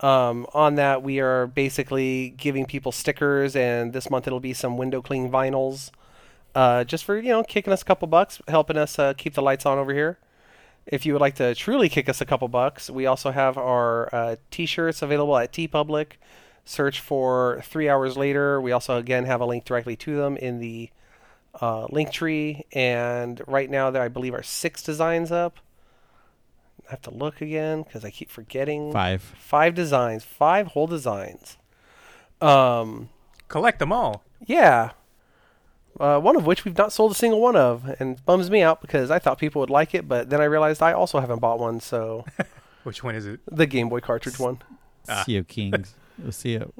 Um, 0.00 0.46
on 0.52 0.74
that, 0.74 1.02
we 1.02 1.20
are 1.20 1.46
basically 1.46 2.30
giving 2.30 2.66
people 2.66 2.92
stickers, 2.92 3.56
and 3.56 3.92
this 3.92 4.10
month 4.10 4.26
it'll 4.26 4.40
be 4.40 4.52
some 4.52 4.76
window 4.76 5.00
clean 5.00 5.30
vinyls, 5.30 5.90
uh, 6.54 6.84
just 6.84 7.04
for 7.04 7.16
you 7.18 7.30
know 7.30 7.42
kicking 7.42 7.72
us 7.72 7.82
a 7.82 7.84
couple 7.84 8.06
bucks, 8.08 8.40
helping 8.48 8.76
us 8.76 8.98
uh, 8.98 9.14
keep 9.14 9.34
the 9.34 9.42
lights 9.42 9.64
on 9.64 9.78
over 9.78 9.94
here. 9.94 10.18
If 10.86 11.04
you 11.04 11.14
would 11.14 11.20
like 11.22 11.34
to 11.36 11.54
truly 11.54 11.88
kick 11.88 12.08
us 12.08 12.20
a 12.20 12.26
couple 12.26 12.46
bucks, 12.48 12.90
we 12.90 13.06
also 13.06 13.32
have 13.32 13.58
our 13.58 14.14
uh, 14.14 14.36
t-shirts 14.50 15.02
available 15.02 15.36
at 15.36 15.52
TeePublic. 15.52 16.12
Search 16.64 17.00
for 17.00 17.60
three 17.64 17.88
hours 17.88 18.16
later. 18.16 18.60
We 18.60 18.72
also 18.72 18.96
again 18.96 19.24
have 19.24 19.40
a 19.40 19.46
link 19.46 19.64
directly 19.64 19.96
to 19.96 20.16
them 20.16 20.36
in 20.36 20.58
the 20.58 20.90
uh, 21.60 21.86
link 21.90 22.12
tree. 22.12 22.66
And 22.72 23.40
right 23.46 23.70
now 23.70 23.90
there, 23.90 24.02
I 24.02 24.08
believe, 24.08 24.34
are 24.34 24.42
six 24.42 24.82
designs 24.82 25.32
up. 25.32 25.58
I 26.88 26.92
have 26.92 27.02
to 27.02 27.10
look 27.10 27.40
again 27.40 27.82
because 27.82 28.04
I 28.04 28.10
keep 28.10 28.30
forgetting. 28.30 28.92
Five. 28.92 29.22
Five 29.22 29.74
designs. 29.74 30.24
Five 30.24 30.68
whole 30.68 30.86
designs. 30.86 31.56
Um, 32.40 33.08
Collect 33.48 33.78
them 33.78 33.92
all. 33.92 34.22
yeah. 34.46 34.90
Uh, 35.98 36.20
one 36.20 36.36
of 36.36 36.44
which 36.44 36.62
we've 36.66 36.76
not 36.76 36.92
sold 36.92 37.12
a 37.12 37.14
single 37.14 37.40
one 37.40 37.56
of, 37.56 37.86
and 37.98 38.22
bums 38.26 38.50
me 38.50 38.60
out 38.60 38.82
because 38.82 39.10
I 39.10 39.18
thought 39.18 39.38
people 39.38 39.60
would 39.60 39.70
like 39.70 39.94
it, 39.94 40.06
but 40.06 40.28
then 40.28 40.42
I 40.42 40.44
realized 40.44 40.82
I 40.82 40.92
also 40.92 41.20
haven't 41.20 41.38
bought 41.38 41.58
one. 41.58 41.80
So 41.80 42.26
Which 42.84 43.02
one 43.02 43.14
is 43.14 43.24
it? 43.24 43.40
the 43.50 43.66
Game 43.66 43.88
Boy 43.88 44.00
cartridge 44.00 44.38
one. 44.38 44.58
Ah. 45.08 45.22
Sea 45.24 45.38
of 45.38 45.48
Kings. 45.48 45.94
Sea 46.32 46.56
of, 46.56 46.72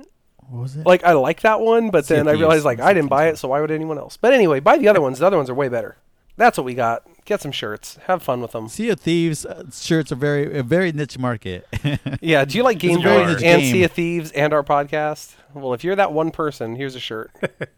what 0.51 0.61
was 0.61 0.77
it? 0.77 0.85
Like 0.85 1.03
I 1.03 1.13
like 1.13 1.41
that 1.41 1.61
one, 1.61 1.89
but 1.89 2.05
Sea 2.05 2.17
then 2.17 2.29
I 2.29 2.33
realized 2.33 2.67
like 2.67 2.77
Sea 2.77 2.85
I 2.85 2.93
didn't 2.93 3.09
buy 3.09 3.29
it, 3.29 3.39
so 3.39 3.49
why 3.49 3.61
would 3.63 3.71
anyone 3.71 3.97
else? 3.97 4.19
But 4.19 4.35
anyway, 4.35 4.61
buy 4.61 4.77
the 4.77 4.89
other 4.89 5.01
ones. 5.01 5.19
The 5.19 5.27
other 5.27 5.39
ones 5.39 5.49
are 5.49 5.55
way 5.55 5.69
better. 5.71 5.97
That's 6.37 6.59
what 6.59 6.65
we 6.67 6.75
got. 6.75 7.07
Get 7.27 7.43
some 7.43 7.53
shirts. 7.53 7.99
Have 8.07 8.23
fun 8.23 8.41
with 8.41 8.53
them. 8.53 8.69
sea 8.69 8.89
of 8.91 9.01
Thieves 9.01 9.45
uh, 9.45 9.65
shirts 9.73 10.11
are 10.13 10.17
very 10.17 10.57
a 10.59 10.63
very 10.63 10.93
niche 10.93 11.19
market. 11.19 11.67
Yeah. 12.23 12.45
Do 12.45 12.57
you 12.57 12.65
like 12.65 12.79
Game 12.79 13.03
very 13.03 13.25
Boy 13.25 13.33
niche 13.33 13.43
and 13.43 13.61
game. 13.63 13.73
Sea 13.73 13.85
of 13.85 13.93
Thieves 13.93 14.31
and 14.33 14.53
our 14.55 14.63
podcast? 14.63 15.35
Well, 15.53 15.75
if 15.75 15.85
you're 15.85 15.97
that 15.97 16.13
one 16.13 16.31
person, 16.31 16.77
here's 16.77 16.95
a 16.95 17.01
shirt. 17.01 17.31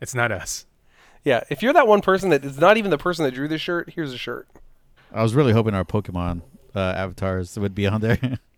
It's 0.00 0.14
not 0.16 0.32
us. 0.32 0.66
Yeah. 1.22 1.44
If 1.48 1.62
you're 1.62 1.72
that 1.74 1.86
one 1.86 2.00
person 2.00 2.30
that 2.30 2.44
is 2.44 2.58
not 2.58 2.76
even 2.76 2.90
the 2.90 2.98
person 2.98 3.24
that 3.24 3.34
drew 3.34 3.46
the 3.46 3.56
shirt, 3.56 3.92
here's 3.94 4.12
a 4.12 4.18
shirt. 4.18 4.48
I 5.12 5.22
was 5.22 5.32
really 5.32 5.52
hoping 5.52 5.74
our 5.74 5.84
Pokemon 5.84 6.42
uh, 6.74 6.80
avatars 6.80 7.56
would 7.56 7.74
be 7.74 7.86
on 7.86 8.00
there. 8.00 8.18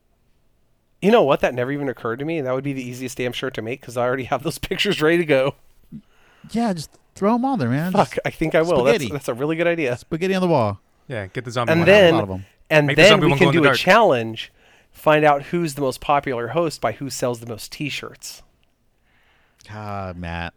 You 1.03 1.11
know 1.11 1.23
what? 1.23 1.41
That 1.41 1.53
never 1.53 1.71
even 1.71 1.91
occurred 1.91 2.19
to 2.21 2.25
me. 2.25 2.41
That 2.41 2.55
would 2.55 2.65
be 2.65 2.73
the 2.73 2.83
easiest 2.83 3.19
damn 3.19 3.35
shirt 3.35 3.53
to 3.55 3.63
make 3.63 3.83
because 3.83 3.99
I 3.99 4.05
already 4.05 4.25
have 4.25 4.43
those 4.43 4.57
pictures 4.59 5.03
ready 5.03 5.19
to 5.19 5.27
go. 5.27 5.55
Yeah, 6.53 6.73
just 6.73 6.91
throw 7.15 7.33
them 7.35 7.45
on 7.45 7.59
there, 7.59 7.69
man. 7.69 7.93
Fuck, 7.93 8.17
I 8.25 8.31
think 8.31 8.55
I 8.55 8.63
will. 8.63 8.85
That's, 8.85 8.97
Spaghetti. 8.97 9.13
that's 9.13 9.29
a 9.29 9.35
really 9.35 9.57
good 9.57 9.67
idea. 9.67 9.97
Spaghetti 9.97 10.35
on 10.35 10.43
the 10.43 10.49
wall. 10.49 10.81
Yeah, 11.09 11.27
get 11.27 11.45
the 11.45 11.51
zombie 11.51 11.73
And 11.73 11.81
one 11.81 11.89
I 11.89 11.93
have 11.93 11.97
out. 11.97 12.03
a 12.03 12.07
then- 12.07 12.15
lot 12.15 12.23
of 12.23 12.29
them. 12.29 12.47
And 12.71 12.87
Make 12.87 12.97
the 12.97 13.03
then 13.03 13.11
zombie 13.11 13.27
we 13.27 13.31
one 13.33 13.39
can 13.39 13.45
glow 13.47 13.51
in 13.51 13.55
do 13.57 13.63
a 13.63 13.67
dark. 13.67 13.77
challenge. 13.79 14.53
Find 14.91 15.25
out 15.25 15.43
who's 15.45 15.75
the 15.75 15.83
most 15.83 16.01
popular 16.01 16.49
host 16.49 16.81
by 16.81 16.93
who 16.93 17.11
sells 17.11 17.41
the 17.41 17.47
most 17.47 17.71
T-shirts. 17.73 18.43
Ah, 19.71 20.13
Matt. 20.17 20.55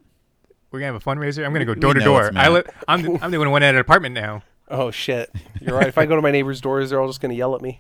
We're 0.72 0.80
gonna 0.80 0.94
have 0.94 1.02
a 1.02 1.06
fundraiser. 1.06 1.46
I'm 1.46 1.54
gonna 1.54 1.66
go 1.66 1.74
We 1.74 1.80
door 1.80 1.94
to 1.94 2.00
know 2.00 2.06
door. 2.06 2.28
it's 2.28 2.36
I 2.38 2.50
Matt. 2.50 2.52
li- 2.54 2.74
I'm 2.88 3.02
the, 3.02 3.20
I'm 3.22 3.32
the 3.32 3.38
one 3.50 3.64
at 3.64 3.74
an 3.76 3.80
apartment 3.82 4.16
now. 4.16 4.44
Oh 4.70 4.92
shit! 4.92 5.32
You're 5.62 5.78
right. 5.78 5.88
if 5.88 5.98
I 5.98 6.06
go 6.06 6.18
to 6.18 6.22
my 6.22 6.30
neighbor's 6.32 6.60
doors, 6.60 6.90
they're 6.90 7.00
all 7.00 7.08
just 7.08 7.22
gonna 7.22 7.34
yell 7.36 7.56
at 7.56 7.62
me. 7.62 7.80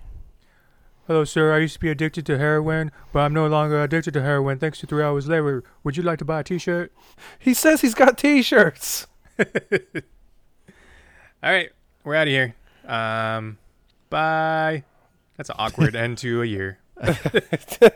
Hello, 1.07 1.23
sir. 1.23 1.53
I 1.53 1.59
used 1.59 1.75
to 1.75 1.79
be 1.79 1.89
addicted 1.89 2.25
to 2.25 2.37
heroin, 2.37 2.91
but 3.13 3.21
I'm 3.21 3.33
no 3.33 3.47
longer 3.47 3.81
addicted 3.81 4.13
to 4.15 4.21
heroin 4.21 4.59
thanks 4.59 4.79
to 4.79 4.87
three 4.87 5.01
hours 5.01 5.29
later. 5.29 5.63
Would 5.85 5.95
you 5.95 6.03
like 6.03 6.19
to 6.19 6.25
buy 6.25 6.41
a 6.41 6.43
T-shirt? 6.43 6.91
He 7.39 7.53
says 7.53 7.79
he's 7.79 7.93
got 7.93 8.17
T-shirts. 8.17 9.07
All 9.39 9.45
right, 11.41 11.69
we're 12.03 12.15
out 12.15 12.27
of 12.27 12.31
here. 12.33 12.55
Um, 12.85 13.57
bye. 14.09 14.83
That's 15.37 15.49
an 15.49 15.55
awkward 15.57 15.95
end 15.95 16.17
to 16.17 16.41
a 16.41 16.45
year. 16.45 16.79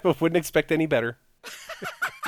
Wouldn't 0.06 0.38
expect 0.38 0.72
any 0.72 0.86
better. 0.86 1.18